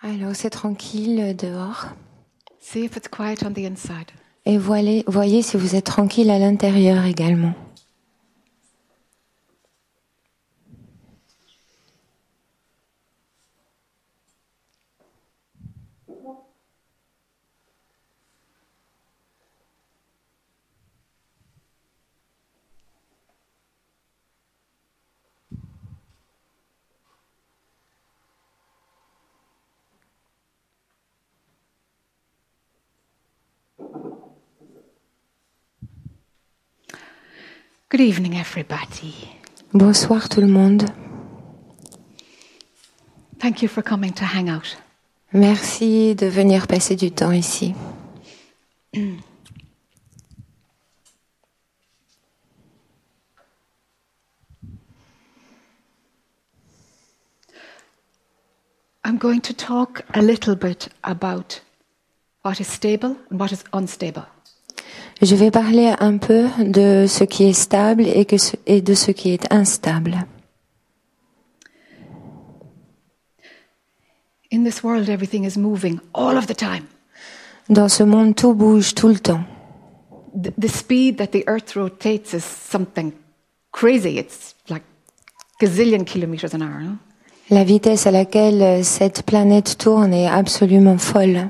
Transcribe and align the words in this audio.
Alors 0.00 0.34
c'est 0.34 0.50
tranquille 0.50 1.36
dehors. 1.36 1.86
See 2.60 2.84
if 2.84 2.96
it's 2.96 3.08
quiet 3.08 3.44
on 3.44 3.52
the 3.52 3.64
inside. 3.64 4.10
Et 4.44 4.58
voyez, 4.58 5.04
voyez 5.06 5.42
si 5.42 5.56
vous 5.56 5.74
êtes 5.76 5.86
tranquille 5.86 6.30
à 6.30 6.38
l'intérieur 6.38 7.04
également. 7.04 7.54
Good 37.96 38.08
evening, 38.08 38.36
everybody. 38.36 39.14
Bonsoir 39.72 40.28
tout 40.28 40.42
le 40.42 40.48
monde. 40.48 40.82
Thank 43.38 43.62
you 43.62 43.68
for 43.68 43.82
coming 43.82 44.12
to 44.12 44.24
hang 44.26 44.50
out. 44.50 44.76
Merci 45.32 46.14
de 46.14 46.26
venir 46.26 46.66
passer 46.66 46.94
du 46.94 47.10
temps 47.10 47.32
ici. 47.32 47.74
I'm 48.92 49.22
going 59.16 59.40
to 59.40 59.54
talk 59.54 60.02
a 60.12 60.20
little 60.20 60.54
bit 60.54 60.90
about 61.02 61.62
what 62.42 62.60
is 62.60 62.68
stable 62.68 63.16
and 63.30 63.40
what 63.40 63.52
is 63.52 63.64
unstable. 63.72 64.26
Je 65.22 65.34
vais 65.34 65.50
parler 65.50 65.94
un 65.98 66.18
peu 66.18 66.46
de 66.58 67.06
ce 67.08 67.24
qui 67.24 67.44
est 67.44 67.52
stable 67.54 68.06
et, 68.06 68.24
que 68.26 68.36
ce- 68.36 68.56
et 68.66 68.82
de 68.82 68.94
ce 68.94 69.10
qui 69.12 69.30
est 69.30 69.50
instable. 69.52 70.26
In 74.52 74.64
this 74.64 74.82
world, 74.82 75.08
everything 75.08 75.44
is 75.44 75.56
moving 75.58 75.98
all 76.14 76.36
of 76.36 76.46
the 76.46 76.54
time. 76.54 76.84
Dans 77.68 77.88
ce 77.88 78.02
monde, 78.04 78.34
tout 78.36 78.54
bouge 78.54 78.94
tout 78.94 79.08
le 79.08 79.18
temps. 79.18 79.42
The, 80.34 80.52
the 80.60 80.68
speed 80.68 81.16
that 81.16 81.28
the 81.28 81.42
earth 81.48 81.74
rotates 81.74 82.32
is 82.34 82.44
something 82.44 83.12
crazy. 83.72 84.18
It's 84.18 84.54
like 84.68 84.82
gazillion 85.60 86.04
kilometers 86.04 86.54
an 86.54 86.60
hour. 86.62 86.80
No? 86.82 86.96
La 87.50 87.64
vitesse 87.64 88.06
à 88.06 88.10
laquelle 88.10 88.62
euh, 88.62 88.82
cette 88.82 89.22
planète 89.22 89.78
tourne 89.78 90.12
est 90.12 90.28
absolument 90.28 90.98
folle. 90.98 91.48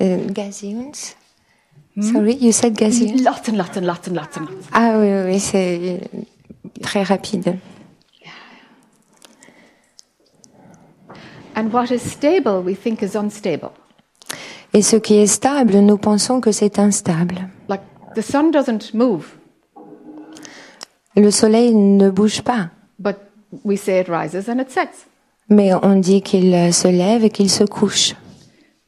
Euh, 0.00 0.26
gazillions? 0.30 0.92
Sorry, 2.00 2.36
you 2.40 2.52
said 2.52 2.80
lots 3.24 3.48
and 3.48 3.56
lots 3.56 3.76
and 3.76 4.14
lots. 4.14 4.38
Ah 4.72 4.94
oui, 4.98 5.08
oui, 5.08 5.22
oui, 5.32 5.40
c'est 5.40 6.00
très 6.82 7.02
rapide. 7.02 7.58
And 11.56 11.72
what 11.72 11.90
is 11.90 12.00
stable, 12.00 12.62
we 12.64 12.74
think 12.74 13.02
is 13.02 13.16
unstable. 13.16 13.70
Et 14.72 14.82
ce 14.82 14.96
qui 14.96 15.14
est 15.16 15.26
stable, 15.26 15.78
nous 15.80 15.98
pensons 15.98 16.40
que 16.40 16.52
c'est 16.52 16.78
instable. 16.78 17.48
Like 17.68 17.82
the 18.14 18.22
sun 18.22 18.50
doesn't 18.50 18.94
move, 18.94 19.36
Le 21.16 21.30
soleil 21.32 21.74
ne 21.74 22.08
bouge 22.08 22.42
pas, 22.42 22.70
but 22.98 23.16
we 23.64 23.76
say 23.76 24.00
it 24.00 24.08
rises 24.08 24.48
and 24.48 24.60
it 24.60 24.70
sets. 24.70 25.06
mais 25.48 25.74
on 25.74 25.96
dit 25.96 26.22
qu'il 26.22 26.72
se 26.72 26.86
lève 26.86 27.24
et 27.24 27.30
qu'il 27.30 27.50
se 27.50 27.64
couche. 27.64 28.14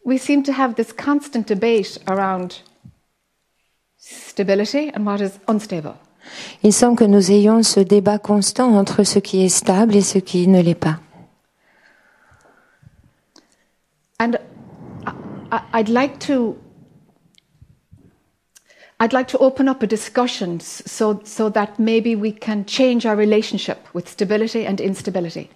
We 0.05 0.21
seem 0.21 0.45
to 0.45 0.53
have 0.53 0.75
this 0.75 0.93
constant 0.93 1.49
debate 1.49 1.99
around 2.07 2.55
stability 4.13 4.91
and 4.95 5.05
what 5.05 5.21
is 5.21 5.39
unstable. 5.49 5.95
Il 6.63 6.73
semble 6.73 6.97
que 6.97 7.05
nous 7.05 7.31
ayons 7.31 7.63
ce 7.63 7.81
débat 7.81 8.19
constant 8.19 8.77
entre 8.77 9.05
ce 9.05 9.19
qui 9.19 9.45
est 9.45 9.49
stable 9.49 9.97
et 9.97 10.03
ce 10.03 10.19
qui 10.19 10.47
ne 10.47 10.61
l'est 10.61 10.75
pas. 10.75 10.99
And 14.21 14.39
I'd 15.75 15.89
like 15.89 16.19
to 16.27 16.57
I'd 19.01 19.13
like 19.13 19.27
to 19.33 19.39
open 19.39 19.69
up 19.69 19.83
a 19.83 19.87
discussion 19.87 20.61
so, 20.61 21.21
so 21.25 21.51
that 21.51 21.71
maybe 21.79 22.15
we 22.15 22.33
can 22.33 22.65
change 22.65 23.05
our 23.05 23.17
relationship 23.17 23.79
with 23.95 24.09
stability 24.09 24.65
and 24.65 24.81
instability. 24.81 25.51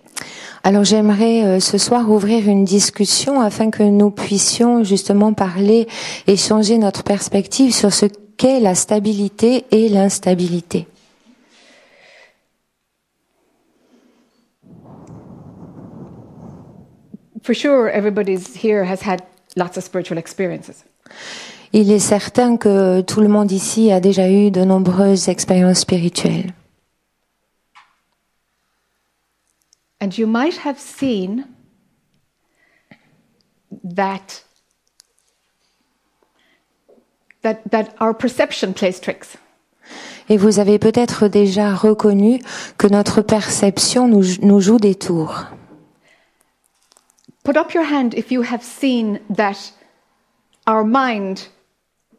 Alors 0.65 0.83
j'aimerais 0.83 1.44
euh, 1.44 1.61
ce 1.61 1.78
soir 1.78 2.11
ouvrir 2.11 2.49
une 2.49 2.65
discussion 2.65 3.41
afin 3.41 3.71
que 3.71 3.84
nous 3.84 4.11
puissions 4.11 4.83
justement 4.83 5.33
parler 5.33 5.87
et 6.27 6.37
changer 6.37 6.77
notre 6.78 7.05
perspective 7.05 7.73
sur 7.73 7.93
ce 7.93 8.06
qu'est 8.37 8.61
la 8.61 8.75
stabilité 8.75 9.65
et 9.71 9.89
l'instabilité. 9.89 10.87
For 17.43 17.55
sure, 17.55 17.89
everybody's 17.89 18.57
here 18.57 18.85
has 18.85 19.03
had 19.03 19.23
lots 19.57 19.77
of 19.77 19.85
spiritual 19.85 20.19
experiences. 20.19 20.85
Il 21.73 21.91
est 21.93 22.01
certain 22.01 22.57
que 22.57 23.03
tout 23.03 23.21
le 23.21 23.29
monde 23.29 23.53
ici 23.53 23.93
a 23.93 24.01
déjà 24.01 24.29
eu 24.29 24.51
de 24.51 24.65
nombreuses 24.65 25.29
expériences 25.29 25.81
spirituelles. 25.81 26.53
And 30.01 30.17
you 30.17 30.27
might 30.27 30.59
have 30.65 30.79
seen 30.79 31.47
that, 33.83 34.45
that, 37.47 37.71
that 37.71 37.95
our 38.01 38.12
perception 38.12 38.75
plays 38.75 39.01
tricks. 39.01 39.39
Et 40.29 40.37
vous 40.37 40.59
avez 40.59 40.81
peut-être 40.81 41.29
déjà 41.29 41.73
reconnu 41.73 42.41
que 42.77 42.89
notre 42.89 43.23
perception 43.23 44.09
nous, 44.09 44.25
nous 44.43 44.61
joue 44.61 44.79
des 44.79 44.97
tours. 44.97 45.47
Put 47.45 47.56
up 47.56 47.73
your 47.73 47.85
hand 47.85 48.12
if 48.15 48.33
you 48.33 48.43
have 48.43 48.65
seen 48.65 49.21
that 49.31 49.73
our 50.67 50.85
mind 50.85 51.47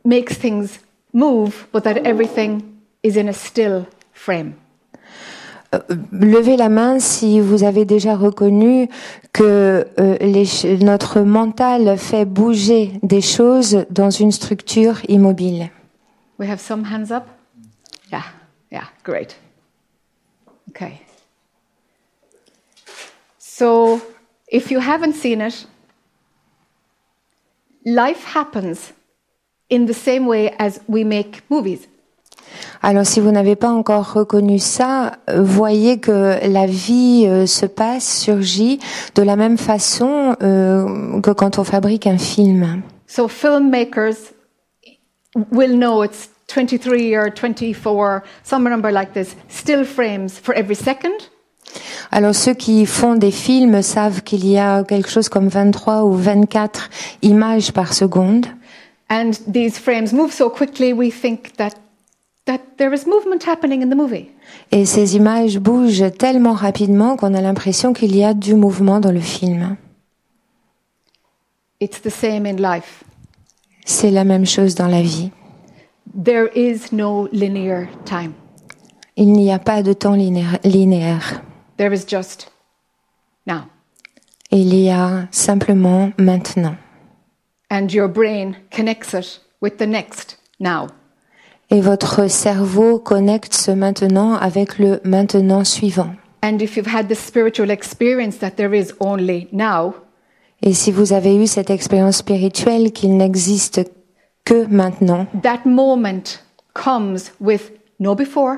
makes 0.05 0.37
things 0.37 0.79
move, 1.11 1.67
but 1.73 1.83
that 1.83 1.97
everything 2.05 2.61
is 3.03 3.17
in 3.17 3.27
a 3.27 3.33
still 3.33 3.85
frame. 4.13 4.55
Levez 6.11 6.55
la 6.55 6.69
main 6.69 6.99
si 6.99 7.41
vous 7.41 7.63
avez 7.63 7.83
déjà 7.83 8.15
reconnu 8.15 8.87
que 9.33 9.85
euh, 9.99 10.17
les 10.21 10.77
notre 10.81 11.21
mental 11.21 11.97
fait 11.97 12.25
bouger 12.25 12.93
des 13.03 13.21
choses 13.21 13.85
dans 13.89 14.09
une 14.09 14.31
structure 14.31 15.01
immobile. 15.09 15.69
We 16.39 16.49
have 16.49 16.59
some 16.59 16.85
hands 16.85 17.11
up? 17.11 17.25
Yeah, 18.11 18.23
yeah, 18.71 18.85
great. 19.03 19.35
Okay. 20.69 21.01
So, 23.39 24.01
if 24.47 24.71
you 24.71 24.79
haven't 24.79 25.15
seen 25.15 25.41
it, 25.41 25.67
life 27.85 28.23
happens 28.23 28.93
in 29.69 29.85
the 29.85 29.93
same 29.93 30.27
way 30.27 30.53
as 30.59 30.79
we 30.87 31.03
make 31.03 31.41
movies. 31.49 31.87
Alors 32.81 33.05
si 33.05 33.19
vous 33.19 33.31
n'avez 33.31 33.55
pas 33.55 33.69
encore 33.69 34.13
reconnu 34.13 34.59
ça, 34.59 35.13
voyez 35.33 35.99
que 35.99 36.37
la 36.47 36.65
vie 36.65 37.25
euh, 37.27 37.45
se 37.45 37.65
passe, 37.65 38.19
surgit 38.19 38.79
de 39.15 39.23
la 39.23 39.35
même 39.35 39.57
façon 39.57 40.35
euh, 40.41 41.19
que 41.21 41.31
quand 41.31 41.59
on 41.59 41.63
fabrique 41.63 42.07
un 42.07 42.17
film. 42.17 42.81
So, 43.07 43.27
filmmakers 43.27 44.33
will 45.51 45.77
know 45.77 46.03
it's 46.03 46.29
23 46.53 47.15
or 47.15 47.29
24, 47.29 48.23
some 48.43 48.63
number 48.69 48.91
like 48.91 49.13
this, 49.13 49.35
still 49.49 49.85
frames 49.85 50.39
for 50.39 50.53
every 50.55 50.75
second. 50.75 51.29
Alors 52.11 52.33
ceux 52.33 52.53
qui 52.53 52.85
font 52.85 53.15
des 53.15 53.31
films 53.31 53.81
savent 53.81 54.21
qu'il 54.23 54.47
y 54.47 54.57
a 54.57 54.83
quelque 54.83 55.09
chose 55.09 55.29
comme 55.29 55.49
23 55.49 56.03
ou 56.05 56.13
24 56.13 56.89
images 57.21 57.71
par 57.71 57.93
seconde. 57.93 58.45
And 59.09 59.31
these 59.51 59.77
frames 59.77 60.13
move 60.13 60.31
so 60.31 60.49
quickly, 60.49 60.93
we 60.93 61.11
think 61.11 61.55
that, 61.57 61.71
Et 64.71 64.85
ces 64.85 65.15
images 65.15 65.59
bougent 65.59 66.11
tellement 66.17 66.53
rapidement 66.53 67.17
qu'on 67.17 67.33
a 67.33 67.41
l'impression 67.41 67.93
qu'il 67.93 68.15
y 68.15 68.23
a 68.23 68.33
du 68.33 68.55
mouvement 68.55 68.99
dans 68.99 69.11
le 69.11 69.19
film. 69.19 69.75
It's 71.79 72.01
the 72.01 72.09
same 72.09 72.45
in 72.45 72.55
life. 72.57 73.03
C'est 73.85 74.11
la 74.11 74.23
même 74.23 74.45
chose 74.45 74.75
dans 74.75 74.87
la 74.87 75.01
vie. 75.01 75.31
There 76.23 76.49
is 76.55 76.91
no 76.91 77.27
linear 77.31 77.87
time. 78.05 78.33
Il 79.15 79.31
n'y 79.33 79.51
a 79.51 79.59
pas 79.59 79.83
de 79.83 79.93
temps 79.93 80.15
linéa- 80.15 80.59
linéaire. 80.63 81.41
There 81.77 81.93
is 81.93 82.05
just 82.07 82.51
now. 83.45 83.63
Il 84.51 84.73
y 84.73 84.89
a 84.89 85.27
simplement 85.31 86.11
maintenant. 86.17 86.75
And 87.69 87.87
your 87.91 88.07
brain 88.07 88.55
connects 88.71 89.13
it 89.13 89.41
with 89.61 89.77
the 89.77 89.85
next 89.87 90.37
now. 90.59 90.87
Et 91.69 91.81
votre 91.81 92.29
cerveau 92.29 92.97
connecte 92.97 93.53
ce 93.53 93.71
maintenant 93.71 94.35
avec 94.35 94.79
le 94.79 95.01
maintenant 95.03 95.63
suivant. 95.63 96.11
And 96.41 96.47
And 96.47 96.61
if 96.61 96.77
you've 96.77 96.87
had 96.87 97.09
the 97.09 97.15
spiritual 97.15 97.69
experience 97.69 98.37
that 98.37 98.51
there 98.51 98.73
is 98.73 98.93
only 98.99 99.47
now, 99.51 99.95
Et 100.61 100.73
si 100.73 100.91
vous 100.91 101.13
avez 101.13 101.35
eu 101.35 101.45
cette 101.45 101.69
expérience 101.69 102.17
spirituelle 102.17 102.91
qu'il 102.91 103.17
n'existe 103.17 103.81
que 104.45 104.65
maintenant, 104.65 105.27
that 105.43 105.65
moment 105.65 106.39
comes 106.73 107.31
with 107.39 107.73
no 107.99 108.15
before, 108.15 108.57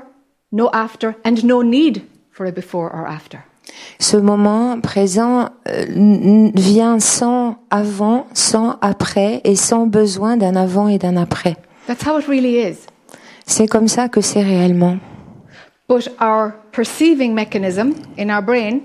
no 0.52 0.70
after, 0.72 1.16
and 1.26 1.44
no 1.44 1.64
need 1.64 2.04
for 2.32 2.46
a 2.46 2.52
before 2.52 2.92
or 2.94 3.08
after. 3.08 3.40
ce 4.00 4.18
moment 4.18 4.80
présent 4.82 5.50
euh, 5.68 6.52
vient 6.56 7.00
sans 7.00 7.58
avant, 7.70 8.28
sans 8.34 8.78
après 8.82 9.42
et 9.44 9.56
sans 9.56 9.88
besoin 9.88 10.38
d'un 10.38 10.56
avant 10.56 10.88
et 10.88 10.98
d'un 10.98 11.18
après. 11.18 11.56
That's 11.88 12.06
how 12.06 12.20
it 12.20 12.28
really 12.28 12.60
is. 12.60 12.88
C'est 13.50 13.68
comme 13.68 13.88
ça 13.88 14.10
que 14.10 14.22
c'est 14.22 14.44
réellement. 14.44 14.98
But 15.90 16.08
our 16.22 16.52
perceiving 16.72 17.34
mechanism 17.34 17.94
in 18.20 18.30
our 18.30 18.44
brain 18.44 18.82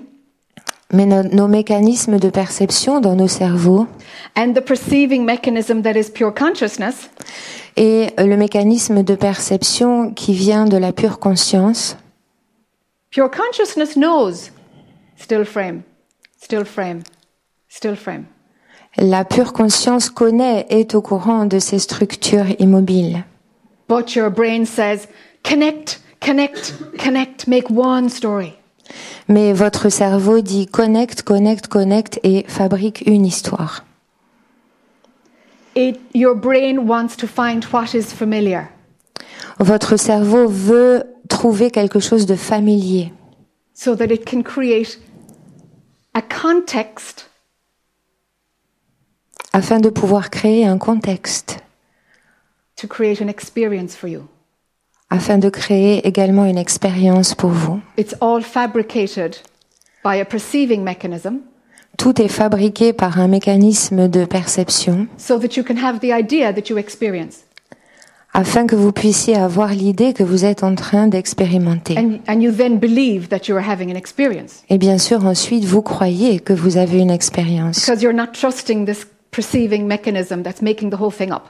Mais 0.90 1.04
no- 1.04 1.22
nos 1.22 1.48
mécanismes 1.48 2.18
de 2.18 2.30
perception 2.30 2.98
dans 3.00 3.14
nos 3.14 3.28
cerveaux 3.28 3.86
and 4.36 4.54
the 4.54 4.60
perceiving 4.62 5.22
mechanism 5.24 5.82
that 5.82 5.98
is 5.98 6.10
pure 6.10 6.32
consciousness 6.32 7.10
et 7.76 8.06
le 8.16 8.36
mécanisme 8.38 9.02
de 9.02 9.14
perception 9.14 10.12
qui 10.12 10.32
vient 10.32 10.64
de 10.64 10.78
la 10.78 10.92
pure 10.92 11.18
conscience, 11.18 11.96
Pure 13.10 13.30
consciousness 13.30 13.96
knows 13.96 14.50
still 15.16 15.44
frame, 15.44 15.82
still 16.40 16.64
frame, 16.64 17.02
still 17.68 17.96
frame. 17.96 18.24
la 18.96 19.24
pure 19.26 19.52
conscience 19.52 20.08
connaît, 20.08 20.66
est 20.70 20.94
au 20.94 21.02
courant 21.02 21.44
de 21.44 21.58
ces 21.58 21.78
structures 21.80 22.46
immobiles. 22.60 23.24
But 23.88 24.14
your 24.14 24.30
brain 24.30 24.66
says, 24.66 25.08
connect, 25.42 26.00
connect, 26.20 26.74
connect, 26.98 27.46
make 27.46 27.68
one 27.70 28.08
story. 28.08 28.54
Mais 29.28 29.52
votre 29.52 29.88
cerveau 29.88 30.40
dit 30.40 30.66
connecte, 30.66 31.22
connecte, 31.22 31.68
connecte 31.68 32.20
et 32.22 32.44
fabrique 32.48 33.02
une 33.06 33.24
histoire. 33.24 33.84
It, 35.74 35.98
your 36.14 36.34
brain 36.34 36.86
wants 36.86 37.16
to 37.16 37.26
find 37.26 37.64
what 37.72 37.94
is 37.94 38.12
familiar. 38.12 38.68
Votre 39.58 39.96
cerveau 39.96 40.46
veut 40.48 41.04
trouver 41.28 41.70
quelque 41.70 42.00
chose 42.00 42.26
de 42.26 42.36
familier 42.36 43.12
so 43.72 43.94
that 43.96 44.06
it 44.06 44.24
can 44.24 44.42
create 44.42 44.98
a 46.14 46.22
context 46.22 47.28
afin 49.52 49.78
de 49.80 49.88
pouvoir 49.88 50.30
créer 50.30 50.66
un 50.66 50.78
contexte, 50.78 51.63
to 52.84 52.88
create 52.88 53.20
an 53.22 53.28
experience 53.28 53.94
for 53.96 54.08
you. 54.08 54.22
afin 55.10 55.38
de 55.38 55.48
créer 55.48 56.06
également 56.06 56.44
une 56.44 56.58
expérience 56.58 57.34
pour 57.34 57.50
vous. 57.50 57.80
It's 57.96 58.14
all 58.20 58.42
fabricated 58.42 59.36
by 60.04 60.20
a 60.20 60.24
perceiving 60.24 60.82
mechanism 60.82 61.40
Tout 61.96 62.20
est 62.20 62.28
fabriqué 62.28 62.92
par 62.92 63.20
un 63.20 63.28
mécanisme 63.28 64.08
de 64.08 64.24
perception 64.24 65.06
so 65.16 65.38
that 65.38 65.56
you 65.56 65.62
can 65.62 65.76
have 65.76 66.00
the 66.00 66.10
idea 66.12 66.52
that 66.52 66.68
you 66.68 66.76
experience. 66.78 67.44
afin 68.32 68.66
que 68.66 68.74
vous 68.74 68.90
puissiez 68.90 69.36
avoir 69.36 69.68
l'idée 69.68 70.12
que 70.12 70.24
vous 70.24 70.44
êtes 70.44 70.64
en 70.64 70.74
train 70.74 71.06
d'expérimenter. 71.06 71.96
And, 71.96 72.18
and 72.26 72.40
you 72.40 72.50
then 72.50 72.78
believe 72.80 73.28
that 73.28 73.46
you 73.46 73.56
are 73.56 73.64
having 73.64 73.92
an 73.92 73.96
experience 73.96 74.64
Et 74.68 74.76
bien 74.78 74.98
sûr, 74.98 75.24
ensuite, 75.24 75.64
vous 75.64 75.82
croyez 75.82 76.40
que 76.40 76.52
vous 76.52 76.76
avez 76.76 76.98
une 76.98 77.12
expérience 77.12 77.78
because 77.78 78.02
you're 78.02 78.12
not 78.12 78.32
trusting 78.32 78.86
this 78.86 79.06
perceiving 79.30 79.86
mechanism 79.86 80.42
that's 80.42 80.62
making 80.62 80.90
the 80.90 80.98
whole 81.00 81.12
thing 81.12 81.30
up. 81.30 81.44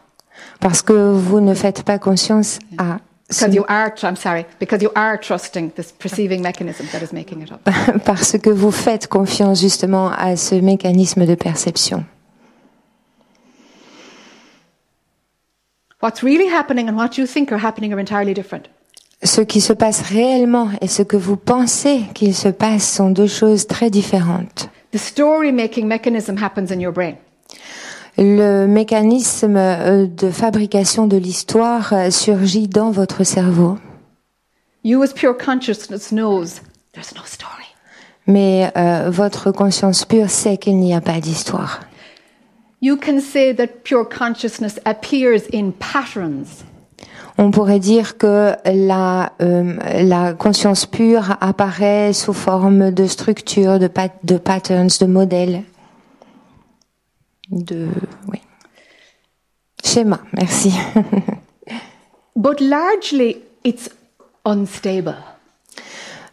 Parce 0.60 0.82
que 0.82 1.12
vous 1.12 1.40
ne 1.40 1.54
faites 1.54 1.82
pas 1.82 1.98
conscience 1.98 2.58
à 2.78 2.98
ce- 3.30 3.44
Because 3.46 3.54
you 3.54 3.64
are, 3.68 3.90
I'm 4.02 4.16
sorry, 4.16 4.44
because 4.60 4.82
you 4.82 4.90
are 4.94 5.18
trusting 5.18 5.70
this 5.72 5.92
perceiving 5.92 6.42
mechanism 6.42 6.86
that 6.92 7.00
is 7.02 7.12
making 7.12 7.42
it 7.42 7.50
up. 7.52 7.60
parce 8.04 8.36
que 8.38 8.50
vous 8.50 8.70
faites 8.70 9.06
confiance 9.08 9.60
justement 9.60 10.10
à 10.10 10.36
ce 10.36 10.54
mécanisme 10.56 11.26
de 11.26 11.34
perception. 11.34 12.04
What's 16.02 16.22
really 16.22 16.48
happening 16.48 16.88
and 16.88 16.96
what 16.96 17.16
you 17.16 17.26
think 17.26 17.50
are 17.50 17.58
happening 17.64 17.92
are 17.94 17.98
entirely 17.98 18.34
different. 18.34 18.68
Ce 19.22 19.40
qui 19.40 19.62
se 19.62 19.72
passe 19.72 20.02
réellement 20.02 20.68
et 20.82 20.86
ce 20.88 21.02
que 21.02 21.16
vous 21.16 21.36
pensez 21.36 22.02
qu'il 22.12 22.34
se 22.34 22.48
passe 22.48 22.86
sont 22.86 23.08
deux 23.08 23.26
choses 23.26 23.66
très 23.66 23.88
différentes. 23.88 24.68
The 24.92 24.98
story 24.98 25.50
making 25.50 25.86
mechanism 25.86 26.36
happens 26.36 26.70
in 26.70 26.78
your 26.78 26.92
brain. 26.92 27.14
Le 28.16 28.66
mécanisme 28.66 29.56
euh, 29.56 30.06
de 30.06 30.30
fabrication 30.30 31.06
de 31.06 31.16
l'histoire 31.16 31.92
euh, 31.92 32.10
surgit 32.10 32.68
dans 32.68 32.90
votre 32.90 33.24
cerveau, 33.24 33.78
You, 34.86 35.02
as 35.02 35.14
pure 35.14 35.36
consciousness, 35.38 36.12
knows 36.12 36.60
there's 36.92 37.14
no 37.16 37.22
story. 37.24 37.64
mais 38.26 38.70
euh, 38.76 39.08
votre 39.10 39.50
conscience 39.50 40.04
pure 40.04 40.28
sait 40.30 40.58
qu'il 40.58 40.78
n'y 40.78 40.94
a 40.94 41.00
pas 41.00 41.20
d'histoire. 41.20 41.80
You 42.82 42.96
can 42.98 43.18
say 43.20 43.54
that 43.54 43.68
pure 43.82 44.06
consciousness 44.08 44.78
appears 44.84 45.42
in 45.54 45.70
patterns. 45.70 46.64
On 47.38 47.50
pourrait 47.50 47.80
dire 47.80 48.16
que 48.18 48.52
la, 48.66 49.32
euh, 49.40 49.74
la 50.02 50.34
conscience 50.34 50.84
pure 50.86 51.36
apparaît 51.40 52.12
sous 52.12 52.34
forme 52.34 52.90
de 52.92 53.06
structures, 53.06 53.78
de, 53.78 53.88
pat- 53.88 54.12
de 54.22 54.36
patterns, 54.36 54.90
de 55.00 55.06
modèles, 55.06 55.62
de 57.50 57.88
oui. 58.28 58.40
schéma. 59.82 60.20
Merci. 60.32 60.72
But 62.36 62.60
largely, 62.60 63.42
it's 63.62 63.88
unstable. 64.44 65.16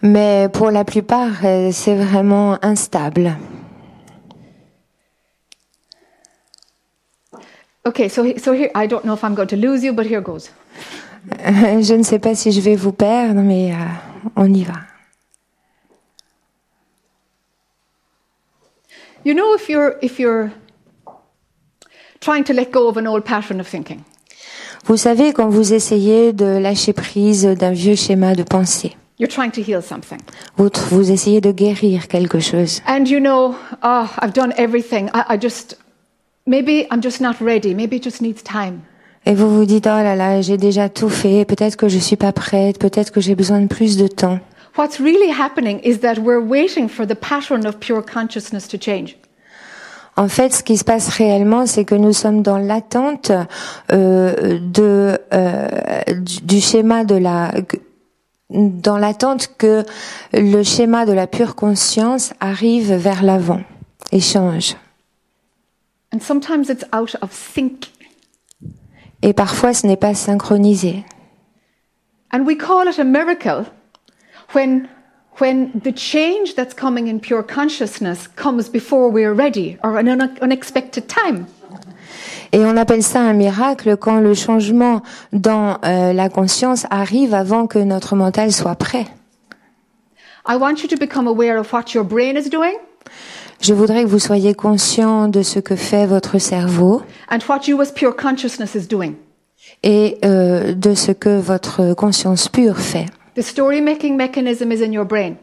Mais 0.01 0.49
pour 0.51 0.71
la 0.71 0.83
plupart, 0.83 1.45
euh, 1.45 1.71
c'est 1.71 1.95
vraiment 1.95 2.57
instable. 2.63 3.37
Okay, 7.85 8.09
so, 8.09 8.23
so 8.37 8.53
here, 8.53 8.69
I 8.75 8.87
don't 8.87 9.03
know 9.05 9.13
if 9.13 9.23
I'm 9.23 9.35
going 9.35 9.47
to 9.47 9.55
lose 9.55 9.83
you, 9.83 9.93
but 9.93 10.05
here 10.05 10.21
goes. 10.21 10.51
Je 11.81 11.93
ne 11.95 12.03
sais 12.03 12.19
pas 12.19 12.35
si 12.35 12.51
je 12.51 12.61
vais 12.61 12.75
vous 12.75 12.91
perdre, 12.91 13.41
mais 13.41 13.73
euh, 13.73 13.75
on 14.35 14.51
y 14.53 14.63
va. 14.63 14.81
You 19.23 19.35
know, 19.35 19.53
if 19.55 19.69
you're, 19.69 19.97
if 20.01 20.19
you're 20.19 20.51
trying 22.21 22.43
to 22.45 22.53
let 22.53 22.71
go 22.71 22.87
of 22.87 22.97
an 22.97 23.07
old 23.07 23.23
pattern 23.25 23.59
of 23.59 23.67
thinking, 23.67 23.99
Vous 24.85 24.97
savez, 24.97 25.33
quand 25.33 25.49
vous 25.49 25.73
essayez 25.73 26.33
de 26.33 26.45
lâcher 26.45 26.93
prise 26.93 27.45
d'un 27.45 27.71
vieux 27.71 27.95
schéma 27.95 28.33
de 28.35 28.43
pensée, 28.43 28.95
you're 29.19 29.29
trying 29.29 29.51
to 29.51 29.61
heal 29.61 29.81
something. 29.81 30.19
vous, 30.57 30.69
vous 30.91 31.11
essayez 31.11 31.41
de 31.41 31.51
guérir 31.51 32.07
quelque 32.07 32.39
chose. 32.39 32.81
And 32.87 33.05
you 33.05 33.19
know, 33.19 33.55
oh, 33.83 34.07
I've 34.21 34.33
done 34.33 34.53
everything. 34.57 35.09
I, 35.13 35.35
I 35.35 35.37
just, 35.39 35.77
maybe 36.47 36.87
I'm 36.91 37.01
just 37.03 37.21
not 37.21 37.35
ready. 37.41 37.75
Maybe 37.75 37.97
it 37.97 38.03
just 38.03 38.21
needs 38.21 38.41
time. 38.43 38.81
Et 39.25 39.35
vous 39.35 39.55
vous 39.55 39.65
dites, 39.65 39.85
oh 39.85 40.01
là 40.01 40.15
là, 40.15 40.41
j'ai 40.41 40.57
déjà 40.57 40.89
tout 40.89 41.09
fait, 41.09 41.45
peut-être 41.45 41.75
que 41.75 41.87
je 41.87 41.99
suis 41.99 42.15
pas 42.15 42.31
prête, 42.31 42.79
peut-être 42.79 43.11
que 43.11 43.21
j'ai 43.21 43.35
besoin 43.35 43.61
de 43.61 43.67
plus 43.67 43.95
de 43.97 44.07
temps. 44.07 44.39
What's 44.77 44.99
really 44.99 45.29
happening 45.29 45.79
is 45.83 45.99
that 45.99 46.15
we're 46.17 46.41
waiting 46.41 46.87
for 46.89 47.05
the 47.05 47.13
pattern 47.13 47.67
of 47.67 47.77
pure 47.79 48.01
consciousness 48.01 48.67
to 48.69 48.77
change. 48.79 49.17
En 50.17 50.27
fait, 50.27 50.53
ce 50.53 50.63
qui 50.63 50.77
se 50.77 50.83
passe 50.83 51.09
réellement, 51.09 51.65
c'est 51.65 51.85
que 51.85 51.95
nous 51.95 52.13
sommes 52.13 52.41
dans 52.41 52.57
l'attente 52.57 53.31
euh, 53.91 54.59
de 54.59 55.17
euh, 55.33 55.67
du, 56.19 56.41
du 56.41 56.59
schéma 56.59 57.05
de 57.05 57.15
la 57.15 57.51
dans 58.49 58.97
l'attente 58.97 59.55
que 59.57 59.85
le 60.33 60.63
schéma 60.63 61.05
de 61.05 61.13
la 61.13 61.27
pure 61.27 61.55
conscience 61.55 62.33
arrive 62.39 62.93
vers 62.93 63.23
l'avant 63.23 63.61
et 64.11 64.19
change. 64.19 64.75
And 66.13 66.19
sometimes 66.19 66.69
it's 66.69 66.85
out 66.93 67.15
of 67.21 67.31
sync. 67.31 67.91
Et 69.21 69.33
parfois, 69.33 69.73
ce 69.73 69.87
n'est 69.87 69.97
pas 69.97 70.13
synchronisé. 70.13 71.05
And 72.33 72.45
we 72.45 72.57
call 72.57 72.87
it 72.87 72.99
a 72.99 73.03
miracle 73.03 73.65
when, 74.53 74.87
when 75.41 75.71
the 75.83 75.91
change 75.93 76.55
that's 76.55 76.73
coming 76.73 77.07
in 77.07 77.19
pure 77.19 77.43
consciousness 77.43 78.27
comes 78.35 78.69
before 78.69 79.09
we're 79.11 79.33
ready 79.33 79.77
or 79.83 79.97
an 79.97 80.07
un- 80.07 80.37
unexpected 80.41 81.07
time. 81.07 81.45
Et 82.53 82.65
on 82.65 82.75
appelle 82.77 83.01
ça 83.01 83.21
un 83.21 83.33
miracle 83.33 83.95
quand 83.97 84.19
le 84.19 84.33
changement 84.33 85.01
dans 85.31 85.77
euh, 85.85 86.11
la 86.13 86.27
conscience 86.29 86.85
arrive 86.89 87.33
avant 87.33 87.65
que 87.65 87.79
notre 87.79 88.15
mental 88.15 88.51
soit 88.51 88.75
prêt. 88.75 89.05
I 90.47 90.55
want 90.57 90.81
you 90.83 90.87
to 90.89 90.97
become 90.97 91.27
aware 91.27 91.57
of 91.57 91.71
what 91.71 91.93
your 91.93 92.03
brain 92.03 92.35
is 92.35 92.49
doing 92.49 92.75
Je 93.61 93.73
voudrais 93.73 94.03
que 94.03 94.09
vous 94.09 94.19
soyez 94.19 94.53
conscient 94.53 95.27
de 95.27 95.43
ce 95.43 95.59
que 95.59 95.75
fait 95.75 96.05
votre 96.07 96.39
cerveau 96.39 97.03
and 97.29 97.39
what 97.47 97.67
you 97.67 97.79
as 97.79 97.91
pure 97.91 98.15
consciousness 98.15 98.75
is 98.75 98.87
doing. 98.87 99.13
et 99.83 100.17
euh, 100.25 100.73
de 100.73 100.93
ce 100.93 101.11
que 101.11 101.39
votre 101.39 101.93
conscience 101.93 102.49
pure 102.49 102.79
fait. 102.79 103.05
The 103.35 103.43
story 103.43 103.79
making 103.79 104.17
mechanism 104.17 104.71
is 104.71 104.81
in 104.81 104.91
your 104.91 105.05
brain. 105.05 105.37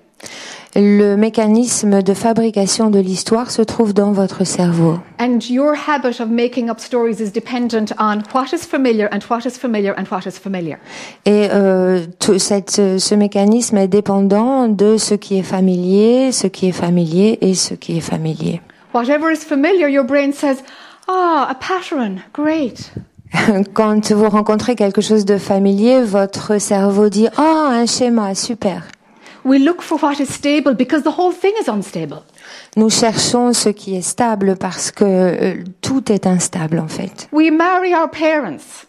Le 0.76 1.16
mécanisme 1.16 2.02
de 2.02 2.12
fabrication 2.12 2.90
de 2.90 2.99
l'histoire 2.99 3.50
se 3.50 3.62
trouve 3.62 3.95
dans 3.95 4.12
votre 4.12 4.45
cerveau. 4.45 4.99
And 5.18 5.38
your 5.49 5.75
habit 5.75 6.21
of 6.21 6.28
making 6.28 6.68
up 6.68 6.78
stories 6.78 7.21
is 7.21 7.30
dependent 7.33 7.95
on 7.99 8.23
what 8.35 8.52
is 8.52 8.66
familiar 8.66 9.09
and 9.11 9.21
what 9.30 9.47
is 9.47 9.57
familiar 9.59 9.95
and 9.97 10.04
what 10.11 10.26
is 10.26 10.38
familiar. 10.38 10.76
Et 11.25 11.49
euh, 11.50 12.04
tout 12.18 12.38
cette, 12.38 12.99
ce 12.99 13.14
mécanisme 13.14 13.78
est 13.78 13.88
dépendant 13.88 14.68
de 14.68 14.99
ce 14.99 15.14
qui 15.14 15.38
est 15.38 15.42
familier, 15.42 16.30
ce 16.33 16.47
qui 16.47 16.68
est 16.68 16.73
familier 16.73 17.38
et 17.40 17.54
ce 17.54 17.73
qui 17.73 17.97
est 17.97 18.02
familier. 18.02 18.61
Whatever 18.92 19.33
is 19.33 19.45
familiar, 19.45 19.88
your 19.88 20.04
brain 20.04 20.33
says, 20.33 20.62
ah, 21.09 21.49
a 21.50 21.54
pattern, 21.54 22.21
great. 22.35 22.92
Quand 23.75 24.12
vous 24.12 24.28
rencontrez 24.28 24.75
quelque 24.75 25.00
chose 25.00 25.25
de 25.25 25.38
familier, 25.38 26.02
votre 26.02 26.58
cerveau 26.61 27.08
dit 27.08 27.28
Oh, 27.38 27.68
un 27.70 27.87
schéma, 27.87 28.35
super. 28.35 28.82
We 29.44 29.61
look 29.61 29.82
for 29.82 29.99
what 30.02 30.20
is 30.20 30.26
stable 30.26 30.75
because 30.75 31.02
the 31.04 31.18
whole 31.18 31.32
thing 31.32 31.52
is 31.62 31.70
unstable. 31.70 32.23
Nous 32.76 32.90
cherchons 32.90 33.52
ce 33.52 33.70
qui 33.70 33.97
est 33.97 34.02
stable 34.02 34.56
parce 34.56 34.90
que 34.90 35.04
euh, 35.04 35.64
tout 35.80 36.12
est 36.12 36.26
instable 36.26 36.78
en 36.78 36.88
fait. 36.88 37.28
We 37.32 37.50
marry 37.50 37.94
our 37.94 38.11
parents. 38.11 38.87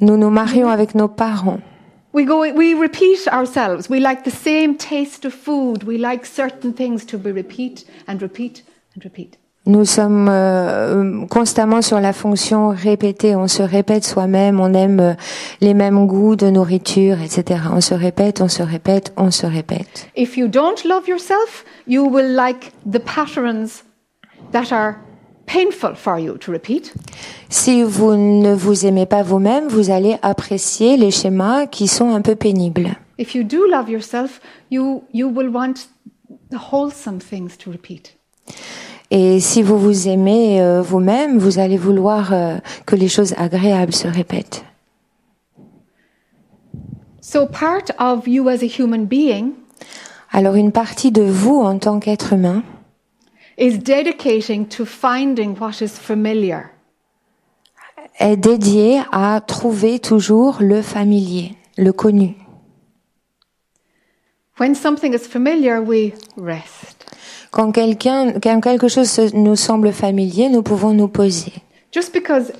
Nous 0.00 0.16
nous 0.16 0.30
marions 0.30 0.68
avec 0.68 0.94
nos 0.94 1.08
parents. 1.08 1.60
We 2.12 2.24
go, 2.24 2.40
we 2.40 2.74
repeat 2.74 3.28
ourselves. 3.32 3.88
We 3.88 4.00
like 4.00 4.24
the 4.24 4.34
same 4.34 4.76
taste 4.76 5.24
of 5.24 5.32
food. 5.32 5.84
We 5.84 5.98
like 5.98 6.26
certain 6.26 6.72
things 6.72 7.04
to 7.06 7.18
be 7.18 7.30
repeat 7.30 7.86
and 8.06 8.20
repeat 8.20 8.64
and 8.94 9.04
repeat. 9.04 9.38
Nous 9.68 9.84
sommes 9.84 10.28
euh, 10.30 11.26
constamment 11.26 11.82
sur 11.82 12.00
la 12.00 12.14
fonction 12.14 12.70
répéter. 12.70 13.36
On 13.36 13.48
se 13.48 13.62
répète 13.62 14.02
soi-même, 14.02 14.60
on 14.60 14.72
aime 14.72 14.98
euh, 14.98 15.14
les 15.60 15.74
mêmes 15.74 16.06
goûts 16.06 16.36
de 16.36 16.48
nourriture, 16.48 17.20
etc. 17.20 17.60
On 17.74 17.82
se 17.82 17.92
répète, 17.92 18.40
on 18.40 18.48
se 18.48 18.62
répète, 18.62 19.12
on 19.18 19.30
se 19.30 19.44
répète. 19.44 20.08
If 20.16 20.38
you 20.38 20.48
don't 20.48 20.82
love 20.86 21.06
yourself, 21.06 21.66
you 21.86 22.02
will 22.02 22.34
like 22.34 22.72
the 22.90 22.98
patterns 22.98 23.84
that 24.52 24.72
are 24.72 24.94
painful 25.44 25.94
for 25.94 26.18
you 26.18 26.38
to 26.38 26.50
repeat. 26.50 26.94
Si 27.50 27.82
vous 27.82 28.14
ne 28.16 28.54
vous 28.54 28.86
aimez 28.86 29.04
pas 29.04 29.22
vous-même, 29.22 29.68
vous 29.68 29.90
allez 29.90 30.16
apprécier 30.22 30.96
les 30.96 31.10
schémas 31.10 31.66
qui 31.66 31.88
sont 31.88 32.14
un 32.14 32.22
peu 32.22 32.36
pénibles. 32.36 32.96
If 33.18 33.34
you 33.34 33.44
do 33.44 33.66
love 33.66 33.90
yourself, 33.90 34.40
you, 34.70 35.02
you 35.12 35.28
will 35.28 35.50
want 35.50 35.88
the 36.50 36.72
wholesome 36.72 37.18
things 37.20 37.58
to 37.58 37.70
repeat. 37.70 38.16
Et 39.10 39.40
si 39.40 39.62
vous 39.62 39.78
vous 39.78 40.08
aimez 40.08 40.60
euh, 40.60 40.82
vous-même, 40.82 41.38
vous 41.38 41.58
allez 41.58 41.78
vouloir 41.78 42.32
euh, 42.32 42.56
que 42.86 42.94
les 42.94 43.08
choses 43.08 43.34
agréables 43.38 43.94
se 43.94 44.06
répètent. 44.06 44.64
So 47.20 47.46
part 47.46 47.84
of 47.98 48.26
you 48.26 48.48
as 48.48 48.62
a 48.62 48.66
human 48.66 49.04
being 49.04 49.52
Alors 50.32 50.54
une 50.54 50.72
partie 50.72 51.10
de 51.10 51.22
vous 51.22 51.60
en 51.60 51.78
tant 51.78 52.00
qu'être 52.00 52.32
humain 52.32 52.62
is 53.58 53.78
dedicating 53.78 54.66
to 54.66 54.84
finding 54.84 55.54
what 55.58 55.80
is 55.80 55.88
familiar. 55.88 56.70
est 58.18 58.36
dédiée 58.36 59.00
à 59.12 59.40
trouver 59.40 59.98
toujours 59.98 60.58
le 60.60 60.82
familier, 60.82 61.54
le 61.76 61.92
connu. 61.92 62.34
When 64.58 64.74
something 64.74 65.14
is 65.14 65.28
familiar, 65.28 65.80
we 65.80 66.12
rest. 66.36 66.97
Quand 67.50 67.72
quelqu'un, 67.72 68.32
quand 68.42 68.60
quelque 68.60 68.88
chose 68.88 69.08
se- 69.08 69.34
nous 69.34 69.56
semble 69.56 69.92
familier, 69.92 70.48
nous 70.48 70.62
pouvons 70.62 70.92
nous 70.92 71.08
poser. 71.08 71.52
Just 71.92 72.12
because 72.12 72.52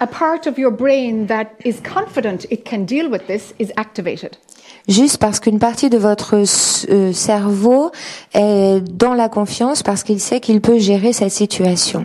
a 0.00 0.06
part 0.06 0.46
of 0.46 0.58
your 0.58 0.72
brain 0.72 1.26
that 1.28 1.46
is 1.64 1.74
confident 1.82 2.46
it 2.50 2.64
can 2.64 2.78
deal 2.84 3.08
with 3.10 3.26
this 3.26 3.54
is 3.60 3.68
activated. 3.76 4.30
Juste 4.88 5.18
parce 5.18 5.38
qu'une 5.38 5.58
partie 5.60 5.90
de 5.90 5.98
votre 5.98 6.34
euh, 6.90 7.12
cerveau 7.12 7.90
est 8.34 8.80
dans 8.80 9.14
la 9.14 9.28
confiance 9.28 9.82
parce 9.82 10.02
qu'il 10.02 10.18
sait 10.18 10.40
qu'il 10.40 10.60
peut 10.60 10.78
gérer 10.78 11.12
cette 11.12 11.30
situation. 11.30 12.04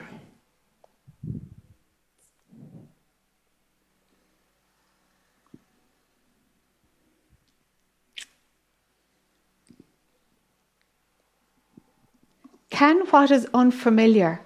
Can 12.78 12.98
what 13.12 13.32
is 13.32 13.48
unfamiliar 13.56 14.40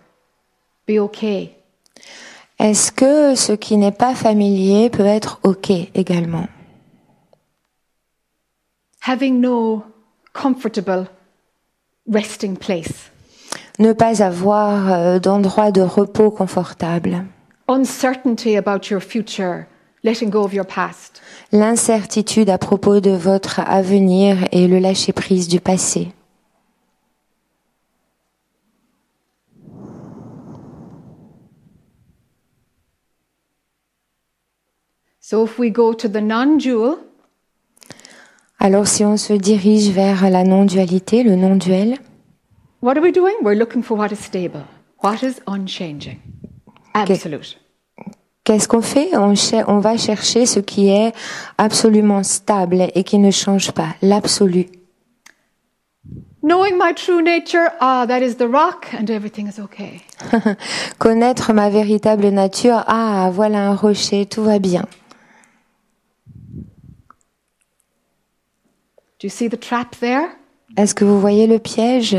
be 0.87 0.97
okay? 0.99 1.57
Est-ce 2.59 2.89
que 2.93 3.35
ce 3.35 3.51
qui 3.51 3.75
n'est 3.75 3.91
pas 3.91 4.15
familier 4.15 4.89
peut 4.89 5.05
être 5.05 5.41
OK 5.43 5.69
également? 5.93 6.47
Having 9.01 9.41
no 9.41 9.83
comfortable 10.31 11.07
resting 12.09 12.55
place, 12.55 13.11
Ne 13.79 13.91
pas 13.91 14.23
avoir 14.23 14.93
euh, 14.93 15.19
d'endroit 15.19 15.71
de 15.71 15.81
repos 15.81 16.31
confortable. 16.31 17.25
uncertainty 17.67 18.55
about 18.55 18.89
your 18.89 19.01
future, 19.01 19.65
letting 20.03 20.29
go 20.29 20.43
of 20.43 20.53
your 20.53 20.65
past, 20.65 21.21
L'incertitude 21.51 22.49
à 22.49 22.57
propos 22.57 23.01
de 23.01 23.11
votre 23.11 23.59
avenir 23.59 24.37
et 24.53 24.69
le 24.69 24.79
lâcher-prise 24.79 25.49
du 25.49 25.59
passé. 25.59 26.13
So 35.31 35.45
if 35.45 35.57
we 35.57 35.69
go 35.69 35.93
to 35.93 36.09
the 36.09 36.19
non 36.19 36.57
dual, 36.57 36.97
Alors 38.59 38.85
si 38.85 39.05
on 39.05 39.15
se 39.15 39.31
dirige 39.31 39.89
vers 39.91 40.29
la 40.29 40.43
non-dualité, 40.43 41.23
le 41.23 41.37
non-duel, 41.37 41.99
what 42.81 42.97
are 42.97 43.01
we 43.01 43.13
doing? 43.13 43.35
We're 43.41 43.57
looking 43.57 43.81
for 43.81 43.97
what 43.97 44.11
is 44.11 44.19
stable, 44.19 44.65
what 45.01 45.23
is 45.23 45.39
unchanging, 45.47 46.19
absolute. 46.93 47.57
qu'est-ce 48.43 48.67
qu'on 48.67 48.81
fait? 48.81 49.15
On, 49.15 49.33
on 49.67 49.79
va 49.79 49.95
chercher 49.95 50.45
ce 50.45 50.59
qui 50.59 50.89
est 50.89 51.13
absolument 51.57 52.23
stable 52.23 52.89
et 52.93 53.05
qui 53.05 53.17
ne 53.17 53.31
change 53.31 53.71
pas, 53.71 53.95
l'absolu. 54.01 54.65
Knowing 56.43 56.77
my 56.77 56.93
true 56.93 57.21
nature, 57.21 57.71
ah, 57.79 58.05
that 58.05 58.19
is 58.19 58.35
the 58.35 58.49
rock, 58.49 58.87
and 58.99 59.09
everything 59.09 59.47
is 59.47 59.61
okay. 59.61 60.01
Connaître 60.99 61.53
ma 61.53 61.69
véritable 61.69 62.27
nature, 62.31 62.83
ah 62.85 63.29
voilà 63.31 63.69
un 63.69 63.75
rocher, 63.75 64.25
tout 64.25 64.43
va 64.43 64.59
bien. 64.59 64.81
Do 64.81 64.81
you 64.81 64.81
see 64.81 64.81
the 64.81 65.13
trap 65.13 65.31
there? 68.93 69.01
Est-ce 69.23 70.95
que 70.95 71.05
vous 71.05 71.19
voyez 71.19 71.47
le 71.47 71.59
piège? 71.59 72.17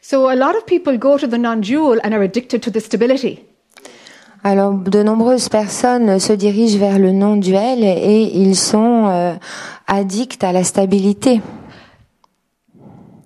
So 0.00 0.28
a 0.28 0.34
lot 0.34 0.54
of 0.54 0.66
people 0.66 0.98
go 0.98 1.16
to 1.16 1.26
the 1.26 1.38
non 1.38 1.60
dual 1.60 1.98
and 2.04 2.12
are 2.12 2.22
addicted 2.22 2.60
to 2.62 2.70
the 2.70 2.80
stability. 2.80 3.40
Alors, 4.46 4.74
de 4.74 5.02
nombreuses 5.02 5.48
personnes 5.48 6.18
se 6.18 6.34
dirigent 6.34 6.78
vers 6.78 6.98
le 6.98 7.12
non-duel 7.12 7.82
et 7.82 8.24
ils 8.34 8.56
sont 8.56 9.06
euh, 9.06 9.32
addicts 9.86 10.44
à 10.44 10.52
la 10.52 10.64
stabilité. 10.64 11.40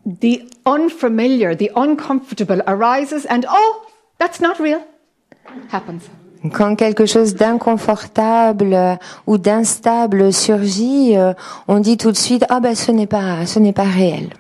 The 0.07 0.43
unfamiliar, 0.65 1.57
the 1.57 1.73
uncomfortable 1.75 2.63
arises, 2.69 3.27
and 3.29 3.41
oh, 3.51 3.83
that's 4.21 4.41
not 4.41 4.61
real. 4.61 4.79
Happens. 5.73 6.09
Quand 6.53 6.77
quelque 6.77 7.07
chose 7.07 7.35
d'inconfortable 7.35 8.73
euh, 8.73 8.95
ou 9.27 9.39
d'instable 9.39 10.33
surgit, 10.33 11.17
euh, 11.17 11.33
on 11.67 11.81
dit 11.81 11.97
tout 11.97 12.13
de 12.13 12.17
suite 12.17 12.45
ah 12.49 12.61
ben 12.61 12.75
ce 12.75 12.93
n'est 12.93 13.09
pas 13.09 13.45
ce 13.45 13.59
n'est 13.59 13.73
pas 13.73 13.85
réel. 13.85 14.31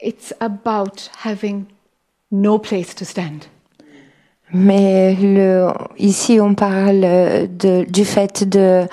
It's 0.00 0.34
about 0.40 1.10
having 1.24 1.66
no 2.32 2.58
place 2.58 2.94
to 2.96 3.04
stand. 3.04 3.44
Mais 4.52 5.14
le, 5.14 5.68
ici 5.98 6.40
on 6.40 6.54
parle 6.54 7.04
euh, 7.04 7.46
de, 7.46 7.84
du 7.88 8.04
fait 8.04 8.42
de 8.48 8.86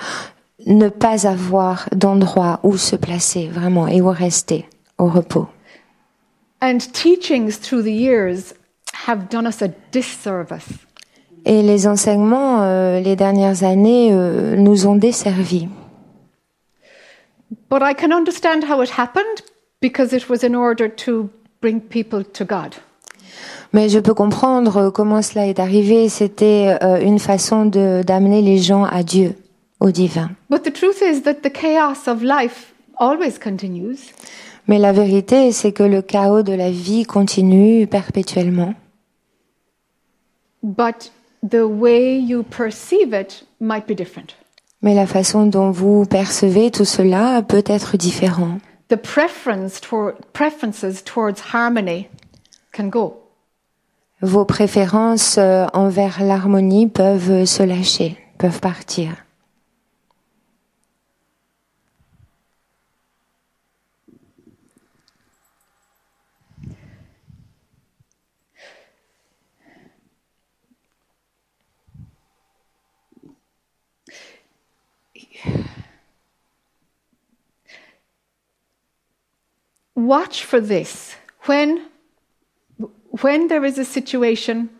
ne 0.66 0.88
pas 0.88 1.26
avoir 1.26 1.88
d'endroit 1.92 2.60
où 2.62 2.76
se 2.76 2.94
placer 2.94 3.48
vraiment 3.48 3.88
et 3.88 4.00
où 4.00 4.08
rester 4.08 4.68
au 4.98 5.06
repos. 5.06 5.48
And 6.62 6.78
teachings 6.92 7.58
through 7.58 7.82
the 7.82 7.92
years 7.92 8.54
have 9.06 9.28
done 9.30 9.46
us 9.46 9.62
a 9.62 9.68
disservice. 9.90 10.86
Et 11.44 11.62
les 11.62 11.86
enseignements 11.86 12.62
euh, 12.62 13.00
les 13.00 13.16
dernières 13.16 13.64
années 13.64 14.10
euh, 14.12 14.56
nous 14.56 14.86
ont 14.86 14.96
desservis. 14.96 15.68
But 17.70 17.82
I 17.82 17.94
can 17.94 18.12
understand 18.12 18.64
how 18.68 18.82
it 18.82 18.90
happened 18.98 19.42
because 19.80 20.12
it 20.12 20.28
was 20.28 20.44
in 20.44 20.54
order 20.54 20.88
to 20.88 21.30
bring 21.60 21.80
people 21.80 22.24
to 22.24 22.44
God. 22.44 22.74
Mais 23.72 23.88
je 23.88 23.98
peux 24.00 24.14
comprendre 24.14 24.76
euh, 24.76 24.90
comment 24.90 25.22
cela 25.22 25.46
est 25.46 25.60
arrivé. 25.60 26.08
C'était 26.08 26.76
euh, 26.82 27.00
une 27.00 27.18
façon 27.18 27.66
d'amener 27.66 28.42
les 28.42 28.58
gens 28.58 28.84
à 28.84 29.02
Dieu, 29.02 29.36
au 29.78 29.90
divin. 29.90 30.30
But 30.48 30.62
the 30.62 30.72
truth 30.72 31.00
is 31.00 31.22
that 31.22 31.42
the 31.42 31.52
chaos 31.52 32.08
of 32.08 32.22
life 32.22 32.74
always 32.98 33.38
continues. 33.38 34.12
Mais 34.66 34.78
la 34.78 34.92
vérité, 34.92 35.52
c'est 35.52 35.72
que 35.72 35.82
le 35.82 36.02
chaos 36.02 36.42
de 36.42 36.52
la 36.52 36.70
vie 36.70 37.04
continue 37.04 37.86
perpétuellement. 37.86 38.74
But 40.62 41.12
the 41.42 41.64
way 41.64 42.16
you 42.16 42.42
perceive 42.42 43.12
it 43.12 43.44
might 43.60 43.86
be 43.86 43.94
different. 43.94 44.36
Mais 44.82 44.94
la 44.94 45.06
façon 45.06 45.46
dont 45.46 45.70
vous 45.70 46.06
percevez 46.06 46.70
tout 46.70 46.86
cela 46.86 47.42
peut 47.42 47.64
être 47.66 47.96
différent. 47.96 48.58
The 48.88 48.96
preference 48.96 49.80
toward, 49.80 50.16
preferences 50.32 51.04
towards 51.04 51.40
harmony 51.52 52.08
can 52.72 52.88
go. 52.88 53.16
Vos 54.22 54.44
préférences 54.44 55.38
euh, 55.38 55.66
envers 55.72 56.22
l'harmonie 56.22 56.88
peuvent 56.88 57.44
se 57.44 57.62
lâcher, 57.62 58.18
peuvent 58.38 58.60
partir. 58.60 59.12
Watch 80.06 80.44
for 80.44 80.60
this. 80.60 81.14
When, 81.46 81.82
when 83.22 83.48
there 83.48 83.64
is 83.64 83.78
a 83.78 83.84
situation, 83.84 84.70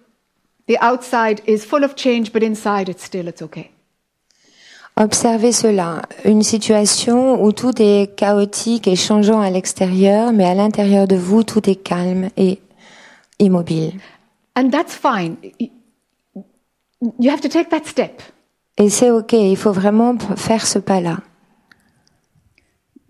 the 0.67 0.79
outside 0.79 1.43
is 1.47 1.65
full 1.65 1.85
of 1.85 1.95
change, 1.95 2.33
but 2.33 2.43
inside 2.43 2.89
it's 2.89 3.05
still, 3.05 3.29
it's 3.29 3.43
okay. 3.43 3.71
Observez 4.97 5.53
cela, 5.53 6.03
une 6.25 6.43
situation 6.43 7.43
où 7.43 7.53
tout 7.53 7.81
est 7.81 8.15
chaotique 8.17 8.87
et 8.87 8.97
changeant 8.97 9.41
à 9.41 9.51
l'extérieur, 9.51 10.33
mais 10.33 10.45
à 10.45 10.55
l'intérieur 10.55 11.07
de 11.07 11.17
vous, 11.17 11.43
tout 11.43 11.69
est 11.71 11.77
calme 11.83 12.29
et 12.37 12.59
immobile. 13.39 13.95
And 14.57 14.71
that's 14.71 14.95
fine. 14.95 15.37
You 17.19 17.31
have 17.31 17.41
to 17.41 17.49
take 17.49 17.71
that 17.71 17.87
step. 17.87 18.23
Et 18.77 18.91
c'est 18.91 19.11
ok, 19.11 19.33
il 19.33 19.57
faut 19.57 19.73
vraiment 19.73 20.19
faire 20.37 20.67
ce 20.67 20.79
pas-là. 20.79 21.19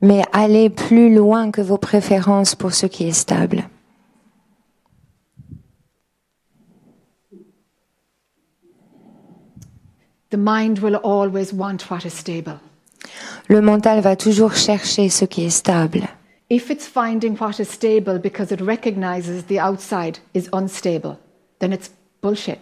Mais 0.00 0.22
allez 0.32 0.70
plus 0.70 1.14
loin 1.14 1.50
que 1.50 1.62
vos 1.62 1.78
préférences 1.78 2.54
pour 2.54 2.72
ce 2.72 2.86
qui 2.86 3.08
est 3.08 3.12
stable. 3.12 3.64
The 10.30 10.36
mind 10.36 10.80
will 10.80 10.96
always 10.96 11.52
want 11.52 11.88
what 11.90 12.04
is 12.04 12.12
stable. 12.12 12.58
Le 13.48 13.60
mental 13.60 14.00
va 14.00 14.16
toujours 14.16 14.54
chercher 14.54 15.08
ce 15.08 15.24
qui 15.24 15.44
est 15.44 15.50
stable. 15.50 16.08
If 16.50 16.70
it's 16.70 16.86
finding 16.86 17.36
what 17.38 17.60
is 17.60 17.68
stable 17.68 18.18
because 18.18 18.52
it 18.52 18.60
recognizes 18.60 19.44
the 19.44 19.60
outside 19.60 20.18
is 20.34 20.48
unstable, 20.52 21.18
then 21.60 21.72
it's 21.72 21.90
bullshit. 22.20 22.58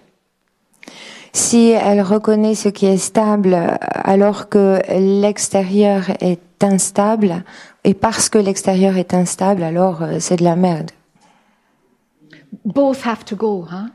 Si 1.32 1.70
elle 1.70 2.02
reconnaît 2.02 2.54
ce 2.54 2.68
qui 2.68 2.86
est 2.86 2.98
stable 2.98 3.54
alors 3.80 4.48
que 4.50 4.80
l'extérieur 4.90 6.10
est 6.20 6.62
instable, 6.62 7.42
et 7.84 7.94
parce 7.94 8.28
que 8.28 8.38
l'extérieur 8.38 8.96
est 8.96 9.14
instable, 9.14 9.62
alors 9.62 10.02
euh, 10.02 10.18
c'est 10.20 10.36
de 10.36 10.44
la 10.44 10.56
merde. 10.56 10.90
Both 12.64 13.06
have 13.06 13.24
to 13.24 13.34
go, 13.34 13.66
huh? 13.70 13.88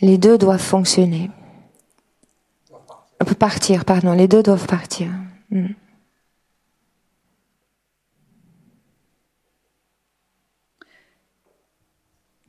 Les 0.00 0.16
deux 0.16 0.38
doivent 0.38 0.60
fonctionner. 0.60 1.30
Euh, 3.22 3.34
Partir, 3.34 3.84
pardon, 3.84 4.12
les 4.12 4.28
deux 4.28 4.42
doivent 4.42 4.66
partir. 4.66 5.08
Mm. 5.50 5.74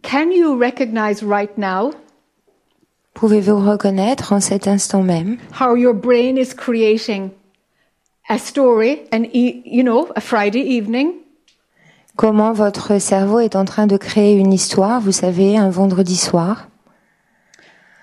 Can 0.03 0.29
you 0.31 0.55
recognize 0.57 1.23
right 1.23 1.57
now 1.57 1.91
Pouvez-vous 3.15 3.59
reconnaître 3.59 4.33
en 4.33 4.41
cet 4.41 4.67
instant 4.67 5.01
même 5.01 5.37
how 5.59 5.75
your 5.75 5.93
brain 5.93 6.35
is 6.35 6.53
creating 6.53 7.29
a 8.27 8.37
story, 8.37 9.03
e- 9.13 9.61
you 9.65 9.83
know, 9.83 10.09
a 10.17 10.19
Friday 10.21 10.59
evening, 10.77 11.13
comment 12.17 12.51
votre 12.51 12.99
cerveau 12.99 13.39
est 13.39 13.55
en 13.55 13.63
train 13.63 13.87
de 13.87 13.95
créer 13.95 14.35
une 14.35 14.51
histoire, 14.51 14.99
vous 14.99 15.13
savez, 15.13 15.57
un 15.57 15.69
vendredi 15.69 16.17
soir? 16.17 16.67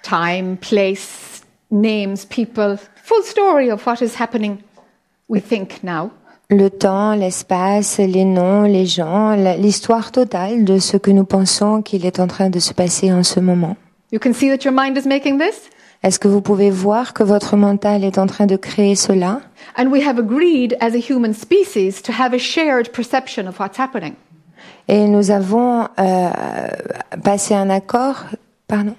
Time, 0.02 0.56
place, 0.56 1.42
names, 1.70 2.24
people, 2.28 2.78
full 3.04 3.22
story 3.22 3.70
of 3.70 3.86
what 3.86 4.00
is 4.00 4.14
happening, 4.18 4.56
we 5.28 5.42
think 5.42 5.82
now. 5.84 6.10
Le 6.48 6.70
temps, 6.70 7.14
l'espace, 7.14 7.98
les 7.98 8.24
noms, 8.24 8.62
les 8.62 8.86
gens, 8.86 9.34
l'histoire 9.58 10.10
totale 10.10 10.64
de 10.64 10.78
ce 10.78 10.96
que 10.96 11.10
nous 11.10 11.24
pensons 11.24 11.82
qu'il 11.82 12.06
est 12.06 12.18
en 12.18 12.26
train 12.28 12.48
de 12.48 12.58
se 12.58 12.72
passer 12.72 13.12
en 13.12 13.22
ce 13.22 13.40
moment. 13.40 13.76
You 14.12 14.20
can 14.20 14.34
see 14.34 14.50
that 14.50 14.62
your 14.64 14.74
mind 14.74 14.98
is 14.98 15.06
making 15.06 15.38
this. 15.38 15.70
Est-ce 16.02 16.18
que 16.18 16.28
vous 16.28 16.42
pouvez 16.42 16.70
voir 16.70 17.14
que 17.14 17.22
votre 17.22 17.56
mental 17.56 18.04
est 18.04 18.18
en 18.18 18.26
train 18.26 18.46
de 18.46 18.56
créer 18.56 18.94
cela? 18.94 19.40
And 19.78 19.86
we 19.86 20.06
have 20.06 20.18
agreed 20.18 20.76
as 20.80 20.94
a 20.94 20.98
human 20.98 21.32
species 21.32 22.02
to 22.02 22.12
have 22.12 22.34
a 22.34 22.38
shared 22.38 22.92
perception 22.92 23.46
of 23.48 23.58
what's 23.58 23.78
happening. 23.78 24.14
Et 24.88 25.08
nous 25.08 25.30
avons 25.30 25.88
euh, 25.98 26.30
passé 27.24 27.54
un 27.54 27.70
accord. 27.70 28.26
Pardon? 28.68 28.96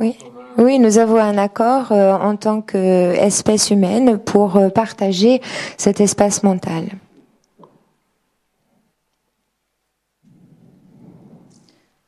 Oui? 0.00 0.16
Oui, 0.56 0.78
nous 0.78 0.98
avons 0.98 1.18
un 1.18 1.36
accord 1.36 1.92
euh, 1.92 2.14
en 2.14 2.36
tant 2.36 2.62
qu'espèce 2.62 3.70
humaine 3.70 4.18
pour 4.18 4.56
euh, 4.56 4.68
partager 4.70 5.42
cet 5.76 6.00
espace 6.00 6.42
mental. 6.42 6.84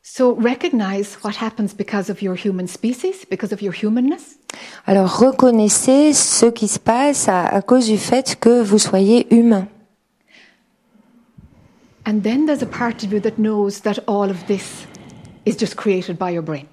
Alors 4.85 5.17
reconnaissez 5.17 6.11
ce 6.13 6.47
qui 6.47 6.67
se 6.67 6.79
passe 6.79 7.29
à, 7.29 7.45
à 7.45 7.61
cause 7.61 7.87
du 7.87 7.97
fait 7.97 8.37
que 8.37 8.61
vous 8.61 8.77
soyez 8.77 9.33
humain. 9.33 9.67
And 12.05 12.19
then 12.23 12.45
there's 12.45 12.61
a 12.61 12.65
part 12.65 13.03
of 13.05 13.13
you 13.13 13.21
that 13.21 13.37
knows 13.37 13.81
that 13.83 14.03
all 14.07 14.29
of 14.29 14.47
this 14.47 14.85
is 15.45 15.55
just 15.57 15.75
created 15.75 16.17
by 16.17 16.33
your 16.33 16.43
brain. 16.43 16.65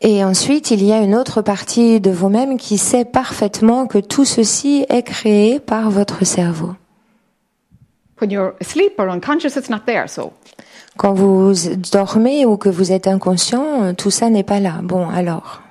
Et 0.00 0.24
ensuite, 0.24 0.72
il 0.72 0.82
y 0.84 0.92
a 0.92 1.00
une 1.00 1.14
autre 1.14 1.42
partie 1.42 2.00
de 2.00 2.10
vous-même 2.10 2.56
qui 2.56 2.78
sait 2.78 3.04
parfaitement 3.04 3.86
que 3.86 3.98
tout 3.98 4.24
ceci 4.24 4.84
est 4.88 5.02
créé 5.04 5.60
par 5.60 5.90
votre 5.90 6.24
cerveau. 6.24 6.74
When 8.20 8.32
you're 8.32 8.54
asleep 8.60 8.94
or 8.98 9.08
unconscious, 9.10 9.56
it's 9.56 9.70
not 9.70 9.82
there. 9.86 10.08
So 10.08 10.32
Quand 10.98 11.14
vous 11.14 11.54
dormez 11.92 12.44
ou 12.44 12.56
que 12.56 12.68
vous 12.68 12.90
êtes 12.90 13.06
inconscient, 13.06 13.94
tout 13.94 14.10
ça 14.10 14.30
n'est 14.30 14.42
pas 14.42 14.58
là. 14.58 14.80
Bon, 14.82 15.08
alors. 15.08 15.62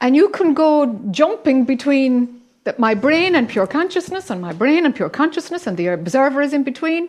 And 0.00 0.14
you 0.14 0.28
can 0.28 0.52
go 0.52 0.86
jumping 1.10 1.64
between 1.64 2.28
the, 2.64 2.72
my 2.78 2.94
brain 2.94 3.34
and 3.34 3.46
pure 3.46 3.66
consciousness, 3.66 4.30
and 4.30 4.36
my 4.40 4.52
brain 4.52 4.86
and 4.86 4.92
pure 4.92 5.10
consciousness, 5.10 5.66
and 5.66 5.74
the 5.74 5.88
observer 5.88 6.42
is 6.42 6.54
in 6.54 6.62
between. 6.62 7.08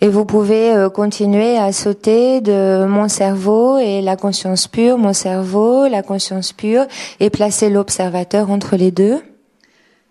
Et 0.00 0.08
vous 0.08 0.24
pouvez 0.24 0.72
euh, 0.72 0.90
continuer 0.90 1.56
à 1.56 1.70
sauter 1.70 2.40
de 2.40 2.84
mon 2.84 3.08
cerveau 3.08 3.78
et 3.78 4.02
la 4.02 4.16
conscience 4.16 4.66
pure, 4.66 4.98
mon 4.98 5.12
cerveau, 5.12 5.86
la 5.86 6.02
conscience 6.02 6.52
pure, 6.52 6.86
et 7.20 7.30
placer 7.30 7.70
l'observateur 7.70 8.50
entre 8.50 8.76
les 8.76 8.90
deux. 8.90 9.20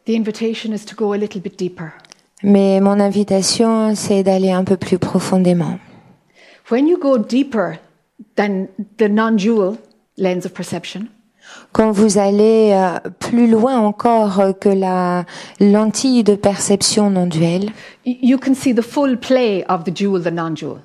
The 0.06 0.12
invitation 0.12 0.74
is 0.74 0.86
to 0.86 0.96
go 0.96 1.12
a 1.12 1.18
little 1.18 1.42
bit 1.42 1.60
deeper. 1.60 1.92
Mais 2.44 2.80
mon 2.80 3.00
invitation, 3.02 3.94
c'est 3.94 4.24
d'aller 4.24 4.52
un 4.52 4.64
peu 4.64 4.78
plus 4.78 5.00
profondément. 5.00 5.80
When 6.70 6.88
you 6.88 6.98
go 6.98 7.18
deeper 7.18 7.78
than 8.36 8.68
the 8.98 9.08
non 9.08 9.36
dual 9.36 9.78
lens 10.18 10.46
of 10.46 10.54
perception, 10.54 11.08
Quand 11.74 11.92
vous 11.92 12.18
allez 12.18 12.72
euh, 12.74 12.98
plus 13.20 13.48
loin 13.48 13.78
encore 13.78 14.42
que 14.60 14.70
la 14.70 15.26
lentille 15.60 16.24
de 16.24 16.36
perception 16.36 17.12
non 17.12 17.28
duelle, 17.28 17.70
you 18.06 18.40
can 18.40 18.56
see 18.56 18.74
the 18.74 18.82
full 18.82 19.16
play 19.18 19.64
of 19.70 19.84
the 19.84 19.92
dual, 19.92 20.24
the 20.24 20.32
non 20.32 20.52
dual. 20.52 20.80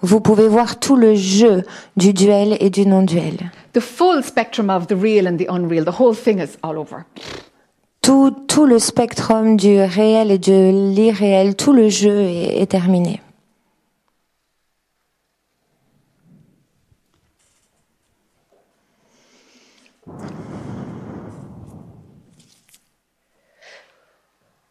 vous 0.00 0.20
pouvez 0.20 0.48
voir 0.48 0.78
tout 0.78 0.96
le 0.96 1.14
jeu 1.14 1.64
du 1.96 2.14
duel 2.14 2.56
et 2.60 2.70
du 2.70 2.86
non 2.86 3.02
duel. 3.02 3.36
The 3.74 3.80
full 3.80 4.22
spectrum 4.22 4.70
of 4.70 4.86
the 4.86 4.96
real 4.96 5.28
and 5.28 5.36
the 5.36 5.46
unreal. 5.50 5.84
The 5.84 6.00
whole 6.00 6.14
thing 6.14 6.38
is 6.38 6.56
all 6.62 6.78
over. 6.78 7.04
Tout, 8.00 8.34
tout 8.48 8.64
le 8.64 8.78
spectrum 8.78 9.56
du 9.56 9.80
réel 9.82 10.30
et 10.30 10.38
de 10.38 10.92
l'irréel, 10.94 11.54
tout 11.54 11.74
le 11.74 11.90
jeu 11.90 12.22
est, 12.22 12.62
est 12.62 12.66
terminé. 12.66 13.20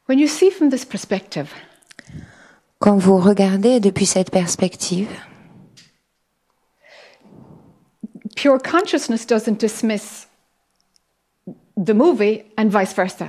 When 0.09 0.17
you 0.17 0.27
see 0.27 0.49
from 0.49 0.69
this 0.69 0.85
perspective, 0.85 1.53
Quand 2.79 2.97
vous 2.97 3.17
regardez 3.17 3.79
depuis 3.79 4.05
cette 4.07 4.31
perspective, 4.31 5.07
pure 8.35 8.57
consciousness 8.61 9.27
doesn't 9.27 9.59
dismiss 9.59 10.27
the 11.77 11.93
movie 11.93 12.43
and 12.57 12.69
vice 12.69 12.93
versa. 12.95 13.27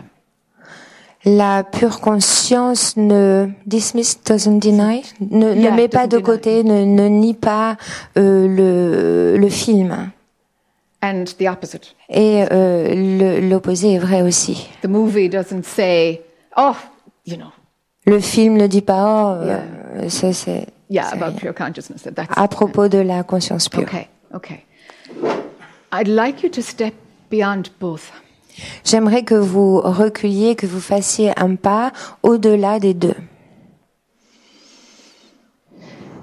La 1.26 1.64
pure 1.64 2.00
conscience 2.00 2.96
ne 2.96 3.48
dismiss, 3.66 4.16
doesn't 4.24 4.60
deny, 4.60 5.02
ne, 5.20 5.52
ne 5.52 5.60
Yeah, 5.60 5.72
met 5.76 5.88
pas 5.88 6.06
de 6.06 6.16
deny. 6.16 6.22
côté, 6.22 6.64
ne, 6.64 6.84
ne 6.86 7.08
nie 7.08 7.34
pas 7.34 7.76
euh, 8.16 8.46
le, 8.48 9.36
le 9.36 9.48
film. 9.50 10.10
And 11.02 11.24
the 11.38 11.46
opposite. 11.48 11.94
Et 12.08 12.44
euh, 12.50 13.40
l'opposé 13.50 13.94
est 13.94 13.98
vrai 13.98 14.22
aussi. 14.22 14.68
The 14.82 14.86
movie 14.88 15.28
doesn't 15.28 15.64
say, 15.64 16.22
oh, 16.56 16.76
you 17.24 17.36
know, 17.36 17.52
Le 18.06 18.18
film 18.20 18.56
ne 18.56 18.66
dit 18.66 18.82
pas, 18.82 19.38
oh, 19.38 19.44
euh, 19.44 20.08
ça 20.08 20.32
c'est 20.32 20.66
yeah, 20.88 21.08
c'est 21.10 21.22
about 21.22 21.36
pure 21.38 21.54
consciousness. 21.54 22.02
that 22.02 22.12
That's 22.12 22.32
à 22.36 22.48
propos 22.48 22.88
de 22.88 22.98
la 22.98 23.22
conscience 23.22 23.68
pure. 23.68 23.82
okay. 23.82 24.08
Okay. 24.34 24.64
I'd 25.92 26.08
like 26.08 26.42
you 26.42 26.48
to 26.50 26.62
step 26.62 26.94
beyond 27.30 27.70
both. 27.80 28.12
J'aimerais 28.84 29.24
que 29.24 29.34
vous 29.34 29.80
reculiez, 29.80 30.54
que 30.54 30.66
vous 30.66 30.80
fassiez 30.80 31.32
un 31.36 31.56
pas 31.56 31.92
au-delà 32.22 32.78
des 32.78 32.94
deux. 32.94 33.14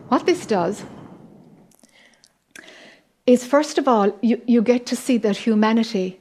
What 0.10 0.26
this 0.26 0.48
does 0.48 0.86
is, 3.26 3.44
first 3.44 3.78
of 3.78 3.88
all, 3.88 4.14
you, 4.22 4.38
you 4.48 4.62
get 4.64 4.86
to 4.86 4.96
see 4.96 5.20
that 5.20 5.46
humanity 5.46 6.20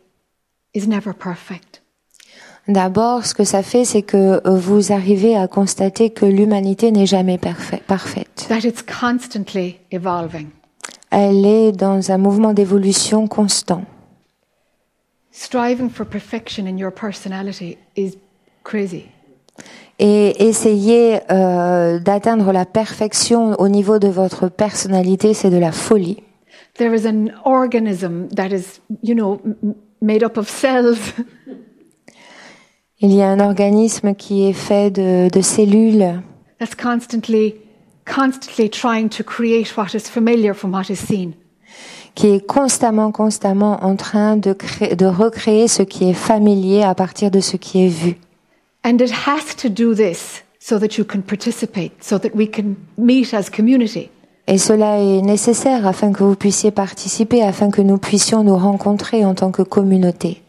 is 0.75 0.89
never 0.89 1.13
perfect. 1.15 1.66
D'abord, 2.69 3.25
ce 3.25 3.35
que 3.35 3.45
ça 3.45 3.63
fait, 3.63 3.85
c'est 3.85 4.03
que 4.03 4.17
euh, 4.45 4.59
vous 4.59 4.93
arrivez 4.93 5.37
à 5.37 5.47
constater 5.47 6.11
que 6.11 6.27
l'humanité 6.27 6.91
n'est 6.91 7.07
jamais 7.07 7.39
parfait- 7.39 7.81
parfaite. 7.87 8.47
that 8.49 8.67
it's 8.67 8.83
constantly 8.83 9.77
evolving. 9.93 10.49
Elle 11.11 11.47
est 11.47 11.73
dans 11.73 12.11
un 12.11 12.19
mouvement 12.19 12.53
d'évolution 12.53 13.29
constant. 13.29 13.85
Striving 15.31 15.91
for 15.91 16.07
perfection 16.07 16.67
in 16.67 16.77
your 16.77 16.91
personality 16.93 17.77
is 17.97 18.15
crazy. 18.65 19.05
Et 19.99 20.47
essayer 20.47 21.21
euh, 21.31 21.99
d'atteindre 22.01 22.53
la 22.53 22.65
perfection 22.67 23.55
au 23.61 23.69
niveau 23.69 23.99
de 23.99 24.09
votre 24.09 24.49
personnalité, 24.49 25.33
c'est 25.35 25.51
de 25.51 25.57
la 25.57 25.73
folie. 25.73 26.23
There 26.77 26.95
is 26.95 27.07
an 27.07 27.29
organism 27.45 28.29
that 28.35 28.49
is, 28.49 28.81
you 29.03 29.15
know, 29.15 29.41
made 30.03 30.23
up 30.23 30.37
of 30.37 30.49
cells 30.49 30.99
Il 33.01 33.13
y 33.13 33.21
a 33.21 33.29
un 33.29 33.41
organisme 33.41 34.15
qui 34.15 34.49
est 34.49 34.55
fait 34.55 34.91
de, 34.91 35.29
de 35.29 35.41
cellules 35.43 36.23
that's 36.59 36.75
constantly, 36.75 37.55
constantly 38.07 38.71
trying 38.71 39.09
to 39.11 39.23
create 39.23 39.77
what 39.77 39.95
is 39.95 40.09
familiar 40.09 40.55
from 40.55 40.73
what 40.73 40.91
is 40.91 40.97
seen. 40.97 41.35
qui 42.15 42.29
est 42.29 42.47
constamment, 42.47 43.13
constamment 43.13 43.85
en 43.85 43.95
train 43.95 44.37
de, 44.39 44.55
créer, 44.55 44.97
de 44.97 45.05
recréer 45.05 45.69
ce 45.69 45.83
qui 45.83 46.09
est 46.09 46.15
familier 46.15 46.83
à 46.83 46.95
partir 46.95 47.31
de 47.31 47.41
ce 47.41 47.59
qui 47.59 47.85
est 47.85 47.89
vu. 47.89 48.17
And 48.85 48.97
it 49.01 49.13
has 49.27 49.55
to 49.57 49.69
do 49.69 49.95
this 49.95 50.43
so 50.59 50.79
that 50.79 50.97
you 50.97 51.05
can 51.05 51.21
participate, 51.21 51.93
so 52.01 52.19
that 52.19 52.31
we 52.35 52.51
can 52.51 52.77
meet 52.97 53.35
as 53.35 53.51
community. 53.51 54.09
Et 54.49 54.59
cela 54.59 55.01
est 55.01 55.21
nécessaire 55.21 55.87
afin 55.87 56.13
que 56.13 56.25
vous 56.25 56.37
puissiez 56.37 56.71
participer, 56.71 57.43
afin 57.43 57.71
que 57.71 57.83
nous 57.83 57.99
puissions 57.99 58.43
nous 58.43 58.57
rencontrer 58.57 59.25
en 59.25 59.35
tant 59.35 59.51
que 59.51 59.63
communauté. 59.63 60.41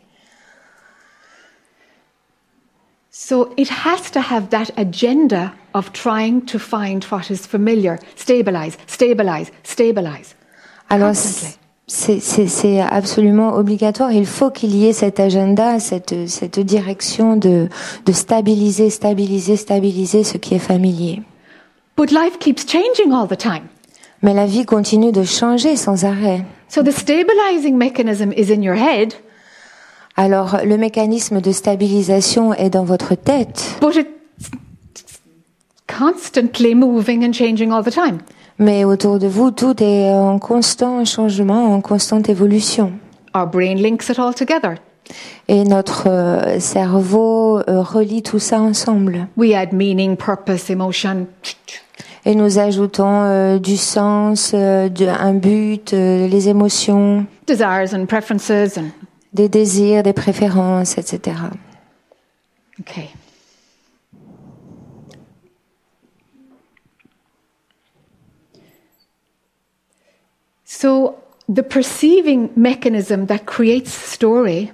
So 3.20 3.50
it 3.58 3.68
has 3.84 4.12
to 4.12 4.20
have 4.20 4.50
that 4.52 4.72
agenda 4.78 5.52
of 5.74 5.92
trying 5.92 6.46
to 6.46 6.60
find 6.60 7.04
what 7.06 7.32
is 7.32 7.48
familiar, 7.48 7.98
stabilize, 8.16 8.78
stabilize, 8.86 9.52
stabilize. 9.64 10.36
Alors, 10.88 11.08
Constantly. 11.10 11.58
c'est- 11.88 12.20
c'est 12.20 12.48
c'est 12.48 12.80
absolument 12.80 13.56
obligatoire. 13.56 14.12
Il 14.12 14.28
faut 14.28 14.52
qu'il 14.52 14.76
y 14.76 14.86
ait 14.86 14.94
cet 14.94 15.20
agenda, 15.20 15.80
cette, 15.80 16.28
cette 16.30 16.60
direction 16.60 17.36
de, 17.38 17.70
de 18.06 18.12
stabiliser, 18.14 18.92
stabiliser, 18.92 19.56
stabiliser 19.58 20.24
ce 20.24 20.38
qui 20.38 20.54
est 20.54 20.60
familier. 20.60 21.24
But 21.98 22.12
life 22.12 22.38
keeps 22.40 22.68
changing 22.68 23.12
all 23.12 23.28
the 23.28 23.36
time. 23.38 23.64
Mais 24.22 24.36
la 24.36 24.46
vie 24.46 24.66
continue 24.66 25.12
de 25.12 25.24
changer 25.24 25.76
sans 25.76 26.06
arrêt. 26.06 26.46
So 26.70 26.84
the 26.84 26.92
stabilizing 26.92 27.78
mechanism 27.78 28.32
is 28.34 28.52
in 28.54 28.62
your 28.62 28.76
head, 28.76 29.16
Alors, 30.18 30.58
le 30.66 30.78
mécanisme 30.78 31.42
de 31.42 31.52
stabilisation 31.52 32.54
est 32.54 32.72
dans 32.72 32.84
votre 32.84 33.14
tête, 33.16 33.78
but 33.80 33.96
it's 33.96 35.20
constantly 35.88 36.74
moving 36.76 37.24
and 37.24 37.34
changing 37.34 37.72
all 37.72 37.84
the 37.84 37.92
time. 37.92 38.18
mais 38.60 38.84
autour 38.84 39.20
de 39.20 39.28
vous, 39.28 39.52
tout 39.52 39.76
est 39.84 40.12
en 40.12 40.40
constant 40.40 41.06
changement, 41.06 41.74
en 41.76 41.82
constante 41.82 42.30
évolution. 42.30 42.92
Our 43.36 43.46
brain 43.46 43.76
links 43.76 44.10
it 44.10 44.18
all 44.18 44.34
together. 44.34 44.76
Et 45.48 45.64
notre 45.64 46.10
euh, 46.10 46.60
cerveau 46.60 47.60
euh, 47.70 47.82
relie 47.82 48.24
tout 48.24 48.40
ça 48.40 48.60
ensemble. 48.60 49.28
We 49.38 49.54
add 49.54 49.72
meaning, 49.72 50.18
purpose, 50.18 50.70
emotion. 50.72 51.28
Et 52.26 52.36
nous 52.36 52.58
ajoutons 52.60 53.22
euh, 53.24 53.58
du 53.60 53.78
sens, 53.78 54.52
euh, 54.54 54.90
de- 54.90 55.06
un 55.06 55.34
but, 55.36 55.94
euh, 55.94 56.28
les 56.28 56.50
émotions, 56.50 57.26
desires 57.46 57.94
and 57.94 58.06
preferences 58.08 58.50
and 58.78 58.90
des 59.38 59.50
désirs, 59.50 60.04
des 60.04 60.14
préférences, 60.14 60.98
etc. 60.98 61.38
okay 62.80 63.10
so 70.66 71.16
the 71.48 71.64
perceiving 71.64 72.50
mechanism 72.56 73.28
that 73.28 73.46
creates 73.46 73.92
story 73.92 74.72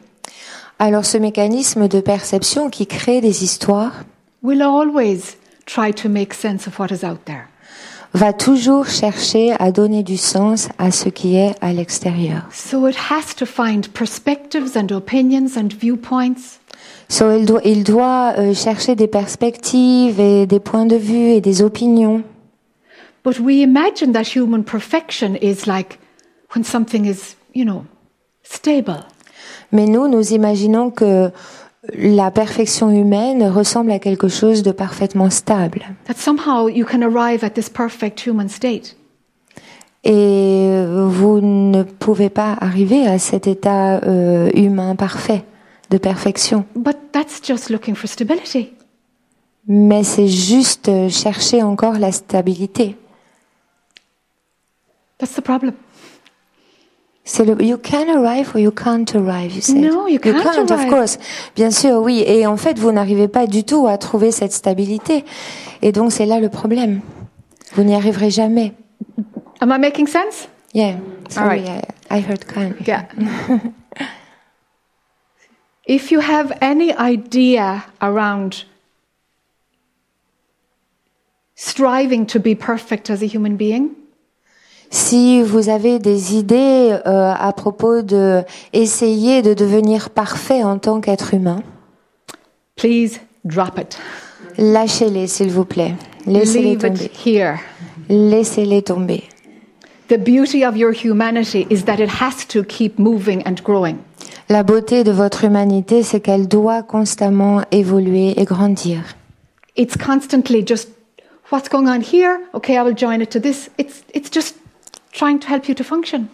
Alors 0.80 1.06
ce 1.06 1.18
mécanisme 1.18 1.88
de 1.88 2.02
perception 2.02 2.70
qui 2.70 2.88
crée 2.88 3.22
des 3.22 3.44
histoires 3.44 4.04
will 4.42 4.62
always 4.62 5.38
try 5.66 5.94
to 5.94 6.10
make 6.10 6.34
sense 6.34 6.68
of 6.68 6.80
what 6.80 6.92
is 6.92 7.04
out 7.04 7.24
there 7.26 7.48
va 8.14 8.32
toujours 8.34 8.88
chercher 8.88 9.54
à 9.60 9.72
donner 9.72 10.04
du 10.04 10.18
sens 10.18 10.70
à 10.78 10.92
ce 10.92 11.10
qui 11.10 11.36
est 11.36 11.56
à 11.62 11.74
l'extérieur. 11.74 12.44
so 12.52 12.88
it 12.88 12.96
has 13.10 13.34
to 13.36 13.46
find 13.46 13.88
perspectives 13.90 14.76
and 14.78 14.92
opinions 14.92 15.58
and 15.58 15.70
viewpoints 15.80 16.60
So, 17.10 17.32
il 17.32 17.46
doit, 17.46 17.62
il 17.66 17.84
doit 17.84 18.34
euh, 18.38 18.54
chercher 18.54 18.96
des 18.96 19.08
perspectives 19.08 20.20
et 20.20 20.48
des 20.48 20.60
points 20.60 20.86
de 20.86 20.96
vue 20.96 21.32
et 21.34 21.42
des 21.42 21.62
opinions. 21.62 22.24
but 23.24 23.40
we 23.40 23.62
imagine 23.62 24.12
that 24.14 24.36
human 24.36 24.64
perfection 24.64 25.36
is 25.42 25.66
like 25.68 26.00
when 26.56 26.64
something 26.64 27.06
is 27.06 27.36
you 27.54 27.64
know 27.66 27.84
stable 28.44 29.04
Mais 29.72 29.86
nous, 29.86 30.08
nous 30.08 30.34
imaginons 30.34 30.92
que 30.92 31.32
la 31.92 32.32
perfection 32.32 32.90
humaine 32.90 33.44
ressemble 33.44 33.92
à 33.92 34.00
quelque 34.00 34.30
chose 34.30 34.64
de 34.64 34.72
parfaitement 34.72 35.30
stable. 35.30 35.84
that 36.08 36.16
somehow 36.16 36.70
you 36.70 36.86
can 36.86 37.02
arrive 37.02 37.44
at 37.44 37.52
this 37.52 37.70
perfect 37.70 38.26
human 38.26 38.48
state 38.50 38.96
Et 40.06 40.84
vous 41.08 41.40
ne 41.40 41.84
pouvez 41.84 42.30
pas 42.30 42.58
arriver 42.60 43.08
à 43.08 43.20
cet 43.20 43.48
état 43.48 44.04
euh, 44.04 44.50
humain 44.54 44.96
parfait 44.98 45.46
de 45.90 45.98
perfection. 45.98 46.66
But 46.76 46.98
that's 47.14 47.42
just 47.42 47.70
looking 47.70 47.96
for 47.96 48.10
stability. 48.10 48.74
Mais 49.66 50.04
c'est 50.04 50.28
juste 50.28 50.90
euh, 50.90 51.08
chercher 51.08 51.64
encore 51.64 52.00
la 52.00 52.12
stabilité. 52.12 52.98
That's 55.20 55.36
the 55.36 55.42
problem. 55.42 55.74
C'est 57.26 57.46
le 57.46 57.62
you 57.64 57.78
can 57.78 58.10
arrive 58.10 58.52
or 58.54 58.60
you 58.60 58.72
can't 58.72 59.16
arrive. 59.16 59.56
You 59.56 59.62
said. 59.62 59.78
No, 59.78 60.08
you 60.08 60.20
can't 60.20 60.70
of 60.70 60.72
arrive. 60.72 60.90
course. 60.90 61.18
Bien 61.56 61.72
sûr, 61.72 62.02
oui. 62.02 62.24
Et 62.28 62.46
en 62.46 62.58
fait, 62.58 62.78
vous 62.78 62.92
n'arrivez 62.92 63.30
pas 63.30 63.48
du 63.48 63.64
tout 63.64 63.88
à 63.88 63.98
trouver 63.98 64.32
cette 64.32 64.52
stabilité. 64.52 65.24
Et 65.82 65.94
donc, 65.94 66.12
c'est 66.12 66.26
là 66.26 66.42
le 66.42 66.50
problème. 66.50 67.02
Vous 67.76 67.84
n'y 67.84 67.96
arriverez 67.96 68.30
jamais. 68.30 68.74
Am 69.62 69.72
I 69.72 69.78
making 69.80 70.08
sense? 70.08 70.50
Yeah. 70.74 70.98
Sorry, 71.30 71.62
right. 71.62 71.86
I, 72.12 72.18
I 72.18 72.22
heard 72.22 72.46
kind. 72.46 72.76
Yeah. 72.86 73.06
if 75.88 76.12
you 76.12 76.20
have 76.20 76.52
any 76.62 76.94
idea 76.94 77.86
around 78.02 78.66
striving 81.56 82.26
to 82.26 82.40
be 82.40 82.54
perfect 82.54 83.10
as 83.10 83.22
a 83.22 83.28
human 83.28 83.56
being, 83.56 83.92
Si 84.94 85.42
vous 85.42 85.70
avez 85.70 85.98
des 85.98 86.36
idées 86.36 86.96
euh, 87.08 87.34
à 87.36 87.52
propos 87.52 88.04
de 88.04 88.44
essayer 88.74 89.42
de 89.42 89.56
devenir 89.56 90.12
parfait 90.12 90.64
en 90.64 90.78
tant 90.78 91.02
qu'être 91.02 91.34
humain, 91.34 91.64
please 92.76 93.20
drop 93.44 93.80
it. 93.80 93.98
lâchez-les 94.60 95.26
s'il 95.26 95.50
vous 95.50 95.66
plaît. 95.66 95.96
Laissez-les 96.28 96.78
tomber. 96.78 97.10
Laissez-les 98.08 98.84
tomber. 98.84 99.24
The 100.10 100.20
beauty 100.20 100.64
of 100.64 100.78
your 100.78 100.94
humanity 100.94 101.66
is 101.72 101.86
that 101.86 101.96
it 101.96 102.22
has 102.22 102.46
to 102.50 102.64
keep 102.64 103.00
moving 103.00 103.42
and 103.48 103.56
growing. 103.64 103.98
La 104.48 104.62
beauté 104.62 105.04
de 105.04 105.12
votre 105.12 105.44
humanité, 105.44 106.04
c'est 106.04 106.20
qu'elle 106.20 106.48
doit 106.48 106.84
constamment 106.84 107.64
évoluer 107.72 108.40
et 108.40 108.46
grandir. 108.46 109.02
It's 109.76 109.98
constantly 109.98 110.64
just 110.64 110.90
what's 111.52 111.68
going 111.68 111.88
on 111.88 112.02
here? 112.02 112.42
Okay, 112.54 112.78
I 112.78 112.84
will 112.84 112.96
join 112.96 113.22
it 113.22 113.32
to 113.32 113.40
this. 113.40 113.72
It's 113.80 114.04
it's 114.14 114.30
just 114.32 114.58
trying 115.14 115.40
to 115.40 115.48
help 115.48 115.68
you 115.68 115.76
to 115.76 115.84
function. 115.84 116.26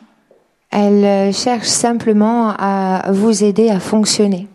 Elle 0.71 1.03
euh, 1.03 1.31
cherche 1.31 1.67
simplement 1.67 2.53
à 2.57 3.11
vous 3.11 3.43
aider 3.43 3.69
à 3.69 3.79
fonctionner. 3.79 4.47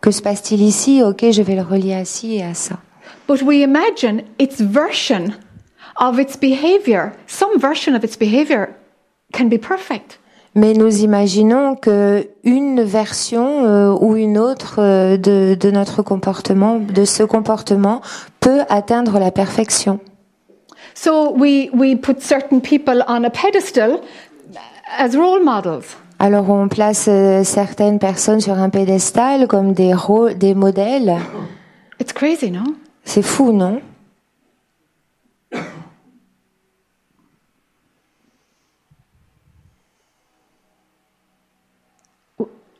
que 0.00 0.10
se 0.10 0.22
passe-t-il 0.22 0.62
ici? 0.62 1.02
Ok, 1.02 1.24
je 1.30 1.42
vais 1.42 1.54
le 1.54 1.62
relier 1.62 1.94
à 1.94 2.04
ci 2.04 2.36
et 2.36 2.44
à 2.44 2.54
ça. 2.54 2.76
But 3.28 3.42
we 3.42 3.58
imagine 3.62 4.22
its 4.38 4.60
version 4.60 5.32
of 6.00 6.18
its 6.18 6.36
behavior, 6.40 7.10
some 7.26 7.58
version 7.58 7.94
of 7.94 8.04
its 8.04 8.16
behavior 8.16 8.68
can 9.32 9.46
be 9.46 9.58
perfect. 9.58 10.20
Mais 10.54 10.72
nous 10.72 11.02
imaginons 11.02 11.76
que 11.76 12.26
une 12.42 12.82
version 12.82 13.64
euh, 13.64 13.94
ou 14.00 14.16
une 14.16 14.38
autre 14.38 14.76
euh, 14.78 15.16
de, 15.16 15.54
de 15.54 15.70
notre 15.70 16.02
comportement, 16.02 16.78
de 16.78 17.04
ce 17.04 17.22
comportement, 17.22 18.00
peut 18.40 18.62
atteindre 18.68 19.18
la 19.18 19.30
perfection. 19.30 20.00
So 21.00 21.30
we, 21.30 21.70
we 21.70 21.94
put 21.94 22.22
certain 22.22 22.60
people 22.60 23.04
on 23.06 23.24
a 23.24 23.30
pedestal 23.30 24.04
as 24.88 25.16
role 25.16 25.44
models. 25.44 25.94
Alors 26.18 26.50
on 26.50 26.66
place 26.66 27.06
euh, 27.06 27.44
certaines 27.44 28.00
personnes 28.00 28.40
sur 28.40 28.54
un 28.54 28.68
pédestal 28.68 29.46
comme 29.46 29.74
des, 29.74 29.94
des 30.34 30.54
modèles. 30.54 31.16
It's 32.00 32.12
crazy, 32.12 32.50
no? 32.50 32.74
C'est 33.04 33.22
fou, 33.22 33.52
non? 33.52 33.80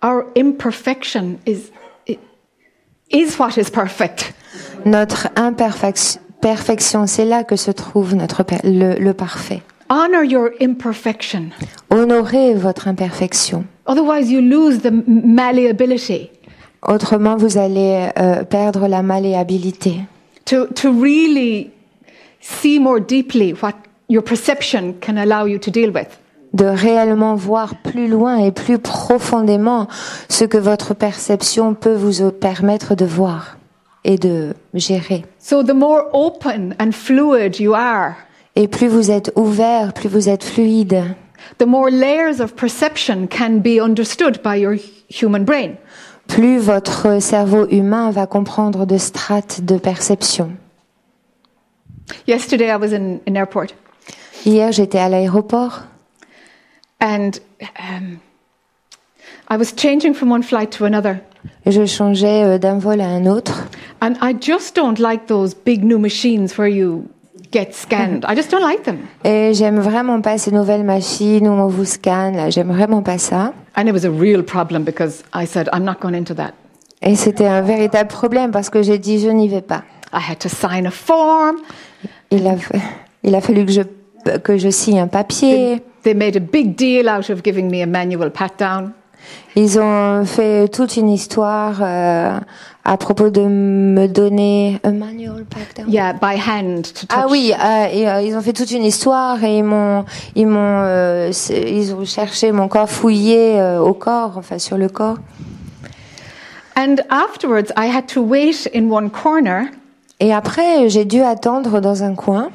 Our 0.03 0.27
imperfection 0.37 1.39
is, 1.47 1.71
is 3.11 3.39
what 3.39 3.57
is 3.57 3.71
perfect. 3.71 4.35
Notre 4.85 5.29
imperfection, 5.37 6.21
perfection, 6.41 7.07
c'est 7.07 7.25
là 7.25 7.45
que 7.45 7.57
se 7.57 7.71
trouve 7.71 8.15
notre 8.15 8.45
le, 8.65 8.95
le 8.99 9.13
parfait. 9.15 9.63
Honor 9.91 10.23
your 10.25 10.51
imperfection. 10.61 11.45
Honorez 11.91 12.55
votre 12.55 12.89
imperfection. 12.89 13.65
Otherwise, 13.87 14.31
you 14.31 14.41
lose 14.41 14.81
the 14.83 14.87
m- 14.87 15.03
malleability 15.07 16.31
Autrement, 16.87 17.37
vous 17.37 17.59
allez 17.59 18.09
euh, 18.19 18.45
perdre 18.45 18.87
la 18.87 19.03
malléabilité. 19.03 20.01
to, 20.45 20.67
to 20.75 20.91
really 20.93 21.71
see 22.41 22.79
more 22.79 23.01
deeply 23.01 23.53
what 23.63 23.75
your 24.09 24.23
perception 24.23 24.95
can 25.01 25.17
allow 25.17 25.47
you 25.47 25.59
to 25.59 25.71
deal 25.71 25.91
with. 25.91 26.09
de 26.55 26.65
réellement 26.65 27.35
voir 27.35 27.75
plus 27.83 28.09
loin 28.09 28.39
et 28.39 28.53
plus 28.53 28.79
profondément 28.79 29.87
ce 30.31 30.45
que 30.47 30.57
votre 30.57 30.95
perception 30.95 31.75
peut 31.75 31.95
vous 31.95 32.31
permettre 32.31 32.95
de 32.95 33.05
voir 33.05 33.58
et 34.09 34.17
de 34.17 34.55
gérer. 34.75 35.25
So, 35.39 35.63
the 35.63 35.75
more 35.75 36.07
open 36.13 36.75
and 36.81 36.93
fluid 36.93 37.61
you 37.61 37.75
are, 37.75 38.15
Et 38.57 38.67
plus 38.67 38.89
vous 38.89 39.11
êtes 39.13 39.31
ouvert, 39.37 39.93
plus 39.93 40.09
vous 40.09 40.29
êtes 40.29 40.43
fluide, 40.43 41.05
the 41.59 41.67
more 41.67 41.91
layers 41.91 42.41
of 42.41 42.55
perception 42.57 43.29
can 43.29 43.59
be 43.59 43.81
understood 43.81 44.41
by 44.43 44.57
your 44.57 44.75
human 45.09 45.45
brain. 45.45 45.77
plus 46.27 46.59
votre 46.59 47.21
cerveau 47.23 47.67
humain 47.71 48.11
va 48.11 48.27
comprendre 48.27 48.85
de 48.87 48.99
strates 48.99 49.61
de 49.65 49.79
perception. 49.79 50.57
Yesterday, 52.27 52.71
I 52.71 52.77
was 52.77 52.93
in 52.93 53.21
an 53.29 53.37
airport 53.37 53.75
Hier, 54.47 54.73
j'étais 54.73 54.99
à 54.99 55.09
l'aéroport 55.09 55.83
and 57.01 57.33
um, 57.79 58.19
I 59.51 59.57
was 59.57 59.73
changing 59.77 60.15
from 60.15 60.31
one 60.33 60.43
flight 60.43 60.71
to 60.79 60.85
another. 60.85 61.19
et 61.65 61.71
je 61.71 61.85
changeais 61.87 62.45
euh, 62.45 62.59
d'un 62.59 62.79
vol 62.79 63.01
à 63.01 63.07
un 63.09 63.27
autre. 63.27 63.65
And 64.01 64.15
I 64.21 64.35
just 64.35 64.77
don't 64.77 64.99
like 64.99 65.27
those 65.27 65.55
big 65.55 65.85
new 65.85 65.99
machines 65.99 66.57
where 66.57 66.69
you 66.69 67.09
get 67.51 67.75
scanned. 67.75 68.25
I 68.27 68.35
just 68.35 68.51
don't 68.51 68.63
like 68.63 68.85
them. 68.85 69.09
Et 69.25 69.55
j'aime 69.55 69.81
vraiment 69.81 70.21
pas 70.21 70.39
ces 70.39 70.53
nouvelles 70.53 70.85
machines 70.85 71.49
où 71.49 71.53
on 71.53 71.69
vous 71.69 71.85
scanne. 71.85 72.51
J'aime 72.51 72.71
vraiment 72.71 73.03
pas 73.03 73.19
ça. 73.19 73.53
And 73.77 73.87
it 73.87 73.93
was 73.93 74.05
a 74.05 74.11
real 74.11 74.43
problem 74.43 74.85
because 74.85 75.25
I 75.35 75.47
said, 75.47 75.69
I'm 75.73 75.85
not 75.85 76.01
going 76.01 76.15
into 76.15 76.35
that. 76.35 76.53
Et 77.03 77.17
c'était 77.17 77.47
un 77.47 77.63
véritable 77.63 78.09
problème 78.09 78.51
parce 78.51 78.71
que 78.71 78.83
j'ai 78.83 78.99
dit 78.99 79.21
je 79.21 79.29
n'y 79.29 79.49
vais 79.49 79.63
pas. 79.63 79.85
I 80.13 80.21
had 80.31 80.39
to 80.41 80.49
sign 80.49 80.87
a 80.87 80.91
form. 80.91 81.59
Il 82.31 82.47
a, 82.47 82.55
il 83.23 83.35
a 83.35 83.41
fallu 83.41 83.65
que 83.65 83.73
je, 83.73 83.83
que 84.39 84.57
je 84.59 84.71
signe 84.71 85.01
un 85.01 85.07
papier. 85.07 85.83
They 86.03 86.15
made 86.15 86.37
a 86.37 86.41
big 86.41 86.77
deal 86.77 87.09
out 87.09 87.29
of 87.31 87.43
giving 87.43 87.71
me 87.71 87.83
a 87.83 87.87
manual 87.87 88.31
pat 88.31 88.59
down. 88.59 88.93
Ils 89.57 89.79
ont 89.81 90.25
fait 90.25 90.69
toute 90.69 90.97
une 90.97 91.09
histoire 91.09 91.79
euh, 91.83 92.39
à 92.85 92.97
propos 92.97 93.29
de 93.29 93.43
me 93.43 94.07
donner 94.07 94.81
un 94.85 94.93
manual 94.93 95.45
pack 95.45 95.77
down. 95.77 95.91
Yeah, 95.93 96.13
by 96.13 96.37
hand 96.39 96.85
to 96.85 97.07
touch. 97.07 97.09
Ah 97.11 97.27
oui, 97.29 97.53
euh, 97.53 97.87
et, 97.93 98.09
euh, 98.09 98.23
ils 98.23 98.37
ont 98.37 98.41
fait 98.41 98.53
toute 98.53 98.71
une 98.71 98.85
histoire 98.85 99.43
et 99.43 99.59
ils 99.59 99.65
m'ont, 99.65 100.05
ils 100.35 100.47
m'ont, 100.47 100.83
euh, 100.85 101.33
ils 101.51 101.95
ont 101.95 102.05
cherché 102.05 102.53
mon 102.53 102.69
corps 102.69 102.89
fouillé 102.89 103.61
euh, 103.61 103.81
au 103.81 103.95
corps, 103.95 104.35
enfin 104.37 104.59
sur 104.59 104.79
le 104.79 104.89
corps. 104.89 105.19
And 106.77 106.97
afterwards, 107.11 107.73
I 107.77 107.89
had 107.89 108.07
to 108.15 108.23
wait 108.23 108.69
in 108.73 108.89
one 108.91 109.11
corner 109.11 109.67
Et 110.21 110.33
après, 110.33 110.89
j'ai 110.89 111.05
dû 111.05 111.21
attendre 111.23 111.81
dans 111.81 112.03
un 112.03 112.15
coin 112.15 112.51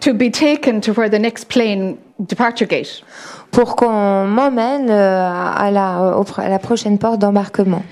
to 0.00 0.12
be 0.12 0.30
taken 0.30 0.80
to 0.80 0.92
where 0.92 1.10
the 1.10 1.20
next 1.20 1.48
plane 1.48 1.96
departure 2.20 2.66
gate. 2.66 3.02
Pour 3.50 3.76
qu'on 3.76 4.26
m'emmène 4.26 4.90
euh, 4.90 5.24
à 5.24 5.70
la, 5.70 6.18
au- 6.18 6.24
à 6.40 6.48
la 6.48 6.58
prochaine 6.58 6.98
porte 6.98 7.18
d'embarquement. 7.18 7.82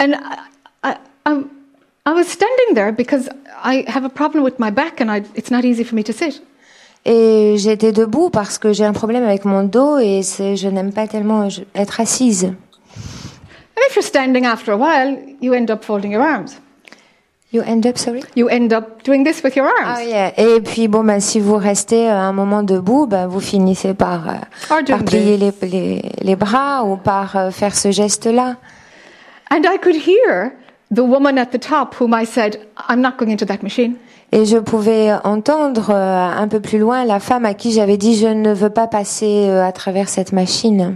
And 0.00 0.12
I, 0.12 0.36
I, 0.84 0.94
I, 1.26 1.32
I 2.06 2.12
was 2.12 2.24
standing 2.24 2.74
there 2.74 2.92
because 2.92 3.28
I 3.64 3.84
have 3.88 4.04
a 4.04 4.08
problem 4.08 4.42
with 4.44 4.58
my 4.58 4.70
back 4.70 5.00
and 5.00 5.10
I, 5.10 5.22
it's 5.34 5.50
not 5.50 5.64
easy 5.64 5.84
for 5.84 5.94
me 5.94 6.02
to 6.04 6.12
sit. 6.12 6.42
Et 7.06 7.54
j'étais 7.56 7.92
debout 7.92 8.28
parce 8.30 8.58
que 8.58 8.72
j'ai 8.74 8.84
un 8.84 8.92
problème 8.92 9.24
avec 9.24 9.44
mon 9.46 9.62
dos 9.62 9.98
et 9.98 10.20
je 10.22 10.68
n'aime 10.68 10.92
pas 10.92 11.06
tellement 11.06 11.48
être 11.74 12.00
assise. 12.00 12.44
And 12.44 13.82
if 13.88 13.96
you're 13.96 14.04
standing 14.04 14.44
after 14.44 14.72
a 14.72 14.76
while, 14.76 15.16
you 15.40 15.54
end 15.54 15.70
up 15.70 15.82
folding 15.84 16.12
your 16.12 16.22
arms. 16.22 16.60
You 17.52 17.62
end 17.62 17.84
up, 17.84 17.98
sorry? 17.98 18.22
You 18.36 18.48
end 18.48 18.72
up 18.72 19.02
doing 19.02 19.24
this 19.24 19.42
with 19.42 19.56
your 19.56 19.66
arms. 19.66 19.98
Ah, 19.98 20.04
yeah. 20.04 20.32
Et 20.36 20.60
puis 20.60 20.86
bon, 20.86 21.02
bah, 21.02 21.18
si 21.18 21.40
vous 21.40 21.56
restez 21.56 22.08
euh, 22.08 22.16
un 22.16 22.32
moment 22.32 22.62
debout, 22.62 23.08
bah, 23.08 23.26
vous 23.26 23.40
finissez 23.40 23.92
par, 23.92 24.28
euh, 24.28 24.34
doing 24.68 24.84
par 24.84 25.04
plier 25.04 25.36
les, 25.36 25.52
les, 25.62 26.02
les 26.22 26.36
bras 26.36 26.84
ou 26.84 26.96
par 26.96 27.34
euh, 27.34 27.50
faire 27.50 27.74
ce 27.74 27.90
geste-là. 27.90 28.54
And 29.50 29.62
I 29.64 29.78
could 29.82 29.96
hear 29.96 30.52
the 30.94 31.00
woman 31.00 31.38
at 31.38 31.46
the 31.46 31.58
top 31.58 31.96
whom 32.00 32.14
I 32.14 32.24
said, 32.24 32.60
I'm 32.88 33.00
not 33.00 33.14
going 33.18 33.32
into 33.32 33.46
that 33.46 33.64
machine. 33.64 33.94
Et 34.30 34.44
je 34.44 34.58
pouvais 34.58 35.10
entendre 35.24 35.90
un 35.90 36.46
peu 36.46 36.60
plus 36.60 36.78
loin 36.78 37.04
la 37.04 37.18
femme 37.18 37.44
à 37.44 37.54
qui 37.54 37.72
j'avais 37.72 37.96
dit 37.96 38.16
je 38.16 38.28
ne 38.28 38.52
veux 38.52 38.70
pas 38.70 38.86
passer 38.86 39.50
à 39.50 39.72
travers 39.72 40.08
cette 40.08 40.32
machine. 40.32 40.94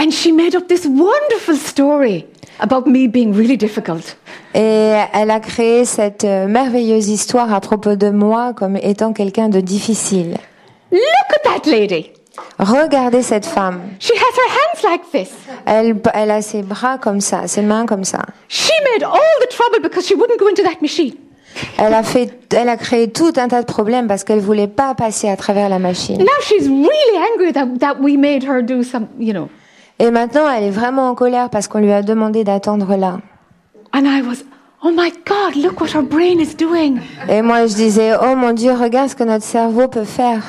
And 0.00 0.12
she 0.12 0.32
made 0.32 0.56
up 0.56 0.66
this 0.66 0.86
wonderful 0.86 1.56
story 1.56 2.24
about 2.58 2.86
me 2.86 3.06
being 3.06 3.34
really 3.34 3.58
difficult. 3.58 4.16
Et 4.54 4.94
elle 5.12 5.30
a 5.30 5.40
créé 5.40 5.84
cette 5.84 6.24
euh, 6.24 6.48
merveilleuse 6.48 7.10
histoire 7.10 7.52
à 7.52 7.60
propos 7.60 7.96
de 7.96 8.08
moi 8.08 8.54
comme 8.54 8.78
étant 8.78 9.12
quelqu'un 9.12 9.50
de 9.50 9.60
difficile. 9.60 10.38
Look 10.90 11.02
at 11.34 11.42
that 11.44 11.70
lady. 11.70 12.12
Regardez 12.58 13.20
cette 13.22 13.44
femme. 13.44 13.82
She 13.98 14.12
has 14.12 14.36
her 14.38 14.48
hands 14.48 14.90
like 14.90 15.02
this. 15.12 15.34
Elle, 15.66 15.96
elle 16.14 16.30
a 16.30 16.40
ses 16.40 16.62
bras 16.62 16.96
comme 16.96 17.20
ça, 17.20 17.46
ses 17.46 17.60
mains 17.60 17.84
comme 17.84 18.04
ça. 18.04 18.20
She 18.48 18.72
made 18.94 19.04
all 19.04 19.20
the 19.42 19.50
trouble 19.50 19.82
because 19.82 20.06
she 20.06 20.14
wouldn't 20.14 20.38
go 20.38 20.48
into 20.48 20.62
that 20.62 20.80
machine. 20.80 21.14
Elle 21.76 21.92
a 21.92 22.02
fait, 22.02 22.30
elle 22.56 22.70
a 22.70 22.78
créé 22.78 23.10
tout 23.10 23.34
un 23.36 23.48
tas 23.48 23.60
de 23.60 23.66
problèmes 23.66 24.06
parce 24.06 24.24
qu'elle 24.24 24.40
voulait 24.40 24.68
pas 24.68 24.94
passer 24.94 25.28
à 25.28 25.36
travers 25.36 25.68
la 25.68 25.78
machine. 25.78 26.16
Now 26.16 26.40
she's 26.40 26.68
really 26.68 27.18
angry 27.34 27.52
that, 27.52 27.66
that 27.80 28.00
we 28.00 28.16
made 28.16 28.44
her 28.44 28.62
do 28.62 28.82
some, 28.82 29.06
you 29.18 29.34
know. 29.34 29.50
Et 30.00 30.10
maintenant, 30.10 30.48
elle 30.48 30.64
est 30.64 30.70
vraiment 30.70 31.10
en 31.10 31.14
colère 31.14 31.50
parce 31.50 31.68
qu'on 31.68 31.78
lui 31.78 31.92
a 31.92 32.02
demandé 32.02 32.42
d'attendre 32.42 32.96
là. 32.96 33.20
And 33.92 34.06
I 34.06 34.22
was, 34.22 34.44
oh 34.82 34.90
my 34.90 35.12
God, 35.26 35.56
look 35.62 35.78
what 35.78 35.88
her 35.94 36.02
brain 36.02 36.40
is 36.40 36.54
doing. 36.56 37.00
Et 37.28 37.42
moi, 37.42 37.66
je 37.66 37.74
disais, 37.74 38.14
oh 38.16 38.34
mon 38.34 38.52
Dieu, 38.54 38.72
regarde 38.72 39.10
ce 39.10 39.14
que 39.14 39.24
notre 39.24 39.44
cerveau 39.44 39.88
peut 39.88 40.04
faire. 40.04 40.42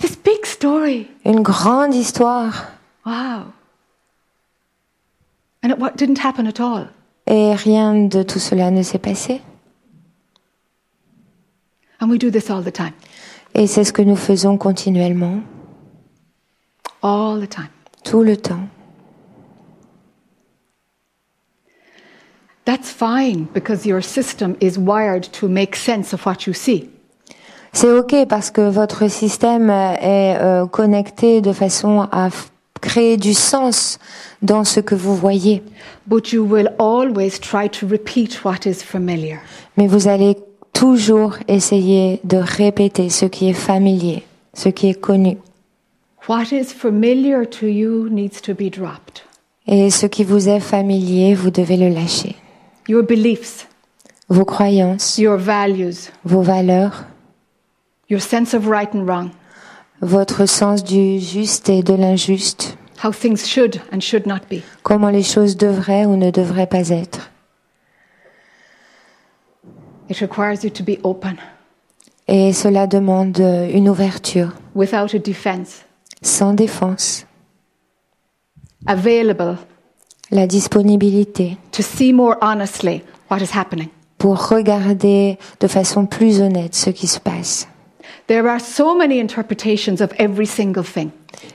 This 0.00 0.18
big 0.18 0.44
story. 0.44 1.06
Une 1.24 1.40
grande 1.42 1.94
histoire. 1.94 2.66
Wow. 3.06 3.52
And 5.62 5.70
it 5.70 5.78
what, 5.78 5.92
didn't 5.96 6.18
happen 6.24 6.48
at 6.48 6.58
all? 6.60 6.88
Et 7.28 7.54
rien 7.54 7.94
de 7.94 8.24
tout 8.24 8.40
cela 8.40 8.72
ne 8.72 8.82
s'est 8.82 8.98
passé. 8.98 9.40
And 12.00 12.08
we 12.10 12.18
do 12.18 12.28
this 12.28 12.50
all 12.50 12.64
the 12.64 12.72
time. 12.72 12.92
Et 13.54 13.68
c'est 13.68 13.84
ce 13.84 13.92
que 13.92 14.02
nous 14.02 14.16
faisons 14.16 14.56
continuellement, 14.56 15.40
All 17.02 17.40
the 17.40 17.48
time. 17.48 17.68
tout 18.02 18.22
le 18.24 18.36
temps. 18.36 18.66
That's 22.70 22.92
fine 22.92 23.48
because 23.52 23.84
your 23.84 24.00
system 24.00 24.56
is 24.60 24.78
wired 24.78 25.24
to 25.32 25.48
make 25.48 25.74
sense 25.74 26.12
of 26.12 26.24
what 26.24 26.46
you 26.46 26.52
see. 26.52 26.88
C'est 27.72 27.90
OK 27.90 28.14
parce 28.28 28.52
que 28.52 28.60
votre 28.60 29.10
système 29.10 29.70
est 29.70 30.36
euh, 30.40 30.66
connecté 30.66 31.40
de 31.40 31.52
façon 31.52 32.06
à 32.12 32.28
créer 32.80 33.16
du 33.16 33.34
sens 33.34 33.98
dans 34.42 34.62
ce 34.62 34.78
que 34.78 34.94
vous 34.94 35.16
voyez. 35.16 35.64
But 36.06 36.30
you 36.30 36.44
will 36.44 36.70
always 36.78 37.40
try 37.40 37.68
to 37.70 37.88
repeat 37.88 38.44
what 38.44 38.64
is 38.66 38.84
familiar. 38.84 39.38
Mais 39.76 39.88
vous 39.88 40.06
allez 40.06 40.36
toujours 40.72 41.38
essayer 41.48 42.20
de 42.22 42.36
répéter 42.36 43.10
ce 43.10 43.26
qui 43.26 43.48
est 43.48 43.52
familier, 43.52 44.22
ce 44.54 44.68
qui 44.68 44.90
est 44.90 45.00
connu. 45.00 45.38
What 46.28 46.52
is 46.52 46.66
familiar 46.66 47.44
to 47.50 47.66
you 47.66 48.08
needs 48.08 48.40
to 48.42 48.54
be 48.54 48.70
dropped. 48.70 49.24
Et 49.66 49.90
ce 49.90 50.06
qui 50.06 50.22
vous 50.22 50.48
est 50.48 50.60
familier, 50.60 51.34
vous 51.34 51.50
devez 51.50 51.76
le 51.76 51.88
lâcher. 51.88 52.36
Your 52.90 53.02
beliefs, 53.04 53.68
vos 54.28 54.44
croyances, 54.44 55.16
your 55.16 55.38
values, 55.38 56.10
vos 56.24 56.42
valeurs, 56.42 57.04
your 58.08 58.20
sense 58.20 58.52
of 58.52 58.66
right 58.66 58.92
and 58.92 59.06
wrong, 59.06 59.30
votre 60.02 60.44
sens 60.46 60.82
du 60.82 61.20
juste 61.20 61.68
et 61.68 61.82
de 61.84 61.94
l'injuste, 61.94 62.76
how 63.04 63.12
things 63.12 63.46
should 63.46 63.80
and 63.92 64.00
should 64.00 64.26
not 64.26 64.40
be. 64.50 64.62
comment 64.82 65.10
les 65.10 65.22
choses 65.22 65.56
devraient 65.56 66.04
ou 66.04 66.16
ne 66.16 66.30
devraient 66.32 66.66
pas 66.66 66.90
être. 66.90 67.30
It 70.08 70.18
requires 70.20 70.64
you 70.64 70.70
to 70.70 70.82
be 70.82 70.98
open, 71.04 71.36
Et 72.26 72.52
cela 72.52 72.86
demande 72.88 73.38
une 73.38 73.88
ouverture, 73.88 74.52
without 74.74 75.14
a 75.14 75.18
defense, 75.18 75.84
sans 76.22 76.54
défense, 76.54 77.24
available 78.86 79.56
la 80.30 80.46
disponibilité 80.46 81.56
to 81.72 81.82
see 81.82 82.12
more 82.12 82.36
honestly 82.40 83.02
what 83.30 83.38
is 83.38 83.56
happening. 83.56 83.88
pour 84.18 84.48
regarder 84.48 85.38
de 85.60 85.66
façon 85.66 86.06
plus 86.06 86.40
honnête 86.40 86.74
ce 86.74 86.90
qui 86.90 87.06
se 87.06 87.18
passe. 87.18 87.66
There 88.26 88.46
are 88.48 88.60
so 88.60 88.96
many 88.96 89.18
interpretations 89.20 90.00
of 90.00 90.12
every 90.18 90.46
single 90.46 90.84
thing. 90.84 91.10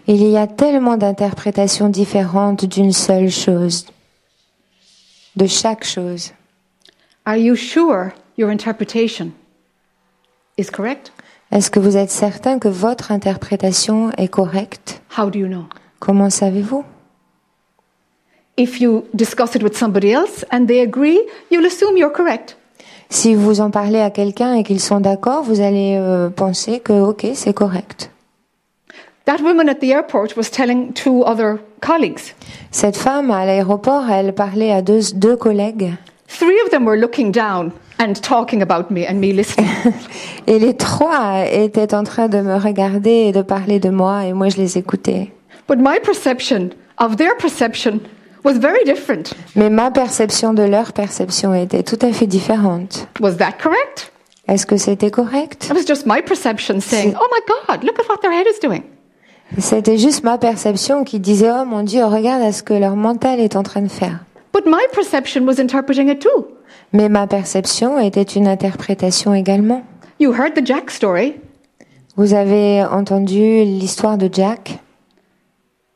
Il 0.08 0.24
y 0.28 0.36
a 0.36 0.48
tellement 0.48 0.98
d'interprétations 0.98 1.90
différentes 1.90 2.66
d'une 2.66 2.92
seule 2.92 3.30
chose, 3.30 3.86
de 5.36 5.48
chaque 5.48 5.86
chose. 5.86 6.32
Are 7.26 7.38
you 7.38 7.56
sure 7.56 8.12
your 8.38 8.50
interpretation 8.50 9.32
is 10.58 10.66
correct? 10.72 11.12
Est-ce 11.52 11.70
que 11.70 11.80
vous 11.80 11.96
êtes 11.96 12.12
certain 12.12 12.60
que 12.60 12.68
votre 12.68 13.12
interprétation 13.12 14.12
est 14.18 14.28
correcte? 14.28 15.02
How 15.18 15.30
do 15.30 15.40
you 15.40 15.48
know? 15.48 15.66
Comment 16.00 16.30
savez-vous? 16.30 16.84
If 18.58 18.80
you 18.80 19.06
discuss 19.14 19.56
it 19.56 19.64
with 19.64 19.76
somebody 19.78 20.14
else 20.14 20.46
and 20.50 20.68
they 20.68 20.80
agree, 20.80 21.20
you'll 21.52 21.66
assume 21.66 21.98
you're 21.98 22.14
correct. 22.14 22.56
Si 23.10 23.36
vous 23.36 23.60
en 23.60 23.70
parlez 23.70 24.00
à 24.00 24.10
quelqu'un 24.10 24.54
et 24.54 24.64
qu'ils 24.64 24.80
sont 24.80 25.00
d'accord, 25.02 25.44
vous 25.44 25.60
allez 25.60 25.98
euh, 26.00 26.30
penser 26.30 26.80
que 26.80 26.94
ok, 26.94 27.28
c'est 27.34 27.54
correct. 27.54 28.10
That 29.26 29.42
woman 29.42 29.68
at 29.68 29.76
the 29.76 29.92
airport 29.92 30.38
was 30.38 30.50
telling 30.52 30.94
two 30.94 31.24
other 31.24 31.58
colleagues. 31.82 32.34
Cette 32.72 32.96
femme 32.96 33.30
à 33.30 33.46
l'aéroport, 33.46 34.10
elle 34.10 34.34
parlait 34.34 34.72
à 34.72 34.82
deux, 34.82 35.02
deux 35.16 35.36
collègues 35.36 35.94
Three 36.28 36.56
of 36.64 36.72
them 36.72 36.86
were 36.86 36.98
looking 36.98 37.32
down 37.32 37.72
and 38.00 38.14
talking 38.22 38.62
about 38.62 38.92
me 38.92 39.06
and 39.08 39.16
me 39.16 39.34
listening. 39.34 39.68
et 40.48 40.60
les 40.60 40.76
trois 40.76 41.46
étaient 41.52 41.94
en 41.94 42.04
train 42.04 42.30
de 42.30 42.40
me 42.40 42.56
regarder 42.56 43.28
et 43.28 43.32
de 43.32 43.42
parler 43.42 43.80
de 43.80 43.90
moi 43.90 44.26
et 44.26 44.34
moi 44.34 44.50
je 44.50 44.58
les 44.58 44.78
écoutais. 44.78 45.32
but 45.68 45.78
my 45.80 46.00
perception 46.00 46.70
of 47.00 47.18
their 47.18 47.36
perception 47.38 48.00
was 48.46 48.54
very 48.60 48.84
different. 48.86 49.34
Mais 49.56 49.70
ma 49.70 49.92
perception 49.92 50.54
de 50.54 50.64
leur 50.64 50.94
perception 50.94 51.54
était 51.54 51.84
tout 51.84 52.00
à 52.02 52.14
fait 52.14 52.28
différente. 52.28 53.08
Was 53.20 53.34
that 53.38 53.54
correct? 53.62 54.12
Est-ce 54.48 54.66
que 54.66 54.78
c'était 54.78 55.10
correct? 55.10 55.66
It 55.66 55.74
was 55.74 55.86
just 55.88 56.06
my 56.06 56.22
perception 56.22 56.80
saying, 56.80 57.16
oh 57.20 57.28
my 57.32 57.42
God, 57.48 57.84
look 57.84 58.00
at 58.00 58.08
what 58.08 58.20
their 58.22 58.32
head 58.32 58.46
is 58.48 58.60
doing. 58.62 58.84
C'était 59.58 59.98
juste 59.98 60.24
ma 60.24 60.38
perception 60.38 61.04
qui 61.04 61.20
disait 61.20 61.52
oh 61.52 61.66
mon 61.66 61.84
Dieu, 61.84 62.06
regarde 62.06 62.42
à 62.44 62.52
ce 62.52 62.64
que 62.64 62.74
leur 62.74 62.96
mental 62.96 63.40
est 63.40 63.56
en 63.56 63.64
train 63.64 63.82
de 63.82 63.90
faire. 63.90 64.20
But 64.54 64.66
my 64.66 64.86
perception 64.94 65.46
was 65.46 65.60
interpreting 65.60 66.10
it 66.10 66.20
too. 66.20 66.48
Mais 66.94 67.10
ma 67.10 67.28
perception 67.28 68.00
était 68.00 68.24
une 68.24 68.48
interprétation 68.48 69.34
également. 69.34 69.84
You 70.20 70.34
heard 70.34 70.54
the 70.56 70.66
Jack 70.66 70.92
story. 70.92 71.36
Vous 72.16 72.34
avez 72.34 72.84
entendu 72.84 73.64
l'histoire 73.66 74.18
de 74.18 74.30
Jack? 74.32 74.80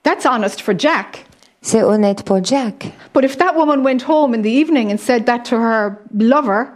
That's 0.04 0.26
honest 0.26 0.62
for 0.62 0.74
Jack. 0.78 1.26
C'est 1.62 1.84
honnête 1.84 2.24
pour 2.24 2.44
Jack. 2.44 2.92
But 3.14 3.24
if 3.26 3.38
that 3.38 3.54
woman 3.56 3.84
went 3.84 4.04
home 4.08 4.34
in 4.34 4.42
the 4.42 4.48
evening 4.48 4.92
and 4.92 4.98
said 4.98 5.26
that 5.26 5.40
to 5.50 5.56
her 5.58 5.98
lover, 6.18 6.68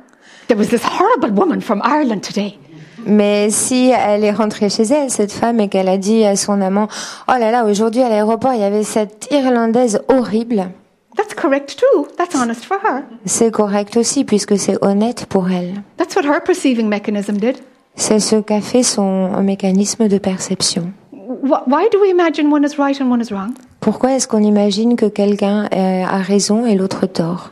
there 0.48 0.58
was 0.58 0.68
this 0.68 0.84
horrible 0.84 1.32
woman 1.32 1.62
from 1.62 1.82
Ireland 1.84 2.22
today. 2.22 2.58
Mais 3.06 3.50
si 3.50 3.90
elle 3.92 4.24
est 4.24 4.32
rentrée 4.32 4.70
chez 4.70 4.84
elle, 4.84 5.10
cette 5.10 5.32
femme, 5.32 5.60
et 5.60 5.68
qu'elle 5.68 5.90
a 5.90 5.98
dit 5.98 6.24
à 6.26 6.36
son 6.36 6.62
amant, 6.62 6.88
oh 7.28 7.34
là 7.38 7.52
là, 7.52 7.66
aujourd'hui 7.66 8.02
à 8.02 8.08
l'aéroport, 8.10 8.54
il 8.54 8.62
y 8.62 8.64
avait 8.64 8.84
cette 8.84 9.28
Irlandaise 9.32 10.02
horrible, 10.10 10.70
That's 11.16 11.36
correct 11.36 11.78
too. 11.78 12.08
That's 12.18 12.34
honest 12.36 12.66
for 12.66 12.78
her. 12.84 13.04
c'est 13.26 13.52
correct 13.52 13.98
aussi 13.98 14.24
puisque 14.26 14.58
c'est 14.58 14.84
honnête 14.84 15.28
pour 15.28 15.52
elle. 15.52 15.84
That's 15.98 16.16
what 16.16 16.24
her 16.26 16.42
perceiving 16.44 16.88
mechanism 16.90 17.38
did. 17.38 17.58
C'est 17.96 18.20
ce 18.20 18.38
qu'a 18.38 18.62
fait 18.62 18.82
son 18.82 19.30
mécanisme 19.44 20.08
de 20.08 20.18
perception. 20.18 20.92
Wh- 21.14 21.68
Why 21.68 21.88
do 21.92 22.00
we 22.02 22.10
imagine 22.10 22.52
one 22.52 22.66
is 22.66 22.80
right 22.80 23.00
and 23.00 23.12
one 23.12 23.22
is 23.22 23.32
wrong? 23.32 23.54
Pourquoi 23.84 24.14
est-ce 24.14 24.30
qu'on 24.30 24.42
imagine 24.42 24.96
que 24.96 25.08
quelqu'un 25.08 25.66
euh, 25.66 26.06
a 26.06 26.20
raison 26.20 26.66
et 26.66 26.74
l'autre 26.74 27.06
tort? 27.06 27.52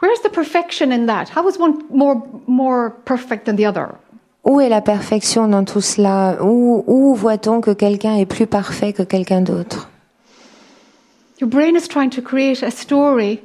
Where's 0.00 0.22
the 0.22 0.32
perfection 0.32 0.90
in 0.90 1.04
that? 1.04 1.26
How 1.36 1.46
is 1.46 1.58
one 1.58 1.74
more 1.90 2.22
more 2.46 2.94
perfect 3.04 3.44
than 3.44 3.56
the 3.56 3.66
other? 3.66 3.88
Où 4.42 4.58
est 4.60 4.70
la 4.70 4.80
perfection 4.80 5.48
dans 5.48 5.64
tout 5.64 5.82
cela? 5.82 6.38
Où, 6.42 6.82
où 6.86 7.14
voit-on 7.14 7.60
que 7.60 7.72
quelqu'un 7.72 8.16
est 8.16 8.24
plus 8.24 8.46
parfait 8.46 8.94
que 8.94 9.02
quelqu'un 9.02 9.42
d'autre? 9.42 9.90
Your 11.38 11.50
brain 11.50 11.76
is 11.76 11.86
trying 11.86 12.08
to 12.10 12.22
create 12.22 12.62
a 12.62 12.70
story 12.70 13.40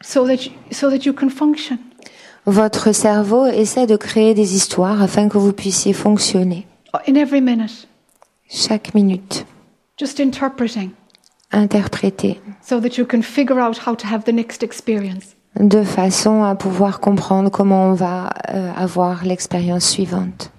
so 0.00 0.26
that 0.26 0.46
you, 0.46 0.52
so 0.70 0.88
that 0.88 1.04
you 1.04 1.12
can 1.12 1.28
function. 1.28 1.76
Votre 2.46 2.92
cerveau 2.92 3.44
essaie 3.44 3.86
de 3.86 3.96
créer 3.96 4.32
des 4.32 4.54
histoires 4.54 5.02
afin 5.02 5.28
que 5.28 5.36
vous 5.36 5.52
puissiez 5.52 5.92
fonctionner 5.92 6.66
In 7.06 7.16
every 7.16 7.42
minute, 7.42 7.86
chaque 8.48 8.94
minute, 8.94 9.44
just 9.98 10.18
interpreting 10.20 10.92
interpréter, 11.52 12.38
so 12.62 12.80
that 12.80 12.96
you 12.98 13.06
can 13.06 13.22
figure 13.22 13.58
out 13.58 13.78
how 13.86 13.94
to 13.94 14.06
have 14.06 14.24
the 14.24 14.32
next 14.32 14.62
experience. 14.62 15.34
de 15.58 15.82
façon 15.82 16.44
à 16.44 16.54
pouvoir 16.54 17.00
comprendre 17.00 17.50
comment 17.50 17.86
on 17.90 17.94
va 17.94 18.30
euh, 18.50 18.70
avoir 18.76 19.24
l'expérience 19.24 19.88
suivante. 19.88 20.50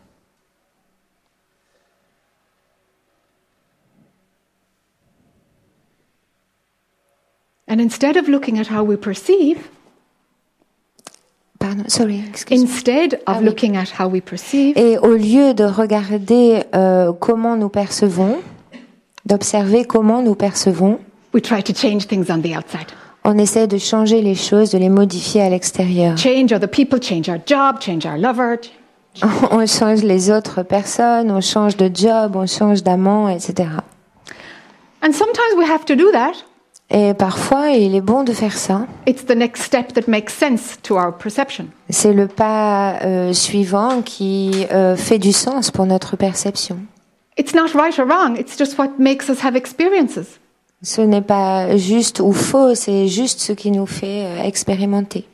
And 7.68 7.80
instead 7.80 8.18
of 8.18 8.28
looking 8.28 8.58
at 8.60 8.68
how 8.68 8.84
we 8.84 8.98
perceive, 8.98 9.70
Pardon, 11.60 11.90
sorry, 11.90 12.24
instead 12.52 13.16
of 13.16 13.20
Ah 13.28 13.38
oui. 13.40 13.46
looking 13.46 13.76
at 13.76 13.90
how 14.00 14.08
we 14.08 14.22
perceive, 14.22 14.78
Et 14.78 14.98
au 14.98 15.14
lieu 15.14 15.54
de 15.54 15.66
regarder 15.66 16.64
euh, 16.74 17.12
comment 17.14 17.58
nous 17.58 17.68
percevons, 17.70 18.40
d'observer 19.26 19.86
comment 19.86 20.22
nous 20.22 20.36
percevons, 20.36 21.00
we 21.34 21.42
try 21.42 21.62
to 21.64 21.74
change 21.74 22.08
things 22.08 22.26
on 22.30 22.40
the 22.42 22.56
outside. 22.56 22.88
on 23.26 23.38
essaie 23.38 23.68
de 23.68 23.78
changer 23.78 24.22
les 24.22 24.36
choses, 24.36 24.72
de 24.72 24.78
les 24.78 24.90
modifier 24.90 25.42
à 25.42 25.50
l'extérieur. 25.50 26.18
Change 26.18 26.52
other 26.54 26.70
people, 26.70 27.00
change 27.02 27.28
our 27.30 27.38
job, 27.46 27.78
change 27.82 28.06
our 28.06 28.18
lover. 28.18 28.58
ch- 28.62 28.72
On 29.52 29.66
change 29.66 30.04
les 30.04 30.30
autres 30.32 30.64
personnes, 30.64 31.32
on 31.32 31.42
change 31.42 31.76
de 31.76 31.90
job, 31.94 32.36
on 32.36 32.46
change 32.46 32.84
d'amant, 32.84 33.28
etc. 33.28 33.68
And 35.02 35.12
sometimes 35.14 35.56
we 35.58 35.66
have 35.70 35.84
to 35.86 35.96
do 35.96 36.12
that. 36.12 36.34
Et 36.92 37.14
parfois, 37.14 37.70
il 37.72 37.96
est 37.96 38.02
bon 38.02 38.24
de 38.24 38.34
faire 38.34 38.58
ça. 38.58 38.88
It's 39.08 39.26
the 39.26 39.36
next 39.36 39.64
step 39.64 39.94
that 39.94 40.08
makes 40.08 40.34
sense 40.34 40.78
to 40.84 40.96
our 40.96 41.14
perception. 41.16 41.66
C'est 41.90 42.14
le 42.14 42.28
pas 42.28 43.00
euh, 43.04 43.34
suivant 43.34 44.02
qui 44.04 44.66
euh, 44.72 44.96
fait 44.96 45.20
du 45.20 45.32
sens 45.32 45.70
pour 45.72 45.86
notre 45.86 46.16
perception. 46.16 46.78
It's 47.40 47.54
not 47.56 47.74
right 47.74 47.98
or 47.98 48.06
wrong, 48.06 48.38
it's 48.38 48.58
just 48.58 48.78
what 48.78 49.00
makes 49.00 49.30
us 49.30 49.40
have 49.46 49.56
experiences. 49.56 50.40
Ce 50.84 51.00
n'est 51.02 51.22
pas 51.22 51.78
juste 51.78 52.20
ou 52.20 52.34
faux, 52.34 52.76
c'est 52.76 53.08
juste 53.08 53.40
ce 53.40 53.54
qui 53.54 53.72
nous 53.72 53.86
fait 53.86 54.26
euh, 54.26 54.44
expérimenter, 54.44 55.26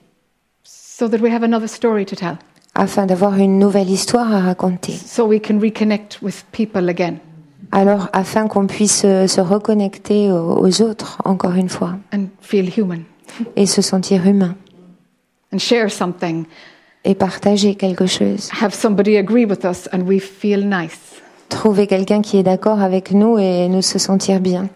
so 0.63 1.08
that 1.10 1.18
we 1.18 1.34
have 1.34 1.41
another 1.44 1.68
story 1.68 2.06
to 2.06 2.15
tell, 2.15 2.38
afin 2.76 3.08
d'avoir 3.08 3.36
une 3.39 3.58
nouvelle 3.58 3.89
histoire 3.89 4.32
à 4.32 4.39
raconter. 4.41 4.94
so 4.94 5.26
we 5.26 5.41
can 5.41 5.58
reconnect 5.60 6.20
with 6.22 6.46
people 6.52 6.89
again 6.89 7.15
Alors, 7.72 8.08
afin 8.13 8.48
qu'on 8.48 8.68
puisse 8.68 9.02
euh, 9.04 9.26
se 9.26 9.41
reconnecter 9.41 10.32
aux, 10.32 10.60
aux 10.63 10.82
autres, 10.84 11.20
encore 11.26 11.56
une 11.56 11.70
fois, 11.70 11.96
and 12.13 12.28
feel 12.39 12.70
human 12.70 13.02
et 13.56 13.65
se 13.65 13.82
sentir 13.82 14.28
humain, 14.28 14.56
and 15.52 15.58
share 15.58 15.89
something, 15.89 16.46
et 17.04 17.15
partager 17.15 17.74
quelque 17.74 18.06
chose. 18.06 18.50
have 18.62 18.76
somebody 18.76 19.18
agree 19.18 19.46
with 19.46 19.65
us, 19.65 19.89
and 19.91 20.04
we 20.04 20.20
feel 20.20 20.63
nice. 20.63 21.14
Trouver 21.49 21.88
quelqu'un 21.88 22.21
qui 22.21 22.38
est 22.38 22.43
d'accord 22.43 22.81
avec 22.81 23.12
nous 23.12 23.38
et 23.38 23.67
nous 23.67 23.81
se 23.81 23.99
sentir 23.99 24.39
bien. 24.39 24.67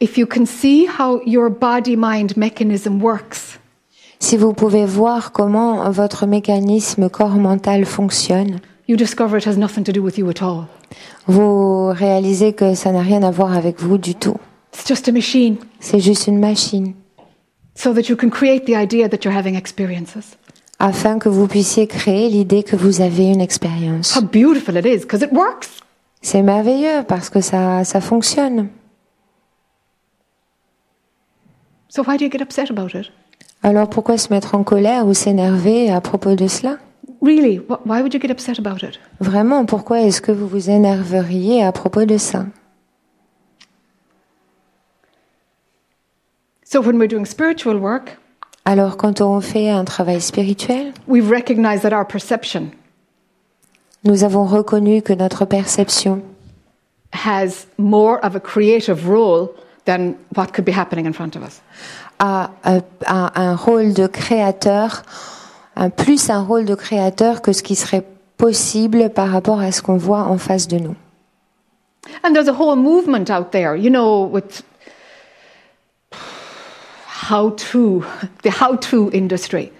If 0.00 0.18
you 0.18 0.26
can 0.26 0.44
see 0.46 0.86
how 0.86 1.20
your 1.24 1.50
body 1.50 1.96
mind 1.96 2.36
mechanism 2.36 3.00
works, 3.02 3.58
Si 4.20 4.36
vous 4.38 4.54
pouvez 4.54 4.86
voir 4.86 5.32
comment 5.32 5.90
votre 5.90 6.26
mécanisme 6.26 7.10
corps-mental 7.10 7.84
fonctionne, 7.84 8.60
you 8.88 8.96
discover 8.96 9.36
it 9.38 9.46
has 9.46 9.56
nothing 9.58 9.84
to 9.84 9.92
do 9.92 10.00
with 10.02 10.16
you 10.16 10.28
at 10.30 10.42
all. 10.42 10.66
vous 11.26 11.88
réalisez 11.88 12.52
que 12.54 12.74
ça 12.74 12.90
n'a 12.92 13.02
rien 13.02 13.22
à 13.22 13.30
voir 13.30 13.54
avec 13.54 13.80
vous 13.82 13.98
du 13.98 14.14
tout. 14.14 14.36
It's 14.72 14.86
just 14.88 15.08
a 15.08 15.12
machine, 15.12 15.56
C'est 15.78 16.00
juste 16.00 16.26
une 16.26 16.38
machine, 16.38 16.94
so 17.74 17.92
that 17.92 18.08
you 18.08 18.16
can 18.16 18.30
create 18.30 18.64
the 18.66 18.74
idea 18.76 19.08
that 19.08 19.18
you're 19.24 19.36
having 19.36 19.54
experiences. 19.56 20.36
afin 20.80 21.18
que 21.18 21.28
vous 21.28 21.46
puissiez 21.46 21.86
créer 21.86 22.28
l'idée 22.28 22.62
que 22.62 22.76
vous 22.76 23.00
avez 23.00 23.26
une 23.26 23.40
expérience. 23.40 24.14
How 24.16 24.22
beautiful 24.22 24.76
it 24.76 24.84
is, 24.84 25.00
because 25.00 25.22
it 25.22 25.32
works. 25.32 25.68
C'est 26.20 26.42
merveilleux 26.42 27.04
parce 27.06 27.30
que 27.30 27.40
ça, 27.40 27.84
ça 27.84 28.00
fonctionne. 28.00 28.68
So 31.88 32.02
why 32.02 32.16
do 32.18 32.24
you 32.24 32.30
get 32.30 32.42
upset 32.42 32.70
about 32.70 32.94
it? 32.98 33.10
Alors 33.62 33.88
pourquoi 33.88 34.18
se 34.18 34.32
mettre 34.32 34.54
en 34.54 34.64
colère 34.64 35.06
ou 35.06 35.14
s'énerver 35.14 35.90
à 35.90 36.00
propos 36.00 36.34
de 36.34 36.48
cela? 36.48 36.78
Really, 37.22 37.58
wh- 37.60 37.78
why 37.86 38.00
would 38.00 38.12
you 38.12 38.20
get 38.20 38.30
upset 38.30 38.58
about 38.58 38.84
it? 38.84 38.98
Vraiment, 39.20 39.64
pourquoi 39.64 40.00
est-ce 40.02 40.20
que 40.20 40.32
vous 40.32 40.48
vous 40.48 40.70
énerveriez 40.70 41.62
à 41.64 41.72
propos 41.72 42.04
de 42.04 42.18
ça? 42.18 42.46
So 46.74 46.80
when 46.80 46.98
we're 46.98 47.06
doing 47.06 47.24
spiritual 47.24 47.78
work, 47.78 48.18
Alors 48.64 48.96
quand 48.96 49.20
on 49.20 49.40
fait 49.40 49.70
un 49.70 49.84
travail 49.84 50.20
spirituel, 50.20 50.92
we've 51.06 51.30
recognized 51.30 51.82
that 51.84 51.92
our 51.92 52.04
perception 52.04 52.72
nous 54.02 54.24
avons 54.24 54.44
reconnu 54.44 55.00
que 55.00 55.12
notre 55.12 55.44
perception 55.44 56.22
has 57.12 57.68
more 57.78 58.18
of 58.24 58.34
a 58.34 58.40
creative 58.40 59.06
role 59.08 59.54
than 59.84 60.16
what 60.34 60.48
could 60.52 60.64
be 60.64 60.72
happening 60.72 61.06
in 61.06 61.12
front 61.12 61.36
of 61.36 61.44
us. 61.44 61.62
a, 62.18 62.50
a- 62.64 62.82
a 63.06 63.40
un 63.40 63.54
rôle 63.54 63.94
de 63.94 64.08
créateur, 64.08 65.04
un 65.76 65.90
plus 65.90 66.28
un 66.28 66.42
rôle 66.42 66.64
de 66.64 66.74
créateur 66.74 67.40
que 67.40 67.52
ce 67.52 67.62
qui 67.62 67.76
serait 67.76 68.04
possible 68.36 69.10
par 69.10 69.28
rapport 69.30 69.60
à 69.60 69.70
ce 69.70 69.80
qu'on 69.80 69.96
voit 69.96 70.24
en 70.24 70.38
face 70.38 70.66
de 70.66 70.78
nous. 70.80 70.96
And 72.24 72.32
there's 72.34 72.48
a 72.48 72.52
whole 72.52 72.74
movement 72.74 73.30
out 73.30 73.52
there, 73.52 73.76
you 73.76 73.90
know, 73.90 74.24
with 74.24 74.64
how 77.30 77.50
to, 77.50 78.02
the 78.42 78.50
how 78.60 78.76
to 78.76 79.10
industry. 79.12 79.70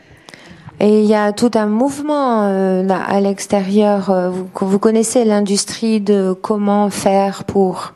Et 0.81 1.03
il 1.03 1.07
y 1.07 1.15
a 1.15 1.33
tout 1.33 1.53
un 1.55 1.67
mouvement 1.67 2.47
euh, 2.47 2.83
là, 2.83 3.01
à 3.07 3.21
l'extérieur. 3.21 4.11
euh, 4.11 4.31
Vous, 4.31 4.49
vous 4.61 4.79
connaissez 4.79 5.25
l'industrie 5.25 6.01
de 6.01 6.33
comment 6.33 6.91
faire 6.91 7.45
pour 7.45 7.95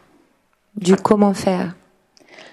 du 0.76 0.94
comment 0.94 1.34
faire. 1.34 1.74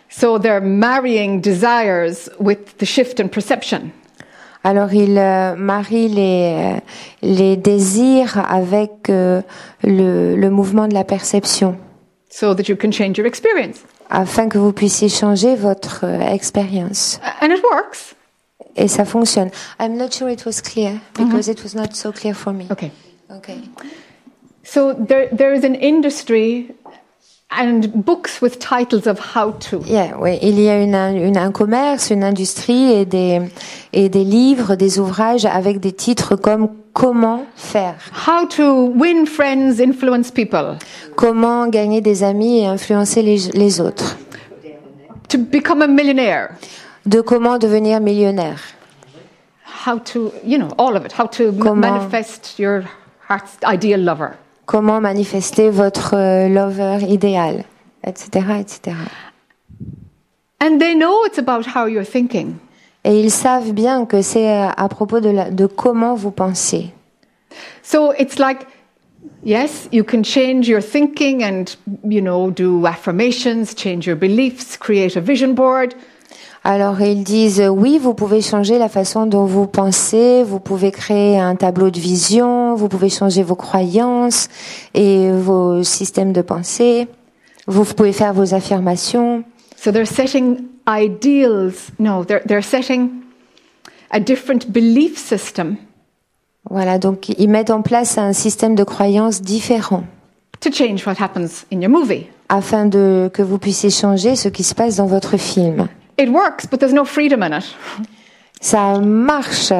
So 0.09 0.39
they're 0.39 0.61
marrying 0.61 1.41
desires 1.41 2.29
with 2.39 2.77
the 2.77 2.85
shift 2.85 3.19
in 3.19 3.27
perception. 3.27 3.91
Alors 4.63 4.93
il 4.93 5.17
euh, 5.19 5.55
marie 5.55 6.07
les 6.07 6.55
euh, 6.55 6.79
les 7.21 7.55
désirs 7.55 8.43
avec 8.49 9.09
euh, 9.09 9.41
le, 9.83 10.35
le 10.35 10.49
mouvement 10.49 10.87
de 10.87 10.95
la 10.95 11.03
perception, 11.03 11.77
so 12.31 12.55
that 12.55 12.63
you 12.67 12.75
can 12.75 12.91
change 12.91 13.17
your 13.17 13.27
experience. 13.27 13.81
Afin 14.15 14.47
que 14.49 14.57
vous 14.57 14.71
puissiez 14.71 15.09
changer 15.09 15.55
votre 15.55 16.05
euh, 16.05 16.33
expérience. 16.33 17.19
And 17.41 17.47
it 17.47 17.61
works. 17.63 18.15
Et 18.75 18.87
ça 18.87 19.05
fonctionne. 19.05 19.49
I'm 19.79 19.97
not 19.97 20.11
sure 20.11 20.29
it 20.29 20.45
was 20.45 20.61
clear 20.61 20.99
because 21.17 21.49
it 21.49 21.63
was 21.63 21.75
not 21.75 21.93
so 21.93 22.11
clear 22.11 22.33
for 22.33 22.53
me. 22.53 22.67
Okay. 22.71 22.91
Okay. 23.29 23.57
So 24.63 24.93
there, 24.93 25.29
there 25.31 25.53
is 25.53 25.63
an 25.63 25.75
industry 25.75 26.73
and 27.57 27.81
books 27.93 28.41
with 28.41 28.59
titles 28.59 29.07
of 29.07 29.19
how 29.35 29.51
to. 29.69 29.81
Yeah, 29.85 30.15
oui, 30.19 30.37
il 30.41 30.59
y 30.59 30.69
a 30.69 30.81
une, 30.81 30.95
une- 30.95 31.37
un 31.37 31.51
commerce, 31.51 32.09
une 32.11 32.23
industrie 32.23 32.91
et 32.91 33.05
des, 33.05 33.41
et 33.93 34.09
des 34.09 34.23
livres, 34.23 34.75
des 34.75 34.99
ouvrages 34.99 35.45
avec 35.45 35.79
des 35.79 35.91
titres 35.93 36.35
comme 36.35 36.69
Comment 36.93 37.45
faire, 37.57 37.95
How 38.25 38.45
to 38.47 38.93
win 38.95 39.25
friends, 39.25 39.81
influence 39.81 40.31
people. 40.31 40.77
Comment 41.17 41.67
gagner 41.67 41.99
des 41.99 42.23
amis 42.23 42.59
et 42.59 42.67
influencer 42.67 43.21
les, 43.21 43.37
les 43.53 43.81
autres, 43.81 44.15
To 45.27 45.37
become 45.37 45.81
a 45.81 45.87
millionaire. 45.87 46.51
de 47.05 47.19
comment 47.19 47.57
devenir 47.57 47.99
millionnaire, 47.99 48.59
How 49.85 49.99
to, 49.99 50.31
you 50.45 50.57
know, 50.57 50.69
all 50.77 50.95
of 50.95 51.05
it. 51.05 51.11
How 51.19 51.27
to 51.27 51.51
Comment- 51.59 51.81
manifest 51.91 52.57
your 52.57 52.83
heart's 53.29 53.57
ideal 53.63 53.99
lover. 54.03 54.31
Comment 54.65 55.01
manifester 55.01 55.69
votre 55.69 56.15
euh, 56.15 56.47
lover 56.47 57.05
idéal, 57.07 57.63
etc., 58.03 58.59
etc. 58.59 58.97
And 60.59 60.79
they 60.79 60.95
know 60.95 61.25
it's 61.25 61.37
about 61.37 61.65
how 61.65 61.87
you're 61.87 62.05
thinking. 62.05 62.55
Et 63.03 63.19
ils 63.19 63.31
savent 63.31 63.73
bien 63.73 64.05
que 64.05 64.21
c'est 64.21 64.49
euh, 64.49 64.69
à 64.75 64.89
propos 64.89 65.19
de, 65.19 65.29
la, 65.29 65.51
de 65.51 65.67
comment 65.67 66.15
vous 66.15 66.31
pensez. 66.31 66.91
So 67.83 68.13
it's 68.17 68.39
like, 68.39 68.65
yes, 69.43 69.87
you 69.91 70.03
can 70.03 70.23
change 70.23 70.67
your 70.67 70.81
thinking 70.81 71.43
and, 71.43 71.65
you 72.03 72.21
know, 72.21 72.49
do 72.49 72.85
affirmations, 72.87 73.75
change 73.75 74.07
your 74.07 74.17
beliefs, 74.17 74.75
create 74.77 75.15
a 75.15 75.21
vision 75.21 75.53
board. 75.53 75.93
Alors 76.67 76.99
ils 76.99 77.23
disent 77.23 77.61
euh, 77.61 77.67
oui, 77.67 77.99
vous 78.01 78.15
pouvez 78.15 78.41
changer 78.41 78.79
la 78.79 78.89
façon 78.89 79.27
dont 79.27 79.45
vous 79.45 79.67
pensez, 79.67 80.41
vous 80.41 80.59
pouvez 80.59 80.89
créer 80.89 81.39
un 81.39 81.55
tableau 81.55 81.91
de 81.91 81.99
vision, 81.99 82.73
vous 82.73 82.89
pouvez 82.89 83.09
changer 83.09 83.43
vos 83.43 83.53
croyances 83.53 84.47
et 84.95 85.31
vos 85.31 85.83
systèmes 85.83 86.33
de 86.33 86.41
pensée, 86.41 87.07
vous 87.67 87.83
pouvez 87.85 88.13
faire 88.13 88.33
vos 88.33 88.55
affirmations. 88.55 89.43
So 89.77 89.91
they're 89.91 90.07
setting 90.07 90.57
ideals. 90.87 91.91
No, 91.99 92.25
they're, 92.25 92.41
they're 92.47 92.63
setting 92.63 93.11
a 94.09 94.19
different 94.19 94.71
belief 94.71 95.19
system 95.19 95.75
Voilà, 96.71 96.97
donc 96.97 97.29
ils 97.37 97.47
mettent 97.47 97.69
en 97.69 97.83
place 97.83 98.17
un 98.17 98.33
système 98.33 98.73
de 98.73 98.83
croyances 98.83 99.43
différent 99.43 100.03
to 100.61 100.71
change 100.71 101.05
what 101.05 101.21
happens 101.21 101.67
in 101.71 101.79
your 101.81 101.91
movie. 101.91 102.25
afin 102.49 102.87
de 102.87 103.29
que 103.31 103.43
vous 103.43 103.59
puissiez 103.59 103.91
changer 103.91 104.35
ce 104.35 104.49
qui 104.49 104.63
se 104.63 104.73
passe 104.73 104.95
dans 104.95 105.05
votre 105.05 105.37
film. 105.37 105.87
It 106.17 106.29
works, 106.29 106.65
but 106.65 106.79
there's 106.79 106.93
no 106.93 107.05
freedom 107.05 107.41
in 107.43 107.53
it. 107.57 107.65
Ça 108.61 108.99
marche 108.99 109.73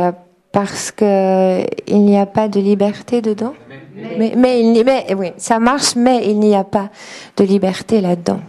parce 0.51 0.91
que 0.91 1.65
il 1.88 2.01
n'y 2.05 2.17
a 2.17 2.25
pas 2.25 2.47
de 2.47 2.59
liberté 2.59 3.21
dedans. 3.21 3.53
Mais, 3.95 5.13
oui, 5.15 5.31
ça 5.38 5.59
marche, 5.59 5.95
mais 5.95 6.27
il 6.29 6.39
n'y 6.39 6.55
a 6.55 6.65
pas 6.65 6.89
de 7.38 7.45
liberté 7.45 8.01
là-dedans, 8.01 8.41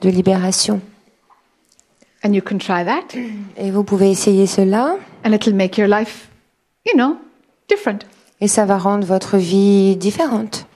de 0.00 0.08
libération. 0.08 0.80
And 2.24 2.32
you 2.32 2.40
can 2.40 2.56
try 2.56 2.82
that, 2.84 3.14
Et 3.58 3.70
vous 3.70 3.84
pouvez 3.84 4.10
essayer 4.10 4.46
cela, 4.46 4.96
and 5.24 5.32
it'll 5.32 5.54
make 5.54 5.76
your 5.76 5.88
life, 5.88 6.28
you 6.86 6.94
know, 6.96 7.16
different. 7.68 8.06
et 8.40 8.48
ça 8.48 8.64
va 8.64 8.78
rendre 8.78 9.06
votre 9.06 9.36
vie 9.36 9.96
différente. 9.96 10.66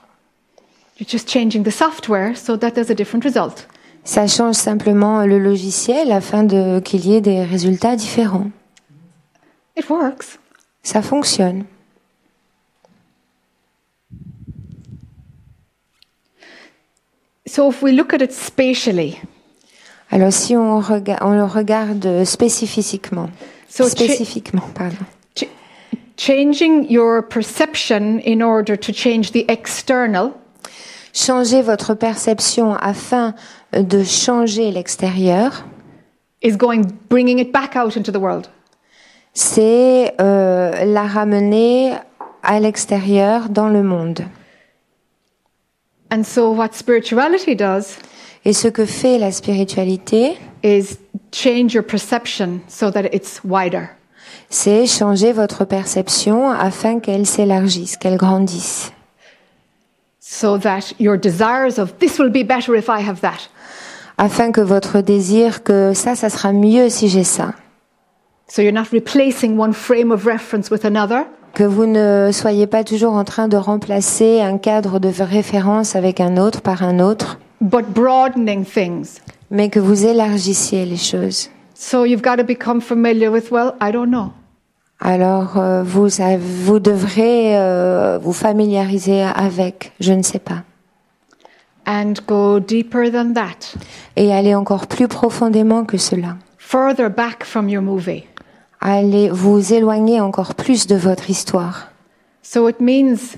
You're 0.99 1.09
just 1.09 1.27
changing 1.29 1.63
the 1.63 1.71
software 1.71 2.35
so 2.37 2.55
that 2.57 2.71
there's 2.71 2.91
a 2.91 2.95
different 2.95 3.23
result. 3.23 3.67
Ça 4.09 4.25
change 4.25 4.55
simplement 4.55 5.23
le 5.23 5.37
logiciel 5.37 6.11
afin 6.11 6.43
de 6.43 6.79
qu'il 6.79 7.05
y 7.05 7.13
ait 7.13 7.21
des 7.21 7.43
résultats 7.43 7.95
différents. 7.95 8.49
It 9.77 9.87
works. 9.87 10.39
Ça 10.81 11.03
fonctionne. 11.03 11.65
So 17.47 17.69
if 17.69 17.81
we 17.81 17.91
look 17.91 18.13
at 18.13 18.21
it 18.21 18.31
spatially, 18.31 19.19
Alors 20.11 20.33
si 20.33 20.55
on, 20.55 20.79
rega- 20.81 21.19
on 21.21 21.31
le 21.35 21.43
regarde 21.43 22.23
spécifiquement, 22.25 23.29
So 23.69 23.83
cha- 23.85 23.89
spécifiquement, 23.91 24.63
pardon. 24.73 25.05
ch- 25.35 25.47
changing 26.17 26.89
your 26.89 27.21
perception 27.27 28.19
in 28.25 28.41
order 28.41 28.75
to 28.77 28.91
change 28.93 29.31
the 29.31 29.45
external 29.49 30.31
Changer 31.11 31.63
votre 31.63 31.95
perception 31.95 32.75
afin 32.75 33.33
de 33.73 34.03
changer 34.03 34.71
l'extérieur, 34.71 35.65
is 36.41 36.55
going 36.57 36.83
bringing 37.09 37.39
it 37.39 37.51
back 37.51 37.75
out 37.75 37.95
into 37.95 38.11
the 38.11 38.21
world. 38.21 38.47
c'est 39.33 40.13
euh, 40.19 40.85
la 40.85 41.03
ramener 41.03 41.93
à 42.43 42.59
l'extérieur 42.59 43.49
dans 43.49 43.69
le 43.69 43.83
monde. 43.83 44.21
And 46.11 46.23
so 46.23 46.51
what 46.51 46.69
spirituality 46.73 47.55
does 47.55 47.97
Et 48.45 48.53
ce 48.53 48.67
que 48.67 48.85
fait 48.85 49.17
la 49.17 49.31
spiritualité, 49.31 50.37
is 50.63 50.97
change 51.31 51.73
your 51.73 51.83
perception 51.83 52.61
so 52.67 52.89
that 52.91 53.05
it's 53.13 53.41
wider. 53.43 53.89
c'est 54.49 54.87
changer 54.87 55.31
votre 55.31 55.65
perception 55.65 56.49
afin 56.49 56.99
qu'elle 56.99 57.25
s'élargisse, 57.25 57.97
qu'elle 57.97 58.17
grandisse. 58.17 58.91
So 60.31 60.59
that 60.59 60.93
your 60.99 61.17
desires 61.17 61.79
of 61.79 61.97
this 61.97 62.19
will 62.19 62.29
be 62.29 62.43
better 62.43 62.75
if 62.75 62.87
I 62.87 63.01
have 63.01 63.21
that. 63.21 63.49
Afin 64.19 64.51
que 64.51 64.61
votre 64.61 65.01
désir 65.01 65.63
que 65.63 65.93
ça, 65.95 66.13
ça 66.13 66.29
sera 66.29 66.53
mieux 66.53 66.89
si 66.89 67.09
j'ai 67.09 67.23
ça. 67.23 67.55
So 68.47 68.61
you're 68.61 68.71
not 68.71 68.91
replacing 68.91 69.57
one 69.57 69.73
frame 69.73 70.11
of 70.11 70.25
reference 70.27 70.69
with 70.69 70.85
another, 70.85 71.25
Que 71.55 71.63
vous 71.63 71.87
ne 71.87 72.29
soyez 72.31 72.67
pas 72.67 72.83
toujours 72.83 73.13
en 73.13 73.23
train 73.23 73.47
de 73.47 73.57
remplacer 73.57 74.39
un 74.39 74.59
cadre 74.59 74.99
de 74.99 75.09
référence 75.19 75.95
avec 75.95 76.19
un 76.21 76.37
autre 76.37 76.61
par 76.61 76.83
un 76.83 76.99
autre, 76.99 77.39
but 77.59 77.85
broadening 77.87 78.63
things. 78.63 79.19
mais 79.49 79.69
que 79.69 79.79
vous 79.79 80.05
élargissiez 80.05 80.85
les 80.85 80.97
choses. 80.97 81.49
So 81.73 82.05
you've 82.05 82.21
got 82.21 82.35
to 82.35 82.43
become 82.43 82.81
familiar 82.81 83.31
with, 83.31 83.49
well, 83.49 83.73
I 83.81 83.91
don't 83.91 84.11
know. 84.11 84.31
Alors 84.99 85.57
euh, 85.57 85.83
vous, 85.83 86.21
avez- 86.21 86.37
vous 86.37 86.79
devrez 86.79 87.57
euh, 87.57 88.19
vous 88.21 88.33
familiariser 88.33 89.21
avec, 89.23 89.93
je 89.99 90.13
ne 90.13 90.23
sais 90.23 90.39
pas, 90.39 90.63
And 91.87 92.13
go 92.27 92.59
deeper 92.59 93.11
than 93.11 93.33
that, 93.33 93.75
et 94.15 94.31
aller 94.33 94.53
encore 94.53 94.85
plus 94.87 95.07
profondément 95.07 95.85
que 95.85 95.97
cela. 95.97 96.35
further 96.57 97.09
back 97.09 97.43
from 97.43 97.67
your 97.69 97.81
movie. 97.81 98.25
Allez 98.81 99.29
vous 99.29 99.73
éloigner 99.73 100.21
encore 100.21 100.53
plus 100.55 100.85
de 100.85 100.95
votre 100.95 101.29
histoire. 101.29 101.87
So 102.43 102.67
it 102.69 102.79
means 102.79 103.37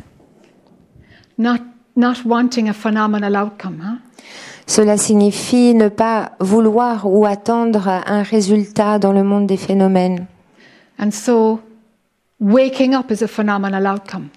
not 1.37 1.59
not 1.95 2.15
wanting 2.25 2.67
a 2.69 2.73
phenomenal 2.73 3.35
outcome. 3.37 3.77
Huh? 3.81 3.97
Cela 4.67 4.97
signifie 4.97 5.73
ne 5.73 5.87
pas 5.89 6.31
vouloir 6.39 7.05
ou 7.05 7.25
attendre 7.25 7.87
un 7.87 8.23
résultat 8.23 8.99
dans 8.99 9.11
le 9.13 9.23
monde 9.23 9.47
des 9.47 9.57
phénomènes. 9.57 10.25
And 11.01 11.09
so, 11.11 11.59
waking 12.39 12.93
up 12.93 13.11
is 13.11 13.23
a 13.23 13.27
phenomenal 13.27 13.87
outcome. 13.87 14.29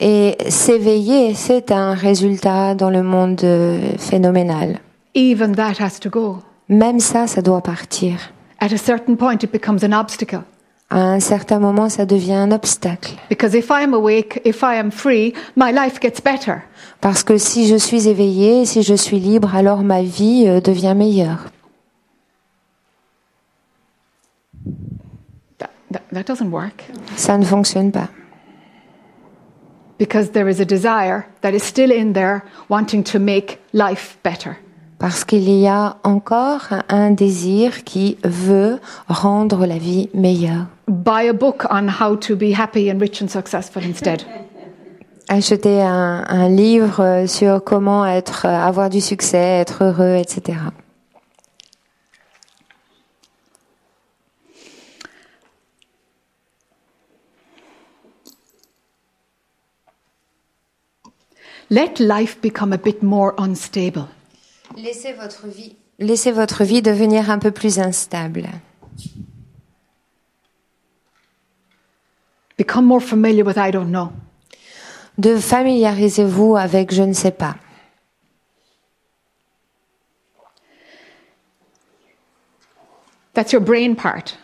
Et 0.00 0.36
s'éveiller, 0.48 1.34
c'est 1.34 1.70
un 1.70 1.94
résultat 1.94 2.74
dans 2.74 2.90
le 2.90 3.02
monde 3.02 3.40
euh, 3.44 3.78
phénoménal. 3.96 4.80
Even 5.14 5.54
that 5.54 5.74
has 5.80 6.00
to 6.00 6.10
go. 6.10 6.38
Même 6.68 7.00
ça, 7.00 7.26
ça 7.26 7.42
doit 7.42 7.62
partir. 7.62 8.32
At 8.60 8.72
a 8.74 8.76
certain 8.76 9.14
point, 9.14 9.34
it 9.34 9.52
becomes 9.52 9.84
an 9.84 9.92
obstacle. 9.92 10.42
À 10.90 10.98
un 10.98 11.20
certain 11.20 11.60
moment, 11.60 11.88
ça 11.88 12.04
devient 12.04 12.34
un 12.34 12.50
obstacle. 12.50 13.12
Because 13.28 13.54
if 13.54 13.70
I 13.70 13.84
am 13.84 13.94
awake, 13.94 14.40
if 14.44 14.62
I 14.62 14.76
am 14.76 14.90
free, 14.90 15.32
my 15.56 15.72
life 15.72 16.00
gets 16.00 16.20
better. 16.24 16.62
Parce 17.00 17.22
que 17.22 17.38
si 17.38 17.68
je 17.68 17.76
suis 17.76 18.08
éveillée, 18.08 18.64
si 18.66 18.82
je 18.82 18.94
suis 18.94 19.20
libre, 19.20 19.54
alors 19.54 19.82
ma 19.82 20.02
vie 20.02 20.46
euh, 20.48 20.60
devient 20.60 20.94
meilleure. 20.96 21.46
That, 26.12 26.24
doesn't 26.24 26.50
work. 26.50 26.84
Ça 27.16 27.38
ne 27.38 27.44
fonctionne 27.44 27.92
pas. 27.92 28.08
Because 29.98 30.30
there 30.30 30.48
is 30.48 30.60
a 30.60 30.64
desire 30.64 31.26
that 31.42 31.52
is 31.52 31.62
still 31.62 31.92
in 31.92 32.12
there 32.12 32.42
wanting 32.68 33.04
to 33.04 33.18
make 33.18 33.58
life 33.72 34.18
better. 34.24 34.56
Parce 34.98 35.24
qu'il 35.24 35.48
y 35.48 35.66
a 35.66 35.96
encore 36.04 36.68
un 36.88 37.10
désir 37.10 37.84
qui 37.84 38.18
veut 38.24 38.80
rendre 39.08 39.66
la 39.66 39.78
vie 39.78 40.10
meilleure. 40.12 40.66
Buy 40.88 41.28
a 41.28 41.32
book 41.32 41.66
on 41.70 41.88
how 41.88 42.16
to 42.16 42.36
be 42.36 42.52
happy 42.52 42.90
and 42.90 43.00
rich 43.00 43.22
and 43.22 43.28
successful 43.28 43.82
instead. 43.82 44.22
Acheter 45.28 45.80
un, 45.80 46.24
un 46.28 46.48
livre 46.48 47.24
sur 47.28 47.62
comment 47.62 48.04
être, 48.04 48.46
avoir 48.46 48.90
du 48.90 49.00
succès, 49.00 49.60
être 49.60 49.84
heureux, 49.84 50.16
etc. 50.16 50.58
Let 61.70 62.00
life 62.00 62.40
become 62.40 62.72
a 62.72 62.78
bit 62.78 63.00
more 63.00 63.32
unstable. 63.38 64.08
Laissez 64.76 65.12
votre 65.12 65.46
vie, 65.46 65.76
laissez 66.00 66.32
votre 66.32 66.64
vie 66.64 66.82
devenir 66.82 67.30
un 67.30 67.38
peu 67.38 67.52
plus 67.52 67.78
instable. 67.78 68.48
Become 72.58 72.86
more 72.86 73.00
familiar 73.00 73.44
with 73.44 73.56
I 73.56 73.70
don't 73.70 73.90
know. 73.90 74.10
De 75.16 75.38
familiarisez-vous 75.38 76.56
avec 76.56 76.92
je 76.92 77.02
ne 77.02 77.12
sais 77.12 77.30
pas. 77.30 77.54
That's 83.34 83.52
your 83.52 83.62
brain 83.62 83.94
part. 83.94 84.36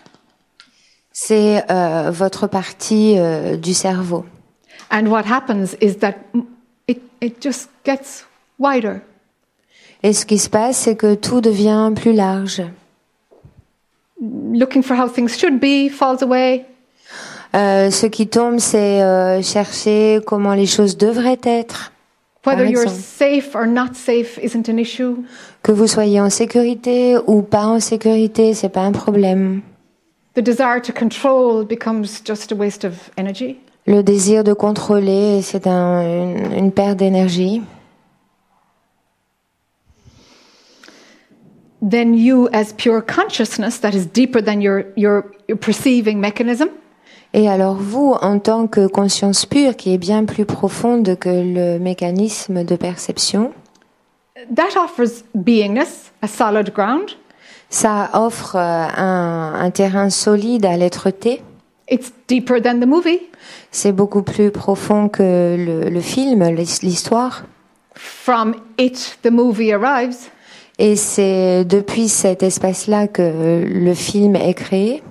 C'est 1.13 1.65
euh, 1.71 2.13
votre 2.13 2.47
partie 2.47 3.19
euh, 3.19 3.57
du 3.57 3.75
cerveau. 3.75 4.25
And 4.93 5.09
what 5.09 5.25
happens 5.27 5.77
is 5.81 5.97
that 5.97 6.15
it, 6.89 7.03
it 7.21 7.43
just 7.43 7.71
gets 7.85 8.25
wider. 8.59 9.01
Et 10.03 10.13
ce 10.13 10.27
qui 10.27 10.39
se 10.39 10.49
passe, 10.49 10.77
c'est 10.77 10.97
que 10.97 11.15
tout 11.15 11.41
devient 11.41 11.93
plus 11.95 12.13
large. 12.13 12.63
Looking 14.21 14.83
for 14.83 14.97
how 14.97 15.09
things 15.09 15.37
should 15.37 15.59
be 15.61 15.91
falls 15.91 16.23
away. 16.23 16.65
Euh, 17.55 17.91
ce 17.91 18.07
qui 18.07 18.29
tombe, 18.29 18.59
c'est 18.59 19.03
euh, 19.03 19.43
chercher 19.43 20.21
comment 20.27 20.55
les 20.55 20.67
choses 20.67 20.97
devraient 20.97 21.41
être. 21.45 21.93
Whether 22.47 22.71
you're 22.71 22.89
safe 22.89 23.57
or 23.57 23.67
not 23.67 23.95
safe 23.95 24.39
isn't 24.39 24.69
an 24.69 24.77
issue. 24.77 25.17
que 25.63 25.73
vous 25.73 25.89
soyez 25.89 26.21
en 26.21 26.31
sécurité 26.31 27.17
ou 27.27 27.43
pas 27.43 27.67
en 27.67 27.81
sécurité, 27.81 28.55
c'est 28.55 28.69
pas 28.69 28.83
un 28.83 28.93
problème. 28.93 29.63
The 30.35 30.41
desire 30.41 30.81
to 30.81 30.93
control 30.93 31.65
becomes 31.65 32.23
just 32.25 32.53
a 32.53 32.55
waste 32.55 32.85
of 32.85 33.11
energy. 33.17 33.59
Le 33.87 34.03
désir 34.03 34.43
de 34.45 34.53
contrôler, 34.53 35.43
c'est 35.43 35.67
un- 35.67 36.03
une, 36.03 36.53
une 36.53 36.73
perte 36.73 36.97
d'énergie. 36.99 37.63
Then 41.89 42.15
you, 42.15 42.49
as 42.53 42.73
pure 42.73 43.03
consciousness, 43.05 43.81
that 43.81 43.91
is 43.95 44.07
deeper 44.07 44.43
than 44.43 44.61
your, 44.61 44.85
your, 44.97 45.25
your 45.49 45.59
perceiving 45.59 46.19
mechanism, 46.19 46.69
Et 47.35 47.49
alors 47.49 47.75
vous, 47.75 48.15
en 48.23 48.39
tant 48.39 48.67
que 48.67 48.87
conscience 48.87 49.45
pure, 49.47 49.77
qui 49.77 49.93
est 49.93 49.99
bien 49.99 50.25
plus 50.25 50.47
profonde 50.47 51.17
que 51.19 51.29
le 51.29 51.79
mécanisme 51.79 52.65
de 52.65 52.77
perception, 52.77 53.53
that 54.55 54.77
offers 54.83 55.23
beingness, 55.35 56.13
a 56.23 56.29
solid 56.29 56.73
ground. 56.73 57.11
ça 57.69 58.09
offre 58.15 58.57
euh, 58.57 58.87
un, 58.97 59.55
un 59.55 59.71
terrain 59.71 60.09
solide 60.09 60.65
à 60.65 60.77
l'être-té. 60.77 61.43
It's 61.89 62.13
deeper 62.29 62.61
than 62.61 62.81
the 62.81 62.87
movie. 62.87 63.21
C'est 63.71 63.93
beaucoup 63.93 64.23
plus 64.23 64.51
profond 64.51 65.09
que 65.09 65.57
le, 65.57 65.89
le 65.89 66.01
film, 66.01 66.43
l'his- 66.51 66.83
l'histoire. 66.83 67.45
From 67.95 68.55
it, 68.79 69.19
the 69.23 69.31
movie 69.31 69.73
arrives. 69.73 70.17
Et 70.79 70.97
c'est 70.97 71.65
depuis 71.65 72.09
cet 72.09 72.43
espace-là 72.43 73.07
que 73.09 73.63
le 73.67 73.95
film 73.95 74.37
est 74.37 74.55
créé 74.55 75.03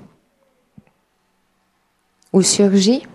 ou 2.33 2.41
surgit. 2.41 3.07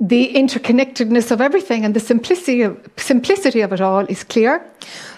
The 0.00 0.30
interconnectedness 0.34 1.30
of 1.30 1.42
everything 1.42 1.84
and 1.84 1.92
the 1.92 2.00
simplicity 2.00 2.62
of, 2.64 2.72
simplicity 2.96 3.62
of 3.62 3.70
it 3.72 3.82
all 3.82 4.06
is 4.08 4.24
clear. 4.26 4.60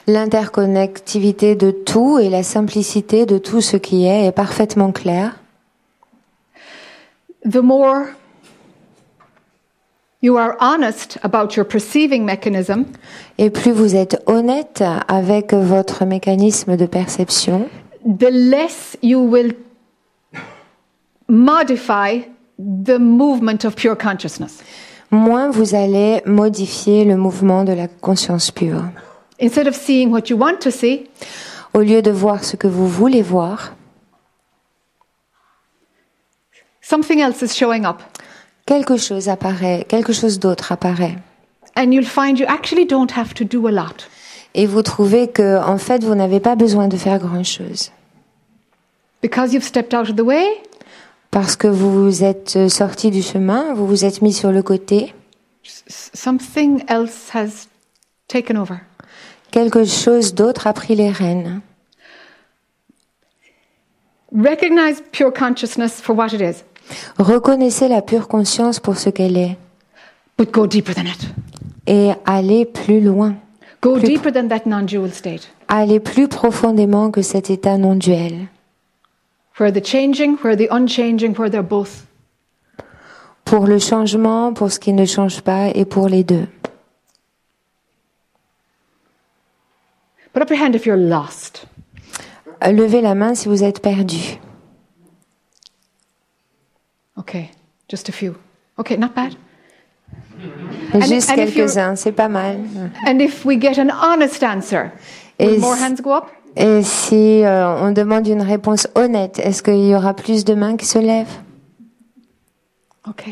L'interconnectivité 0.08 1.54
de 1.54 1.70
tout 1.70 2.18
et 2.18 2.28
la 2.28 2.42
simplicité 2.42 3.24
de 3.24 3.38
tout 3.38 3.60
ce 3.60 3.76
qui 3.76 4.06
est 4.06 4.26
est 4.26 4.32
parfaitement 4.32 4.90
claire. 4.90 5.36
The 7.44 7.62
more 7.62 8.14
you 10.22 10.36
are 10.36 10.56
honest 10.60 11.18
about 11.22 11.56
your 11.56 11.64
perceiving 11.66 12.24
mechanism, 12.24 12.84
Et 13.38 13.50
plus 13.50 13.72
vous 13.72 13.96
êtes 13.96 14.22
honnête 14.26 14.82
avec 15.08 15.52
votre 15.52 16.04
mécanisme 16.04 16.76
de 16.76 16.86
perception, 16.86 17.68
the 18.04 18.30
less 18.30 18.96
you 19.02 19.20
will 19.20 19.52
modify 21.28 22.20
the 22.58 22.98
movement 22.98 23.64
of 23.64 23.74
pure 23.74 23.96
consciousness. 23.96 24.58
moins 25.10 25.50
vous 25.50 25.74
allez 25.74 26.22
modifier 26.24 27.04
le 27.04 27.16
mouvement 27.16 27.64
de 27.64 27.72
la 27.72 27.88
conscience 27.88 28.50
pure. 28.50 28.84
Instead 29.40 29.66
of 29.66 29.74
seeing 29.74 30.10
what 30.10 30.28
you 30.30 30.36
want 30.36 30.58
to 30.60 30.70
see, 30.70 31.08
Au 31.74 31.80
lieu 31.80 32.02
de 32.02 32.10
voir 32.10 32.44
ce 32.44 32.54
que 32.56 32.68
vous 32.68 32.86
voulez 32.86 33.22
voir, 33.22 33.74
something 36.82 37.20
else 37.20 37.42
is 37.42 37.56
showing 37.56 37.86
up. 37.86 38.02
quelque 38.66 38.96
chose 38.98 39.28
apparaît, 39.28 39.86
quelque 39.88 40.12
chose 40.12 40.38
d'autre 40.38 40.72
apparaît. 40.72 41.16
And 41.76 41.92
you'll 41.92 42.04
find 42.04 42.38
you 42.38 42.46
actually 42.48 42.84
don't 42.84 43.10
have 43.16 43.32
to 43.34 43.44
do 43.44 43.66
a 43.66 43.70
lot. 43.70 44.06
Et 44.54 44.66
vous 44.66 44.82
trouvez 44.82 45.28
que, 45.28 45.58
en 45.64 45.78
fait, 45.78 46.04
vous 46.04 46.14
n'avez 46.14 46.38
pas 46.38 46.54
besoin 46.56 46.86
de 46.86 46.98
faire 46.98 47.18
grand 47.18 47.44
chose. 47.44 47.90
Because 49.22 49.54
you've 49.54 49.64
stepped 49.64 49.94
out 49.94 50.10
of 50.10 50.16
the 50.16 50.20
way, 50.20 50.44
Parce 51.30 51.56
que 51.56 51.66
vous 51.66 52.04
vous 52.04 52.22
êtes 52.24 52.68
sorti 52.68 53.10
du 53.10 53.22
chemin, 53.22 53.72
vous 53.72 53.86
vous 53.86 54.04
êtes 54.04 54.20
mis 54.20 54.34
sur 54.34 54.52
le 54.52 54.62
côté, 54.62 55.14
something 55.64 56.84
else 56.88 57.30
has 57.32 57.68
taken 58.28 58.58
over. 58.58 58.80
quelque 59.50 59.84
chose 59.86 60.34
d'autre 60.34 60.66
a 60.66 60.74
pris 60.74 60.94
les 60.94 61.10
rênes. 61.10 61.62
Recognize 64.34 65.02
pure 65.12 65.32
consciousness 65.32 66.00
for 66.02 66.14
what 66.14 66.34
it 66.34 66.40
is, 66.42 66.64
Reconnaissez 67.18 67.88
la 67.88 68.02
pure 68.02 68.28
conscience 68.28 68.80
pour 68.80 68.96
ce 68.98 69.10
qu'elle 69.10 69.36
est 69.36 69.56
but 70.38 70.50
go 70.50 70.66
deeper 70.66 70.94
than 70.94 71.02
it. 71.06 71.28
et 71.86 72.10
allez 72.24 72.64
plus 72.64 73.00
loin. 73.00 73.34
Go 73.80 73.96
Plus- 73.98 74.06
deeper 74.08 74.32
than 74.32 74.48
that 74.48 74.62
non 74.66 74.82
dual 74.82 75.12
state, 75.12 75.48
Allez 75.68 76.00
plus 76.00 76.28
profondément 76.28 77.10
que 77.10 77.22
cet 77.22 77.50
état 77.50 77.78
non 77.78 77.94
duel. 77.96 78.46
where 79.58 79.72
the 79.72 79.84
changing, 79.84 80.36
where 80.42 80.56
the 80.56 80.68
unchanging, 80.70 81.34
where 81.38 81.50
they're 81.50 81.62
both. 81.62 82.06
Pour 83.44 83.66
le 83.66 83.78
changement, 83.78 84.52
pour 84.54 84.70
ce 84.72 84.78
qui 84.78 84.92
ne 84.92 85.04
change 85.04 85.40
pas 85.42 85.68
et 85.74 85.84
pour 85.84 86.08
les 86.08 86.24
deux. 86.24 86.46
Put 90.32 90.40
up 90.42 90.50
your 90.50 90.58
hand 90.58 90.74
if 90.74 90.86
you're 90.86 90.96
lost. 90.96 91.66
Levez 92.62 93.00
la 93.02 93.14
main 93.14 93.34
si 93.34 93.48
vous 93.48 93.62
êtes 93.64 93.80
perdu. 93.82 94.38
Okay, 97.18 97.50
just 97.88 98.08
a 98.08 98.12
few. 98.12 98.36
Okay, 98.78 98.96
not 98.96 99.14
bad. 99.14 99.36
And 100.94 101.02
Juste 101.02 101.34
quelques-uns, 101.34 101.96
c'est 101.96 102.12
pas 102.12 102.28
mal. 102.28 102.56
And 103.06 103.20
if 103.20 103.44
we 103.44 103.56
get 103.56 103.78
an 103.78 103.90
honest 103.90 104.42
answer, 104.42 104.92
will 105.38 105.58
more 105.58 105.76
hands 105.76 106.00
go 106.02 106.12
up? 106.12 106.26
Et 106.54 106.82
si 106.82 107.42
euh, 107.44 107.78
on 107.80 107.92
demande 107.92 108.26
une 108.26 108.42
réponse 108.42 108.86
honnête, 108.94 109.38
est-ce 109.38 109.62
qu'il 109.62 109.88
y 109.88 109.94
aura 109.94 110.14
plus 110.14 110.44
de 110.44 110.54
mains 110.54 110.76
qui 110.76 110.84
se 110.84 110.98
lèvent? 110.98 111.40
Ok. 113.08 113.24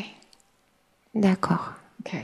D'accord. 1.15 1.73
Ok. 2.01 2.15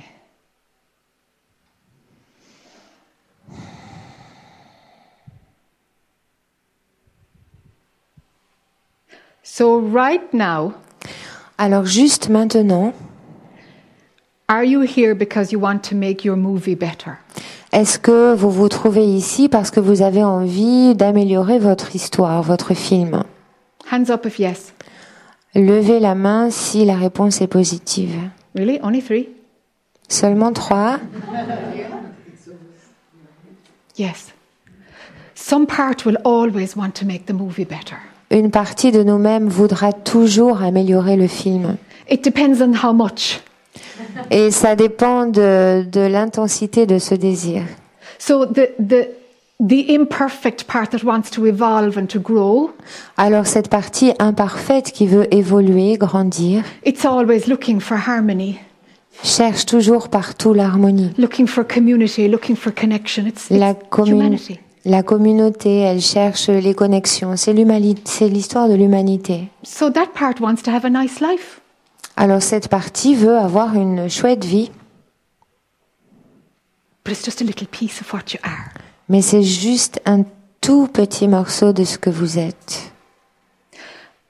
So 9.42 9.78
right 9.78 10.32
now, 10.34 10.74
alors 11.58 11.86
juste 11.86 12.28
maintenant, 12.28 12.92
are 14.48 14.64
you 14.64 14.82
here 14.82 15.14
because 15.14 15.52
you 15.52 15.58
want 15.58 15.78
to 15.88 15.96
make 15.96 16.24
your 16.24 16.36
movie 16.36 16.76
better? 16.76 17.18
est-ce 17.72 17.98
que 17.98 18.34
vous 18.34 18.50
vous 18.50 18.68
trouvez 18.68 19.04
ici 19.04 19.48
parce 19.48 19.70
que 19.70 19.80
vous 19.80 20.00
avez 20.00 20.24
envie 20.24 20.94
d'améliorer 20.94 21.58
votre 21.58 21.94
histoire, 21.94 22.42
votre 22.42 22.74
film? 22.74 23.22
Hands 23.90 24.10
up 24.10 24.24
if 24.24 24.38
yes. 24.38 24.72
Levez 25.54 26.00
la 26.00 26.14
main 26.14 26.50
si 26.50 26.84
la 26.84 26.96
réponse 26.96 27.40
est 27.40 27.46
positive. 27.46 28.14
Really? 28.54 28.78
Only 28.82 29.02
three? 29.02 29.28
Seulement 30.08 30.52
trois? 30.52 30.98
Yes. 33.98 34.32
Some 35.34 35.66
part 35.66 36.04
will 36.04 36.18
always 36.24 36.76
want 36.76 36.92
to 36.94 37.06
make 37.06 37.26
the 37.26 37.32
movie 37.32 37.64
better. 37.64 37.98
Une 38.30 38.50
partie 38.50 38.90
de 38.92 39.02
nous-mêmes 39.02 39.48
voudra 39.48 39.92
toujours 39.92 40.62
améliorer 40.62 41.16
le 41.16 41.26
film. 41.28 41.76
It 42.10 42.24
depends 42.24 42.60
on 42.60 42.72
how 42.74 42.92
much. 42.92 43.40
Et 44.30 44.50
ça 44.50 44.74
dépend 44.76 45.26
de, 45.26 45.84
de 45.90 46.00
l'intensité 46.00 46.86
de 46.86 46.98
ce 46.98 47.14
désir. 47.14 47.62
So 48.18 48.46
the, 48.46 48.70
the, 48.80 49.08
the 49.60 49.90
imperfect 49.90 50.64
part 50.64 50.88
that 50.90 51.04
wants 51.04 51.30
to 51.32 51.46
evolve 51.46 51.96
and 51.98 52.06
to 52.06 52.18
grow, 52.20 52.70
Alors 53.16 53.46
cette 53.46 53.68
partie 53.68 54.12
imparfaite 54.18 54.92
qui 54.92 55.06
veut 55.06 55.32
évoluer, 55.34 55.96
grandir, 55.96 56.62
it's 56.84 57.04
always 57.04 57.46
looking 57.46 57.78
for 57.80 57.96
harmony, 57.96 58.58
cherche 59.22 59.66
toujours 59.66 60.08
partout 60.08 60.52
l'harmonie. 60.54 61.12
looking 61.18 61.46
for 61.46 61.64
community, 61.66 62.26
looking 62.28 62.56
for 62.56 62.72
connection. 62.74 63.24
It's, 63.26 63.50
La, 63.50 63.70
it's 63.72 63.80
commun- 63.90 64.08
humanity. 64.14 64.58
La 64.86 65.02
communauté, 65.02 65.80
elle 65.80 66.00
cherche 66.00 66.48
les 66.48 66.72
connexions. 66.72 67.36
C'est 67.36 67.52
l'histoire 67.52 68.68
de 68.68 68.74
l'humanité. 68.74 69.48
So 69.64 69.90
that 69.90 70.06
part 70.14 70.40
wants 70.40 70.62
to 70.64 70.70
have 70.70 70.84
a 70.84 70.90
nice 70.90 71.20
life. 71.20 71.60
Alors 72.16 72.40
cette 72.40 72.68
partie 72.68 73.14
veut 73.14 73.36
avoir 73.36 73.74
une 73.74 74.08
chouette 74.08 74.44
vie, 74.44 74.70
But 77.04 77.12
it's 77.12 77.24
just 77.24 77.40
a 77.40 77.44
little 77.44 77.66
piece 77.68 78.00
of 78.00 78.12
what 78.12 78.32
you 78.32 78.38
are. 78.42 78.70
mais 79.08 79.22
c'est 79.22 79.42
juste 79.42 80.00
un 80.06 80.22
tout 80.60 80.88
petit 80.88 81.28
morceau 81.28 81.72
de 81.72 81.84
ce 81.84 81.98
que 81.98 82.10
vous 82.10 82.38
êtes. 82.38 82.92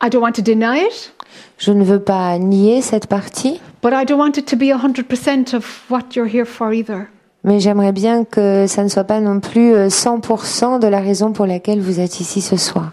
I 0.03 0.11
don't 0.11 0.23
want 0.23 0.33
to 0.33 0.43
deny 0.43 0.81
it, 0.81 1.13
Je 1.59 1.71
ne 1.73 1.85
veux 1.85 2.01
pas 2.03 2.39
nier 2.39 2.83
cette 2.83 3.07
partie, 3.07 3.61
but 3.83 3.93
I 3.93 4.05
don't 4.05 4.19
want 4.19 4.37
it 4.39 4.47
to 4.47 4.57
be 4.57 4.73
100% 4.73 5.55
of 5.55 5.85
what 5.91 6.15
you're 6.15 6.29
here 6.31 6.45
for 6.45 6.73
either. 6.75 7.09
Mais 7.47 7.61
j'aimerais 7.61 7.93
bien 7.93 8.25
que 8.25 8.67
ça 8.67 8.83
ne 8.83 8.89
soit 8.89 9.05
pas 9.05 9.21
non 9.21 9.39
plus 9.39 9.73
euh, 9.73 9.89
100% 9.89 10.81
de 10.81 10.89
la 10.89 11.01
raison 11.01 11.33
pour 11.33 11.47
laquelle 11.47 11.81
vous 11.81 12.01
êtes 12.01 12.21
ici 12.21 12.43
ce 12.43 12.57
soir. 12.57 12.93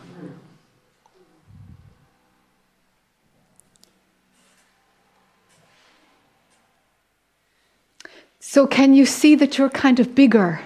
So 8.40 8.68
can 8.68 8.94
you 8.94 9.06
see 9.06 9.36
that 9.36 9.58
you're 9.58 9.72
kind 9.72 10.00
of 10.00 10.10
bigger? 10.14 10.60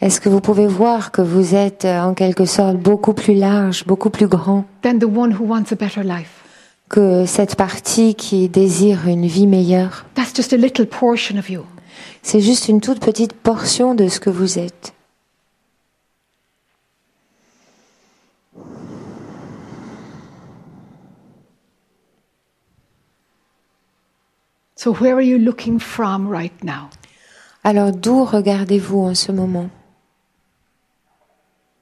Est-ce 0.00 0.20
que 0.20 0.28
vous 0.28 0.40
pouvez 0.40 0.68
voir 0.68 1.10
que 1.10 1.22
vous 1.22 1.56
êtes 1.56 1.84
euh, 1.84 2.00
en 2.00 2.14
quelque 2.14 2.44
sorte 2.44 2.76
beaucoup 2.76 3.14
plus 3.14 3.34
large, 3.34 3.84
beaucoup 3.86 4.10
plus 4.10 4.28
grand 4.28 4.64
than 4.82 4.98
the 5.00 5.04
one 5.04 5.32
who 5.32 5.44
wants 5.44 5.72
a 5.72 5.74
better 5.74 6.04
life. 6.04 6.44
que 6.88 7.26
cette 7.26 7.56
partie 7.56 8.14
qui 8.14 8.48
désire 8.48 9.08
une 9.08 9.26
vie 9.26 9.48
meilleure? 9.48 10.06
That's 10.14 10.32
just 10.36 10.52
a 10.52 10.56
little 10.56 10.86
portion 10.86 11.36
of 11.38 11.50
you. 11.50 11.64
C'est 12.22 12.40
juste 12.40 12.68
une 12.68 12.80
toute 12.80 13.00
petite 13.00 13.32
portion 13.32 13.94
de 13.94 14.08
ce 14.08 14.20
que 14.20 14.30
vous 14.30 14.58
êtes. 14.58 14.92
So, 24.86 24.92
where 24.92 25.16
are 25.16 25.22
you 25.22 25.38
looking 25.38 25.80
from 25.80 26.28
right 26.28 26.52
now? 26.62 26.90
Alors 27.64 27.90
d'où 27.90 28.24
regardez-vous 28.24 29.00
en 29.00 29.14
ce 29.14 29.32
moment? 29.32 29.70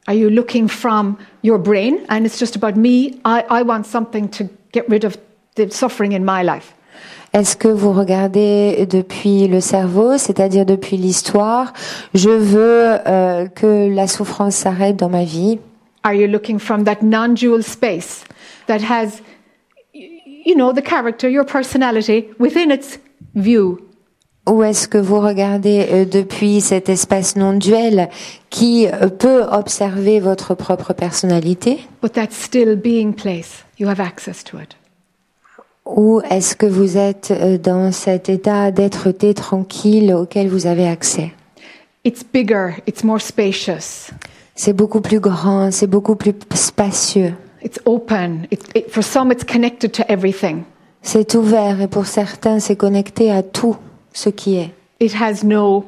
Are 0.06 0.14
you 0.14 0.30
looking 0.30 0.68
from 0.68 1.18
your 1.42 1.58
brain? 1.58 1.98
And 2.08 2.24
it's 2.24 2.38
just 2.38 2.56
about 2.56 2.76
me? 2.76 3.20
I, 3.24 3.44
I 3.50 3.62
want 3.62 3.84
something 3.84 4.28
to 4.30 4.48
get 4.72 4.88
rid 4.88 5.04
of 5.04 5.18
the 5.56 5.70
suffering 5.70 6.12
in 6.12 6.24
my 6.24 6.42
life. 6.42 6.74
Est-ce 7.34 7.56
que 7.56 7.66
vous 7.66 7.92
regardez 7.92 8.86
depuis 8.88 9.48
le 9.48 9.60
cerveau, 9.60 10.18
c'est-à-dire 10.18 10.64
depuis 10.64 10.96
l'histoire? 10.96 11.72
Je 12.14 12.30
veux 12.30 12.96
euh, 13.08 13.46
que 13.48 13.92
la 13.92 14.06
souffrance 14.06 14.54
s'arrête 14.54 14.94
dans 14.94 15.08
ma 15.08 15.24
vie. 15.24 15.58
Are 16.04 16.14
you 16.14 16.28
looking 16.28 16.60
from 16.60 16.84
that 16.84 16.98
non 17.02 17.34
dual 17.34 17.64
space 17.64 18.22
that 18.68 18.78
has, 18.88 19.20
you 19.92 20.54
know, 20.54 20.72
the 20.72 20.80
character, 20.80 21.28
your 21.28 21.44
personality 21.44 22.26
within 22.38 22.70
its 22.70 23.00
view? 23.34 23.78
Ou 24.48 24.62
est-ce 24.62 24.86
que 24.86 24.98
vous 24.98 25.18
regardez 25.18 25.88
euh, 25.90 26.04
depuis 26.04 26.60
cet 26.60 26.88
espace 26.88 27.34
non 27.34 27.54
duel 27.54 28.10
qui 28.50 28.86
euh, 28.86 29.08
peut 29.08 29.42
observer 29.50 30.20
votre 30.20 30.54
propre 30.54 30.92
personnalité? 30.92 31.80
But 32.00 32.12
that 32.12 32.28
still 32.30 32.76
being 32.76 33.12
place, 33.12 33.64
you 33.80 33.88
have 33.88 33.98
access 33.98 34.44
to 34.44 34.58
it. 34.58 34.76
Ou 35.86 36.20
est-ce 36.30 36.56
que 36.56 36.66
vous 36.66 36.96
êtes 36.96 37.30
euh, 37.30 37.58
dans 37.58 37.92
cet 37.92 38.28
état 38.28 38.70
d'être-té 38.70 39.34
tranquille 39.34 40.14
auquel 40.14 40.48
vous 40.48 40.66
avez 40.66 40.88
accès? 40.88 41.32
It's 42.04 42.22
bigger, 42.24 42.76
it's 42.86 43.04
more 43.04 43.20
spacious, 43.20 44.10
C'est 44.54 44.72
beaucoup 44.72 45.00
plus 45.00 45.20
grand, 45.20 45.70
c'est 45.72 45.86
beaucoup 45.86 46.16
plus 46.16 46.32
spacieux. 46.54 47.34
it's 47.62 47.78
open. 47.86 48.46
It, 48.50 48.62
it, 48.74 48.90
for 48.90 49.02
some, 49.02 49.30
it's 49.32 49.44
connected 49.44 49.92
to 49.92 50.02
everything. 50.08 50.64
C'est 51.02 51.34
ouvert 51.34 51.80
et 51.80 51.88
pour 51.88 52.06
certains, 52.06 52.60
c'est 52.60 52.76
connecté 52.76 53.30
à 53.30 53.42
tout 53.42 53.76
ce 54.12 54.30
qui 54.30 54.56
est. 54.56 54.70
It 55.00 55.14
has 55.20 55.44
no 55.44 55.84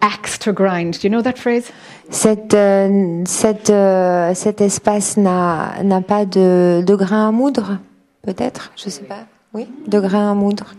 axe 0.00 0.38
to 0.40 0.52
grind. 0.52 0.94
Do 0.94 0.98
you 1.04 1.10
know 1.10 1.22
that 1.22 1.36
phrase? 1.36 1.64
Cette, 2.10 2.54
euh, 2.54 3.22
cette, 3.26 3.70
euh, 3.70 4.32
cet 4.34 4.60
espace 4.60 5.16
n'a 5.16 5.74
n'a 5.84 6.00
pas 6.00 6.24
de, 6.24 6.82
de 6.86 6.94
grain 6.94 7.28
à 7.28 7.32
moudre, 7.32 7.78
peut-être 8.26 8.72
Je 8.76 8.90
sais 8.90 9.04
pas. 9.04 9.26
Oui, 9.54 9.68
de 9.86 10.00
grain 10.00 10.32
à 10.32 10.34
moudre. 10.34 10.74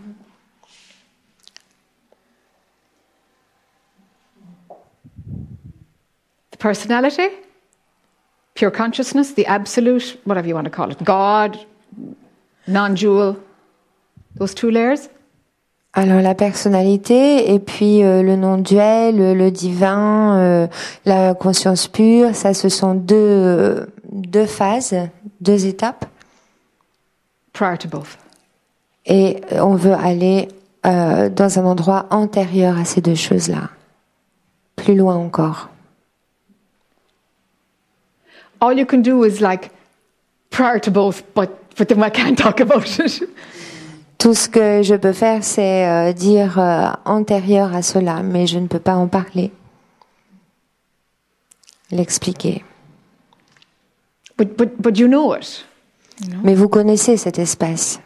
The 6.52 6.58
personality, 6.58 7.28
pure 8.54 8.70
consciousness, 8.70 9.34
the 9.34 9.46
absolute, 9.46 10.18
whatever 10.24 10.48
you 10.48 10.54
want 10.54 10.64
to 10.64 10.70
call 10.70 10.90
it, 10.90 11.02
God, 11.02 11.56
non 12.66 12.94
dual, 12.94 13.36
those 14.38 14.54
two 14.54 14.70
layers? 14.70 15.08
Alors 15.94 16.20
la 16.20 16.34
personnalité 16.34 17.52
et 17.52 17.58
puis 17.58 18.04
euh, 18.04 18.22
le 18.22 18.36
non-duel, 18.36 19.16
le, 19.16 19.34
le 19.34 19.50
divin, 19.50 20.38
euh, 20.38 20.66
la 21.06 21.34
conscience 21.34 21.88
pure, 21.88 22.34
ça 22.34 22.54
ce 22.54 22.68
sont 22.68 22.94
deux, 22.94 23.16
euh, 23.16 23.86
deux 24.12 24.46
phases, 24.46 24.94
deux 25.40 25.66
étapes. 25.66 26.04
Prior 27.58 27.76
to 27.76 27.88
both. 27.88 28.16
Et 29.04 29.40
on 29.52 29.74
veut 29.74 29.94
aller 29.94 30.48
euh, 30.86 31.28
dans 31.28 31.58
un 31.58 31.64
endroit 31.64 32.06
antérieur 32.10 32.78
à 32.78 32.84
ces 32.84 33.00
deux 33.00 33.16
choses-là, 33.16 33.70
plus 34.76 34.94
loin 34.94 35.16
encore. 35.16 35.68
All 38.60 38.78
you 38.78 38.86
can 38.86 38.98
do 38.98 39.24
is 39.24 39.40
like 39.40 39.70
prior 40.50 40.78
to 40.80 40.90
both, 40.90 41.22
but, 41.34 41.50
but 41.76 41.88
then 41.88 42.02
I 42.02 42.10
can't 42.10 42.36
talk 42.36 42.60
about 42.60 42.86
it. 42.98 43.22
Tout 44.18 44.34
ce 44.34 44.48
que 44.48 44.82
je 44.82 44.96
peux 44.96 45.12
faire, 45.12 45.44
c'est 45.44 45.86
euh, 45.86 46.12
dire 46.12 46.58
euh, 46.58 46.88
antérieur 47.04 47.74
à 47.74 47.82
cela, 47.82 48.22
mais 48.22 48.46
je 48.48 48.58
ne 48.58 48.66
peux 48.66 48.80
pas 48.80 48.96
en 48.96 49.06
parler, 49.06 49.52
l'expliquer. 51.92 52.64
But, 54.36 54.56
but, 54.56 54.80
but 54.80 54.98
you 54.98 55.06
know 55.06 55.34
it. 55.34 55.67
Mais 56.42 56.54
vous 56.54 56.68
connaissez 56.68 57.16
cet 57.16 57.38
espace. 57.38 58.00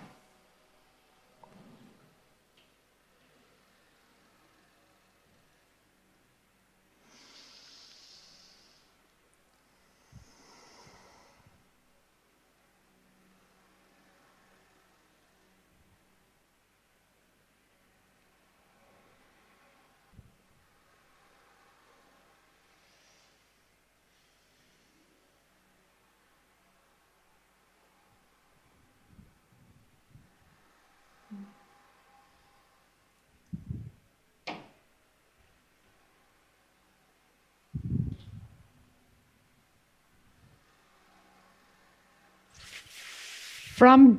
From 43.83 44.16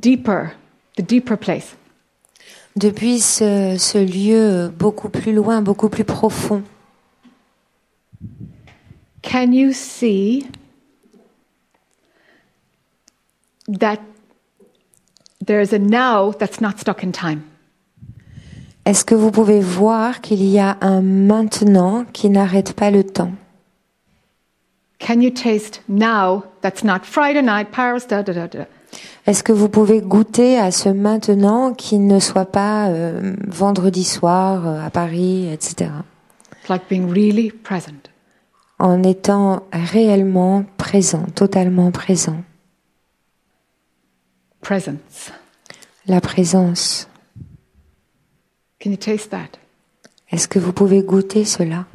deeper, 0.00 0.54
the 0.96 1.02
deeper 1.02 1.36
place. 1.36 1.76
Depuis 2.76 3.20
ce, 3.20 3.76
ce 3.78 3.98
lieu 3.98 4.68
beaucoup 4.70 5.10
plus 5.10 5.34
loin, 5.34 5.60
beaucoup 5.60 5.90
plus 5.90 6.04
profond, 6.04 6.62
Can 9.22 9.52
you 9.52 9.72
see 9.74 10.46
that 13.68 13.98
there's 15.44 15.74
a 15.74 15.78
now 15.78 16.32
that's 16.32 16.62
not 16.62 16.78
stuck 16.78 17.02
in 17.02 17.12
time? 17.12 17.42
est-ce 18.86 19.04
que 19.04 19.14
vous 19.14 19.30
pouvez 19.30 19.60
voir 19.60 20.22
qu'il 20.22 20.42
y 20.42 20.58
a 20.58 20.78
un 20.80 21.02
maintenant 21.02 22.06
qui 22.14 22.30
n'arrête 22.30 22.72
pas 22.72 22.90
le 22.90 23.04
temps? 23.04 23.32
Can 24.98 25.20
you 25.20 25.30
taste 25.30 25.82
now 25.86 26.44
that's 26.62 26.82
not 26.82 27.00
Friday 27.04 27.42
night, 27.42 27.70
Paris, 27.72 28.06
da 28.08 28.22
da 28.22 28.32
da 28.32 28.46
da? 28.46 28.66
Est-ce 29.26 29.42
que 29.42 29.52
vous 29.52 29.68
pouvez 29.68 30.00
goûter 30.00 30.56
à 30.56 30.70
ce 30.70 30.88
maintenant 30.88 31.74
qui 31.74 31.98
ne 31.98 32.20
soit 32.20 32.46
pas 32.46 32.88
euh, 32.90 33.34
vendredi 33.48 34.04
soir 34.04 34.66
euh, 34.68 34.80
à 34.80 34.90
Paris, 34.90 35.52
etc. 35.52 35.90
Like 36.68 36.88
being 36.88 37.08
really 37.08 37.50
present. 37.50 38.10
En 38.78 39.02
étant 39.02 39.64
réellement 39.72 40.64
présent, 40.76 41.24
totalement 41.34 41.90
présent. 41.90 42.42
Presence. 44.60 45.32
La 46.06 46.20
présence. 46.20 47.08
Can 48.80 48.90
you 48.90 48.96
taste 48.96 49.30
that? 49.30 49.58
Est-ce 50.30 50.46
que 50.46 50.60
vous 50.60 50.72
pouvez 50.72 51.02
goûter 51.02 51.44
cela? 51.44 51.86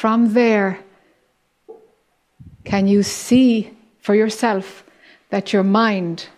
From 0.00 0.32
there, 0.32 0.78
can 2.62 2.86
you 2.86 3.02
see 3.02 3.70
for 4.00 4.14
yourself 4.14 4.84
that 5.30 5.52
your 5.52 5.64
mind 5.64 6.28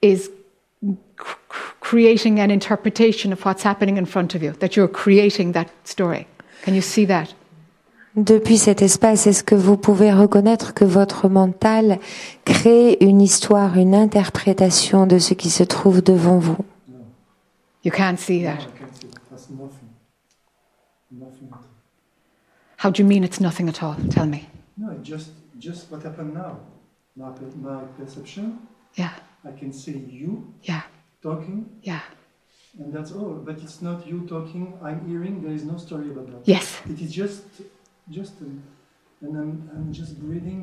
is 0.00 0.30
creating 1.80 2.40
an 2.40 2.50
interpretation 2.50 3.30
of 3.30 3.44
what's 3.44 3.62
happening 3.62 3.98
in 3.98 4.06
front 4.06 4.34
of 4.34 4.42
you, 4.42 4.52
that 4.60 4.74
you're 4.74 4.88
creating 4.88 5.52
that 5.52 5.68
story? 5.84 6.26
Can 6.62 6.74
you 6.74 6.80
see 6.80 7.04
that? 7.04 7.34
Depuis 8.16 8.56
cet 8.56 8.80
espace, 8.80 9.26
est-ce 9.26 9.44
que 9.44 9.54
vous 9.54 9.76
pouvez 9.76 10.14
reconnaître 10.14 10.72
que 10.72 10.86
votre 10.86 11.28
mental 11.28 11.98
crée 12.46 12.96
une 13.02 13.20
histoire, 13.20 13.76
une 13.76 13.94
interprétation 13.94 15.06
de 15.06 15.18
ce 15.18 15.34
qui 15.34 15.50
se 15.50 15.62
trouve 15.62 16.00
devant 16.00 16.38
vous? 16.38 16.64
You 17.84 17.92
can't 17.92 18.18
see 18.18 18.44
that. 18.44 18.81
How 22.82 22.90
do 22.90 23.00
you 23.00 23.08
mean 23.08 23.22
it's 23.22 23.40
nothing 23.40 23.68
at 23.68 23.80
all? 23.80 23.94
Tell 24.10 24.26
me. 24.26 24.48
No, 24.76 24.90
it 24.90 25.02
just 25.04 25.30
just 25.66 25.88
what 25.90 26.02
happened 26.02 26.34
now. 26.34 26.58
My, 27.14 27.30
my 27.68 27.80
perception, 27.98 28.58
Yeah, 28.94 29.12
I 29.44 29.52
can 29.52 29.72
see 29.72 29.98
you 30.20 30.52
yeah, 30.62 30.82
talking, 31.22 31.58
yeah. 31.82 32.00
and 32.80 32.92
that's 32.92 33.12
all. 33.12 33.34
But 33.46 33.56
it's 33.62 33.80
not 33.82 34.04
you 34.06 34.26
talking. 34.26 34.64
I'm 34.82 35.00
hearing. 35.08 35.34
There 35.44 35.52
is 35.52 35.62
no 35.64 35.76
story 35.78 36.08
about 36.10 36.26
that. 36.32 36.42
Yes, 36.54 36.80
It 36.92 37.00
is 37.00 37.12
just 37.12 37.42
just, 38.10 38.34
um, 38.40 38.62
and 39.20 39.32
I'm 39.40 39.52
I'm 39.76 39.92
just 39.92 40.12
breathing, 40.24 40.62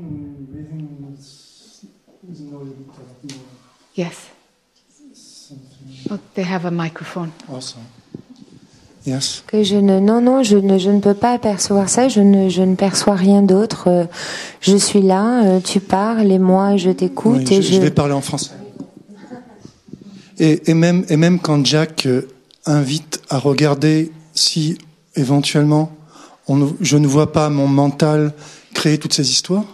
breathing. 0.52 1.16
s- 1.18 1.86
Is 2.32 2.42
no 2.42 2.60
bit 2.66 2.96
of 3.04 3.10
no, 3.32 3.38
yes. 4.02 4.18
something 5.14 5.88
Oh, 6.12 6.20
they 6.36 6.44
have 6.56 6.66
a 6.66 6.72
microphone. 6.86 7.32
awesome. 7.48 7.86
Yes. 9.10 9.44
Que 9.48 9.64
je 9.64 9.76
ne, 9.76 10.00
non, 10.00 10.22
non, 10.22 10.44
je 10.44 10.58
ne, 10.58 10.78
je 10.78 10.92
ne 10.92 11.00
peux 11.00 11.16
pas 11.16 11.40
percevoir 11.40 11.90
ça. 11.90 12.08
Je 12.10 12.22
ne, 12.22 12.48
je 12.50 12.62
ne 12.62 12.76
perçois 12.76 13.16
rien 13.16 13.42
d'autre. 13.42 13.86
Euh, 13.88 14.06
Je 14.62 14.78
suis 14.78 15.02
là, 15.02 15.44
euh, 15.46 15.60
tu 15.60 15.80
parles 15.80 16.32
et 16.32 16.38
moi 16.38 16.78
je 16.78 16.92
t'écoute 16.92 17.48
Oui, 17.50 17.56
et 17.58 17.62
je, 17.62 17.74
je 17.74 17.82
vais 17.82 17.92
parler 17.92 18.14
en 18.14 18.22
français. 18.22 18.52
Et, 20.38 20.70
et 20.70 20.74
même, 20.74 21.06
et 21.10 21.18
même 21.18 21.40
quand 21.40 21.66
Jack 21.66 22.06
euh, 22.06 22.28
invite 22.66 23.22
à 23.30 23.40
regarder 23.40 24.12
si 24.34 24.78
éventuellement 25.16 25.92
on 26.48 26.74
je 26.80 26.98
ne 26.98 27.08
vois 27.08 27.32
pas 27.32 27.50
mon 27.50 27.68
mental 27.68 28.32
créer 28.74 28.98
toutes 28.98 29.14
ces 29.14 29.30
histoires, 29.30 29.66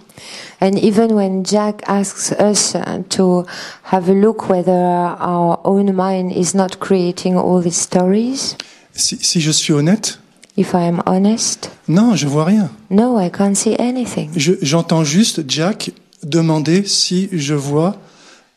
And 0.61 0.79
even 0.79 1.13
when 1.13 1.43
Jack 1.43 1.83
asks 1.85 2.31
us 2.39 2.75
uh, 2.75 3.03
to 3.09 3.45
have 3.83 4.09
a 4.09 4.13
look 4.13 4.49
whether 4.49 4.71
our 4.71 5.59
own 5.65 5.93
mind 5.93 6.31
is 6.31 6.55
not 6.55 6.79
creating 6.79 7.35
all 7.37 7.61
these 7.61 7.77
stories, 7.77 8.55
si, 8.95 9.17
si 9.21 9.41
je 9.41 9.51
suis 9.51 9.73
honnête, 9.73 10.19
if 10.57 10.73
I 10.73 10.87
am 10.87 11.01
honest, 11.05 11.69
non, 11.87 12.15
je 12.15 12.27
vois 12.27 12.45
rien. 12.45 12.69
no, 12.89 13.19
I 13.19 13.29
can't 13.29 13.55
see 13.55 13.75
anything. 13.79 14.29
Je- 14.35 14.53
J'entends 14.61 15.03
juste 15.03 15.43
Jack 15.49 15.91
demander 16.23 16.85
si 16.85 17.29
je 17.31 17.53
vois, 17.55 17.97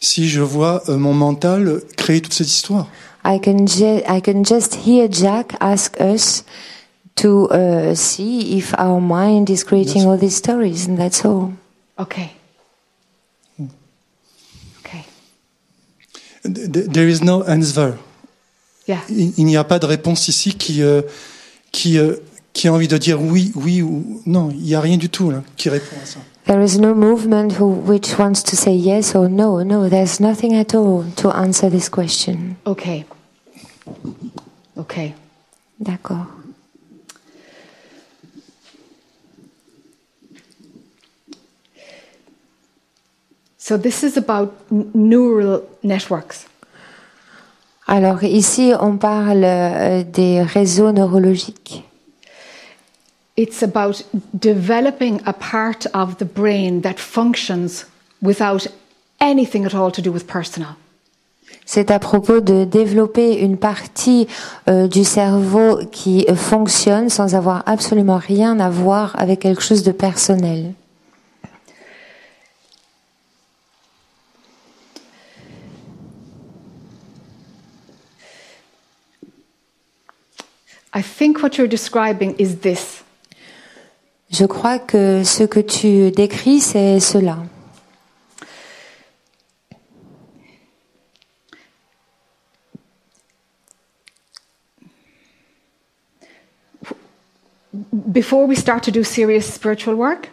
si 0.01 0.29
je 0.29 0.41
vois 0.41 0.83
euh, 0.89 0.97
mon 0.97 1.13
mental 1.15 1.81
créer 1.97 2.21
toutes 2.21 2.33
ces 2.35 2.47
histoires. 2.47 2.89
I 3.25 3.41
can, 3.41 3.67
ju- 3.67 4.03
I 4.09 4.23
can 4.23 4.43
just 4.45 4.79
hear 4.87 5.09
Jack 5.11 5.55
ask 5.61 5.97
us 6.01 6.45
to 7.17 7.49
uh, 7.51 7.95
see 7.95 8.57
if 8.57 8.73
our 8.79 9.01
mind 9.01 9.51
is 9.51 9.65
creating 9.65 10.03
Yes. 10.03 10.07
all 10.07 10.17
these 10.17 10.37
stories, 10.37 10.87
and 10.89 10.97
that's 10.97 11.25
all. 11.25 11.53
Okay. 11.99 12.31
Okay. 14.85 15.05
Th- 16.45 16.87
There 16.89 17.09
is 17.09 17.21
no 17.23 17.43
answer. 17.43 17.99
Yeah. 18.89 19.01
Il, 19.11 19.35
il 19.37 19.45
n'y 19.45 19.57
a 19.57 19.65
pas 19.65 19.79
de 19.79 19.87
réponse 19.87 20.29
ici 20.29 20.55
qui, 20.55 20.83
euh, 20.83 21.03
qui, 21.73 21.99
euh, 21.99 22.17
qui 22.55 22.69
a 22.69 22.73
envie 22.73 22.89
de 22.89 22.97
dire 22.97 23.21
oui, 23.21 23.53
oui 23.55 23.83
ou 23.83 24.23
non. 24.27 24.51
Il 24.51 24.63
n'y 24.63 24.75
a 24.75 24.81
rien 24.81 24.97
du 24.97 25.11
tout 25.11 25.31
là, 25.31 25.43
qui 25.57 25.69
répond 25.69 25.97
à 26.03 26.07
ça. 26.07 26.21
There 26.47 26.65
is 26.65 26.79
no 26.81 26.95
movement 26.95 27.61
who, 27.61 27.67
which 27.87 28.19
wants 28.19 28.43
to 28.43 28.57
say 28.57 28.75
yes 28.75 29.15
or 29.15 29.29
no. 29.29 29.63
No, 29.63 29.91
there's 29.91 30.19
nothing 30.19 30.55
at 30.55 30.75
all 30.75 31.05
to 31.17 31.29
answer 31.31 31.69
this 31.71 31.91
question. 31.91 32.57
Okay. 32.65 33.05
Okay. 34.79 35.15
D'accord. 35.79 36.27
So 43.59 43.77
this 43.77 44.03
is 44.03 44.17
about 44.17 44.55
n- 44.73 44.91
neural 44.95 45.61
networks. 45.83 46.48
Alors 47.91 48.23
ici, 48.23 48.73
on 48.79 48.99
parle 48.99 49.45
euh, 49.45 50.03
des 50.05 50.43
réseaux 50.43 50.93
neurologiques. 50.93 51.85
It's 53.39 53.63
about 53.63 54.05
developing 54.35 55.21
a 55.25 55.33
part 55.33 55.87
of 55.95 56.19
the 56.19 56.25
brain 56.25 56.83
that 56.83 56.99
functions 56.99 57.87
without 58.21 58.69
anything 59.21 59.65
at 59.65 59.75
all 59.75 59.91
to 59.91 60.03
do 60.03 60.13
with 60.13 60.27
personal. 60.27 60.77
C'est 61.65 61.91
à 61.91 61.99
propos 61.99 62.41
de 62.41 62.65
développer 62.65 63.41
une 63.41 63.57
partie 63.57 64.27
euh, 64.69 64.87
du 64.87 65.05
cerveau 65.05 65.81
qui 65.91 66.27
fonctionne 66.35 67.09
sans 67.09 67.35
avoir 67.35 67.63
absolument 67.67 68.19
rien 68.19 68.61
à 68.61 68.69
voir 68.69 69.15
avec 69.19 69.41
quelque 69.41 69.63
chose 69.63 69.83
de 69.83 69.93
personnel. 69.93 70.75
I 80.93 81.03
think 81.03 81.43
what 81.43 81.59
you're 81.59 81.69
describing 81.69 82.35
is 82.39 82.61
this. 82.61 83.05
Je 84.31 84.47
crois 84.47 84.79
que 84.79 85.25
ce 85.25 85.45
que 85.45 85.61
tu 85.61 86.11
décris, 86.11 86.61
c'est 86.61 87.01
cela. 87.01 87.39
Before 97.93 98.47
we 98.47 98.57
start 98.57 98.83
to 98.85 98.91
do 98.91 99.03
serious 99.05 99.43
spiritual 99.43 99.95
work, 99.95 100.31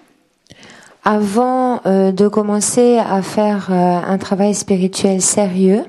Avant 1.07 1.81
euh, 1.85 2.11
de 2.11 2.27
commencer 2.27 2.97
à 2.97 3.21
faire 3.21 3.67
euh, 3.69 3.99
un 4.07 4.17
travail 4.17 4.55
spirituel 4.55 5.21
sérieux, 5.21 5.83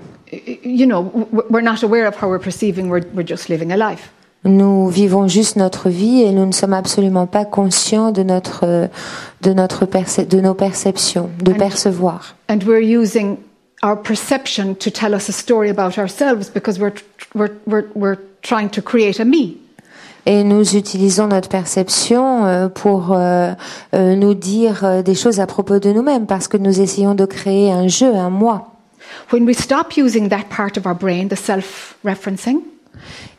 you 0.62 0.85
know, 0.85 1.11
we're 1.49 1.62
not 1.62 1.83
aware 1.83 2.07
of 2.07 2.14
how 2.23 2.29
we're 2.29 2.39
perceiving, 2.39 2.91
we're, 2.91 3.01
we're 3.14 3.27
just 3.27 3.49
living 3.49 3.73
a 3.73 3.79
life. 3.79 4.12
Nous 4.47 4.88
vivons 4.88 5.28
juste 5.28 5.57
notre 5.57 5.88
vie 5.88 6.22
et 6.22 6.32
nous 6.32 6.47
ne 6.47 6.53
sommes 6.53 6.72
absolument 6.72 7.26
pas 7.26 7.44
conscients 7.44 8.12
de 8.12 8.22
notre 8.22 8.61
euh, 8.64 8.86
de 9.42 9.53
notre 9.53 9.84
de 9.84 10.40
nos 10.40 10.55
perceptions, 10.55 11.30
de 11.42 11.53
percevoir. 11.53 12.34
And 12.49 12.59
we're 12.66 12.82
using 12.82 13.38
our 13.82 13.97
perception 13.97 14.74
to 14.74 14.90
tell 14.90 15.14
us 15.14 15.28
a 15.28 15.32
story 15.32 15.70
about 15.70 15.99
ourselves 15.99 16.51
because 16.51 16.78
we're, 16.78 16.94
we're, 17.34 17.53
we're, 17.66 17.86
we're 17.94 18.18
trying 18.42 18.70
to 18.70 18.82
create 18.82 19.20
a 19.20 19.24
me. 19.24 19.59
Et 20.28 20.42
nous 20.42 20.74
utilisons 20.74 21.28
notre 21.28 21.49
perception 21.49 22.47
euh, 22.47 22.68
pour 22.68 23.12
euh, 23.12 23.55
nous 23.92 24.34
dire 24.34 25.05
des 25.05 25.14
choses 25.14 25.38
à 25.38 25.47
propos 25.47 25.78
de 25.78 25.92
nous-mêmes 25.92 26.26
parce 26.26 26.49
que 26.49 26.57
nous 26.57 26.80
essayons 26.80 27.14
de 27.14 27.26
créer 27.26 27.70
un 27.70 27.86
jeu, 27.86 28.12
un 28.12 28.30
moi. 28.30 28.72
When 29.32 29.44
we 29.44 29.57
stop 29.57 29.97
using 29.97 30.28
that 30.30 30.49
part 30.51 30.76
of 30.76 30.86
our 30.86 30.94
brain, 30.94 31.28
the 31.28 31.36
self 31.36 31.97
referencing, 32.05 32.62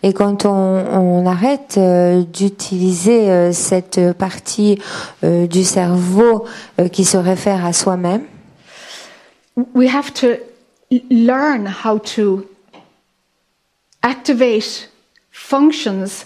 Et 0.04 0.14
quand 0.14 0.46
on, 0.46 1.26
arrête 1.26 1.76
euh, 1.78 2.24
d'utiliser 2.24 3.30
euh, 3.30 3.52
cette 3.52 4.14
partie 4.14 4.80
euh, 5.24 5.48
du 5.48 5.64
cerveau 5.64 6.46
qui 6.92 7.04
se 7.04 7.18
réfère 7.18 7.66
à 7.66 7.74
soi-même, 7.74 8.24
we 9.74 9.94
have 9.94 10.14
to 10.14 10.28
learn 11.10 11.68
how 11.84 12.00
to 12.00 12.46
activate 14.04 14.90
functions 15.32 16.26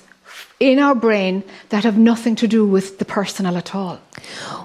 in 0.61 0.77
our 0.77 0.95
brain 0.95 1.41
that 1.69 1.83
have 1.83 1.97
nothing 1.97 2.35
to 2.35 2.47
do 2.47 2.65
with 2.65 2.99
the 2.99 3.05
personal 3.05 3.57
at 3.57 3.73
all. 3.73 3.97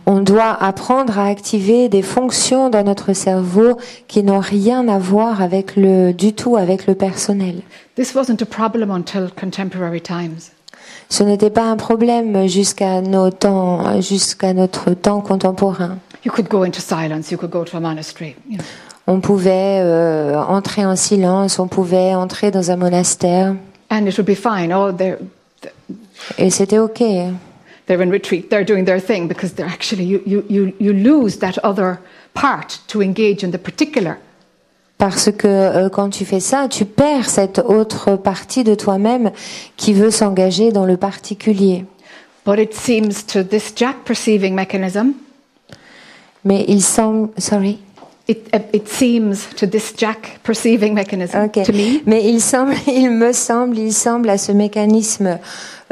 on 0.06 0.20
doit 0.20 0.56
apprendre 0.62 1.18
à 1.18 1.26
activer 1.26 1.88
des 1.88 2.02
fonctions 2.02 2.70
dans 2.70 2.84
notre 2.84 3.12
cerveau 3.12 3.78
qui 4.06 4.22
n'ont 4.22 4.40
rien 4.40 4.86
à 4.88 4.98
voir 4.98 5.42
avec 5.42 5.74
le 5.76 6.12
du 6.12 6.32
tout 6.32 6.56
avec 6.56 6.86
le 6.86 6.94
personnel. 6.94 7.62
This 7.96 8.14
wasn't 8.14 8.42
a 8.42 8.46
problem 8.46 8.90
until 8.90 9.30
contemporary 9.34 10.00
times. 10.00 10.52
Ce 11.08 11.22
n'était 11.22 11.50
pas 11.50 11.64
un 11.64 11.76
problème 11.76 12.46
jusqu'à 12.46 13.00
nos 13.00 13.30
temps, 13.30 14.00
jusqu'à 14.00 14.52
notre 14.52 14.90
temps 14.90 15.20
contemporain. 15.20 15.98
You 16.24 16.32
could 16.32 16.48
go 16.48 16.64
into 16.64 16.80
silence, 16.80 17.30
you 17.30 17.38
could 17.38 17.52
go 17.52 17.64
to 17.64 17.76
a 17.76 17.80
monastery. 17.80 18.36
You 18.48 18.58
know. 18.58 18.64
On 19.08 19.20
pouvait 19.20 19.80
euh, 19.82 20.36
entrer 20.36 20.84
en 20.84 20.96
silence, 20.96 21.60
on 21.60 21.68
pouvait 21.68 22.14
entrer 22.14 22.50
dans 22.50 22.72
un 22.72 22.76
monastère 22.76 23.54
And 23.88 24.06
it 24.06 24.18
would 24.18 24.26
be 24.26 24.34
fine. 24.34 24.72
Oh, 24.72 24.90
they're, 24.90 25.18
et 26.38 26.50
c'était 26.50 26.78
ok. 26.78 27.02
they're 27.86 28.02
in 28.02 28.10
retreat, 28.10 28.50
they're 28.50 28.64
doing 28.64 28.84
their 28.84 29.00
thing 29.00 29.28
because 29.28 29.54
they're 29.54 29.66
actually, 29.66 30.04
you, 30.04 30.22
you, 30.26 30.44
you, 30.48 30.72
you 30.78 30.92
lose 30.92 31.38
that 31.38 31.58
other 31.64 31.98
part 32.34 32.80
to 32.88 33.00
engage 33.00 33.42
in 33.42 33.50
the 33.50 33.58
particular. 33.58 34.18
Parce 34.98 35.30
que 35.30 35.46
euh, 35.46 35.88
quand 35.90 36.08
tu 36.10 36.24
fais 36.24 36.40
ça, 36.40 36.68
tu 36.68 36.86
perds 36.86 37.28
cette 37.28 37.58
autre 37.58 38.16
partie 38.16 38.64
de 38.64 38.74
toi-même 38.74 39.30
qui 39.76 39.92
veut 39.92 40.10
s'engager 40.10 40.72
dans 40.72 40.86
le 40.86 40.96
particulier. 40.96 41.84
But 42.46 42.58
it 42.58 42.74
seems 42.74 43.24
to 43.26 43.42
this 43.42 43.72
Jack 43.76 44.04
perceiving 44.04 44.54
mechanism, 44.54 45.14
Mais 46.44 46.64
il 46.68 46.80
semble, 46.80 47.30
sorry. 47.38 47.80
It, 48.28 48.48
it 48.72 48.88
seems 48.88 49.46
to 49.56 49.66
this 49.66 49.92
Jack 49.92 50.40
perceiving 50.42 50.94
mechanism, 50.94 51.44
Ok. 51.44 51.64
to 51.64 51.72
me, 51.72 52.02
Mais 52.06 52.24
il 52.24 52.40
semble, 52.40 52.74
il 52.86 53.10
me 53.10 53.32
semble, 53.32 53.78
il 53.78 53.92
semble 53.92 54.28
à 54.30 54.38
ce 54.38 54.52
mécanisme 54.52 55.38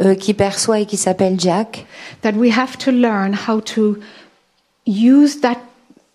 euh, 0.01 0.15
qui 0.15 0.35
perçoit 0.35 0.81
et 0.81 0.87
qui 0.87 0.97
s'appelle 0.97 1.39
Jack, 1.39 1.87
that 2.23 2.33
we 2.35 2.51
have 2.57 2.77
to 2.79 2.91
learn 2.91 3.35
how 3.49 3.61
to 3.61 3.99
use 4.87 5.41
that, 5.41 5.59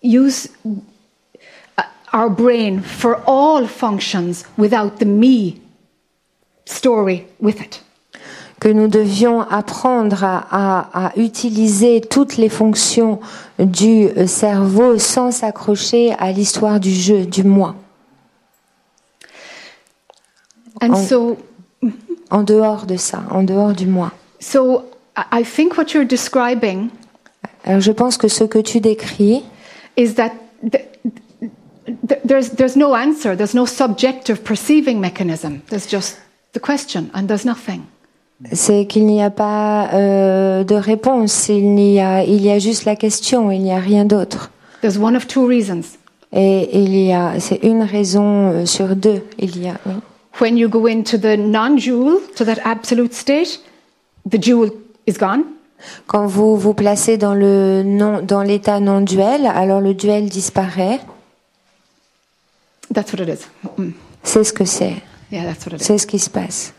use 0.02 0.48
uh, 0.66 1.82
our 2.12 2.28
brain 2.28 2.80
for 2.82 3.20
all 3.26 3.66
functions 3.66 4.44
without 4.58 4.98
the 4.98 5.06
me 5.06 5.60
story 6.66 7.26
with 7.40 7.60
it. 7.60 7.82
Que 8.60 8.68
nous 8.68 8.88
devions 8.88 9.40
apprendre 9.40 10.22
à, 10.22 10.46
à- 10.50 11.06
à 11.08 11.16
utiliser 11.16 12.00
toutes 12.02 12.36
les 12.36 12.48
fonctions 12.50 13.18
du 13.58 14.06
euh, 14.08 14.26
cerveau 14.26 14.98
sans 14.98 15.30
s'accrocher 15.32 16.12
à 16.18 16.30
l'histoire 16.30 16.78
du 16.78 16.90
jeu, 16.92 17.24
du 17.26 17.42
moi, 17.42 17.74
And 20.82 20.92
Oh. 20.94 21.06
so, 21.08 21.38
en 22.30 22.42
dehors 22.42 22.86
de 22.86 22.96
ça, 22.96 23.22
en 23.30 23.42
dehors 23.42 23.72
du 23.72 23.86
moi. 23.86 24.12
so 24.38 24.84
I 25.16 25.42
think 25.42 25.76
what 25.76 25.92
you're 25.92 26.06
describing 26.06 26.88
Alors 27.64 27.80
je 27.80 27.92
pense 27.92 28.16
que 28.16 28.28
ce 28.28 28.44
que 28.44 28.58
tu 28.58 28.80
décris, 28.80 29.42
is 29.96 30.14
that 30.14 30.30
th- 30.70 30.84
th- 32.08 32.20
there's, 32.24 32.50
there's 32.56 32.76
no 32.76 32.94
answer, 32.94 33.36
there's 33.36 33.54
no 33.54 33.66
subjective 33.66 34.42
perceiving 34.42 34.98
mechanism. 35.00 35.60
There's 35.68 35.86
just 35.86 36.18
the 36.54 36.60
question, 36.60 37.10
and 37.12 37.26
there's 37.26 37.44
nothing. 37.44 37.82
C'est 38.52 38.86
qu'il 38.86 39.06
n'y 39.06 39.22
a 39.22 39.30
pas 39.30 39.90
euh, 39.92 40.64
de 40.64 40.74
réponse, 40.74 41.48
il 41.48 41.78
y 41.78 42.00
a, 42.00 42.24
il 42.24 42.42
y 42.42 42.50
a 42.50 42.58
juste 42.58 42.84
la 42.84 42.96
question, 42.96 43.50
il 43.50 43.62
n'y 43.62 43.72
a 43.72 43.78
rien 43.78 44.04
d'autre. 44.04 44.50
There's 44.80 44.98
one 44.98 45.16
of 45.16 45.26
two 45.26 45.46
reasons. 45.46 45.98
Et 46.32 46.80
il 46.80 46.96
y 46.96 47.12
a, 47.12 47.38
c'est 47.38 47.60
une 47.62 47.82
raison 47.82 48.50
euh, 48.50 48.66
sur 48.66 48.94
deux. 48.96 49.22
Il 49.38 49.60
y 49.62 49.68
a, 49.68 49.74
oui. 49.86 49.94
When 50.40 50.56
you 50.56 50.68
go 50.68 50.86
into 50.86 51.18
the 51.18 51.36
non 51.36 51.76
jewel, 51.76 52.20
to 52.36 52.44
that 52.44 52.58
absolute 52.64 53.12
state, 53.12 53.60
the 54.30 54.40
jewel 54.40 54.70
is 55.06 55.14
gone. 55.18 55.42
Quand 56.06 56.26
vous 56.26 56.56
vous 56.56 56.72
placez 56.72 57.18
dans 57.18 57.34
le 57.34 57.82
non, 57.84 58.22
dans 58.22 58.42
l'état 58.42 58.80
non 58.80 59.00
duel, 59.00 59.46
alors 59.46 59.80
le 59.80 59.92
duel 59.92 60.28
disparaît. 60.28 61.00
That's 62.94 63.12
what 63.12 63.22
it 63.22 63.28
is. 63.28 63.46
Mm. 63.76 63.90
C'est 64.22 64.44
ce 64.44 64.52
que 64.52 64.64
c'est. 64.64 64.94
Yeah, 65.30 65.44
that's 65.44 65.66
what 65.66 65.74
it 65.74 65.82
is. 65.82 65.84
C'est 65.84 65.98
ce 65.98 66.06
qui 66.06 66.18
se 66.18 66.30
passe. 66.30 66.72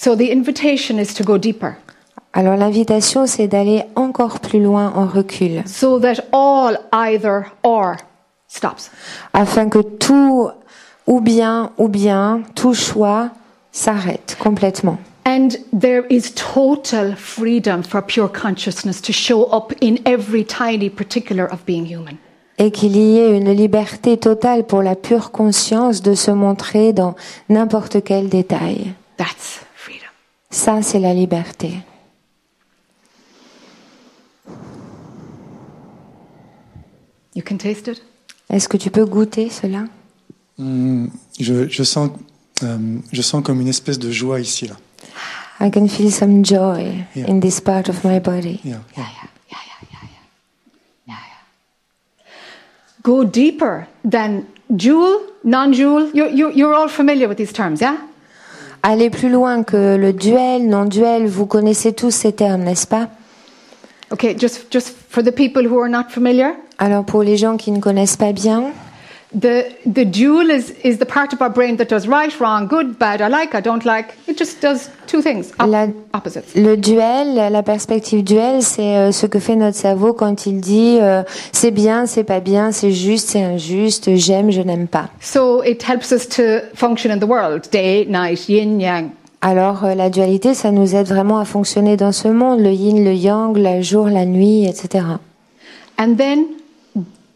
So 0.00 0.14
the 0.14 0.30
invitation 0.30 1.00
is 1.00 1.12
to 1.14 1.24
go 1.24 1.38
deeper 1.38 1.76
Alors 2.32 2.56
l'invitation, 2.56 3.26
c'est 3.26 3.48
d'aller 3.48 3.82
encore 3.96 4.38
plus 4.38 4.62
loin 4.62 4.92
en 4.94 5.06
recul, 5.06 5.64
so 5.66 5.98
that 5.98 6.22
all 6.30 6.76
either 6.92 7.46
or 7.64 7.96
stops. 8.46 8.92
afin 9.32 9.68
que 9.68 9.80
tout, 9.80 10.50
ou 11.08 11.20
bien, 11.20 11.72
ou 11.78 11.88
bien, 11.88 12.42
tout 12.54 12.74
choix 12.74 13.30
s'arrête 13.72 14.36
complètement. 14.38 14.98
And 15.26 15.48
there 15.76 16.04
is 16.10 16.32
total 16.36 17.16
freedom 17.16 17.82
for 17.82 18.00
pure 18.00 18.30
consciousness 18.30 19.02
to 19.02 19.12
show 19.12 19.48
up 19.52 19.74
in 19.82 19.96
every 20.04 20.44
tiny 20.44 20.90
particular 20.90 21.52
of 21.52 21.64
being 21.66 21.86
human. 21.86 22.18
Et 22.58 22.70
qu'il 22.70 22.96
y 22.96 23.18
ait 23.18 23.36
une 23.36 23.50
liberté 23.50 24.16
totale 24.16 24.64
pour 24.64 24.82
la 24.82 24.94
pure 24.94 25.32
conscience 25.32 26.02
de 26.02 26.14
se 26.14 26.30
montrer 26.30 26.92
dans 26.92 27.16
n'importe 27.48 28.04
quel 28.04 28.28
détail. 28.28 28.92
That's. 29.16 29.67
Ça, 30.50 30.80
c'est 30.82 30.98
la 31.00 31.12
liberté. 31.14 31.74
You 37.34 37.42
can 37.42 37.58
taste 37.58 37.88
it? 37.88 38.02
Est-ce 38.50 38.68
que 38.68 38.76
tu 38.76 38.90
peux 38.90 39.04
goûter 39.04 39.50
cela? 39.50 39.84
Je, 40.58 41.68
je 41.68 41.82
sens, 41.84 42.10
euh, 42.64 42.78
je 43.12 43.22
sens 43.22 43.42
comme 43.44 43.60
une 43.60 43.68
espèce 43.68 43.98
de 43.98 44.10
joie 44.10 44.40
ici 44.40 44.66
là. 44.66 44.74
I 45.60 45.70
can 45.70 45.86
feel 45.88 46.10
some 46.10 46.44
joy 46.44 47.04
Yeah. 47.14 47.26
in 47.28 47.40
this 47.40 47.60
part 47.60 47.88
of 47.88 48.02
my 48.04 48.18
body. 48.20 48.60
Yeah, 48.64 48.78
yeah. 48.96 49.06
Go 53.02 53.24
deeper 53.24 53.86
than 54.04 54.44
jewel, 54.76 55.20
non 55.44 55.72
jewel. 55.72 56.10
You're, 56.12 56.28
you're, 56.30 56.52
you're 56.52 56.74
all 56.74 56.88
familiar 56.88 57.26
with 57.28 57.38
these 57.38 57.52
terms, 57.52 57.80
yeah? 57.80 57.96
Aller 58.82 59.10
plus 59.10 59.28
loin 59.28 59.62
que 59.64 59.96
le 59.96 60.12
duel, 60.12 60.68
non-duel, 60.68 61.26
vous 61.26 61.46
connaissez 61.46 61.92
tous 61.92 62.10
ces 62.10 62.32
termes, 62.32 62.62
n'est-ce 62.62 62.86
pas? 62.86 63.08
Okay, 64.10 64.36
just, 64.38 64.72
just 64.72 64.94
for 65.10 65.22
the 65.22 65.32
people 65.32 65.66
who 65.66 65.78
are 65.80 65.88
not 65.88 66.04
familiar, 66.08 66.54
Alors 66.78 67.04
pour 67.04 67.22
les 67.22 67.36
gens 67.36 67.56
qui 67.56 67.72
ne 67.72 67.80
connaissent 67.80 68.16
pas 68.16 68.32
bien, 68.32 68.66
the, 69.32 69.66
the 69.84 70.04
jewel 70.04 70.50
is, 70.50 70.70
is 70.82 70.98
the 70.98 71.04
part 71.06 71.32
of 71.32 71.42
our 71.42 71.50
brain 71.50 71.76
that 71.76 71.88
does 71.88 72.06
right, 72.08 72.32
wrong, 72.40 72.66
good, 72.66 72.98
bad, 72.98 73.20
I 73.20 73.28
like, 73.28 73.54
I 73.54 73.60
don't 73.60 73.84
like. 73.84 74.14
It 74.26 74.38
just 74.38 74.60
does 74.60 74.88
two 75.06 75.20
things, 75.22 75.52
op- 75.60 75.68
La- 75.68 75.86
opposites. 76.14 76.54
le 76.54 76.76
duel, 76.76 77.34
la 77.52 77.62
perspective 77.62 78.22
duel, 78.24 78.62
c'est 78.62 78.96
euh, 78.96 79.12
ce 79.12 79.26
que 79.26 79.38
fait 79.38 79.56
notre 79.56 79.76
cerveau 79.76 80.12
quand 80.12 80.46
il 80.46 80.60
dit 80.60 80.98
euh, 81.00 81.22
c'est 81.52 81.70
bien, 81.70 82.06
c'est 82.06 82.24
pas 82.24 82.40
bien, 82.40 82.72
c'est 82.72 82.92
juste, 82.92 83.28
c'est 83.30 83.42
injuste, 83.42 84.14
j'aime, 84.16 84.50
je 84.50 84.62
n'aime 84.62 84.86
pas. 84.88 85.10
So 85.20 85.62
it 85.62 85.82
helps 85.88 86.10
us 86.10 86.26
to 86.30 86.60
function 86.74 87.10
in 87.10 87.18
the 87.18 87.28
world 87.28 87.68
day, 87.70 88.06
night, 88.08 88.48
yin, 88.48 88.80
yang. 88.80 89.10
Alors 89.40 89.84
euh, 89.84 89.94
la 89.94 90.10
dualité, 90.10 90.52
ça 90.54 90.70
nous 90.72 90.96
aide 90.96 91.06
vraiment 91.06 91.38
à 91.38 91.44
fonctionner 91.44 91.96
dans 91.96 92.12
ce 92.12 92.28
monde, 92.28 92.60
le 92.60 92.72
yin, 92.72 93.04
le 93.04 93.12
yang, 93.14 93.56
le 93.56 93.82
jour, 93.82 94.08
la 94.08 94.24
nuit, 94.24 94.64
etc. 94.66 95.04
And 96.00 96.16
then 96.16 96.46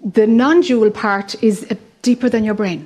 the 0.05 0.27
non 0.27 0.63
jewel 0.63 0.91
part 0.91 1.37
is 1.43 1.67
deeper 2.03 2.31
than 2.31 2.45
your 2.45 2.55
brain. 2.57 2.81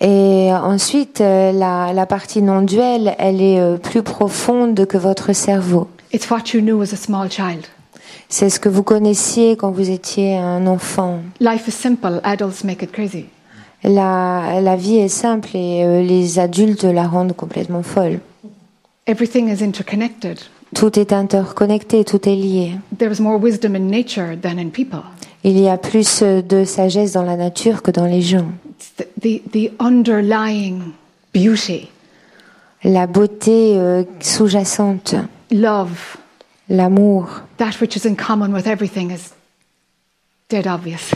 Et 0.00 0.50
ensuite, 0.52 1.20
euh, 1.20 1.52
la, 1.52 1.92
la 1.92 2.06
partie 2.06 2.40
non 2.40 2.62
duel, 2.62 3.14
elle 3.18 3.42
est 3.42 3.60
euh, 3.60 3.76
plus 3.76 4.02
profonde 4.02 4.86
que 4.86 4.96
votre 4.96 5.34
cerveau. 5.34 5.88
It's 6.12 6.30
what 6.30 6.54
you 6.54 6.60
knew 6.60 6.80
as 6.82 6.94
a 6.94 6.96
small 6.96 7.30
child. 7.30 7.66
C'est 8.28 8.48
ce 8.48 8.58
que 8.58 8.68
vous 8.68 8.82
connaissiez 8.82 9.56
quand 9.56 9.70
vous 9.70 9.90
étiez 9.90 10.36
un 10.38 10.66
enfant. 10.66 11.20
Life 11.40 11.68
is 11.68 11.72
simple, 11.72 12.20
adults 12.22 12.64
make 12.64 12.82
it 12.82 12.92
crazy. 12.92 13.26
La, 13.82 14.60
la 14.60 14.76
vie 14.76 14.96
est 14.96 15.08
simple 15.08 15.50
et 15.54 15.84
euh, 15.84 16.02
les 16.02 16.38
adultes 16.38 16.84
la 16.84 17.06
rendent 17.06 17.34
complètement 17.34 17.82
folle. 17.82 18.20
Everything 19.06 19.48
is 19.48 19.62
interconnected. 19.62 20.38
Tout 20.74 20.98
est 20.98 21.12
interconnecté, 21.12 22.04
tout 22.04 22.28
est 22.28 22.36
lié. 22.36 22.72
There 22.98 23.12
is 23.12 23.20
more 23.20 23.38
wisdom 23.38 23.74
in 23.74 23.90
nature 23.90 24.36
than 24.40 24.58
in 24.58 24.70
people. 24.70 25.00
Il 25.42 25.58
y 25.58 25.68
a 25.68 25.78
plus 25.78 26.22
de 26.22 26.64
sagesse 26.64 27.12
dans 27.12 27.22
la 27.22 27.36
nature 27.36 27.82
que 27.82 27.90
dans 27.90 28.04
les 28.04 28.20
gens. 28.20 28.46
La 32.84 33.06
beauté 33.06 33.78
euh, 33.78 34.04
sous-jacente, 34.20 35.14
love, 35.50 36.16
l'amour, 36.68 37.42
that 37.56 37.72
which 37.80 37.96
is 37.96 38.06
in 38.06 38.14
common 38.14 38.52
with 38.52 38.66
everything 38.66 39.10
is 39.10 39.32
dead 40.48 40.66
obvious. 40.66 41.12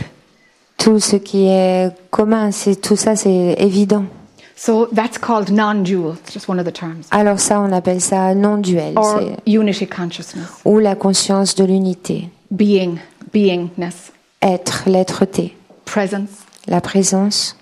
tout 0.85 0.99
ce 0.99 1.15
qui 1.15 1.47
est 1.47 1.91
commun, 2.11 2.51
c'est 2.51 2.75
tout 2.75 2.95
ça, 2.95 3.15
c'est 3.15 3.55
évident. 3.57 4.05
So 4.57 4.87
that's 4.93 5.17
called 5.17 5.51
non-dual. 5.51 6.13
It's 6.23 6.33
just 6.33 6.47
one 6.47 6.59
of 6.59 6.65
the 6.65 6.71
terms. 6.73 7.07
Alors 7.11 7.39
ça, 7.39 7.59
on 7.59 7.71
appelle 7.73 7.99
ça 8.01 8.33
non-duel, 8.33 8.93
Or 8.95 9.21
unity 9.45 9.85
consciousness. 9.85 10.47
ou 10.63 10.79
la 10.79 10.95
conscience 10.95 11.55
de 11.55 11.65
l'unité. 11.65 12.29
Being, 12.51 12.97
beingness, 13.33 14.11
Être, 14.41 14.83
l'être-té, 14.87 15.55
presence, 15.83 16.29
la 16.67 16.79
présence, 16.79 17.57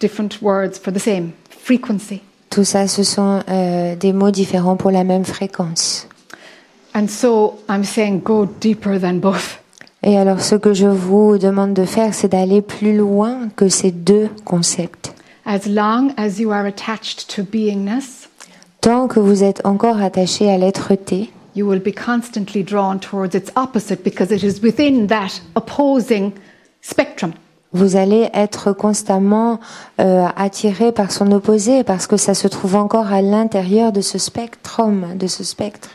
different 0.00 0.40
words 0.40 0.78
for 0.82 0.92
the 0.92 0.98
same. 0.98 1.32
Frequency. 1.50 2.20
tout 2.48 2.64
ça, 2.64 2.86
ce 2.88 3.02
sont 3.02 3.40
euh, 3.48 3.94
des 3.96 4.12
mots 4.14 4.30
différents 4.30 4.76
pour 4.76 4.90
la 4.90 5.04
même 5.04 5.24
fréquence. 5.24 6.06
And 6.94 7.08
so 7.08 7.58
I'm 7.68 7.84
saying 7.84 8.20
go 8.22 8.46
deeper 8.60 8.98
than 8.98 9.14
both. 9.14 9.58
Et 10.02 10.16
alors, 10.16 10.40
ce 10.40 10.54
que 10.54 10.72
je 10.72 10.86
vous 10.86 11.36
demande 11.36 11.74
de 11.74 11.84
faire, 11.84 12.14
c'est 12.14 12.28
d'aller 12.28 12.62
plus 12.62 12.96
loin 12.96 13.48
que 13.56 13.68
ces 13.68 13.90
deux 13.90 14.30
concepts. 14.44 15.12
As 15.48 15.66
long 15.66 16.12
as 16.16 16.40
you 16.40 16.50
are 16.50 16.66
attached 16.66 17.28
to 17.36 17.44
beingness, 17.44 18.28
Tant 18.80 19.06
que 19.06 19.20
vous 19.20 19.44
êtes 19.44 19.64
encore 19.64 20.00
attaché 20.00 20.50
à 20.50 20.58
l'être-té, 20.58 21.30
you 21.54 21.66
will 21.68 21.80
be 21.80 21.94
constantly 21.94 22.64
drawn 22.64 22.98
towards 22.98 23.36
its 23.36 23.52
opposite 23.54 24.02
because 24.02 24.32
it 24.32 24.42
is 24.42 24.60
within 24.60 25.06
that 25.06 25.40
opposing 25.54 26.32
spectrum. 26.82 27.32
vous 27.72 27.94
allez 27.96 28.28
être 28.34 28.72
constamment 28.72 29.60
euh, 30.00 30.26
attiré 30.36 30.92
par 30.92 31.12
son 31.12 31.30
opposé 31.30 31.84
parce 31.84 32.06
que 32.06 32.16
ça 32.16 32.34
se 32.34 32.48
trouve 32.48 32.74
encore 32.74 33.12
à 33.12 33.22
l'intérieur 33.22 33.92
de 33.92 34.00
ce 34.00 34.18
spectrum, 34.18 35.16
de 35.16 35.26
ce 35.26 35.44
spectre. 35.44 35.90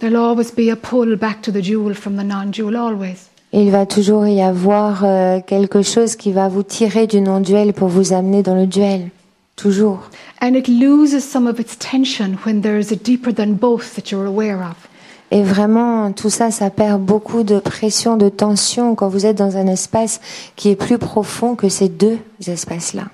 There'll 0.00 0.16
always 0.16 0.52
be 0.56 0.70
a 0.72 0.76
pull 0.76 1.16
back 1.16 1.42
to 1.42 1.52
the 1.52 1.62
dual 1.62 1.94
from 1.94 2.16
the 2.16 2.24
non 2.24 2.50
dual, 2.50 2.76
always. 2.76 3.28
Il 3.52 3.70
va 3.70 3.86
toujours 3.86 4.26
y 4.26 4.42
avoir 4.42 5.04
euh, 5.04 5.40
quelque 5.40 5.82
chose 5.82 6.16
qui 6.16 6.32
va 6.32 6.48
vous 6.48 6.62
tirer 6.62 7.06
du 7.06 7.20
non-duel 7.20 7.72
pour 7.72 7.88
vous 7.88 8.12
amener 8.12 8.42
dans 8.42 8.54
le 8.54 8.66
duel. 8.66 9.08
Toujours. 9.56 10.10
And 10.40 10.54
it 10.54 10.68
loses 10.68 11.24
some 11.24 11.46
of 11.46 11.58
its 11.58 11.76
tension 11.78 12.36
when 12.44 12.60
there 12.60 12.78
is 12.78 12.92
a 12.92 12.96
deeper 12.96 13.34
than 13.34 13.54
both 13.54 13.94
that 13.94 14.10
you're 14.10 14.26
aware 14.26 14.58
of. 14.58 14.88
Et 15.30 15.42
vraiment, 15.42 16.12
tout 16.12 16.30
ça, 16.30 16.50
ça 16.50 16.70
perd 16.70 17.02
beaucoup 17.02 17.42
de 17.42 17.58
pression, 17.58 18.16
de 18.16 18.28
tension 18.28 18.94
quand 18.94 19.08
vous 19.08 19.26
êtes 19.26 19.36
dans 19.36 19.56
un 19.56 19.66
espace 19.66 20.20
qui 20.56 20.70
est 20.70 20.76
plus 20.76 20.98
profond 20.98 21.54
que 21.54 21.68
ces 21.68 21.88
deux 21.88 22.18
espaces-là. 22.46 23.08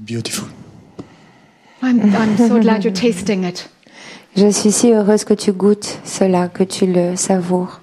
Beautiful. 0.00 0.48
I'm, 1.82 2.00
I'm 2.00 2.36
so 2.38 2.58
glad 2.58 2.84
you're 2.84 2.92
tasting 2.92 3.44
it. 3.44 3.68
Je 4.36 4.50
suis 4.50 4.72
si 4.72 4.92
heureuse 4.92 5.24
que 5.24 5.34
tu 5.34 5.52
goûtes 5.52 6.00
cela, 6.04 6.48
que 6.48 6.64
tu 6.64 6.86
le 6.86 7.14
savoures. 7.14 7.80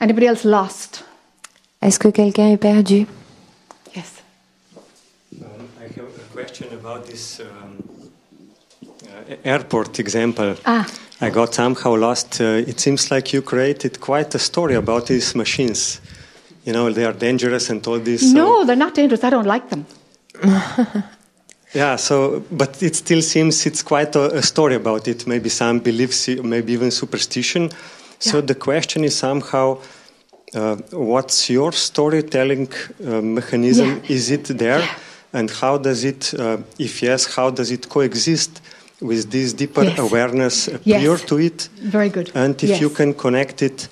Anybody 0.00 0.26
else 0.26 0.44
lost? 0.44 1.04
Est-ce 1.82 1.98
que 1.98 2.08
quelqu'un 2.08 2.50
est 2.52 2.56
perdu? 2.56 3.06
Yes. 3.96 4.22
Um, 5.32 5.44
I 5.78 5.84
have 5.84 6.06
a 6.06 6.32
question 6.32 6.68
about 6.72 7.04
this 7.06 7.40
um, 7.40 7.78
uh, 9.02 9.34
airport 9.44 9.98
example. 9.98 10.54
Ah. 10.64 10.86
I 11.20 11.30
got 11.30 11.52
somehow 11.52 11.96
lost. 11.96 12.40
Uh, 12.40 12.62
it 12.66 12.78
seems 12.78 13.10
like 13.10 13.32
you 13.34 13.42
created 13.42 14.00
quite 14.00 14.34
a 14.34 14.38
story 14.38 14.76
about 14.76 15.06
these 15.06 15.34
machines. 15.34 16.00
You 16.70 16.74
know, 16.76 16.88
they 16.92 17.04
are 17.04 17.12
dangerous 17.12 17.68
and 17.70 17.84
all 17.88 17.98
this. 17.98 18.20
so- 18.20 18.36
No, 18.36 18.64
they're 18.64 18.76
not 18.86 18.94
dangerous. 18.94 19.24
I 19.24 19.30
don't 19.30 19.46
like 19.54 19.68
them. 19.70 19.86
Yeah, 21.72 21.94
so, 21.96 22.42
but 22.50 22.82
it 22.82 22.96
still 22.96 23.22
seems 23.22 23.64
it's 23.64 23.80
quite 23.82 24.16
a, 24.16 24.38
a 24.38 24.42
story 24.42 24.74
about 24.74 25.06
it. 25.06 25.26
Maybe 25.28 25.48
some 25.48 25.78
beliefs, 25.78 26.26
maybe 26.28 26.72
even 26.72 26.90
superstition. 26.90 27.70
So 28.18 28.38
Yeah. 28.38 28.46
the 28.46 28.54
question 28.56 29.04
is 29.04 29.14
somehow, 29.16 29.78
uh, 30.52 30.76
what's 30.90 31.48
your 31.48 31.70
storytelling 31.72 32.68
uh, 33.06 33.20
mechanism? 33.22 33.88
Yeah. 34.02 34.16
Is 34.16 34.30
it 34.32 34.44
there? 34.58 34.80
Yeah. 34.80 34.94
And 35.32 35.48
how 35.50 35.78
does 35.78 36.02
it, 36.02 36.34
uh, 36.34 36.56
if 36.78 37.02
yes, 37.02 37.36
how 37.36 37.50
does 37.50 37.70
it 37.70 37.88
coexist 37.88 38.60
with 39.00 39.30
this 39.30 39.52
deeper 39.52 39.84
Yes. 39.84 39.98
awareness 39.98 40.68
Yes. 40.84 41.02
prior 41.04 41.18
to 41.28 41.38
it? 41.38 41.68
Very 41.92 42.08
good. 42.10 42.32
And 42.34 42.54
if 42.64 42.68
Yes. 42.70 42.80
you 42.80 42.90
can 42.90 43.14
connect 43.14 43.62
it 43.62 43.88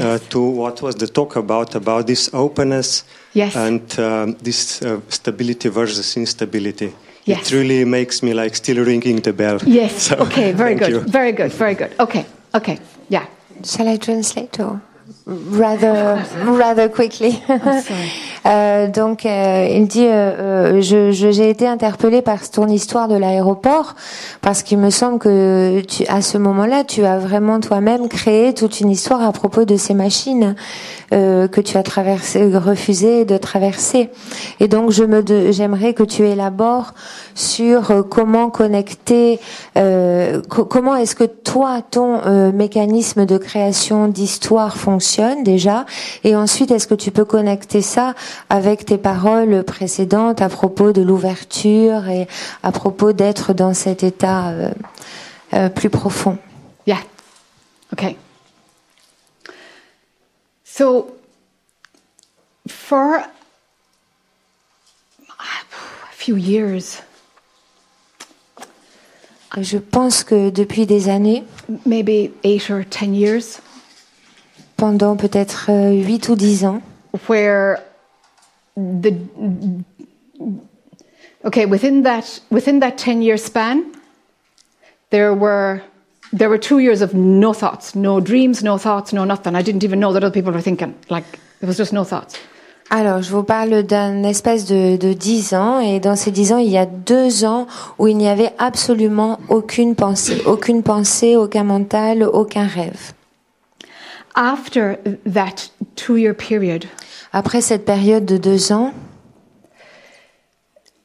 uh, 0.00 0.18
to 0.30 0.40
what 0.40 0.80
was 0.82 0.94
the 0.96 1.06
talk 1.06 1.36
about, 1.36 1.74
about 1.74 2.06
this 2.06 2.30
openness 2.32 3.04
Yes. 3.34 3.56
and 3.56 3.98
um, 3.98 4.36
this 4.42 4.82
uh, 4.82 5.00
stability 5.08 5.68
versus 5.70 6.16
instability. 6.16 6.92
Yes. 7.24 7.50
It 7.52 7.56
really 7.56 7.84
makes 7.84 8.22
me 8.22 8.34
like 8.34 8.56
still 8.56 8.84
ringing 8.84 9.20
the 9.20 9.32
bell. 9.32 9.58
Yes. 9.64 9.92
So, 10.08 10.16
okay. 10.16 10.52
Very 10.52 10.74
good. 10.74 10.90
you. 10.90 11.00
Very 11.00 11.32
good. 11.32 11.52
Very 11.52 11.74
good. 11.74 11.94
Okay. 12.00 12.24
Okay. 12.54 12.78
Yeah. 13.08 13.26
Shall 13.64 13.88
I 13.88 13.96
translate 13.96 14.58
or 14.60 14.80
rather 15.26 16.24
rather 16.44 16.88
quickly? 16.88 17.42
Euh, 18.44 18.88
donc, 18.88 19.24
euh, 19.24 19.68
il 19.70 19.86
dit, 19.86 20.04
euh, 20.04 20.10
euh, 20.10 20.80
je- 20.80 21.12
je- 21.12 21.30
j'ai 21.30 21.48
été 21.48 21.66
interpellée 21.68 22.22
par 22.22 22.48
ton 22.50 22.66
histoire 22.66 23.06
de 23.06 23.14
l'aéroport 23.14 23.94
parce 24.40 24.64
qu'il 24.64 24.78
me 24.78 24.90
semble 24.90 25.18
que 25.20 25.80
tu, 25.82 26.04
à 26.08 26.22
ce 26.22 26.38
moment-là, 26.38 26.82
tu 26.82 27.04
as 27.04 27.18
vraiment 27.18 27.60
toi-même 27.60 28.08
créé 28.08 28.52
toute 28.52 28.80
une 28.80 28.90
histoire 28.90 29.22
à 29.22 29.30
propos 29.32 29.64
de 29.64 29.76
ces 29.76 29.94
machines 29.94 30.56
euh, 31.12 31.46
que 31.46 31.60
tu 31.60 31.76
as 31.76 31.82
traversé, 31.84 32.50
refusé 32.56 33.24
de 33.24 33.36
traverser. 33.36 34.10
Et 34.58 34.66
donc, 34.66 34.90
je 34.90 35.04
me, 35.04 35.22
j'aimerais 35.52 35.94
que 35.94 36.02
tu 36.02 36.26
élabores 36.26 36.94
sur 37.34 37.90
euh, 37.90 38.02
comment 38.02 38.50
connecter, 38.50 39.38
co- 39.76 40.64
comment 40.64 40.96
est-ce 40.96 41.14
que 41.14 41.24
toi, 41.24 41.80
ton 41.90 42.20
mécanisme 42.52 43.24
de 43.26 43.36
création 43.38 44.08
d'histoire 44.08 44.76
fonctionne 44.76 45.44
déjà, 45.44 45.84
et 46.24 46.34
ensuite 46.34 46.70
est-ce 46.70 46.86
que 46.86 46.94
tu 46.94 47.10
peux 47.10 47.24
connecter 47.24 47.82
ça 47.82 48.14
avec 48.48 48.84
tes 48.84 48.98
paroles 48.98 49.64
précédentes 49.64 50.42
à 50.42 50.48
propos 50.48 50.92
de 50.92 51.02
l'ouverture 51.02 52.08
et 52.08 52.28
à 52.62 52.72
propos 52.72 53.12
d'être 53.12 53.52
dans 53.52 53.74
cet 53.74 54.02
état 54.02 54.48
euh, 54.48 54.70
euh, 55.54 55.68
plus 55.68 55.90
profond. 55.90 56.38
Yeah. 56.86 57.00
Okay. 57.92 58.16
So, 60.64 61.16
for 62.66 63.16
a 65.38 66.12
few 66.12 66.36
years, 66.36 67.02
Je 69.60 69.76
pense 69.76 70.24
que 70.24 70.48
depuis 70.48 70.86
des 70.86 71.10
années, 71.10 71.44
maybe 71.84 72.30
eight 72.42 72.70
or 72.70 72.84
ten 72.88 73.14
years, 73.14 73.60
pendant 74.78 75.14
peut-être 75.14 75.66
euh, 75.68 75.92
huit 75.92 76.30
ou 76.30 76.36
dix 76.36 76.64
ans, 76.64 76.80
where 77.28 77.76
the 78.76 79.14
okay 81.44 81.66
within 81.66 82.02
that 82.02 82.40
within 82.50 82.80
that 82.80 82.96
10 82.98 83.22
year 83.22 83.36
span 83.36 83.92
there 85.10 85.34
were 85.34 85.82
there 86.32 86.48
were 86.48 86.58
two 86.58 86.78
years 86.78 87.02
of 87.02 87.14
no 87.14 87.52
thoughts 87.52 87.94
no 87.94 88.20
dreams 88.20 88.62
no 88.62 88.78
thoughts 88.78 89.12
no 89.12 89.24
nothing. 89.24 89.54
I 89.54 89.62
didn't 89.62 89.84
even 89.84 90.00
know 90.00 90.12
that 90.12 90.24
other 90.24 90.32
people 90.32 90.52
were 90.52 90.62
thinking. 90.62 90.94
Like 91.10 91.24
there 91.60 91.68
was 91.68 91.76
just 91.76 91.92
no 91.92 92.04
thoughts. 92.04 92.38
Alors, 92.90 93.22
je 93.22 93.30
vous 93.30 93.42
parle 93.44 93.84
d'un 93.84 94.22
espace 94.22 94.66
de, 94.66 94.98
de 94.98 95.14
10 95.14 95.54
ans, 95.54 95.80
et 95.80 95.98
dans 95.98 96.14
ces 96.14 96.30
10 96.30 96.52
ans, 96.52 96.58
il 96.58 96.68
y 96.68 96.76
a 96.76 96.84
deux 96.84 97.42
ans 97.42 97.66
où 97.98 98.06
il 98.06 98.18
n'y 98.18 98.28
avait 98.28 98.52
absolument 98.58 99.40
aucune 99.48 99.94
pensée, 99.94 100.42
aucune 100.44 100.82
pensée, 100.82 101.34
aucun 101.34 101.64
mental, 101.64 102.22
aucun 102.22 102.66
rêve. 102.66 103.14
after 104.34 104.96
that 105.24 105.70
two 105.96 106.16
year 106.16 106.34
period 106.34 106.88
Après 107.32 107.60
cette 107.62 107.84
période 107.84 108.26
de 108.26 108.36
deux 108.36 108.72
ans, 108.72 108.92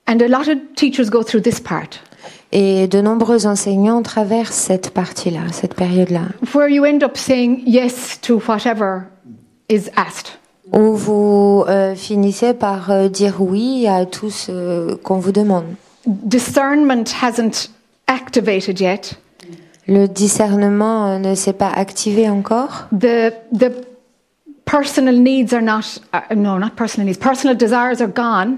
and 0.07 0.19
a 0.21 0.27
lot 0.27 0.49
of 0.49 0.57
teachers 0.75 1.09
go 1.09 1.23
through 1.23 1.41
this 1.41 1.59
part. 1.59 2.01
Et 2.51 2.87
de 2.87 3.01
nombreux 3.01 3.45
enseignants 3.45 4.01
traversent 4.01 4.55
cette 4.55 4.91
partie-là, 4.91 5.41
cette 5.51 5.73
période-là, 5.73 6.27
where 6.53 6.69
you 6.69 6.85
end 6.85 7.03
up 7.03 7.17
saying 7.17 7.61
yes 7.65 8.19
to 8.21 8.41
whatever 8.47 9.03
is 9.69 9.89
asked. 9.95 10.39
Où 10.73 10.95
vous 10.95 11.63
euh, 11.67 11.95
finissez 11.95 12.53
par 12.53 12.91
euh, 12.91 13.07
dire 13.07 13.35
oui 13.39 13.87
à 13.87 14.05
tout 14.05 14.29
ce 14.29 14.95
qu'on 14.95 15.19
vous 15.19 15.31
demande. 15.31 15.65
discernment 16.05 17.05
hasn't 17.21 17.69
activated 18.07 18.79
yet. 18.79 19.17
Le 19.87 20.07
discernement 20.07 21.07
euh, 21.07 21.19
ne 21.19 21.35
s'est 21.35 21.53
pas 21.53 21.69
activé 21.69 22.29
encore. 22.29 22.87
the 22.91 23.31
the 23.53 23.86
personal 24.67 25.15
needs 25.17 25.53
are 25.53 25.61
not 25.63 25.97
uh, 26.13 26.19
no 26.35 26.57
not 26.59 26.75
personal 26.75 27.05
needs 27.07 27.17
personal 27.17 27.55
desires 27.55 28.01
are 28.01 28.11
gone 28.11 28.57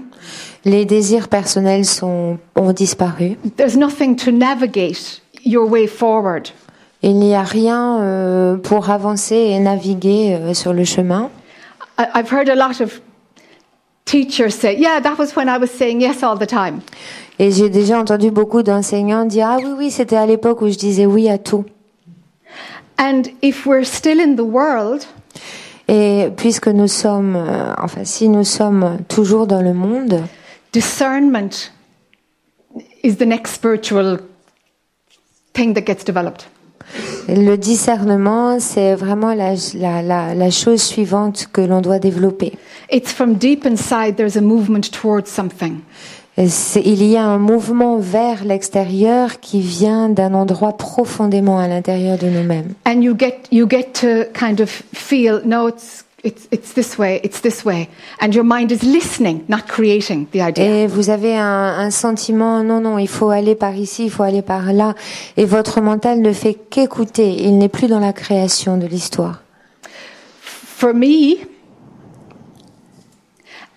Les 0.66 0.84
désirs 0.84 1.28
personnels 1.28 1.86
sont, 1.86 2.38
ont 2.56 2.72
disparu. 2.74 3.36
there's 3.56 3.76
nothing 3.76 4.14
to 4.16 4.30
navigate 4.30 5.22
your 5.44 5.66
way 5.66 5.86
forward 5.86 6.50
Il 7.02 7.18
n'y 7.18 7.34
a 7.34 7.42
rien 7.44 7.98
euh, 8.00 8.56
pour 8.58 8.90
avancer 8.90 9.36
et 9.36 9.58
naviguer 9.58 10.34
euh, 10.34 10.52
sur 10.52 10.74
le 10.74 10.84
chemin. 10.84 11.30
I, 11.98 12.04
i've 12.14 12.30
heard 12.30 12.50
a 12.50 12.54
lot 12.54 12.80
of 12.82 13.00
teachers 14.04 14.50
say 14.54 14.76
yeah 14.76 15.00
that 15.00 15.16
was 15.18 15.34
when 15.34 15.48
i 15.48 15.56
was 15.56 15.70
saying 15.70 16.00
yes 16.02 16.22
all 16.22 16.36
the 16.36 16.46
time 16.46 16.80
Et 17.38 17.50
j'ai 17.52 17.70
déjà 17.70 17.98
entendu 17.98 18.30
beaucoup 18.30 18.62
d'enseignants 18.62 19.24
dire 19.24 19.46
Ah 19.48 19.56
oui, 19.64 19.72
oui, 19.78 19.90
c'était 19.90 20.16
à 20.16 20.26
l'époque 20.26 20.60
où 20.60 20.68
je 20.68 20.76
disais 20.76 21.06
oui 21.06 21.30
à 21.30 21.38
tout. 21.38 21.64
And 22.98 23.22
if 23.40 23.64
we're 23.64 23.82
still 23.86 24.20
in 24.20 24.34
the 24.36 24.44
world, 24.44 25.06
Et 25.92 26.28
puisque 26.36 26.68
nous 26.68 26.86
sommes, 26.86 27.34
euh, 27.34 27.74
enfin, 27.76 28.04
si 28.04 28.28
nous 28.28 28.44
sommes 28.44 28.98
toujours 29.08 29.48
dans 29.48 29.60
le 29.60 29.74
monde, 29.74 30.22
discernment 30.72 31.72
is 33.02 33.16
the 33.16 33.26
next 33.26 33.54
spiritual 33.54 34.20
thing 35.52 35.74
that 35.74 35.82
gets 35.82 36.04
developed. 36.04 36.46
le 37.28 37.56
discernement, 37.56 38.58
c'est 38.60 38.94
vraiment 38.94 39.34
la, 39.34 39.54
la, 39.74 40.02
la, 40.02 40.34
la 40.34 40.50
chose 40.50 40.82
suivante 40.82 41.48
que 41.52 41.60
l'on 41.60 41.80
doit 41.80 41.98
développer. 41.98 42.52
It's 42.90 43.12
from 43.12 43.34
deep 43.34 43.64
inside, 43.66 44.16
there's 44.16 44.36
a 44.36 44.40
movement 44.40 44.90
towards 44.92 45.28
something. 45.28 45.80
Il 46.38 47.04
y 47.04 47.16
a 47.16 47.24
un 47.24 47.38
mouvement 47.38 47.98
vers 47.98 48.44
l'extérieur 48.44 49.40
qui 49.40 49.60
vient 49.60 50.08
d'un 50.08 50.32
endroit 50.32 50.76
profondément 50.76 51.58
à 51.58 51.68
l'intérieur 51.68 52.16
de 52.18 52.28
nous-mêmes. 52.28 52.72
And 52.86 53.02
you 53.02 53.14
get, 53.18 53.42
you 53.50 53.66
get 53.68 53.92
to 54.00 54.24
kind 54.32 54.60
of 54.60 54.70
feel, 54.94 55.42
no, 55.44 55.68
it's, 55.68 56.04
it's, 56.24 56.48
it's 56.50 56.72
this 56.72 56.96
way, 56.98 57.20
it's 57.24 57.42
this 57.42 57.64
way. 57.64 57.88
And 58.20 58.32
your 58.32 58.44
mind 58.44 58.70
is 58.70 58.82
listening, 58.82 59.42
not 59.48 59.66
creating 59.68 60.28
the 60.32 60.40
idea. 60.40 60.64
Et 60.64 60.86
vous 60.86 61.10
avez 61.10 61.36
un, 61.36 61.78
un 61.78 61.90
sentiment, 61.90 62.62
non, 62.62 62.80
non, 62.80 62.98
il 62.98 63.08
faut 63.08 63.30
aller 63.30 63.54
par 63.54 63.74
ici, 63.74 64.04
il 64.04 64.10
faut 64.10 64.22
aller 64.22 64.42
par 64.42 64.72
là. 64.72 64.94
Et 65.36 65.44
votre 65.44 65.80
mental 65.80 66.20
ne 66.20 66.32
fait 66.32 66.54
qu'écouter. 66.54 67.42
Il 67.42 67.58
n'est 67.58 67.68
plus 67.68 67.88
dans 67.88 68.00
la 68.00 68.12
création 68.12 68.78
de 68.78 68.86
l'histoire. 68.86 69.42
For 70.40 70.94
me, 70.94 71.36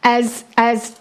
as, 0.03 0.45
as 0.55 0.93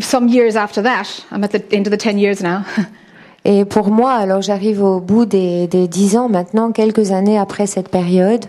some 0.00 0.28
years 0.28 0.56
after 0.56 0.82
that, 0.82 1.24
I'm 1.30 1.44
at 1.44 1.52
the 1.52 1.62
end 1.72 1.86
of 1.86 1.90
the 1.90 1.96
10 1.96 2.18
years 2.18 2.42
now, 2.42 2.64
Et 3.44 3.64
pour 3.64 3.88
moi, 3.90 4.14
alors 4.14 4.42
j'arrive 4.42 4.82
au 4.82 5.00
bout 5.00 5.24
des, 5.24 5.68
des 5.68 5.86
dix 5.88 6.16
ans 6.16 6.28
maintenant, 6.28 6.72
quelques 6.72 7.12
années 7.12 7.38
après 7.38 7.66
cette 7.66 7.88
période, 7.88 8.46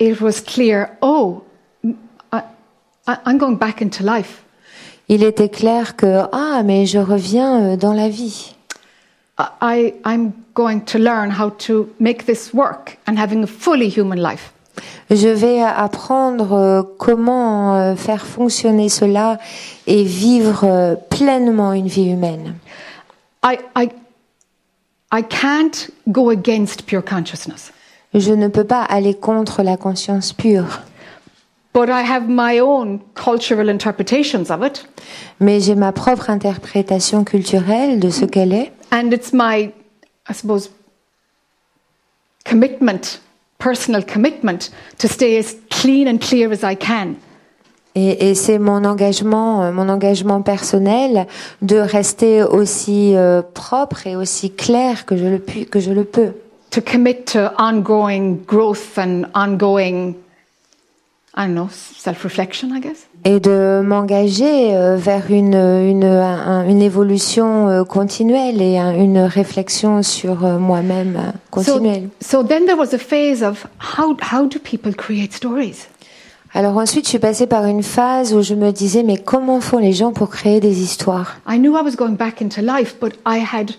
it 0.00 0.20
was 0.20 0.40
clear, 0.40 0.88
oh, 1.00 1.42
I, 2.32 2.42
I, 3.06 3.16
I'm 3.26 3.38
going 3.38 3.56
back 3.56 3.82
into 3.82 4.02
life. 4.02 4.42
il 5.08 5.22
était 5.22 5.50
clair 5.50 5.96
que, 5.96 6.22
ah, 6.32 6.62
mais 6.64 6.86
je 6.86 6.98
reviens 6.98 7.60
euh, 7.60 7.76
dans 7.76 7.92
la 7.92 8.08
vie. 8.08 8.54
I, 9.60 9.94
I'm 10.04 10.32
going 10.54 10.80
to 10.86 10.98
learn 10.98 11.30
how 11.30 11.50
to 11.66 11.88
make 11.98 12.24
this 12.26 12.52
work 12.54 12.98
and 13.06 13.18
having 13.18 13.42
a 13.42 13.46
fully 13.46 13.88
human 13.88 14.18
life. 14.18 14.52
Je 15.10 15.28
vais 15.28 15.60
apprendre 15.62 16.52
euh, 16.52 16.82
comment 16.98 17.76
euh, 17.76 17.94
faire 17.96 18.24
fonctionner 18.24 18.88
cela 18.88 19.38
et 19.86 20.02
vivre 20.04 20.64
euh, 20.64 20.94
pleinement 21.10 21.72
une 21.74 21.86
vie 21.88 22.10
humaine. 22.10 22.54
I, 23.44 23.58
I, 23.76 23.88
I 25.12 25.22
can't 25.22 25.90
go 26.08 26.30
against 26.30 26.86
pure 26.86 27.04
consciousness, 27.04 27.72
Je 28.14 28.32
ne 28.32 28.48
peux 28.48 28.64
pas 28.64 28.82
aller 28.82 29.14
contre 29.14 29.62
la 29.62 29.76
conscience 29.76 30.32
pure, 30.32 30.80
but 31.74 31.88
I 31.88 32.02
have 32.02 32.28
my 32.28 32.60
own 32.60 33.00
cultural 33.14 33.68
interpretations 33.68 34.50
of 34.50 34.64
it, 34.64 34.88
mais 35.40 35.60
j'ai 35.60 35.74
ma 35.74 35.92
propre 35.92 36.30
interprétation 36.30 37.24
culturelle 37.24 38.00
de 38.00 38.08
ce 38.08 38.24
qu'elle 38.24 38.52
est. 38.54 38.72
and 38.92 39.10
it's 39.12 39.32
my, 39.32 39.72
I 40.30 40.32
suppose, 40.34 40.70
commitment, 42.44 43.20
personal 43.62 44.02
commitment, 44.02 44.70
to 44.98 45.08
stay 45.08 45.38
as 45.38 45.56
clean 45.70 46.08
and 46.08 46.18
clear 46.18 46.52
as 46.52 46.64
I 46.64 46.74
can. 46.74 47.16
Et, 47.94 48.30
et 48.30 48.34
c'est 48.34 48.58
mon 48.58 48.84
engagement, 48.84 49.62
euh, 49.62 49.72
mon 49.72 49.88
engagement 49.90 50.40
personnel 50.40 51.26
de 51.60 51.76
rester 51.76 52.42
aussi 52.42 53.14
euh, 53.14 53.42
propre 53.42 54.06
et 54.06 54.16
aussi 54.16 54.50
clair 54.50 55.04
que 55.04 55.16
je 55.16 55.26
le 55.26 55.38
puis, 55.38 55.66
que 55.66 55.78
je 55.78 55.92
le 55.92 56.04
peux. 56.04 56.32
To 56.70 56.80
commit 56.80 57.24
to 57.26 57.50
ongoing 57.58 58.38
growth 58.46 58.96
and 58.96 59.24
ongoing, 59.34 60.14
I 61.36 61.46
don't 61.46 61.54
know, 61.54 61.68
self 61.70 62.24
reflection, 62.24 62.74
I 62.74 62.80
guess. 62.80 63.06
Et 63.24 63.38
de 63.38 63.80
m'engager 63.84 64.74
euh, 64.74 64.96
vers 64.96 65.30
une, 65.30 65.54
une, 65.54 66.04
un- 66.04 66.68
une 66.68 66.82
évolution 66.82 67.68
euh, 67.68 67.84
continuelle 67.84 68.60
et 68.60 68.78
un- 68.78 68.94
une 68.94 69.18
réflexion 69.20 70.02
sur 70.02 70.44
euh, 70.44 70.58
moi-même 70.58 71.32
continuelle. 71.50 72.08
So, 72.20 72.40
so 72.40 72.42
then 72.42 72.64
there 72.66 72.76
was 72.76 72.92
a 72.92 72.98
phase 72.98 73.42
of 73.44 73.64
how, 73.96 74.16
how 74.32 74.46
do 74.46 74.58
people 74.58 74.92
create 74.92 75.32
stories? 75.32 75.86
Alors 76.52 76.76
ensuite, 76.76 77.04
je 77.04 77.10
suis 77.10 77.18
passée 77.20 77.46
par 77.46 77.64
une 77.64 77.82
phase 77.84 78.34
où 78.34 78.42
je 78.42 78.54
me 78.54 78.72
disais, 78.72 79.04
mais 79.04 79.16
comment 79.16 79.60
font 79.60 79.78
les 79.78 79.92
gens 79.92 80.12
pour 80.12 80.28
créer 80.28 80.58
des 80.60 80.82
histoires? 80.82 81.36
I 81.48 81.58
knew 81.58 81.76
I 81.76 81.82
was 81.82 81.94
going 81.96 82.16
back 82.16 82.42
into 82.42 82.60
life, 82.60 82.96
but 83.00 83.12
I 83.24 83.38
had, 83.38 83.70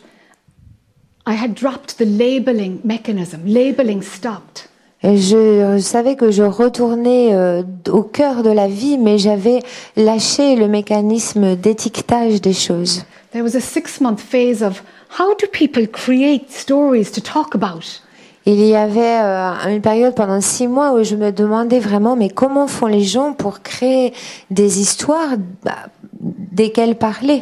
I 1.27 1.35
had 1.35 1.53
dropped 1.53 1.97
the 1.97 2.05
labeling 2.05 2.79
mechanism. 2.85 3.41
Labeling 3.45 4.01
stopped. 4.01 4.69
Je 5.03 5.79
savais 5.79 6.15
que 6.15 6.31
je 6.31 6.43
retournais 6.43 7.33
euh, 7.33 7.61
au 7.91 8.03
cœur 8.03 8.41
de 8.41 8.49
la 8.49 8.67
vie, 8.67 8.97
mais 8.97 9.17
j'avais 9.17 9.59
lâché 9.97 10.55
le 10.55 10.69
mécanisme 10.69 11.55
d'étiquetage 11.57 12.39
des 12.39 12.53
choses. 12.53 13.03
There 13.33 13.43
was 13.43 13.55
a 13.55 13.59
six 13.59 13.99
month 13.99 14.21
phase 14.21 14.63
of 14.63 14.81
how 15.19 15.35
do 15.35 15.47
people 15.51 15.87
create 15.87 16.51
stories 16.51 17.11
to 17.11 17.21
talk 17.21 17.53
about? 17.53 18.01
Il 18.45 18.59
y 18.65 18.75
avait 18.75 19.19
euh, 19.21 19.75
une 19.75 19.81
période 19.81 20.15
pendant 20.15 20.41
six 20.41 20.67
mois 20.67 20.93
où 20.93 21.03
je 21.03 21.15
me 21.15 21.31
demandais 21.31 21.79
vraiment, 21.79 22.15
mais 22.15 22.29
comment 22.29 22.67
font 22.67 22.87
les 22.87 23.03
gens 23.03 23.33
pour 23.33 23.61
créer 23.61 24.13
des 24.51 24.79
histoires 24.79 25.35
bah, 25.63 25.87
desquelles 26.19 26.95
parler? 26.95 27.41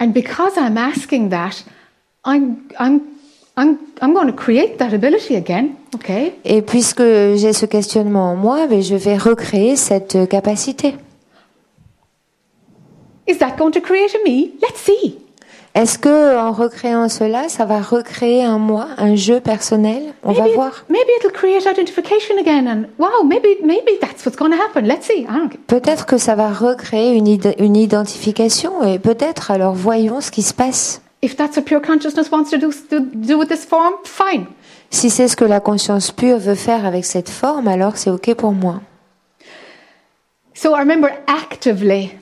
And 0.00 0.08
because 0.08 0.52
I'm 0.56 0.78
asking 0.78 1.28
that, 1.30 1.64
I'm, 2.24 2.56
I'm, 2.78 3.00
I'm, 3.60 3.76
I'm 4.00 4.14
going 4.14 4.26
to 4.28 4.32
create 4.32 4.78
that 4.78 4.94
ability 4.94 5.36
again, 5.36 5.72
okay? 5.94 6.32
Et 6.44 6.62
puisque 6.62 7.02
j'ai 7.02 7.52
ce 7.52 7.66
questionnement 7.66 8.30
en 8.32 8.36
moi, 8.36 8.66
ben, 8.66 8.80
je 8.80 8.94
vais 8.94 9.18
recréer 9.18 9.76
cette 9.76 10.28
capacité. 10.28 10.94
Is 13.28 13.38
that 13.38 13.56
going 13.58 13.72
to 13.72 13.80
create 13.80 14.14
a 14.14 14.18
me? 14.28 14.52
Let's 14.62 14.80
see. 14.80 15.18
Est-ce 15.74 15.98
que 15.98 16.36
en 16.36 16.50
recréant 16.50 17.08
cela, 17.08 17.48
ça 17.48 17.64
va 17.64 17.80
recréer 17.80 18.42
un 18.42 18.58
moi, 18.58 18.88
un 18.98 19.14
jeu 19.14 19.38
personnel? 19.38 20.02
On 20.24 20.32
va 20.32 20.42
Maybe, 20.44 20.54
voir. 20.54 20.84
maybe 20.88 21.08
it'll 21.20 21.30
create 21.32 21.64
identification 21.64 22.38
again, 22.40 22.66
and 22.66 22.86
wow, 22.98 23.22
maybe, 23.24 23.58
maybe 23.64 23.92
that's 24.00 24.24
what's 24.26 24.36
going 24.36 24.50
to 24.50 24.56
happen. 24.56 24.82
Let's 24.88 25.06
see. 25.06 25.20
I 25.20 25.26
don't. 25.26 25.50
Peut-être 25.68 26.06
que 26.06 26.18
ça 26.18 26.34
va 26.34 26.48
recréer 26.52 27.14
une, 27.14 27.28
id- 27.28 27.54
une 27.60 27.76
identification 27.76 28.82
et 28.82 28.98
peut-être 28.98 29.52
alors 29.52 29.74
voyons 29.74 30.20
ce 30.20 30.32
qui 30.32 30.42
se 30.42 30.54
passe. 30.54 31.02
If 31.22 31.36
that's 31.36 31.56
what 31.56 31.66
pure 31.66 31.80
consciousness 31.80 32.30
wants 32.30 32.50
to 32.50 32.58
do, 32.58 32.72
to 32.72 33.00
do 33.00 33.38
with 33.38 33.48
this 33.48 33.64
form, 33.64 33.94
fine. 34.04 34.46
Si 34.90 35.10
c'est 35.10 35.28
ce 35.28 35.36
que 35.36 35.44
la 35.44 35.60
conscience 35.60 36.10
pure 36.10 36.38
veut 36.38 36.54
faire 36.54 36.86
avec 36.86 37.04
cette 37.04 37.28
forme, 37.28 37.68
alors 37.68 37.96
c'est 37.96 38.10
ok 38.10 38.34
pour 38.34 38.52
moi. 38.52 38.80
So 40.54 40.74
I 40.74 40.80
remember 40.80 41.10
actively, 41.26 42.12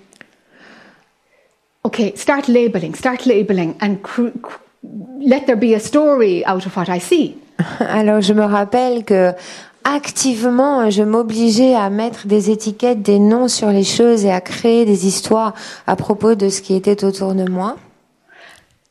okay, 1.84 2.12
start 2.16 2.48
labeling, 2.48 2.94
start 2.94 3.24
labeling, 3.24 3.74
and 3.80 3.98
let 5.20 5.46
there 5.46 5.56
be 5.56 5.74
a 5.74 5.80
story 5.80 6.44
out 6.44 6.66
of 6.66 6.76
what 6.76 6.88
I 6.88 7.00
see. 7.00 7.36
Alors 7.80 8.20
je 8.20 8.32
me 8.32 8.44
rappelle 8.44 9.04
que 9.04 9.32
activement, 9.82 10.90
je 10.90 11.02
m'obligeais 11.02 11.74
à 11.74 11.90
mettre 11.90 12.26
des 12.26 12.50
étiquettes, 12.50 13.02
des 13.02 13.18
noms 13.18 13.48
sur 13.48 13.70
les 13.70 13.84
choses 13.84 14.24
et 14.24 14.30
à 14.30 14.40
créer 14.40 14.84
des 14.84 15.06
histoires 15.06 15.54
à 15.86 15.96
propos 15.96 16.34
de 16.34 16.48
ce 16.48 16.62
qui 16.62 16.74
était 16.74 17.04
autour 17.04 17.34
de 17.34 17.48
moi. 17.48 17.76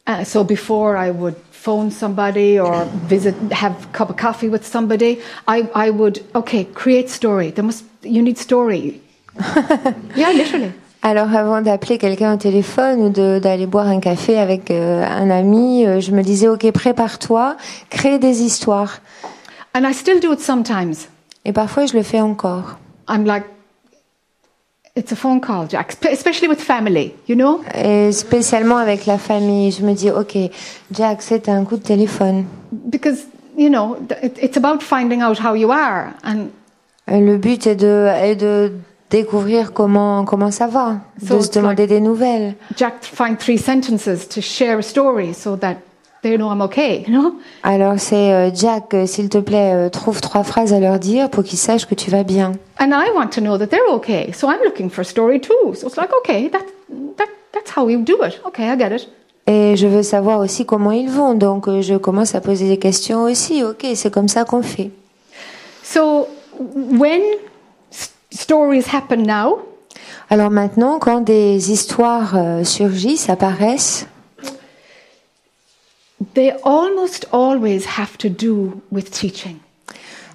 Uh, 0.08 0.24
so 0.24 0.44
before 0.44 0.96
I 0.96 1.12
would 1.12 1.36
phone 1.52 1.92
somebody 1.92 2.58
or 2.58 2.86
visit, 3.10 3.36
have 3.52 3.74
a 3.84 3.88
cup 3.88 4.10
of 4.10 4.16
coffee 4.16 4.48
with 4.48 4.66
somebody, 4.66 5.20
I, 5.48 5.70
I 5.76 5.90
would, 5.90 6.24
okay, 6.34 6.64
create 6.64 7.10
story. 7.10 7.52
There 7.52 7.66
must, 7.66 7.84
you 8.04 8.22
need 8.22 8.38
story. 8.38 9.02
yeah, 10.16 10.32
literally. 10.32 10.72
Alors 11.04 11.34
avant 11.34 11.62
d'appeler 11.62 11.98
quelqu'un 11.98 12.34
au 12.34 12.38
téléphone 12.38 13.02
ou 13.02 13.10
d'aller 13.40 13.68
boire 13.68 13.88
un 13.88 14.00
café 14.00 14.38
avec 14.38 14.72
euh, 14.72 15.06
un 15.06 15.30
ami, 15.30 15.86
euh, 15.86 16.00
je 16.00 16.12
me 16.12 16.24
disais 16.24 16.48
ok 16.48 16.72
prépare-toi, 16.72 17.56
crée 17.90 18.18
des 18.18 18.42
histoires. 18.42 19.00
And 19.76 19.88
I 19.88 19.94
still 19.94 20.20
do 20.20 20.34
it 20.34 20.40
sometimes. 20.40 21.08
Et 21.46 21.54
parfois 21.54 21.86
je 21.86 21.94
le 21.96 22.04
fais 22.04 22.20
encore. 22.20 22.78
I'm 23.08 23.26
like, 23.26 23.46
it's 24.98 25.12
a 25.12 25.16
phone 25.16 25.40
call, 25.40 25.68
Jack, 25.68 25.92
spe- 25.94 26.12
especially 26.12 26.48
with 26.50 26.60
family, 26.60 27.14
you 27.28 27.36
know? 27.36 27.62
Et 27.74 28.12
spécialement 28.12 28.78
avec 28.78 29.06
la 29.06 29.18
famille, 29.18 29.72
je 29.72 29.84
me 29.86 29.94
dis 29.94 30.10
ok 30.12 30.38
Jack 30.92 31.22
c'est 31.22 31.48
un 31.50 31.64
coup 31.64 31.78
de 31.78 31.84
téléphone. 31.84 32.46
Because, 32.72 33.26
you 33.58 33.70
know, 33.70 33.96
it's 34.42 34.58
about 34.58 34.82
finding 34.82 35.22
out 35.22 35.38
how 35.40 35.54
you 35.56 35.72
are. 35.72 36.14
And 36.24 36.48
Euh, 37.10 37.20
Le 37.22 37.38
but 37.38 37.66
est 37.68 37.78
de, 37.78 38.08
est 38.22 38.36
de 38.36 38.74
découvrir 39.10 39.72
comment 39.72 40.26
comment 40.26 40.52
ça 40.52 40.68
va, 40.68 40.98
So 41.26 41.38
de 41.38 41.42
se 41.42 41.52
demander 41.52 41.88
des 41.88 42.02
nouvelles. 42.02 42.56
Jack 42.76 42.96
find 43.02 43.38
three 43.38 43.58
sentences 43.58 44.28
to 44.28 44.42
share 44.42 44.80
a 44.80 44.82
story 44.82 45.34
so 45.34 45.56
that 45.56 45.76
they 46.28 46.38
know 46.38 46.52
I'm 46.52 46.62
okay, 46.62 47.04
you 47.08 47.14
know? 47.14 47.36
Alors 47.64 47.96
c'est 47.98 48.34
euh, 48.34 48.50
Jack, 48.54 48.94
euh, 48.94 49.06
s'il 49.06 49.30
te 49.30 49.38
plaît, 49.38 49.74
euh, 49.74 49.90
trouve 49.90 50.22
trois 50.22 50.44
phrases 50.44 50.74
à 50.74 50.80
leur 50.80 51.00
dire 51.00 51.30
pour 51.30 51.44
qu'ils 51.44 51.58
sachent 51.58 51.86
que 51.86 51.96
tu 51.96 52.12
vas 52.12 52.24
bien. 52.24 52.54
And 52.80 52.92
I 52.92 53.10
want 53.16 53.30
to 53.30 53.42
know 53.42 53.58
that 53.58 53.68
they're 53.68 53.90
okay. 53.94 54.32
So 54.34 54.50
I'm 54.50 54.60
looking 54.64 54.90
for 54.90 55.02
a 55.02 55.06
story 55.06 55.40
too. 55.40 55.74
So 55.74 55.88
it's 55.88 55.98
like, 55.98 56.12
okay, 56.20 56.50
that, 56.50 56.66
that, 57.18 57.30
that's 57.54 57.72
how 57.76 57.86
we 57.86 57.98
do 57.98 58.24
it. 58.24 58.40
Okay, 58.46 58.70
I 58.70 58.78
get 58.78 58.92
it. 58.92 59.08
Et 59.48 59.78
je 59.78 59.88
veux 59.88 60.04
savoir 60.04 60.42
aussi 60.42 60.66
comment 60.66 60.92
ils 60.92 61.10
vont, 61.10 61.34
donc 61.34 61.70
je 61.70 61.96
commence 61.96 62.36
à 62.36 62.42
poser 62.42 62.68
des 62.68 62.78
questions 62.78 63.24
aussi. 63.24 63.64
Ok, 63.64 63.86
c'est 63.96 64.12
comme 64.12 64.28
ça 64.28 64.44
qu'on 64.44 64.62
fait. 64.62 64.92
So 65.84 66.28
when 66.66 67.22
stories 68.30 68.84
happen 68.94 69.24
now, 69.26 69.60
Alors 70.30 70.52
maintenant, 70.52 71.00
quand 71.00 71.22
des 71.22 71.72
histoires 71.72 72.36
euh, 72.36 72.66
surgissent, 72.66 73.30
apparaissent, 73.30 74.08
they 76.34 76.52
almost 76.64 77.26
always 77.32 77.98
have 77.98 78.18
to 78.18 78.30
do 78.30 78.82
with 78.92 79.12
teaching. 79.12 79.60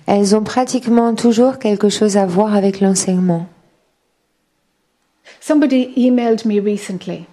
elles 0.07 0.35
ont 0.35 0.45
pratiquement 0.45 1.15
toujours 1.15 1.59
quelque 1.59 1.89
chose 1.89 2.17
à 2.17 2.27
voir 2.27 2.55
avec 2.55 2.81
l'enseignement. 2.81 3.47
Somebody 5.41 5.93
emailed 5.97 6.45
me 6.45 6.61
recently 6.61 7.27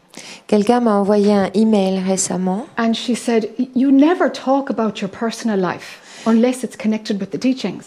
Quelqu'un 0.47 0.79
m'a 0.79 0.95
envoyé 0.95 1.31
un 1.33 1.49
email 1.53 1.99
récemment 1.99 2.65
and 2.77 2.93
she 2.93 3.15
said, 3.15 3.49
You 3.75 3.91
never 3.91 4.29
talk 4.31 4.69
about 4.69 4.99
your 4.99 5.09
personal 5.09 5.59
life 5.59 6.23
unless 6.25 6.63
it's 6.63 6.75
connected 6.75 7.19
with 7.19 7.29
the 7.31 7.39
teachings. 7.39 7.85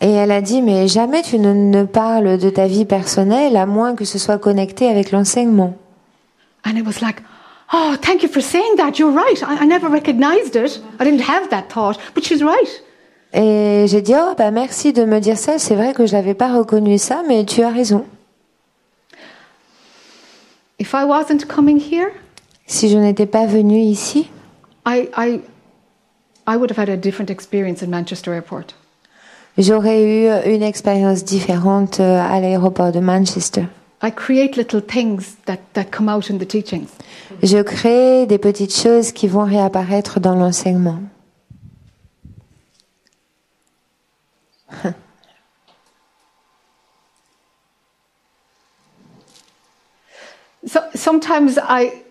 et 0.00 0.10
elle 0.10 0.30
a 0.30 0.40
dit 0.40 0.62
mais 0.62 0.88
jamais 0.88 1.20
tu 1.22 1.38
ne, 1.38 1.52
ne 1.52 1.84
parles 1.84 2.38
de 2.38 2.48
ta 2.48 2.66
vie 2.66 2.86
personnelle 2.86 3.56
à 3.56 3.66
moins 3.66 3.94
que 3.94 4.06
ce 4.06 4.18
soit 4.18 4.38
connecté 4.38 4.88
avec 4.88 5.12
l'enseignement. 5.12 5.76
And 6.64 6.76
it 6.76 6.86
was 6.86 7.00
like, 7.02 7.20
Oh, 7.72 7.96
thank 8.00 8.22
you 8.22 8.28
for 8.28 8.40
saying 8.40 8.76
that. 8.76 8.98
You're 8.98 9.12
right. 9.12 9.40
I, 9.42 9.62
I 9.62 9.64
never 9.66 9.88
recognized 9.88 10.56
it. 10.56 10.80
I 10.98 11.04
didn't 11.04 11.22
have 11.22 11.50
that 11.50 11.68
thought, 11.68 11.98
but 12.14 12.24
she's 12.24 12.42
right. 12.42 12.82
Et 13.32 13.86
j'ai 13.86 14.02
dit 14.02 14.14
oh 14.16 14.34
bah 14.36 14.50
merci 14.50 14.92
de 14.92 15.04
me 15.04 15.20
dire 15.20 15.38
ça, 15.38 15.58
c'est 15.58 15.76
vrai 15.76 15.94
que 15.94 16.04
je 16.04 16.14
n'avais 16.14 16.34
pas 16.34 16.52
reconnu 16.52 16.98
ça 16.98 17.22
mais 17.28 17.44
tu 17.44 17.62
as 17.62 17.70
raison. 17.70 18.04
If 20.80 20.94
I 20.94 21.04
wasn't 21.04 21.46
coming 21.46 21.78
here, 21.78 22.10
Si 22.66 22.88
je 22.88 22.98
n'étais 22.98 23.26
pas 23.26 23.46
venue 23.46 23.80
ici, 23.80 24.28
I, 24.86 25.08
I, 25.16 25.40
I 26.46 26.56
would 26.56 26.70
have 26.70 26.78
had 26.78 26.88
a 26.88 26.96
different 26.96 27.30
experience 27.30 27.82
in 27.82 27.88
Manchester 27.90 28.32
Airport. 28.32 28.74
j'aurais 29.58 30.02
eu 30.02 30.28
une 30.52 30.62
expérience 30.62 31.22
différente 31.24 32.00
euh, 32.00 32.20
à 32.20 32.40
l'aéroport 32.40 32.90
de 32.92 33.00
Manchester. 33.00 33.64
I 34.02 34.10
create 34.10 34.56
little 34.56 34.80
things 34.80 35.36
that, 35.44 35.60
that 35.74 35.90
come 35.90 36.08
out 36.08 36.30
in 36.30 36.38
the 36.38 36.46
teachings. 36.46 36.88
Je 37.42 37.62
crée 37.62 38.26
des 38.26 38.38
petites 38.38 38.74
choses 38.74 39.12
qui 39.12 39.28
vont 39.28 39.44
réapparaître 39.44 40.20
dans 40.20 40.34
l'enseignement. 40.34 41.00
So 50.66 50.80
sometimes 50.94 51.58
I, 51.58 52.02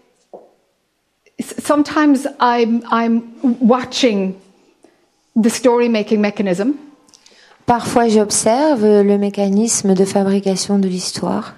sometimes 1.40 2.28
I'm, 2.40 2.84
I'm 2.91 3.32
watching 3.61 4.36
the 5.36 5.49
story 5.49 5.88
making 5.88 6.20
mechanism 6.20 6.74
Parfois, 7.70 8.07
j'observe 8.07 8.84
le 9.03 9.18
mécanisme 9.20 9.94
de 9.94 10.03
fabrication 10.03 10.80
de 10.80 10.88
l'histoire 10.88 11.53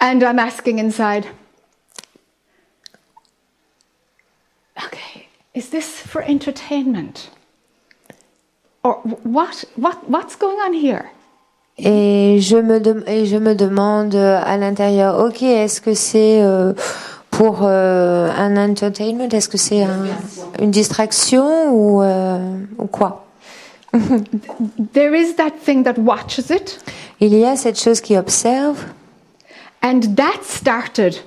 and 0.00 0.22
I'm 0.22 0.38
asking 0.38 0.78
inside, 0.78 1.26
okay, 4.84 5.28
is 5.54 5.70
this 5.70 6.00
for 6.00 6.22
entertainment? 6.22 7.30
Or 8.84 8.94
what, 9.24 9.64
what, 9.76 10.08
what's 10.08 10.36
going 10.36 10.58
on 10.58 10.72
here? 10.74 11.10
et 11.78 12.38
je 12.40 12.56
me, 12.62 12.78
dem- 12.80 13.04
et 13.06 13.26
je 13.26 13.36
me 13.36 13.54
demande 13.54 14.14
euh, 14.14 14.40
à 14.42 14.56
l'intérieur, 14.56 15.18
ok, 15.18 15.42
est-ce 15.42 15.82
que 15.82 15.92
c'est 15.92 16.40
euh, 16.42 16.72
pour 17.30 17.58
euh, 17.64 18.30
un 18.34 18.56
entertainment, 18.56 19.28
est-ce 19.30 19.48
que 19.50 19.58
c'est 19.58 19.82
un- 19.82 20.06
une 20.58 20.70
distraction 20.70 21.70
ou, 21.74 22.02
euh, 22.02 22.38
ou 22.78 22.86
quoi? 22.86 23.26
There 24.94 25.14
is 25.14 25.34
that 25.36 25.50
thing 25.66 25.82
that 25.84 25.98
watches 25.98 26.48
it, 26.50 26.78
Il 27.20 27.34
y 27.36 27.44
a 27.44 27.56
cette 27.56 27.78
chose 27.78 28.00
qui 28.00 28.16
observe 28.16 28.82
and 29.86 30.16
that 30.16 30.42
started 30.42 31.20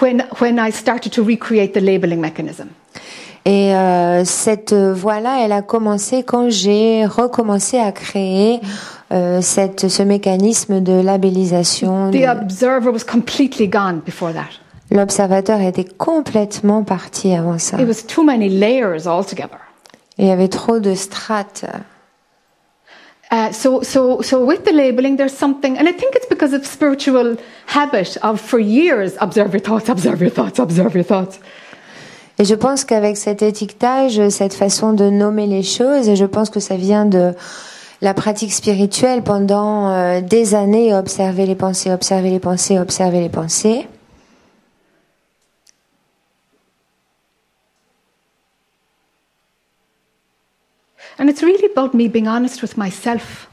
when, 0.00 0.20
when 0.38 0.58
I 0.58 0.70
started 0.70 1.12
to 1.12 1.22
recreate 1.22 1.72
the 1.74 1.80
labeling 1.80 2.20
mechanism. 2.20 2.68
Et 3.46 3.74
euh, 3.74 4.22
cette 4.24 4.74
voie-là, 4.74 5.38
elle 5.42 5.52
a 5.52 5.62
commencé 5.62 6.22
quand 6.24 6.50
j'ai 6.50 7.06
recommencé 7.06 7.78
à 7.78 7.90
créer 7.90 8.60
euh, 9.12 9.40
cette, 9.40 9.88
ce 9.88 10.02
mécanisme 10.02 10.80
de 10.80 10.92
labellisation. 10.92 12.10
The 12.10 12.28
observer 12.28 12.90
was 12.90 13.04
completely 13.04 13.66
gone 13.66 14.00
before 14.04 14.32
that. 14.34 14.60
L'observateur 14.90 15.60
était 15.60 15.84
complètement 15.84 16.82
parti 16.82 17.32
avant 17.32 17.58
ça. 17.58 17.80
It 17.80 17.86
was 17.86 18.04
too 18.06 18.24
many 18.24 18.48
layers 18.48 19.06
altogether. 19.06 19.58
Il 20.18 20.26
y 20.26 20.30
avait 20.30 20.48
trop 20.48 20.78
de 20.78 20.94
strates. 20.94 21.64
Uh, 23.30 23.52
so, 23.52 23.80
so, 23.82 24.20
so 24.22 24.44
with 24.44 24.64
the 24.64 24.72
labeling, 24.72 25.16
there's 25.16 25.36
something, 25.36 25.78
and 25.78 25.88
I 25.88 25.92
think 25.92 26.16
it's 26.16 26.26
because 26.26 26.52
of 26.52 26.66
spiritual 26.66 27.36
habit 27.66 28.16
of 28.22 28.40
for 28.40 28.58
years 28.58 29.16
observe 29.20 29.52
your 29.52 29.60
thoughts, 29.60 29.88
observe 29.88 30.20
your 30.20 30.30
thoughts, 30.30 30.58
observe 30.58 30.94
your 30.96 31.04
thoughts. 31.04 31.38
Et 32.40 32.44
je 32.44 32.54
pense 32.54 32.84
qu'avec 32.84 33.16
cet 33.16 33.42
étiquetage, 33.42 34.28
cette 34.30 34.54
façon 34.54 34.94
de 34.94 35.10
nommer 35.10 35.46
les 35.46 35.62
choses, 35.62 36.08
et 36.08 36.16
je 36.16 36.24
pense 36.24 36.50
que 36.50 36.58
ça 36.58 36.74
vient 36.74 37.04
de 37.04 37.34
la 38.00 38.14
pratique 38.14 38.52
spirituelle 38.52 39.22
pendant 39.22 39.90
euh, 39.90 40.20
des 40.22 40.54
années, 40.54 40.94
observer 40.94 41.46
les 41.46 41.54
pensées, 41.54 41.92
observer 41.92 42.30
les 42.30 42.40
pensées, 42.40 42.78
observer 42.78 43.20
les 43.20 43.28
pensées. 43.28 43.86
And 51.18 51.28
it's 51.28 51.42
really 51.42 51.66
about 51.70 51.94
me 51.94 52.08
being 52.08 52.28
honest 52.28 52.62
with 52.62 52.76
myself. 52.76 53.48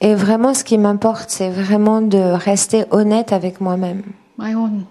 Et 0.00 0.14
vraiment, 0.14 0.54
ce 0.54 0.64
qui 0.64 0.78
m'importe, 0.78 1.30
c'est 1.30 1.50
vraiment 1.50 2.00
de 2.00 2.18
rester 2.18 2.84
honnête 2.90 3.32
avec 3.32 3.60
moi-même. 3.60 4.02
my 4.40 4.54
own 4.54 4.86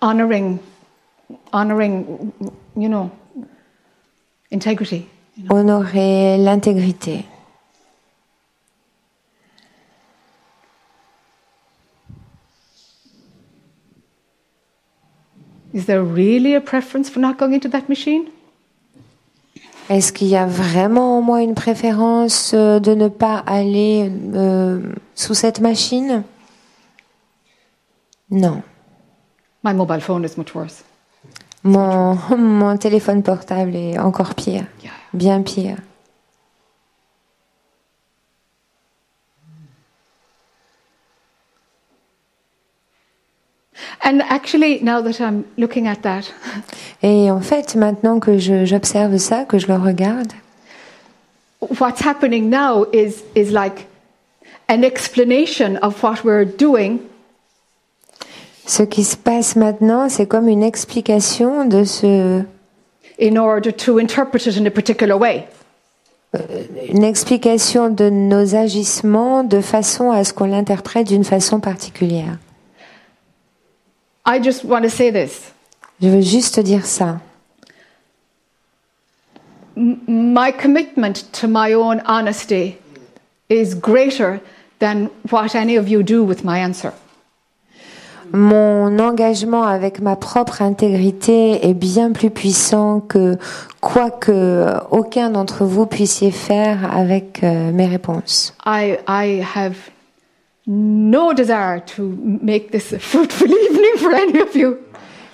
honoring 0.00 0.58
honoring 1.52 2.32
you 2.76 2.88
know 2.88 3.10
integrity 4.52 5.06
Honorer 5.48 6.36
l'intégrité. 6.38 7.24
is 15.72 15.86
there 15.86 16.02
really 16.02 16.54
a 16.54 16.60
preference 16.60 17.08
for 17.08 17.18
not 17.18 17.38
going 17.38 17.54
into 17.54 17.68
that 17.68 17.88
machine 17.88 18.30
Est-ce 19.88 20.12
qu'il 20.12 20.28
y 20.28 20.36
a 20.36 20.46
vraiment 20.46 21.18
en 21.18 21.22
moi 21.22 21.42
une 21.42 21.54
préférence 21.54 22.52
euh, 22.54 22.78
de 22.80 22.94
ne 22.94 23.08
pas 23.08 23.38
aller 23.46 24.10
euh, 24.34 24.80
sous 25.14 25.34
cette 25.34 25.60
machine? 25.60 26.22
Non. 28.30 28.62
my 29.62 29.74
mobile 29.74 30.00
phone 30.00 30.24
is 30.24 30.38
much 30.38 30.54
worse 30.54 30.84
Mon, 31.64 32.14
mon 32.36 32.76
téléphone 32.78 33.22
portable 33.22 33.76
est 33.76 33.98
encore 33.98 34.34
pire, 34.34 34.64
yeah 34.82 34.90
bien 35.12 35.42
pire. 35.42 35.76
And 44.04 44.20
actually 44.30 44.80
now 44.82 45.00
that 45.02 45.20
i'm 45.20 45.44
looking 45.56 45.86
at 45.86 45.96
that 46.02 46.22
Et 47.04 47.30
en 47.32 47.40
fait, 47.40 47.74
maintenant 47.74 48.20
que 48.20 48.38
je- 48.38 48.64
j'observe 48.64 49.16
ça, 49.18 49.44
que 49.44 49.58
je 49.58 49.66
le 49.66 49.74
regarde, 49.74 50.32
what's 51.80 52.00
happening 52.00 52.48
now 52.48 52.84
is 52.92 53.22
is 53.34 53.50
like 53.50 53.86
an 54.68 54.82
explanation 54.84 55.76
of 55.82 56.00
what 56.02 56.22
we're 56.24 56.44
doing 56.46 56.98
ce 58.66 58.84
qui 58.84 59.02
se 59.02 59.16
passe 59.16 59.56
maintenant, 59.56 60.08
c'est 60.08 60.26
comme 60.26 60.46
une 60.48 60.62
explication 60.62 61.64
de 61.64 61.82
ce, 61.82 62.42
in 63.20 63.36
order 63.36 63.72
to 63.72 63.98
interpret 63.98 64.46
it 64.46 64.56
in 64.56 64.66
a 64.66 64.70
particular 64.70 65.18
way 65.18 65.46
une 66.88 67.04
explication 67.04 67.90
de 67.90 68.08
nos 68.08 68.54
agissements 68.54 69.44
de 69.44 69.60
façon 69.60 70.10
à 70.12 70.24
ce 70.24 70.32
qu'on 70.32 70.46
l'interprète 70.46 71.08
d'une 71.08 71.24
façon 71.24 71.60
particulière. 71.60 72.38
I 74.24 74.38
just 74.42 74.64
want 74.64 74.82
to 74.82 74.90
say 74.90 75.10
this 75.10 75.52
Je 76.00 76.08
veux 76.08 76.20
juste 76.22 76.58
dire 76.60 76.84
ça. 76.84 77.20
my 79.76 80.52
commitment 80.52 81.24
to 81.32 81.46
my 81.48 81.72
own 81.72 82.02
honesty 82.06 82.76
is 83.48 83.74
greater 83.74 84.40
than 84.78 85.10
what 85.30 85.54
any 85.54 85.76
of 85.76 85.88
you 85.88 86.02
do 86.02 86.24
with 86.24 86.44
my 86.44 86.58
answer. 86.58 86.92
Mon 88.32 88.98
engagement 88.98 89.64
avec 89.64 90.00
ma 90.00 90.16
propre 90.16 90.62
intégrité 90.62 91.68
est 91.68 91.74
bien 91.74 92.12
plus 92.12 92.30
puissant 92.30 93.00
que 93.00 93.36
quoi 93.82 94.10
que 94.10 94.66
aucun 94.90 95.28
d'entre 95.30 95.64
vous 95.66 95.84
puissiez 95.84 96.30
faire 96.30 96.90
avec 96.96 97.44
euh, 97.44 97.70
mes 97.72 97.86
réponses. 97.86 98.54
I, 98.64 98.96
I 99.06 99.44
have 99.54 99.76
no 100.66 101.32
desire 101.32 101.80
to 101.96 102.02
make 102.42 102.70
this 102.70 102.92
a 102.92 102.98
fruitful 102.98 103.48
evening 103.66 103.96
for 103.98 104.14
any 104.14 104.40
of 104.40 104.54
you. 104.54 104.78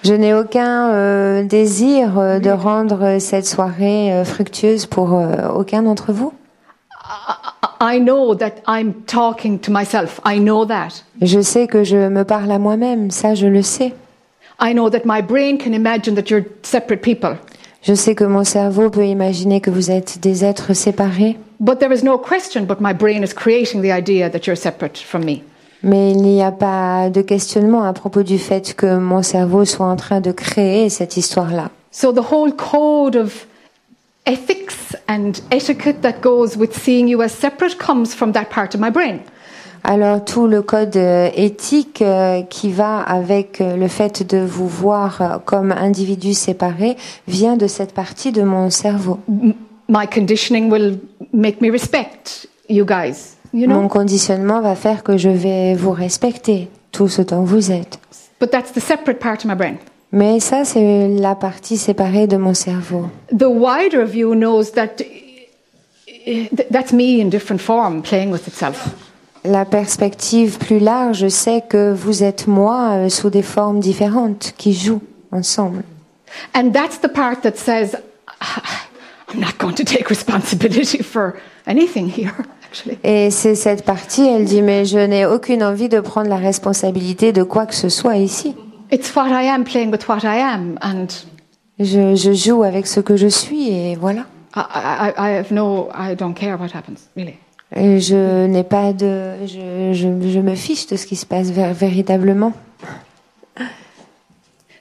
Je 0.04 0.14
n'ai 0.14 0.32
aucun 0.32 0.90
euh, 0.90 1.42
désir 1.42 2.18
euh, 2.18 2.38
de 2.38 2.50
rendre 2.50 3.18
cette 3.18 3.46
soirée 3.46 4.12
euh, 4.12 4.24
fructueuse 4.24 4.86
pour 4.86 5.14
euh, 5.14 5.48
aucun 5.48 5.82
d'entre 5.82 6.12
vous. 6.12 6.32
I 7.04 7.34
I 7.80 7.98
know 8.00 8.34
that 8.34 8.62
I'm 8.66 8.92
talking 9.06 9.58
to 9.60 9.70
myself. 9.72 10.20
I 10.24 10.38
know 10.38 10.64
that. 10.66 11.04
Je 11.22 11.40
sais 11.40 11.66
que 11.66 11.84
je 11.84 12.08
me 12.08 12.24
parle 12.24 12.50
à 12.50 12.58
moi-même, 12.58 13.10
ça 13.10 13.34
je 13.34 13.46
le 13.46 13.62
sais. 13.62 13.94
I 14.60 14.72
know 14.72 14.90
that 14.90 15.02
my 15.04 15.22
brain 15.22 15.58
can 15.58 15.72
imagine 15.72 16.14
that 16.16 16.30
you're 16.30 16.44
separate 16.62 17.02
people. 17.02 17.36
Je 17.82 17.94
sais 17.94 18.14
que 18.14 18.24
mon 18.24 18.44
cerveau 18.44 18.90
peut 18.90 19.06
imaginer 19.06 19.60
que 19.60 19.70
vous 19.70 19.90
êtes 19.90 20.18
des 20.20 20.44
êtres 20.44 20.74
séparés, 20.74 21.36
But 21.60 21.78
there 21.80 21.92
is 21.92 22.04
no 22.04 22.18
question 22.18 22.62
but 22.66 22.80
my 22.80 22.92
brain 22.92 23.22
is 23.24 23.32
creating 23.34 23.82
the 23.82 23.90
idea 23.92 24.30
that 24.30 24.40
you're 24.46 24.56
separate 24.56 24.98
from 24.98 25.24
me. 25.24 25.42
mais 25.82 26.10
il 26.12 26.22
n'y 26.22 26.42
a 26.42 26.50
pas 26.52 27.08
de 27.10 27.20
questionnement 27.22 27.84
à 27.84 27.92
propos 27.92 28.22
du 28.24 28.38
fait 28.38 28.74
que 28.74 28.98
mon 28.98 29.22
cerveau 29.22 29.64
soit 29.64 29.86
en 29.86 29.96
train 29.96 30.20
de 30.20 30.32
créer 30.32 30.88
cette 30.88 31.16
histoire-là. 31.16 31.70
So 31.92 32.12
the 32.12 32.32
whole 32.32 32.52
code 32.52 33.16
of 33.16 33.46
ethics 34.26 34.94
and 35.08 35.32
etiquette 35.50 36.00
that 36.02 36.20
goes 36.20 36.56
with 36.56 36.72
seeing 36.74 37.08
you 37.08 37.22
as 37.22 37.30
separate 37.30 37.76
comes 37.78 38.14
from 38.14 38.32
that 38.32 38.46
part 38.50 38.74
of 38.74 38.80
my 38.80 38.90
brain. 38.90 39.20
Alors 39.90 40.22
tout 40.22 40.46
le 40.46 40.60
code 40.60 40.98
euh, 40.98 41.30
éthique 41.34 42.02
euh, 42.02 42.42
qui 42.42 42.70
va 42.70 43.00
avec 43.00 43.62
euh, 43.62 43.74
le 43.74 43.88
fait 43.88 44.22
de 44.22 44.36
vous 44.36 44.68
voir 44.68 45.40
comme 45.46 45.72
individus 45.72 46.34
séparés 46.34 46.98
vient 47.26 47.56
de 47.56 47.66
cette 47.66 47.94
partie 47.94 48.30
de 48.30 48.42
mon 48.42 48.68
cerveau. 48.68 49.18
My 49.88 50.06
conditioning 50.06 50.70
will 50.70 50.98
make 51.32 51.62
me 51.62 51.70
respect 51.70 52.46
you 52.68 52.84
guys. 52.84 53.38
You 53.54 53.66
know? 53.66 53.80
Mon 53.80 53.88
conditionnement 53.88 54.60
va 54.60 54.74
faire 54.74 55.02
que 55.02 55.16
je 55.16 55.30
vais 55.30 55.74
vous 55.74 55.92
respecter, 55.92 56.68
tous 56.92 57.18
autant 57.20 57.42
que 57.42 57.48
vous 57.48 57.72
êtes. 57.72 57.98
But 58.38 58.50
that's 58.50 58.72
the 58.72 58.80
separate 58.80 59.20
part 59.20 59.38
of 59.38 59.46
my 59.46 59.54
brain. 59.54 59.76
Mais 60.12 60.38
ça, 60.38 60.66
c'est 60.66 61.08
la 61.08 61.34
partie 61.34 61.78
séparée 61.78 62.26
de 62.26 62.36
mon 62.36 62.52
cerveau. 62.52 63.06
The 63.30 63.48
wider 63.48 64.04
view 64.04 64.34
knows 64.34 64.72
that 64.74 64.96
eh, 66.26 66.48
th- 66.54 66.68
that's 66.70 66.92
me 66.92 67.22
in 67.22 67.30
different 67.30 67.62
form 67.62 68.02
playing 68.02 68.30
with 68.30 68.46
itself. 68.46 69.07
La 69.48 69.64
perspective 69.64 70.58
plus 70.58 70.78
large 70.78 71.28
sait 71.28 71.62
que 71.66 71.92
vous 71.92 72.22
êtes 72.22 72.46
moi 72.46 72.90
euh, 72.90 73.08
sous 73.08 73.30
des 73.30 73.42
formes 73.42 73.80
différentes 73.80 74.52
qui 74.58 74.74
jouent 74.74 75.02
ensemble. 75.32 75.82
And 76.54 76.70
that's 76.70 77.00
the 77.00 77.08
part 77.08 77.40
that 77.42 77.56
says, 77.56 77.96
I'm 79.32 79.40
not 79.40 79.56
going 79.58 79.74
to 79.74 79.84
take 79.84 80.08
responsibility 80.10 81.02
for 81.02 81.34
anything 81.66 82.08
here, 82.08 82.34
actually. 82.66 82.98
Et 83.02 83.30
c'est 83.30 83.54
cette 83.54 83.84
partie, 83.84 84.26
elle 84.26 84.44
dit, 84.44 84.60
mais 84.60 84.84
je 84.84 84.98
n'ai 84.98 85.24
aucune 85.24 85.62
envie 85.64 85.88
de 85.88 86.00
prendre 86.00 86.28
la 86.28 86.36
responsabilité 86.36 87.32
de 87.32 87.42
quoi 87.42 87.64
que 87.64 87.74
ce 87.74 87.88
soit 87.88 88.16
ici. 88.16 88.54
It's 88.92 89.14
what 89.16 89.28
I 89.28 89.48
am 89.48 89.64
playing 89.64 89.90
with 89.90 90.06
what 90.08 90.20
I 90.24 90.40
am, 90.40 90.78
and 90.82 91.06
Je, 91.80 92.16
je 92.16 92.32
joue 92.32 92.64
avec 92.64 92.88
ce 92.88 92.98
que 93.00 93.16
je 93.16 93.28
suis 93.28 93.68
et 93.68 93.94
voilà. 93.94 94.26
I, 94.56 94.64
I, 94.74 95.12
I 95.16 95.30
have 95.38 95.52
no, 95.52 95.88
I 95.94 96.16
don't 96.16 96.34
care 96.34 96.58
what 96.58 96.74
happens, 96.74 97.08
really. 97.16 97.38
Je 97.74 98.46
n'ai 98.46 98.64
pas 98.64 98.92
de, 98.92 99.46
je, 99.46 99.92
je, 99.92 100.28
je 100.30 100.40
me 100.40 100.54
fiche 100.54 100.86
de 100.86 100.96
ce 100.96 101.06
qui 101.06 101.16
se 101.16 101.26
passe 101.26 101.50
véritablement. 101.50 102.52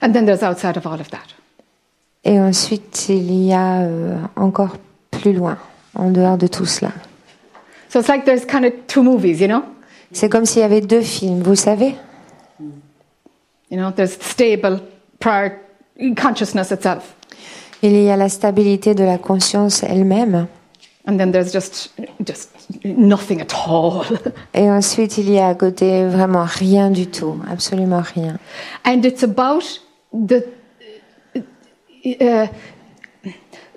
And 0.01 0.11
then 0.13 0.25
there's 0.25 0.43
outside 0.43 0.77
of 0.77 0.85
all 0.85 0.99
of 0.99 1.09
that. 1.09 1.27
Et 2.23 2.39
ensuite, 2.39 3.07
il 3.09 3.31
y 3.45 3.53
a 3.53 3.81
euh, 3.81 4.15
encore 4.35 4.77
plus 5.11 5.33
loin, 5.33 5.57
en 5.95 6.11
dehors 6.11 6.37
de 6.37 6.47
tout 6.47 6.65
cela. 6.65 6.91
So 7.89 7.99
it's 7.99 8.07
like 8.09 8.25
there's 8.25 8.45
kind 8.45 8.65
of 8.65 8.73
two 8.87 9.01
movies, 9.01 9.39
you 9.41 9.47
know? 9.47 9.63
C'est 10.11 10.29
comme 10.29 10.45
s'il 10.45 10.61
y 10.61 10.65
avait 10.65 10.81
deux 10.81 11.01
films, 11.01 11.41
vous 11.41 11.55
savez? 11.55 11.95
You 13.69 13.77
know, 13.77 13.91
there's 13.91 14.17
stable 14.21 14.79
prior 15.19 15.57
consciousness 16.15 16.71
itself, 16.71 17.15
Il 17.81 17.91
y 18.01 18.09
a 18.09 18.15
la 18.17 18.29
stabilité 18.29 18.93
de 18.95 19.03
la 19.03 19.17
conscience 19.17 19.83
elle-même. 19.83 20.47
and 21.05 21.17
then 21.17 21.31
there's 21.31 21.51
just 21.53 21.91
just 22.25 22.49
nothing 22.83 23.41
at 23.41 23.53
all. 23.67 24.03
Et 24.53 24.69
ensuite, 24.69 25.17
il 25.17 25.29
y 25.29 25.39
a 25.39 25.47
à 25.47 25.55
côté 25.55 26.05
vraiment 26.05 26.45
rien 26.45 26.89
du 26.91 27.07
tout, 27.07 27.39
absolument 27.49 28.01
rien. 28.01 28.37
and 28.85 29.03
it's 29.05 29.23
about 29.23 29.79
the 30.13 30.43
uh, 32.21 32.47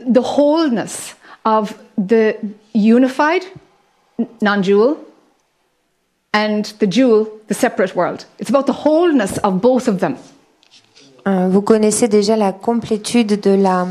the 0.00 0.22
wholeness 0.22 1.14
of 1.44 1.74
the 1.96 2.36
unified 2.74 3.42
non-dual 4.40 4.96
and 6.32 6.64
the 6.78 6.86
dual 6.86 7.26
the 7.48 7.54
separate 7.54 7.94
world 7.96 8.26
it's 8.38 8.50
about 8.50 8.66
the 8.66 8.72
wholeness 8.72 9.38
of 9.38 9.60
both 9.60 9.88
of 9.88 9.98
them 9.98 10.16
Vous 11.26 11.62
connaissez 11.62 12.08
déjà 12.08 12.36
la 12.36 12.52
complétude 12.52 13.40
de 13.40 13.50
la, 13.50 13.86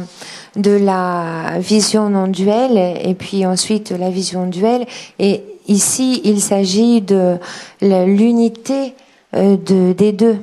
de 0.56 0.72
la 0.72 1.60
vision 1.60 2.10
non 2.10 2.27
duelle 2.27 2.77
et 3.03 3.14
puis 3.14 3.45
ensuite 3.45 3.91
la 3.91 4.10
vision 4.10 4.47
duelle. 4.47 4.85
Et 5.19 5.43
ici, 5.68 6.22
il 6.23 6.41
s'agit 6.41 7.01
de 7.01 7.38
l'unité 7.81 8.93
euh, 9.35 9.57
de, 9.57 9.93
des 9.93 10.11
deux, 10.11 10.38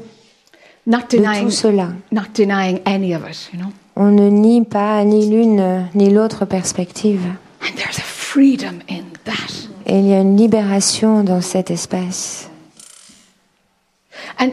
not 0.86 0.98
de 1.10 1.16
denying 1.18 1.44
tout 1.46 1.50
cela. 1.50 1.88
not 2.12 2.22
denying 2.34 2.80
any 2.84 3.14
of 3.14 3.22
it 3.28 3.50
you 3.52 3.58
know? 3.58 3.68
On 3.96 4.12
ne 4.12 4.28
nie 4.28 4.62
pas 4.62 5.02
ni 5.04 5.28
l'une 5.28 5.88
ni 5.94 6.10
l'autre 6.10 6.44
perspective. 6.44 7.20
and 7.62 7.74
there's 7.76 7.98
a 7.98 8.02
freedom 8.02 8.78
in 8.88 9.02
that 9.24 9.68
Et 9.86 9.98
il 9.98 10.06
y 10.06 10.14
a 10.14 10.20
une 10.20 10.36
libération 10.36 11.24
dans 11.24 11.40
cet 11.40 11.70
espace. 11.72 12.48
and 14.38 14.50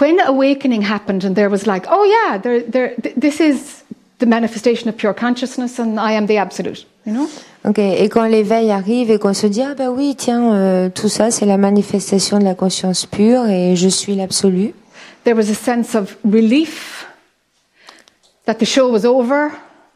when 0.00 0.18
awakening 0.26 0.82
happened 0.82 1.24
and 1.24 1.34
there 1.34 1.48
was 1.50 1.66
like 1.66 1.86
oh 1.90 2.04
yeah 2.04 2.38
there, 2.38 2.60
there, 2.68 2.94
th- 3.02 3.14
this 3.16 3.40
is 3.40 3.82
the 4.18 4.26
manifestation 4.26 4.88
of 4.88 4.96
pure 4.96 5.14
consciousness 5.14 5.78
and 5.78 5.98
i 5.98 6.12
am 6.12 6.26
the 6.26 6.36
absolute 6.38 6.84
you 7.06 7.12
know? 7.12 7.28
Et 7.76 8.08
quand 8.08 8.24
l'éveil 8.26 8.70
arrive 8.70 9.10
et 9.10 9.18
qu'on 9.18 9.34
se 9.34 9.46
dit 9.46 9.62
ah 9.62 9.74
bah 9.76 9.90
oui 9.90 10.14
tiens 10.16 10.54
euh, 10.54 10.88
tout 10.88 11.08
ça 11.10 11.30
c'est 11.30 11.44
la 11.46 11.58
manifestation 11.58 12.38
de 12.38 12.44
la 12.44 12.54
conscience 12.54 13.04
pure 13.06 13.46
et 13.48 13.76
je 13.76 13.88
suis 13.88 14.14
l'absolu. 14.16 14.72
there 15.24 15.36
was 15.36 15.50
a 15.50 15.54
sense 15.54 15.94
of 15.94 16.16
relief 16.24 17.06
that 18.46 18.54
the 18.54 18.64
show 18.64 18.88
was 18.90 19.04
over 19.06 19.50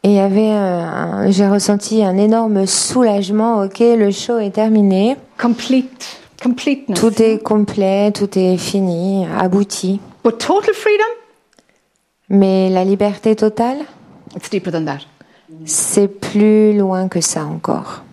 Et 0.07 0.09
il 0.11 0.16
y 0.16 0.20
avait 0.20 0.51
un- 0.51 1.23
un- 1.24 1.31
j'ai 1.31 1.47
ressenti 1.49 2.05
un 2.05 2.19
énorme 2.19 2.66
soulagement. 2.66 3.62
Ok, 3.65 3.78
le 3.81 4.11
show 4.11 4.39
est 4.39 4.51
terminé, 4.51 5.16
complete 5.41 6.19
completeness 6.45 7.01
tout 7.01 7.23
est 7.23 7.43
complet, 7.43 8.12
tout 8.12 8.39
est 8.39 8.57
fini, 8.57 9.27
abouti. 9.27 10.01
but 10.23 10.39
total 10.39 10.75
freedom? 10.75 11.12
Mais 12.29 12.71
la 12.71 12.85
liberté 12.85 13.35
totale, 13.35 13.79
it's 14.37 14.49
deeper 14.51 14.71
than 14.71 14.85
that. 14.85 15.01
C'est 15.65 16.09
plus 16.09 16.77
loin 16.77 17.09
que 17.09 17.21
ça 17.21 17.45
encore. 17.45 18.05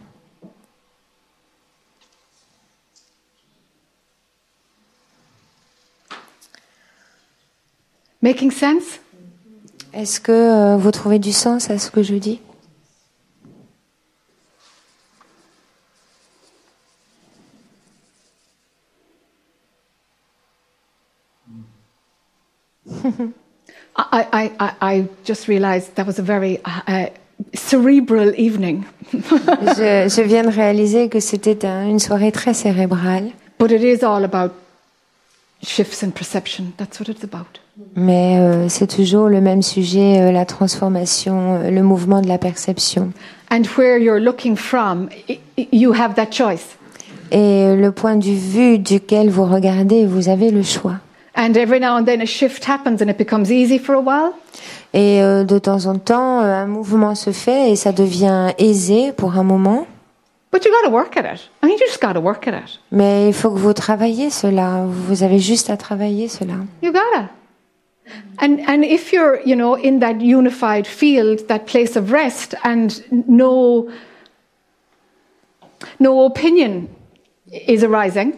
making 8.21 8.51
sense? 8.51 8.99
Est-ce 9.93 10.19
que 10.19 10.31
euh, 10.31 10.77
vous 10.77 10.91
trouvez 10.91 11.19
du 11.19 11.33
sens 11.33 11.69
à 11.69 11.77
ce 11.77 11.91
que 11.91 12.01
je 12.03 12.15
dis? 12.15 12.39
i 23.97 24.25
i 24.31 24.51
i, 24.59 24.95
I 24.97 25.03
just 25.25 25.47
realized 25.47 25.95
that 25.95 26.05
was 26.07 26.19
a 26.19 26.23
very 26.23 26.59
uh, 26.65 27.07
cerebral 27.53 28.33
evening. 28.37 28.83
Je, 29.13 30.07
je 30.09 30.21
viens 30.21 30.43
de 30.43 30.49
réaliser 30.55 31.09
que 31.09 31.19
c'était 31.19 31.65
un- 31.65 31.87
une 31.89 31.99
soirée 31.99 32.31
très 32.31 32.53
cérébrale, 32.53 33.31
but 33.59 33.71
it 33.71 33.81
is 33.83 34.05
all 34.05 34.23
about 34.23 34.51
shifts 35.63 36.03
in 36.03 36.11
perception. 36.11 36.71
That's 36.77 36.99
what 36.99 37.07
it's 37.09 37.23
about. 37.23 37.59
Mais 37.95 38.37
euh, 38.39 38.69
c'est 38.69 38.87
toujours 38.87 39.27
le 39.27 39.41
même 39.41 39.61
sujet, 39.61 40.21
euh, 40.21 40.31
la 40.31 40.45
transformation, 40.45 41.55
euh, 41.55 41.71
le 41.71 41.83
mouvement 41.83 42.21
de 42.21 42.27
la 42.27 42.37
perception. 42.37 43.11
and 43.49 43.63
where 43.77 43.97
you're 43.99 44.19
looking 44.21 44.55
from 44.55 45.09
you 45.73 45.91
have 45.93 46.13
that 46.15 46.31
choice. 46.31 46.77
Et 47.31 47.75
le 47.75 47.91
point 47.91 48.15
de 48.15 48.23
vue 48.25 48.77
duquel 48.79 49.29
vous 49.29 49.45
regardez, 49.45 50.05
vous 50.05 50.29
avez 50.29 50.51
le 50.51 50.63
choix. 50.63 50.99
And 51.35 51.55
every 51.55 51.79
now 51.79 51.95
and 51.97 52.05
then 52.05 52.21
a 52.21 52.25
shift 52.25 52.65
happens 52.65 53.01
and 53.01 53.09
it 53.09 53.17
becomes 53.17 53.51
easy 53.51 53.77
for 53.79 53.95
a 53.95 54.01
while 54.01 54.33
Et 54.93 55.21
euh, 55.23 55.45
de 55.45 55.57
temps 55.59 55.85
en 55.85 55.97
temps, 55.99 56.41
euh, 56.41 56.63
un 56.63 56.67
mouvement 56.67 57.15
se 57.15 57.31
fait 57.31 57.71
et 57.71 57.75
ça 57.77 57.91
devient 57.93 58.51
aisé 58.57 59.13
pour 59.13 59.37
un 59.37 59.43
moment. 59.43 59.85
but 60.51 60.65
you 60.65 60.71
got 60.71 60.85
to 60.85 60.93
work 60.93 61.15
at 61.15 61.23
it 61.23 61.49
i 61.63 61.65
mean 61.65 61.77
you 61.77 61.87
just 61.87 62.01
got 62.01 62.13
to 62.13 62.19
work 62.19 62.45
at 62.47 62.51
it 62.53 62.79
Mais 62.91 63.27
il 63.29 63.33
faut 63.33 63.49
que 63.49 63.57
vous 63.57 63.71
travailliez 63.73 64.29
cela. 64.29 64.83
Vous 64.85 65.23
avez 65.23 65.39
juste 65.39 65.69
à 65.69 65.77
travailler 65.77 66.27
cela. 66.27 66.55
You 66.83 66.91
gotta. 66.91 67.29
And 68.41 68.57
and 68.67 68.83
if 68.83 69.13
you're, 69.13 69.39
you 69.45 69.55
know, 69.55 69.75
in 69.75 69.99
that 69.99 70.19
unified 70.19 70.85
field, 70.85 71.47
that 71.47 71.59
place 71.65 71.95
of 71.95 72.11
rest, 72.11 72.55
and 72.65 72.89
no 73.29 73.87
no 75.99 76.25
opinion 76.25 76.89
is 77.49 77.83
arising, 77.83 78.33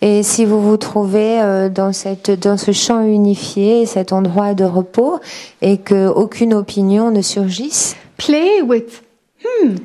Et 0.00 0.22
si 0.22 0.44
vous 0.44 0.60
vous 0.60 0.76
trouvez 0.76 1.40
euh, 1.40 1.68
dans, 1.68 1.92
cette, 1.92 2.30
dans 2.30 2.56
ce 2.56 2.72
champ 2.72 3.00
unifié, 3.02 3.86
cet 3.86 4.12
endroit 4.12 4.54
de 4.54 4.64
repos, 4.64 5.18
et 5.62 5.78
que 5.78 6.08
aucune 6.08 6.52
opinion 6.54 7.10
ne 7.10 7.22
surgisse, 7.22 7.96
play 8.16 8.60
with, 8.62 9.02
hmm, 9.42 9.76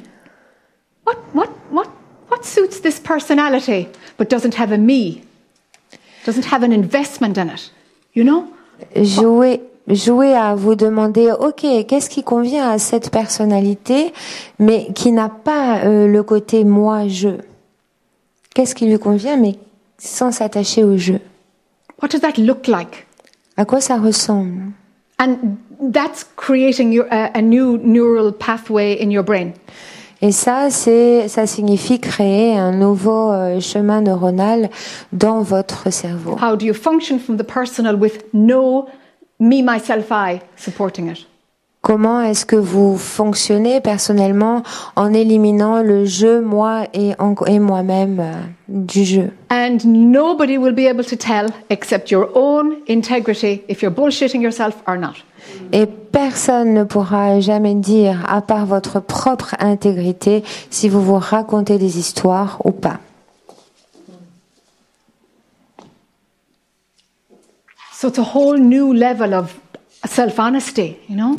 what, 1.06 1.16
what, 1.34 1.50
what, 1.72 1.88
what 2.30 2.44
suits 2.44 2.82
this 2.82 3.00
personality 3.00 3.88
but 4.18 4.30
doesn't 4.30 4.56
have 4.60 4.74
a 4.74 4.78
me, 4.78 5.22
doesn't 6.26 6.46
have 6.52 6.64
an 6.64 6.72
investment 6.72 7.38
in 7.38 7.50
it? 7.50 7.72
You 8.14 8.24
know? 8.24 8.46
Jouer, 8.96 9.62
jouer 9.88 10.34
à 10.34 10.56
vous 10.56 10.76
demander, 10.76 11.32
ok, 11.32 11.86
qu'est-ce 11.88 12.10
qui 12.10 12.24
convient 12.24 12.70
à 12.70 12.78
cette 12.78 13.10
personnalité, 13.10 14.14
mais 14.58 14.88
qui 14.94 15.12
n'a 15.12 15.30
pas 15.30 15.80
euh, 15.86 16.08
le 16.08 16.24
côté 16.24 16.64
moi-je. 16.64 17.30
Qu'est-ce 18.54 18.76
qui 18.76 18.86
lui 18.86 19.00
convient, 19.00 19.38
mais 19.38 19.56
sans 20.00 20.32
s'attacher 20.32 20.84
au 20.84 20.98
jeu. 20.98 21.20
What 22.02 22.10
does 22.10 22.22
that 22.22 22.38
look 22.38 22.68
like? 22.68 23.06
À 23.58 23.66
quoi 23.66 23.82
ça 23.82 23.98
ressemble? 23.98 24.72
And 25.20 25.58
that's 25.92 26.26
creating 26.36 26.94
your, 26.94 27.06
uh, 27.12 27.30
a 27.34 27.42
new 27.42 27.78
neural 27.78 28.32
pathway 28.32 28.98
in 29.02 29.12
your 29.12 29.24
brain. 29.24 29.54
Et 30.22 30.32
ça, 30.32 30.70
c'est, 30.70 31.30
ça 31.30 31.46
signifie 31.46 32.00
créer 32.00 32.58
un 32.58 32.74
nouveau 32.74 33.32
euh, 33.32 33.60
chemin 33.62 34.02
neuronal 34.02 34.70
dans 35.14 35.42
votre 35.42 35.92
cerveau. 35.92 36.36
How 36.42 36.58
do 36.58 36.66
you 36.66 36.74
function 36.74 37.20
from 37.20 37.38
the 37.38 37.46
personal 37.46 37.96
with 37.96 38.26
no 38.34 38.88
me, 39.40 39.62
myself, 39.62 40.08
I 40.12 40.42
supporting 40.58 41.10
it? 41.10 41.29
Comment 41.82 42.22
est-ce 42.22 42.46
que 42.46 42.58
vous 42.58 42.98
fonctionnez 42.98 43.80
personnellement 43.80 44.64
en 44.98 45.14
éliminant 45.14 45.82
le 45.82 46.04
jeu 46.04 46.42
moi 46.42 46.84
et, 46.94 47.16
moi-même 47.60 48.20
euh, 48.20 48.34
du 48.68 49.06
jeu? 49.06 49.32
And 49.50 49.78
nobody 49.86 50.58
will 50.58 50.74
be 50.74 50.90
able 50.90 51.06
to 51.06 51.16
tell 51.16 51.48
except 51.70 52.12
your 52.12 52.30
own 52.36 52.76
integrity 52.90 53.64
if 53.70 53.82
you're 53.82 53.96
bullshitting 53.96 54.42
yourself 54.42 54.76
or 54.88 54.98
not. 54.98 55.24
Et 55.72 55.86
personne 55.86 56.74
ne 56.74 56.84
pourra 56.84 57.40
jamais 57.40 57.76
dire, 57.76 58.26
à 58.28 58.42
part 58.42 58.66
votre 58.66 59.00
propre 59.00 59.56
intégrité, 59.60 60.44
si 60.70 60.90
vous 60.90 61.02
vous 61.02 61.18
racontez 61.18 61.78
des 61.78 61.98
histoires 61.98 62.60
ou 62.66 62.72
pas. 62.72 63.00
So 67.94 68.10
it's 68.10 68.20
a 68.20 68.36
whole 68.36 68.60
new 68.60 68.94
level 68.94 69.34
of 69.34 69.56
self 70.06 70.40
honesty, 70.40 70.98
you 71.10 71.16
know? 71.16 71.36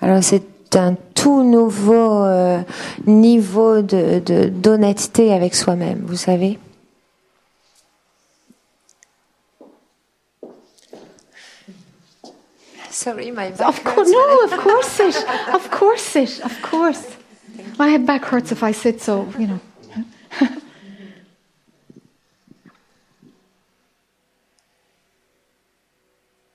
Alors 0.00 0.22
c'est 0.22 0.42
un 0.76 0.94
tout 1.14 1.42
nouveau 1.42 2.24
euh, 2.24 2.60
niveau 3.06 3.82
de, 3.82 4.20
de- 4.20 4.48
d'honnêteté 4.48 5.32
avec 5.32 5.54
soi-même, 5.54 6.02
vous 6.06 6.16
savez. 6.16 6.58
Sorry, 12.90 13.30
my 13.30 13.50
back 13.50 13.60
Of 13.68 13.84
course, 13.84 14.08
no, 14.10 14.44
of 14.44 14.50
course 14.58 15.00
it, 15.00 15.16
of 15.54 15.70
course 15.70 16.16
it, 16.16 16.40
of 16.44 16.62
course. 16.70 17.16
My 17.78 17.96
back 17.98 18.24
hurts 18.24 18.50
if 18.52 18.62
I 18.62 18.72
sit 18.72 19.00
so, 19.00 19.28
you 19.38 19.46
know. 19.46 19.60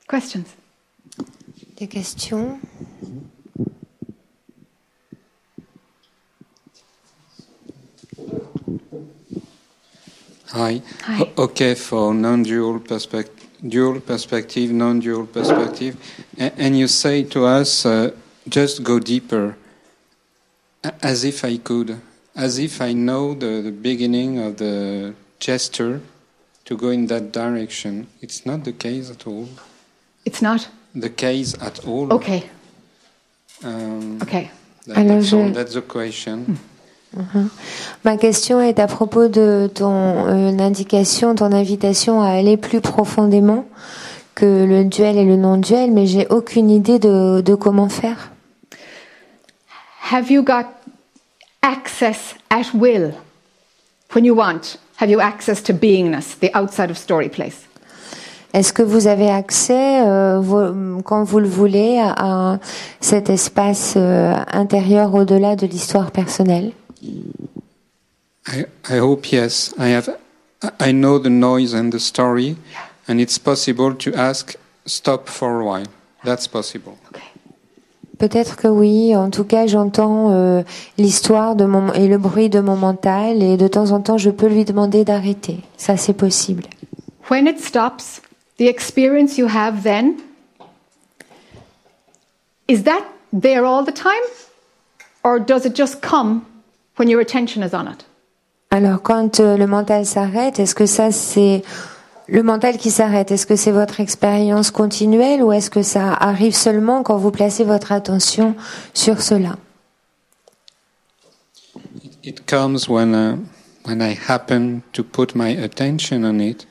Questions? 0.07 0.55
Des 1.77 1.87
questions? 1.87 2.59
Hi. 10.53 10.81
Hi. 11.05 11.21
O- 11.37 11.43
okay, 11.45 11.73
for 11.75 12.13
non-dual 12.13 12.79
perspective, 12.81 13.47
dual 13.67 13.99
perspective, 14.01 14.71
non-dual 14.71 15.25
perspective, 15.27 15.95
and 16.37 16.77
you 16.77 16.87
say 16.87 17.23
to 17.23 17.45
us, 17.45 17.85
uh, 17.85 18.11
just 18.47 18.83
go 18.83 18.99
deeper, 18.99 19.55
as 21.01 21.23
if 21.23 21.43
I 21.43 21.57
could, 21.57 21.99
as 22.35 22.59
if 22.59 22.81
I 22.81 22.93
know 22.93 23.33
the, 23.33 23.61
the 23.61 23.71
beginning 23.71 24.37
of 24.39 24.57
the 24.57 25.13
gesture 25.39 26.01
to 26.65 26.77
go 26.77 26.89
in 26.89 27.07
that 27.07 27.31
direction. 27.31 28.07
It's 28.21 28.45
not 28.45 28.63
the 28.63 28.73
case 28.73 29.09
at 29.09 29.25
all. 29.25 29.49
It's 30.25 30.41
not? 30.41 30.69
The 30.93 31.09
case 31.09 31.55
at 31.59 31.83
all. 31.87 32.13
Okay, 32.13 32.49
Um, 33.63 34.19
okay. 34.21 34.51
that- 34.85 34.97
Alors, 34.97 35.21
that's, 35.21 35.33
all. 35.33 35.49
that's 35.51 35.73
the 35.73 35.81
question. 35.81 36.59
Ma 38.03 38.17
question 38.17 38.59
est 38.59 38.79
à 38.79 38.87
propos 38.87 39.27
de 39.27 39.69
ton 39.73 40.27
euh, 40.27 40.57
indication, 40.59 41.35
ton 41.35 41.51
invitation 41.51 42.21
à 42.21 42.29
aller 42.29 42.57
plus 42.57 42.81
profondément 42.81 43.65
que 44.35 44.65
le 44.65 44.83
duel 44.83 45.17
et 45.17 45.25
le 45.25 45.35
non-duel, 45.35 45.91
mais 45.91 46.05
j'ai 46.07 46.27
aucune 46.29 46.69
idée 46.69 46.99
de, 46.99 47.41
de 47.41 47.55
comment 47.55 47.89
faire. 47.89 48.31
Have 50.11 50.31
you 50.31 50.43
got 50.43 50.65
access 51.61 52.35
at 52.49 52.73
will? 52.73 53.13
When 54.13 54.25
you 54.25 54.35
want? 54.35 54.77
Have 54.99 55.09
you 55.09 55.19
access 55.19 55.61
to 55.63 55.73
beingness, 55.73 56.37
the 56.39 56.51
outside 56.55 56.89
of 56.89 56.97
story 56.97 57.29
place? 57.29 57.67
Est-ce 58.53 58.71
que 58.71 58.83
vous 58.83 59.07
avez 59.07 59.31
accès, 59.31 60.01
euh, 60.05 60.39
quand 61.03 61.23
vous 61.23 61.39
le 61.39 61.47
voulez, 61.47 61.99
à, 61.99 62.53
à 62.53 62.59
cet 63.01 63.31
espace 63.31 63.95
euh, 63.97 64.35
intérieur 64.51 65.15
au-delà 65.15 65.55
de 65.55 65.65
l'histoire 65.65 66.11
personnelle? 66.11 66.71
I, 68.47 68.65
I 68.89 68.97
hope 68.97 69.31
yes. 69.31 69.73
I 69.77 69.87
have. 69.89 70.09
I 70.79 70.91
know 70.91 71.19
the 71.19 71.29
noise 71.29 71.73
and 71.73 71.91
the 71.91 71.99
story, 71.99 72.55
and 73.07 73.19
it's 73.19 73.37
possible 73.37 73.93
to 73.95 74.13
ask 74.13 74.55
stop 74.85 75.27
for 75.27 75.61
a 75.61 75.65
while. 75.65 75.87
That's 76.23 76.47
possible. 76.47 76.97
Okay. 77.09 77.23
Peut-être 78.17 78.55
que 78.55 78.67
oui. 78.67 79.15
En 79.15 79.29
tout 79.29 79.43
cas, 79.43 79.67
j'entends 79.67 80.31
euh, 80.31 80.63
l'histoire 80.97 81.55
de 81.55 81.65
mon 81.65 81.91
et 81.93 82.07
le 82.07 82.17
bruit 82.17 82.49
de 82.49 82.61
mon 82.61 82.75
mental, 82.75 83.41
et 83.43 83.57
de 83.57 83.67
temps 83.67 83.91
en 83.91 84.01
temps, 84.01 84.17
je 84.17 84.29
peux 84.29 84.47
lui 84.47 84.63
demander 84.63 85.03
d'arrêter. 85.03 85.61
Ça, 85.77 85.97
c'est 85.97 86.13
possible. 86.13 86.63
When 87.29 87.47
it 87.47 87.59
stops, 87.59 88.21
the 88.57 88.67
experience 88.67 89.37
you 89.37 89.47
have 89.47 89.83
then, 89.83 90.15
is 92.69 92.83
that 92.83 93.03
there 93.33 93.65
all 93.65 93.83
the 93.83 93.93
time? 93.93 94.23
Or 95.23 95.39
does 95.39 95.65
it 95.65 95.75
just 95.75 96.01
come 96.01 96.41
when 96.97 97.09
your 97.09 97.21
attention 97.21 97.63
is 97.63 97.73
on 97.73 97.87
it? 97.87 98.05
Alors, 98.71 99.03
quand 99.03 99.39
euh, 99.39 99.55
le 99.55 99.67
mental 99.67 100.03
s'arrête, 100.05 100.59
est-ce 100.59 100.73
que 100.73 100.87
ça, 100.87 101.11
c'est 101.11 101.61
le 102.27 102.41
mental 102.41 102.77
qui 102.77 102.89
s'arrête? 102.89 103.31
Est-ce 103.31 103.45
que 103.45 103.55
c'est 103.55 103.71
votre 103.71 103.99
expérience 103.99 104.71
continuelle 104.71 105.43
ou 105.43 105.51
est-ce 105.51 105.69
que 105.69 105.83
ça 105.83 106.11
arrive 106.11 106.55
seulement 106.55 107.03
quand 107.03 107.17
vous 107.17 107.29
placez 107.29 107.63
votre 107.63 107.91
attention 107.91 108.55
sur 108.95 109.21
cela? 109.21 109.57
It 112.23 112.47
comes 112.47 112.87
when 112.87 113.13
uh, 113.13 113.37
when 113.85 114.01
I 114.01 114.17
happen 114.27 114.81
to 114.93 115.03
put 115.03 115.35
my 115.35 115.51
attention 115.61 116.23
on 116.23 116.39
it, 116.39 116.65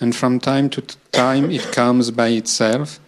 and 0.00 0.12
from 0.12 0.38
time 0.38 0.70
to 0.70 0.82
time 1.10 1.50
it 1.50 1.72
comes 1.72 2.10
by 2.10 2.28
itself. 2.28 3.00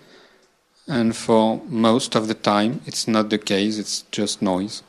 And 0.89 1.13
for 1.13 1.61
most 1.69 2.17
of 2.17 2.29
the 2.29 2.35
time, 2.35 2.81
it's 2.87 3.09
not 3.09 3.31
the 3.31 3.39
case. 3.39 3.79
It's 3.79 4.05
just 4.13 4.43
noise. 4.43 4.83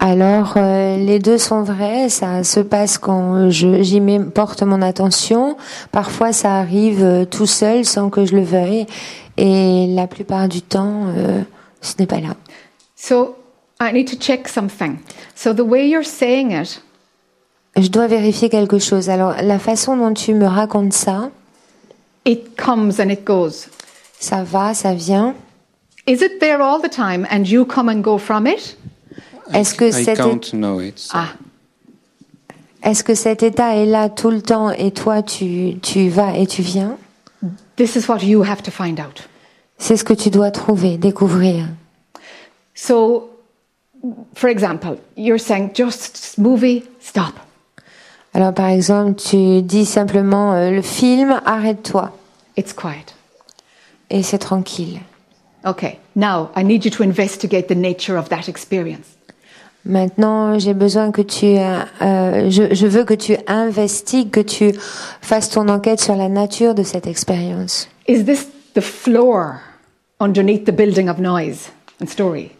Alors, 0.00 0.54
euh, 0.56 0.96
les 0.96 1.18
deux 1.18 1.38
sont 1.38 1.62
vrais. 1.62 2.08
Ça 2.08 2.44
se 2.44 2.60
passe 2.60 2.98
quand 2.98 3.50
j'y 3.50 4.00
porte 4.34 4.62
mon 4.62 4.80
attention. 4.80 5.56
Parfois, 5.90 6.32
ça 6.32 6.56
arrive 6.56 7.02
euh, 7.02 7.24
tout 7.24 7.46
seul 7.46 7.84
sans 7.84 8.08
que 8.08 8.24
je 8.24 8.36
le 8.36 8.42
veuille. 8.42 8.86
Et 9.36 9.86
la 9.88 10.06
plupart 10.06 10.48
du 10.48 10.62
temps, 10.62 11.06
euh, 11.16 11.42
ce 11.80 11.94
n'est 11.98 12.06
pas 12.06 12.20
là. 12.20 12.34
So 12.96 13.36
I 13.80 13.92
need 13.92 14.08
to 14.10 14.16
check 14.16 14.48
something. 14.48 14.98
So 15.34 15.52
the 15.52 15.60
way 15.60 15.88
you're 15.88 16.06
saying 16.06 16.52
it, 16.52 16.82
Je 17.76 17.88
dois 17.88 18.08
vérifier 18.08 18.48
quelque 18.48 18.78
chose. 18.78 19.08
Alors, 19.08 19.34
la 19.40 19.58
façon 19.58 19.96
dont 19.96 20.12
tu 20.12 20.34
me 20.34 20.46
racontes 20.46 20.92
ça, 20.92 21.30
it 22.24 22.56
comes 22.56 23.00
and 23.00 23.08
it 23.08 23.24
goes. 23.24 23.68
ça 24.18 24.42
va, 24.42 24.74
ça 24.74 24.94
vient. 24.94 25.34
Is 26.06 26.22
it 26.22 26.40
there 26.40 26.60
all 26.60 26.80
the 26.80 26.90
time 26.90 27.26
and 27.30 27.44
you 27.44 27.64
come 27.64 27.88
and 27.88 28.00
go 28.00 28.18
from 28.18 28.46
it? 28.46 28.76
Est-ce 29.54 29.74
que, 29.74 29.84
I 29.88 30.04
cet, 30.04 30.18
can't 30.18 30.50
know 30.52 30.80
it. 30.80 30.98
so- 30.98 31.12
Ah, 31.14 31.28
est-ce 32.82 33.02
que 33.04 33.14
cet 33.14 33.42
état 33.42 33.74
est 33.76 33.86
là 33.86 34.08
tout 34.08 34.30
le 34.30 34.42
temps 34.42 34.70
et 34.70 34.90
toi, 34.92 35.22
tu, 35.22 35.78
tu 35.82 36.08
vas 36.08 36.36
et 36.36 36.46
tu 36.46 36.62
viens? 36.62 36.96
This 37.76 37.96
is 37.96 38.08
what 38.08 38.18
you 38.24 38.42
have 38.42 38.62
to 38.62 38.70
find 38.70 38.98
out. 39.00 39.28
C'est 39.78 39.96
ce 39.96 40.04
que 40.04 40.14
tu 40.14 40.30
dois 40.30 40.50
trouver, 40.50 40.96
découvrir. 40.98 41.66
So, 42.74 43.30
for 44.34 44.48
example, 44.48 44.96
you're 45.16 45.38
saying 45.40 45.70
just 45.74 46.36
movie, 46.38 46.84
stop. 47.00 47.34
Alors, 48.34 48.52
par 48.54 48.68
exemple, 48.68 49.20
tu 49.20 49.62
dis 49.62 49.86
simplement 49.86 50.52
euh, 50.54 50.70
le 50.70 50.82
film, 50.82 51.40
arrête-toi. 51.44 52.12
It's 52.56 52.72
quiet. 52.72 53.14
Et 54.10 54.22
c'est 54.22 54.38
tranquille. 54.38 55.00
Okay, 55.64 55.98
now 56.14 56.50
I 56.56 56.62
need 56.64 56.84
you 56.84 56.90
to 56.92 57.02
investigate 57.02 57.66
the 57.68 57.76
nature 57.76 58.16
of 58.16 58.28
that 58.28 58.48
experience. 58.48 59.16
Maintenant, 59.88 60.58
j'ai 60.58 60.74
besoin 60.74 61.10
que 61.10 61.22
tu, 61.22 61.46
euh, 61.46 61.80
euh, 62.02 62.50
je, 62.50 62.74
je 62.74 62.86
veux 62.86 63.04
que 63.04 63.14
tu 63.14 63.36
investigues, 63.46 64.30
que 64.30 64.40
tu 64.40 64.72
fasses 65.22 65.48
ton 65.48 65.66
enquête 65.70 65.98
sur 65.98 66.14
la 66.14 66.28
nature 66.28 66.74
de 66.74 66.82
cette 66.82 67.06
expérience. 67.06 67.88
Is 68.06 68.24
this 68.24 68.48
the 68.74 68.82
floor 68.82 69.60
underneath 70.20 70.66
the 70.66 70.72
building 70.72 71.08
of 71.08 71.18
noise 71.18 71.70
and 72.02 72.06
story? 72.06 72.50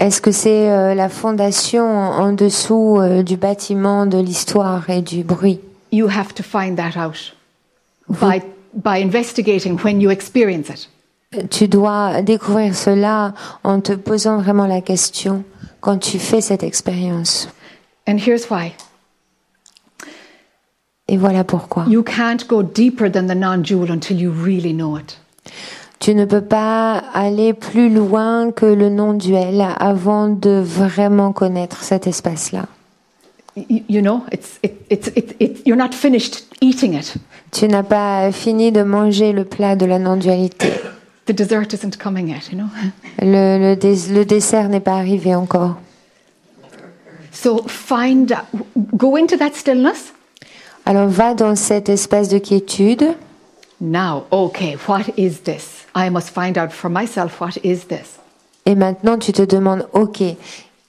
Est-ce 0.00 0.22
que 0.22 0.32
c'est 0.32 0.70
euh, 0.70 0.94
la 0.94 1.10
fondation 1.10 1.86
en 1.86 2.32
dessous 2.32 2.98
euh, 2.98 3.22
du 3.22 3.36
bâtiment 3.36 4.06
de 4.06 4.18
l'histoire 4.18 4.88
et 4.88 5.02
du 5.02 5.22
bruit? 5.22 5.60
You 5.92 6.08
have 6.08 6.32
to 6.34 6.42
find 6.42 6.76
that 6.76 6.98
out 6.98 7.34
by, 8.08 8.40
by 8.72 9.02
investigating 9.02 9.78
when 9.84 10.00
you 10.00 10.10
experience 10.10 10.70
it. 10.70 10.88
Tu 11.50 11.68
dois 11.68 12.22
découvrir 12.22 12.74
cela 12.74 13.34
en 13.64 13.80
te 13.80 13.92
posant 13.92 14.38
vraiment 14.38 14.66
la 14.66 14.80
question 14.80 15.44
quand 15.84 15.98
tu 15.98 16.18
fais 16.18 16.40
cette 16.40 16.62
expérience. 16.62 17.48
And 18.08 18.16
here's 18.16 18.50
why 18.50 18.72
Et 21.06 21.18
voilà 21.18 21.44
pourquoi. 21.44 21.84
you 21.86 22.02
can't 22.02 22.46
go 22.48 22.62
deeper 22.62 23.10
than 23.12 23.26
the 23.26 23.36
non 23.36 23.62
jewel 23.62 23.90
until 23.90 24.18
you 24.18 24.32
really 24.32 24.72
know 24.72 24.96
it. 24.96 25.18
Tu 26.00 26.14
ne 26.14 26.24
peux 26.24 26.40
pas 26.40 27.02
aller 27.12 27.52
plus 27.52 27.90
loin 27.90 28.50
que 28.50 28.66
le 28.66 28.88
non-duel 28.90 29.64
avant 29.78 30.28
de 30.28 30.60
vraiment 30.62 31.32
connaître 31.32 31.82
cet 31.82 32.06
espace-là. 32.06 32.66
You, 33.56 33.82
you 33.88 34.00
know, 34.02 34.22
it's, 34.32 34.58
it, 34.62 34.86
it's, 34.90 35.08
it, 35.14 35.36
it, 35.40 35.66
you're 35.66 35.78
not 35.78 35.92
finished 35.94 36.44
eating 36.60 36.94
it. 36.94 37.14
Tu 37.52 37.68
n'as 37.68 37.84
pas 37.84 38.32
fini 38.32 38.72
de 38.72 38.82
manger 38.82 39.32
le 39.32 39.44
plat 39.44 39.76
de 39.76 39.86
la 39.86 39.98
non-dualité. 39.98 40.72
The 41.26 41.32
dessert 41.32 41.72
isn't 41.72 41.98
coming 41.98 42.28
yet, 42.28 42.50
you 42.50 42.58
know? 42.58 42.68
Le, 43.20 43.58
le 43.58 44.14
le 44.14 44.24
dessert 44.24 44.68
n'est 44.68 44.80
pas 44.80 44.96
arrivé 44.96 45.34
encore. 45.34 45.76
So 47.32 47.64
find, 47.66 48.34
go 48.96 49.16
into 49.16 49.36
that 49.38 49.54
stillness. 49.54 50.12
Alors 50.86 51.08
va 51.08 51.34
dans 51.34 51.56
cet 51.56 51.88
espace 51.88 52.28
de 52.28 52.38
quiétude. 52.38 53.14
Now, 53.80 54.24
okay, 54.30 54.76
what 54.86 55.04
is 55.16 55.42
this? 55.44 55.86
I 55.94 56.10
must 56.10 56.30
find 56.30 56.58
out 56.58 56.72
for 56.72 56.90
myself 56.90 57.40
what 57.40 57.56
is 57.62 57.86
this. 57.88 58.18
Et 58.66 58.74
maintenant, 58.74 59.18
tu 59.18 59.32
te 59.32 59.42
demandes, 59.42 59.86
OK, 59.92 60.22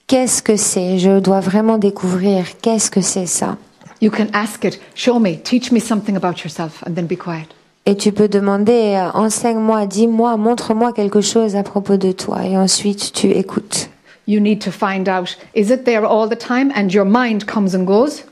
qu'est-ce 0.07 0.41
que 0.41 0.55
c'est? 0.55 0.99
Je 0.99 1.19
dois 1.19 1.39
vraiment 1.39 1.77
découvrir 1.77 2.45
qu'est-ce 2.61 2.91
que 2.91 3.01
c'est 3.01 3.25
ça. 3.25 3.57
You 4.01 4.11
can 4.11 4.27
ask 4.33 4.63
it, 4.65 4.79
show 4.93 5.19
me, 5.19 5.37
teach 5.41 5.71
me 5.71 5.79
something 5.79 6.15
about 6.15 6.43
yourself, 6.43 6.83
and 6.85 6.93
then 6.93 7.07
be 7.07 7.17
quiet. 7.17 7.47
Et 7.85 7.95
tu 7.95 8.11
peux 8.11 8.27
demander, 8.27 8.95
euh, 8.95 9.11
enseigne-moi, 9.13 9.85
dis-moi, 9.85 10.37
montre-moi 10.37 10.91
quelque 10.91 11.21
chose 11.21 11.55
à 11.55 11.63
propos 11.63 11.97
de 11.97 12.11
toi. 12.11 12.45
Et 12.45 12.57
ensuite, 12.57 13.13
tu 13.13 13.27
écoutes. 13.31 13.89
You 14.27 14.39
need 14.39 14.59
to 14.63 14.71
find 14.71 15.07
out, 15.07 15.37
is 15.55 15.71
it 15.71 15.83
there 15.83 16.03
all 16.03 16.27
the 16.27 16.37
time? 16.37 16.71
And 16.75 16.89
your 16.89 17.05
mind 17.05 17.45
comes 17.45 17.75
and 17.75 17.83
goes? 17.83 18.23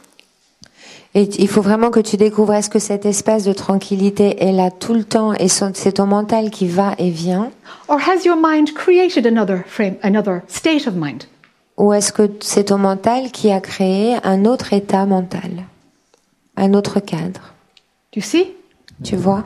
Et 1.15 1.29
il 1.37 1.47
faut 1.47 1.61
vraiment 1.61 1.91
que 1.91 1.99
tu 1.99 2.17
découvres 2.17 2.53
est-ce 2.53 2.71
que 2.71 2.79
cet 2.79 3.05
espace 3.05 3.43
de 3.43 3.53
tranquillité 3.53 4.43
est 4.43 4.51
là 4.51 4.71
tout 4.71 4.95
le 4.95 5.03
temps 5.03 5.33
et 5.33 5.47
c'est 5.47 5.91
ton 5.91 6.07
mental 6.07 6.49
qui 6.49 6.67
va 6.67 6.95
et 6.97 7.11
vient? 7.11 7.51
Or 7.87 7.99
has 7.99 8.25
your 8.25 8.35
mind 8.35 8.73
created 8.73 9.27
another 9.27 9.63
frame, 9.67 9.97
another 10.01 10.41
state 10.47 10.87
of 10.87 10.95
mind? 10.95 11.25
ou 11.77 11.93
est-ce 11.93 12.11
que 12.11 12.29
c'est 12.41 12.65
ton 12.65 12.77
mental 12.77 13.31
qui 13.31 13.51
a 13.51 13.59
créé 13.59 14.17
un 14.23 14.45
autre 14.45 14.73
état 14.73 15.05
mental, 15.05 15.65
un 16.55 16.73
autre 16.73 16.99
cadre? 16.99 17.53
Do 18.11 18.17
you 18.17 18.21
see? 18.21 18.53
Tu 19.01 19.15
vois? 19.15 19.43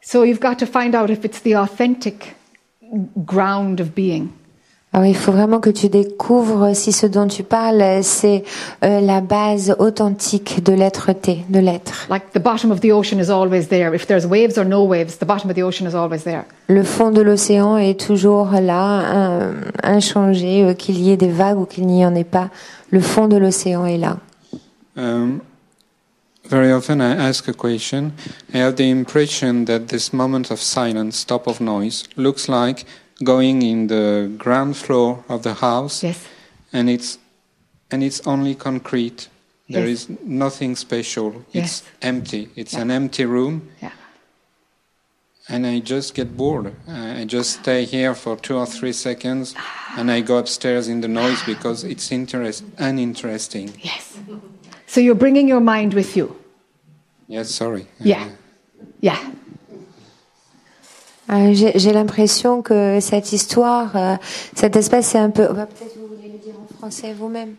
So 0.00 0.22
you've 0.24 0.40
got 0.40 0.56
to 0.58 0.66
find 0.66 0.94
out 0.94 1.10
if 1.10 1.24
it's 1.24 1.40
the 1.42 1.56
authentic 1.56 2.34
ground 3.24 3.80
of 3.80 3.94
being. 3.94 4.28
Alors 4.92 5.06
il 5.06 5.16
faut 5.16 5.32
vraiment 5.32 5.58
que 5.58 5.70
tu 5.70 5.88
découvres 5.88 6.72
si 6.76 6.92
ce 6.92 7.06
dont 7.08 7.26
tu 7.26 7.42
parles 7.42 7.82
c'est 8.04 8.44
euh, 8.84 9.00
la 9.00 9.20
base 9.20 9.74
authentique 9.80 10.62
de 10.62 10.72
l'être-té, 10.72 11.38
de 11.48 11.58
l'être. 11.58 12.06
Like 12.08 12.30
the 12.32 12.38
bottom 12.38 12.70
of 12.70 12.78
the 12.80 12.92
ocean 12.92 13.18
is 13.18 13.28
always 13.28 13.66
there. 13.68 13.92
If 13.92 14.06
there's 14.06 14.24
waves 14.24 14.56
or 14.56 14.64
no 14.64 14.84
waves, 14.84 15.16
the 15.18 15.24
bottom 15.26 15.50
of 15.50 15.56
the 15.56 15.62
ocean 15.64 15.88
is 15.88 15.96
always 15.96 16.22
there. 16.22 16.44
Le 16.68 16.84
fond 16.84 17.10
de 17.10 17.22
l'océan 17.22 17.76
est 17.76 17.98
toujours 17.98 18.52
là, 18.52 18.82
un- 18.82 19.54
inchangé, 19.82 20.62
euh, 20.62 20.74
qu'il 20.74 21.00
y 21.00 21.10
ait 21.10 21.16
des 21.16 21.28
vagues 21.32 21.58
ou 21.58 21.64
qu'il 21.64 21.86
n'y 21.88 22.06
en 22.06 22.14
ait 22.14 22.22
pas. 22.22 22.50
Le 22.90 23.00
fond 23.00 23.26
de 23.26 23.36
l'océan 23.36 23.86
est 23.86 23.98
là. 23.98 24.18
Um, 24.96 25.40
very 26.44 26.72
often 26.72 27.00
I 27.00 27.14
ask 27.28 27.48
a 27.48 27.52
question. 27.54 28.12
I 28.52 28.58
have 28.58 28.76
the 28.76 28.90
impression 28.90 29.64
that 29.66 29.88
this 29.88 30.12
moment 30.12 30.50
of 30.50 30.60
silence, 30.60 31.16
stop 31.16 31.46
of 31.46 31.60
noise, 31.60 32.04
looks 32.16 32.48
like 32.48 32.84
going 33.22 33.62
in 33.62 33.86
the 33.86 34.30
ground 34.38 34.76
floor 34.76 35.24
of 35.28 35.42
the 35.42 35.54
house, 35.54 36.02
Yes. 36.02 36.26
and 36.72 36.88
it's 36.90 37.18
and 37.90 38.02
it's 38.02 38.20
only 38.26 38.54
concrete. 38.54 39.28
There 39.68 39.86
Yes. 39.86 40.08
is 40.08 40.18
nothing 40.24 40.76
special. 40.76 41.44
Yes. 41.52 41.64
It's 41.64 41.82
empty. 42.02 42.48
It's 42.56 42.72
Yeah. 42.72 42.82
an 42.82 42.90
empty 42.90 43.24
room, 43.24 43.68
Yeah. 43.82 43.92
and 45.48 45.64
I 45.66 45.78
just 45.80 46.14
get 46.14 46.36
bored. 46.36 46.74
I 46.88 47.24
just 47.24 47.60
stay 47.60 47.84
here 47.84 48.14
for 48.14 48.36
two 48.36 48.56
or 48.56 48.66
three 48.66 48.92
seconds, 48.92 49.54
and 49.96 50.10
I 50.10 50.20
go 50.22 50.38
upstairs 50.38 50.88
in 50.88 51.00
the 51.02 51.08
noise 51.08 51.42
because 51.46 51.84
it's 51.84 52.10
interest 52.10 52.64
uninteresting. 52.78 53.70
Yes. 53.82 54.14
So 54.94 55.00
you're 55.00 55.16
bringing 55.16 55.48
your 55.48 55.60
mind 55.60 55.92
with 55.92 56.16
you? 56.16 56.36
Yes, 57.26 57.50
sorry. 57.50 57.84
Yeah. 57.98 58.28
Yeah. 59.02 59.18
Euh, 61.30 61.52
J'ai 61.52 61.92
l'impression 61.92 62.62
que 62.62 63.00
cette 63.00 63.32
histoire, 63.32 63.96
euh, 63.96 64.14
cet 64.54 64.76
espace, 64.76 65.08
c'est 65.08 65.18
un 65.18 65.30
peu. 65.30 65.48
bah, 65.52 65.66
Peut-être 65.66 65.96
vous 65.98 66.14
voulez 66.14 66.28
le 66.28 66.38
dire 66.38 66.54
en 66.62 66.72
français 66.78 67.12
vous-même. 67.12 67.56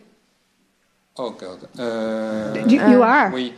Oh 1.18 1.34
God. 1.38 1.68
Euh, 1.78 2.54
You, 2.66 2.80
you 2.90 3.02
are. 3.02 3.30
Oui. 3.34 3.52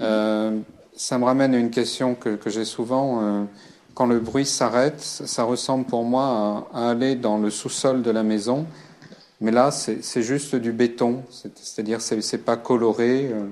Euh, 0.00 0.60
ça 0.94 1.18
me 1.18 1.24
ramène 1.24 1.56
à 1.56 1.58
une 1.58 1.70
question 1.70 2.14
que, 2.14 2.36
que 2.36 2.50
j'ai 2.50 2.64
souvent. 2.64 3.18
euh, 3.20 3.44
quand 3.94 4.06
le 4.06 4.20
bruit 4.20 4.46
s'arrête, 4.46 5.00
ça 5.00 5.26
ça 5.26 5.42
ressemble 5.42 5.86
pour 5.86 6.04
moi 6.04 6.66
à, 6.72 6.86
à 6.86 6.90
aller 6.90 7.16
dans 7.16 7.38
le 7.38 7.50
sous-sol 7.50 8.00
de 8.02 8.12
la 8.12 8.22
maison. 8.22 8.64
Mais 9.40 9.50
là, 9.50 9.70
c'est 9.70 10.22
juste 10.22 10.54
du 10.54 10.72
béton. 10.72 11.22
C'est- 11.30 11.56
C'est-à-dire, 11.58 12.00
c'est 12.00 12.38
pas 12.44 12.56
coloré. 12.56 13.30
euh, 13.32 13.46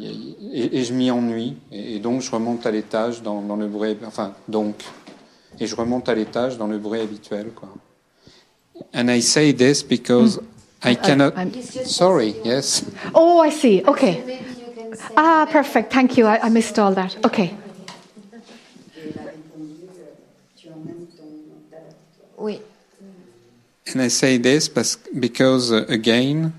et, 0.00 0.78
et- 0.80 0.84
je 0.84 0.94
m'y 0.94 1.10
ennuie. 1.10 1.56
Et, 1.70 1.96
et 1.96 1.98
donc, 1.98 2.22
je 2.22 2.30
remonte 2.30 2.64
à 2.66 2.70
l'étage 2.70 3.22
dans, 3.22 3.42
dans 3.42 3.56
le 3.56 3.66
bruit. 3.66 3.96
Enfin, 4.06 4.32
donc. 4.48 4.76
Et 5.60 5.66
je 5.66 5.76
remonte 5.76 6.08
à 6.08 6.14
l'étage 6.14 6.56
dans 6.56 6.66
le 6.66 6.78
bruit 6.78 7.00
habituel, 7.00 7.50
quoi. 7.54 7.68
And 8.94 9.08
I 9.08 9.20
say 9.20 9.52
this 9.54 9.82
because 9.82 10.40
I 10.84 10.96
cannot. 10.96 11.34
I'm- 11.36 11.52
Sorry, 11.84 12.34
yes. 12.44 12.84
Oh, 13.14 13.42
I 13.44 13.50
see. 13.52 13.82
Okay. 13.86 14.22
Ah, 15.16 15.46
perfect. 15.50 15.92
Thank 15.92 16.16
you. 16.16 16.26
I, 16.26 16.38
I 16.42 16.50
missed 16.50 16.78
all 16.78 16.94
that. 16.94 17.16
Okay. 17.24 17.52
Oui. 22.38 22.60
And 23.92 24.02
I 24.02 24.08
say 24.08 24.38
this 24.38 24.68
because, 24.68 25.72
uh, 25.72 25.84
again, 25.88 26.54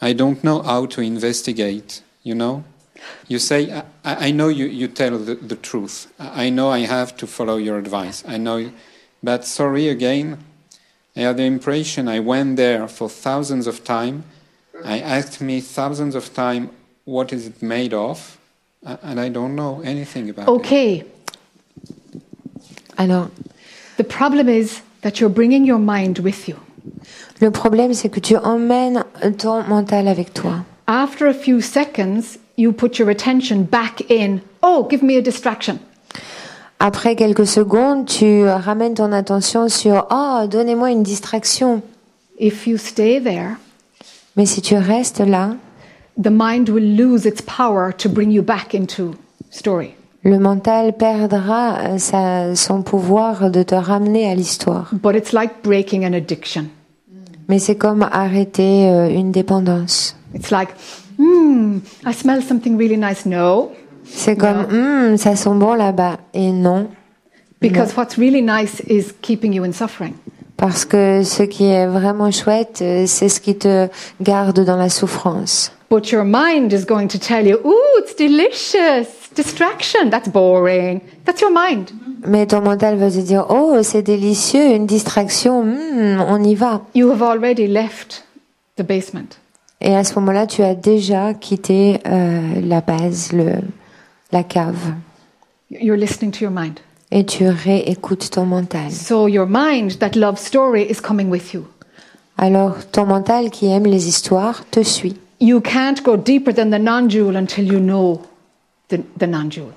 I 0.00 0.12
don't 0.12 0.42
know 0.44 0.62
how 0.62 0.86
to 0.86 1.00
investigate, 1.00 2.02
you 2.22 2.34
know? 2.34 2.64
You 3.28 3.38
say, 3.38 3.82
I, 4.04 4.28
I 4.28 4.30
know 4.30 4.48
you, 4.48 4.66
you 4.66 4.88
tell 4.88 5.18
the, 5.18 5.34
the 5.34 5.56
truth. 5.56 6.12
I 6.18 6.46
I 6.46 6.50
know 6.50 6.70
I 6.70 6.80
have 6.80 7.16
to 7.18 7.26
follow 7.26 7.56
your 7.56 7.78
advice. 7.78 8.24
I 8.26 8.38
know, 8.38 8.70
but 9.22 9.44
sorry 9.44 9.88
again, 9.88 10.38
I 11.16 11.20
have 11.20 11.36
the 11.36 11.44
impression 11.44 12.08
I 12.08 12.20
went 12.20 12.56
there 12.56 12.88
for 12.88 13.08
thousands 13.08 13.66
of 13.66 13.84
time. 13.84 14.24
I 14.84 15.00
asked 15.00 15.40
me 15.40 15.60
thousands 15.60 16.14
of 16.14 16.34
time, 16.34 16.70
what 17.04 17.32
is 17.32 17.46
it 17.46 17.62
made 17.62 17.94
of? 17.94 18.38
And 18.82 19.20
I 19.20 19.28
don't 19.28 19.54
know 19.54 19.80
anything 19.82 20.30
about 20.30 20.48
it. 20.48 20.50
Okay. 20.50 21.04
Alors, 22.96 23.30
The 23.96 24.04
problem 24.04 24.48
is 24.48 24.82
that 25.04 25.20
you're 25.20 25.32
bringing 25.32 25.64
your 25.64 25.78
mind 25.78 26.18
with 26.18 26.48
you. 26.48 26.56
le 27.40 27.50
problème, 27.52 27.94
c'est 27.94 28.08
que 28.08 28.20
tu 28.20 28.36
emmènes 28.36 29.04
ton 29.38 29.62
mental 29.62 30.08
avec 30.08 30.34
toi. 30.34 30.64
After 30.86 31.28
a 31.28 31.32
few 31.32 31.60
seconds, 31.60 32.38
you 32.56 32.72
put 32.72 32.98
your 32.98 33.08
attention 33.08 33.62
back 33.62 34.02
in. 34.10 34.40
Oh, 34.62 34.86
give 34.90 35.02
me 35.02 35.16
a 35.16 35.22
distraction. 35.22 35.78
Après 36.80 37.14
quelques 37.14 37.46
secondes, 37.46 38.06
tu 38.06 38.44
ramènes 38.46 38.94
ton 38.94 39.12
attention 39.12 39.68
sur 39.68 40.06
Oh, 40.10 40.46
donnez-moi 40.50 40.90
une 40.90 41.04
distraction. 41.04 41.82
If 42.38 42.66
you 42.66 42.76
stay 42.76 43.20
there, 43.20 43.58
Mais 44.36 44.46
si 44.46 44.60
tu 44.60 44.74
restes 44.76 45.20
là, 45.20 45.56
the 46.20 46.30
mind 46.30 46.68
will 46.68 46.96
lose 46.96 47.24
its 47.24 47.40
power 47.40 47.92
to 47.92 48.08
bring 48.08 48.32
you 48.32 48.42
back 48.42 48.74
into 48.74 49.14
story. 49.50 49.94
Le 50.24 50.38
mental 50.38 50.94
perdra 50.94 51.78
euh, 51.78 51.98
sa- 51.98 52.54
son 52.56 52.82
pouvoir 52.82 53.50
de 53.50 53.62
te 53.62 53.74
ramener 53.74 54.28
à 54.30 54.34
l'histoire. 54.34 54.88
But 54.92 55.14
it's 55.16 55.32
like 55.32 55.62
breaking 55.62 56.04
an 56.04 56.12
addiction. 56.14 56.66
Mais 57.48 57.58
c'est 57.58 57.76
comme 57.76 58.08
arrêter 58.10 58.88
euh, 58.88 59.08
une 59.10 59.30
dépendance. 59.30 60.16
It's 60.34 60.50
like, 60.50 60.70
hmm, 61.18 61.78
I 62.06 62.12
smell 62.14 62.42
something 62.42 62.78
really 62.78 62.96
nice. 62.96 63.26
No, 63.26 63.70
C'est 64.04 64.36
comme 64.36 64.66
Hum, 64.72 65.16
ça 65.18 65.36
sent 65.36 65.50
bon 65.54 65.74
là-bas. 65.74 66.18
Et 66.32 66.50
non, 66.52 66.88
because 67.60 67.94
what's 67.96 68.16
really 68.16 68.42
nice 68.42 68.82
is 68.88 69.12
keeping 69.20 69.52
you 69.52 69.64
in 69.64 69.72
suffering. 69.72 70.14
parce 70.56 70.84
que 70.86 71.22
ce 71.24 71.42
qui 71.42 71.64
est 71.66 71.86
vraiment 71.86 72.30
chouette, 72.30 72.78
euh, 72.80 73.04
c'est 73.06 73.28
ce 73.28 73.40
qui 73.40 73.56
te 73.56 73.88
garde 74.22 74.60
dans 74.64 74.76
la 74.76 74.88
souffrance. 74.88 75.70
But 75.90 76.10
your 76.10 76.24
mind 76.24 76.72
is 76.72 76.84
going 76.86 77.08
to 77.08 77.18
tell 77.18 77.46
you, 77.46 77.58
ooh, 77.64 78.00
it's 78.02 78.16
delicious. 78.16 79.23
Distraction, 79.34 80.10
that's 80.10 80.28
boring. 80.28 81.00
That's 81.24 81.40
your 81.40 81.50
mind. 81.50 81.90
Mais 82.26 82.46
ton 82.46 82.60
mental 82.62 82.96
va 82.96 83.10
se 83.10 83.20
dire, 83.20 83.46
oh, 83.50 83.76
c'est 83.82 84.02
délicieux, 84.02 84.74
une 84.74 84.86
distraction, 84.86 85.62
hmm, 85.62 86.20
on 86.26 86.42
y 86.42 86.54
va. 86.54 86.82
You 86.94 87.10
have 87.10 87.22
already 87.22 87.66
left 87.66 88.24
the 88.76 88.82
basement. 88.82 89.36
Et 89.80 89.94
à 89.94 90.04
ce 90.04 90.14
moment-là, 90.18 90.46
tu 90.46 90.62
as 90.62 90.74
déjà 90.74 91.34
quitté 91.34 92.00
euh, 92.06 92.60
la 92.62 92.80
base, 92.80 93.32
le, 93.32 93.52
la 94.32 94.42
cave. 94.42 94.94
You're 95.70 95.96
listening 95.96 96.30
to 96.32 96.44
your 96.44 96.52
mind. 96.52 96.80
Et 97.10 97.26
tu 97.26 97.46
réécoutes 97.46 98.30
ton 98.30 98.46
mental. 98.46 98.90
So 98.90 99.28
your 99.28 99.46
mind, 99.46 99.98
that 99.98 100.16
love 100.16 100.38
story, 100.38 100.86
is 100.88 101.00
coming 101.02 101.28
with 101.28 101.52
you. 101.52 101.64
Alors, 102.38 102.76
ton 102.90 103.04
mental 103.06 103.50
qui 103.50 103.66
aime 103.66 103.86
les 103.86 104.08
histoires 104.08 104.64
te 104.70 104.82
suit. 104.82 105.16
You 105.40 105.60
can't 105.60 106.02
go 106.02 106.16
deeper 106.16 106.54
than 106.54 106.70
the 106.70 106.80
non-dual 106.80 107.36
until 107.36 107.64
you 107.64 107.78
know 107.78 108.22
the, 108.96 109.02
the 109.18 109.26
non-dual. 109.28 109.72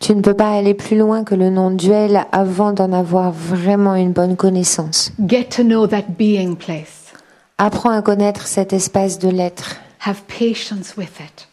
Tu 0.00 0.14
ne 0.14 0.20
peux 0.22 0.34
pas 0.34 0.52
aller 0.52 0.74
plus 0.74 0.96
loin 0.96 1.24
que 1.24 1.34
le 1.34 1.50
non-duel 1.50 2.24
avant 2.30 2.72
d'en 2.72 2.92
avoir 2.92 3.32
vraiment 3.32 3.94
une 3.96 4.12
bonne 4.12 4.36
connaissance. 4.36 5.12
Get 5.26 5.46
to 5.56 5.62
know 5.64 5.86
that 5.88 6.04
being 6.16 6.56
place. 6.56 7.12
Apprends 7.58 7.90
à 7.90 8.02
connaître 8.02 8.46
cet 8.46 8.72
espace 8.72 9.18
de 9.18 9.28
l'être 9.28 9.80
Have 10.04 10.22
patience 10.28 10.96
with 10.96 11.18
it. 11.20 11.48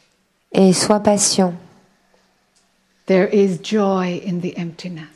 et 0.51 0.71
sois 0.73 0.99
patient. 0.99 1.53
There 3.07 3.27
is 3.33 3.59
joy 3.63 4.21
in 4.27 4.39
the 4.39 4.53
emptiness. 4.57 5.07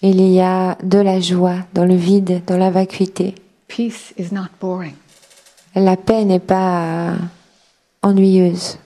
Il 0.00 0.20
y 0.20 0.40
a 0.40 0.76
de 0.82 0.98
la 0.98 1.20
joie 1.20 1.66
dans 1.74 1.84
le 1.84 1.94
vide, 1.96 2.42
dans 2.46 2.56
la 2.56 2.70
vacuité. 2.70 3.34
Peace 3.68 4.14
is 4.18 4.32
not 4.32 4.48
boring, 4.60 4.94
La 5.74 5.96
paix 5.96 6.24
n'est 6.24 6.38
pas 6.38 7.12
ennuyeuse, 8.02 8.78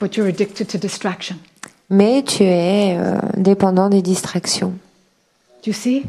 but 0.00 0.16
you're 0.16 0.26
addicted 0.28 0.66
to 0.68 0.78
distraction. 0.78 1.36
Mais 1.90 2.22
tu 2.22 2.42
es 2.42 2.96
euh, 2.98 3.18
dépendant 3.36 3.88
des 3.88 4.02
distractions. 4.02 4.74
Do 5.62 5.70
you 5.70 5.72
see? 5.72 6.04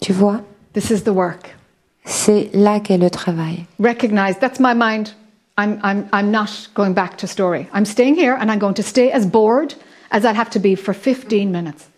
Tu 0.00 0.12
vois? 0.12 0.40
This 0.72 0.90
is 0.90 1.02
the 1.02 1.08
work. 1.08 1.56
C'est 2.04 2.50
là 2.54 2.80
qu'est 2.80 2.98
le 2.98 3.10
travail. 3.10 3.66
Recognize 3.78 4.38
that's 4.38 4.58
my 4.58 4.74
mind. 4.74 5.14
I'm, 5.58 5.78
I'm, 5.82 6.06
I'm 6.12 6.30
not 6.30 6.68
going 6.74 6.94
back 6.94 7.16
to 7.18 7.26
story. 7.26 7.68
I'm 7.74 7.84
staying 7.84 8.16
here 8.16 8.36
and 8.40 8.50
I'm 8.50 8.58
going 8.58 8.74
to 8.74 8.82
stay 8.82 9.10
as 9.12 9.26
bored 9.26 9.74
as 10.10 10.24
I'd 10.24 10.36
have 10.36 10.50
to 10.50 10.58
be 10.58 10.74
for 10.74 10.94
15 10.94 11.50
minutes. 11.50 11.88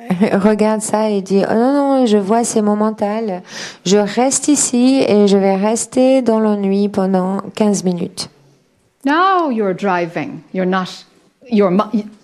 Regarde 0.32 0.80
ça 0.80 1.10
et 1.10 1.20
dis 1.20 1.42
oh 1.48 1.54
non 1.54 1.72
non 1.72 2.06
je 2.06 2.16
vois 2.16 2.42
c'est 2.42 2.62
mon 2.62 2.74
mental 2.74 3.42
je 3.84 3.98
reste 3.98 4.48
ici 4.48 5.04
et 5.06 5.28
je 5.28 5.36
vais 5.36 5.56
rester 5.56 6.22
dans 6.22 6.40
l'ennui 6.40 6.88
pendant 6.88 7.42
15 7.54 7.84
minutes 7.84 8.30
Now 9.04 9.50
you're 9.50 9.74
driving. 9.74 10.42
You're 10.52 10.66
not. 10.66 11.04
Your, 11.50 11.70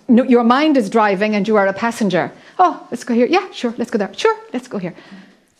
your 0.07 0.43
mind 0.43 0.77
is 0.77 0.89
driving 0.89 1.35
and 1.35 1.47
you 1.47 1.57
are 1.57 1.67
a 1.67 1.73
passenger. 1.73 2.31
Oh, 2.57 2.87
let's 2.91 3.03
go 3.03 3.13
here. 3.13 3.27
Yeah, 3.27 3.45
sure, 3.51 3.73
let's 3.77 3.91
go 3.91 3.97
there. 3.97 4.13
Sure, 4.13 4.35
let's 4.53 4.67
go 4.67 4.77
here. 4.77 4.93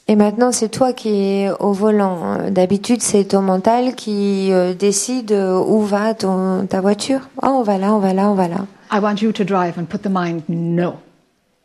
et 0.08 0.16
maintenant 0.16 0.52
c'est 0.52 0.70
toi 0.70 0.94
qui 0.94 1.10
es 1.10 1.50
au 1.60 1.74
volant 1.74 2.50
d'habitude 2.50 3.02
c'est 3.02 3.26
ton 3.26 3.42
mental 3.42 3.94
qui 3.96 4.52
euh, 4.52 4.74
décide 4.74 5.32
euh, 5.32 5.60
où 5.60 5.82
va 5.82 6.14
ton, 6.14 6.66
ta 6.66 6.82
voiture 6.82 7.30
oh 7.44 7.48
on 7.48 7.64
va 7.64 7.78
là 7.78 7.94
on 7.94 8.00
va 8.00 8.14
là 8.14 8.30
on 8.30 8.34
va 8.34 8.48
là 8.48 8.66
I 8.92 9.00
want 9.00 9.16
you 9.22 9.32
to 9.34 9.44
drive 9.44 9.78
and 9.78 9.86
put 9.86 10.04
the 10.04 10.10
mind 10.10 10.44
no. 10.48 10.94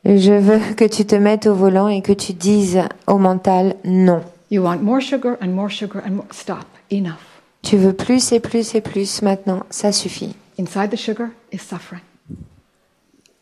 je 0.04 0.32
veux 0.32 0.74
que 0.74 0.84
tu 0.84 1.04
te 1.04 1.14
mettes 1.14 1.46
au 1.46 1.54
volant 1.54 1.88
et 1.88 2.02
que 2.02 2.12
tu 2.12 2.32
dises 2.32 2.80
au 3.06 3.18
mental 3.18 3.76
non 3.84 4.22
You 4.50 4.62
want 4.62 4.82
more 4.82 5.00
sugar 5.00 5.36
and 5.40 5.48
more 5.48 5.70
sugar 5.70 6.02
and 6.06 6.10
more. 6.10 6.26
Stop. 6.32 6.66
Enough. 6.90 7.14
tu 7.62 7.76
veux 7.76 7.92
plus 7.92 8.32
et 8.32 8.40
plus 8.40 8.74
et 8.74 8.80
plus 8.80 9.22
maintenant 9.22 9.60
ça 9.70 9.92
suffit 9.92 10.34
Inside 10.58 10.90
the 10.90 10.96
sugar 10.96 11.30
is 11.50 11.58
suffering. 11.62 12.02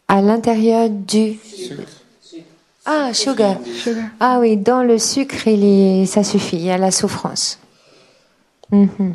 à 0.08 0.20
l'intérieur 0.20 0.88
du 0.90 1.38
ah 2.84 3.12
sugar 3.12 3.56
Sugar. 3.64 4.10
Ah 4.18 4.38
oui, 4.40 4.56
dans 4.56 4.82
le 4.82 4.98
sucre, 4.98 5.46
il 5.46 5.62
est... 5.64 6.06
ça 6.06 6.24
suffit, 6.24 6.56
il 6.56 6.62
y 6.62 6.70
a 6.70 6.78
la 6.78 6.90
souffrance. 6.90 7.58
Mhm. 8.72 9.14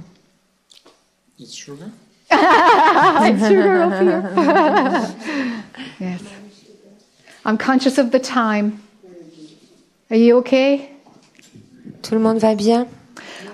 It's 1.40 1.54
sugar? 1.54 1.90
it's 2.32 3.48
sugar 3.48 3.82
up 3.82 3.94
here. 4.02 4.24
yes. 6.00 6.22
I'm 7.44 7.58
conscious 7.58 7.98
of 7.98 8.12
the 8.12 8.20
time. 8.20 8.80
Are 10.10 10.18
you 10.18 10.38
okay? 10.38 10.90
Tout 12.04 12.14
le 12.16 12.22
monde 12.22 12.38
va 12.38 12.56
bien? 12.56 12.88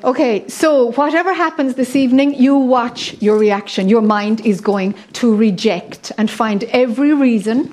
Okay, 0.04 0.48
so 0.48 0.92
whatever 0.94 1.34
happens 1.34 1.76
this 1.76 1.96
evening, 1.96 2.34
you 2.34 2.56
watch 2.56 3.16
your 3.20 3.38
reaction. 3.38 3.88
Your 3.88 4.02
mind 4.02 4.42
is 4.46 4.60
going 4.62 4.96
to 5.14 5.36
reject 5.36 6.12
and 6.18 6.30
find 6.30 6.64
every 6.72 7.14
reason 7.14 7.70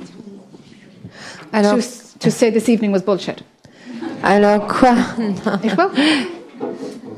alors, 1.52 1.76
to, 1.76 2.18
to 2.18 2.30
say 2.30 2.50
this 2.50 2.68
evening 2.68 2.92
was 2.92 3.02
bullshit. 3.02 3.42
alors 4.22 4.66
quoi? 4.66 4.94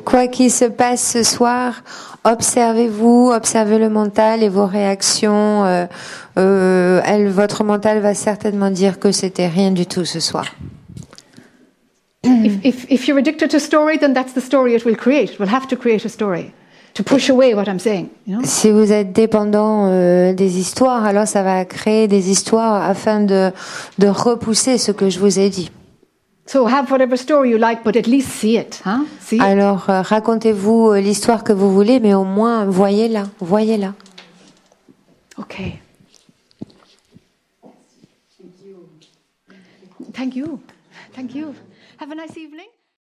Quoi 0.04 0.28
qu'il 0.28 0.50
se 0.50 0.64
passe 0.64 1.12
ce 1.12 1.22
soir, 1.22 1.82
observez-vous, 2.24 3.32
observez 3.34 3.78
le 3.78 3.90
mental 3.90 4.42
et 4.42 4.48
vos 4.48 4.66
réactions. 4.66 5.64
euh, 5.64 5.86
euh, 6.38 7.00
elle, 7.04 7.28
votre 7.28 7.64
mental 7.64 8.00
va 8.00 8.14
certainement 8.14 8.70
dire 8.70 8.98
que 8.98 9.12
c'était 9.12 9.48
rien 9.48 9.70
du 9.70 9.86
tout 9.86 10.04
ce 10.04 10.20
soir. 10.20 10.46
If, 12.22 12.64
if, 12.64 12.90
if 12.90 13.08
you're 13.08 13.18
addicted 13.18 13.50
to 13.50 13.60
story, 13.60 13.98
then 13.98 14.12
that's 14.12 14.32
the 14.32 14.40
story 14.40 14.74
it 14.74 14.84
will 14.84 14.96
create. 14.96 15.32
It 15.32 15.38
will 15.38 15.48
have 15.48 15.66
to 15.68 15.76
create 15.76 16.04
a 16.04 16.08
story 16.08 16.52
to 16.94 17.02
push 17.02 17.28
away 17.30 17.54
what 17.54 17.68
I'm 17.68 17.78
saying. 17.78 18.10
You 18.26 18.36
know? 18.36 18.44
Si 18.44 18.70
vous 18.70 18.92
êtes 18.92 19.12
dépendant 19.12 19.88
euh, 19.88 20.32
des 20.32 20.58
histoires, 20.58 21.04
alors 21.04 21.26
ça 21.26 21.42
va 21.42 21.64
créer 21.64 22.08
des 22.08 22.30
histoires 22.30 22.82
afin 22.82 23.20
de, 23.20 23.50
de 23.98 24.08
repousser 24.08 24.78
ce 24.78 24.92
que 24.92 25.08
je 25.08 25.18
vous 25.18 25.38
ai 25.38 25.50
dit. 25.50 25.70
So 26.46 26.66
have 26.66 26.90
whatever 26.90 27.16
story 27.16 27.50
you 27.50 27.58
like, 27.58 27.84
but 27.84 27.96
at 27.96 28.08
least 28.08 28.28
see 28.28 28.56
it. 28.56 28.82
Huh? 28.84 29.04
See 29.20 29.36
it. 29.36 29.42
Alors 29.42 29.88
euh, 29.88 30.02
racontez-vous 30.02 30.94
l'histoire 30.94 31.44
que 31.44 31.52
vous 31.52 31.72
voulez, 31.72 32.00
mais 32.00 32.12
au 32.12 32.24
moins 32.24 32.64
voyez-la, 32.64 33.24
voyez-la. 33.38 33.94
Okay. 35.38 35.80
Thank 40.12 40.34
you. 40.34 40.60
Thank 41.14 41.34
you. 41.34 41.54
Have 42.00 42.12
a 42.12 42.14
nice 42.14 42.38
evening. 42.38 42.79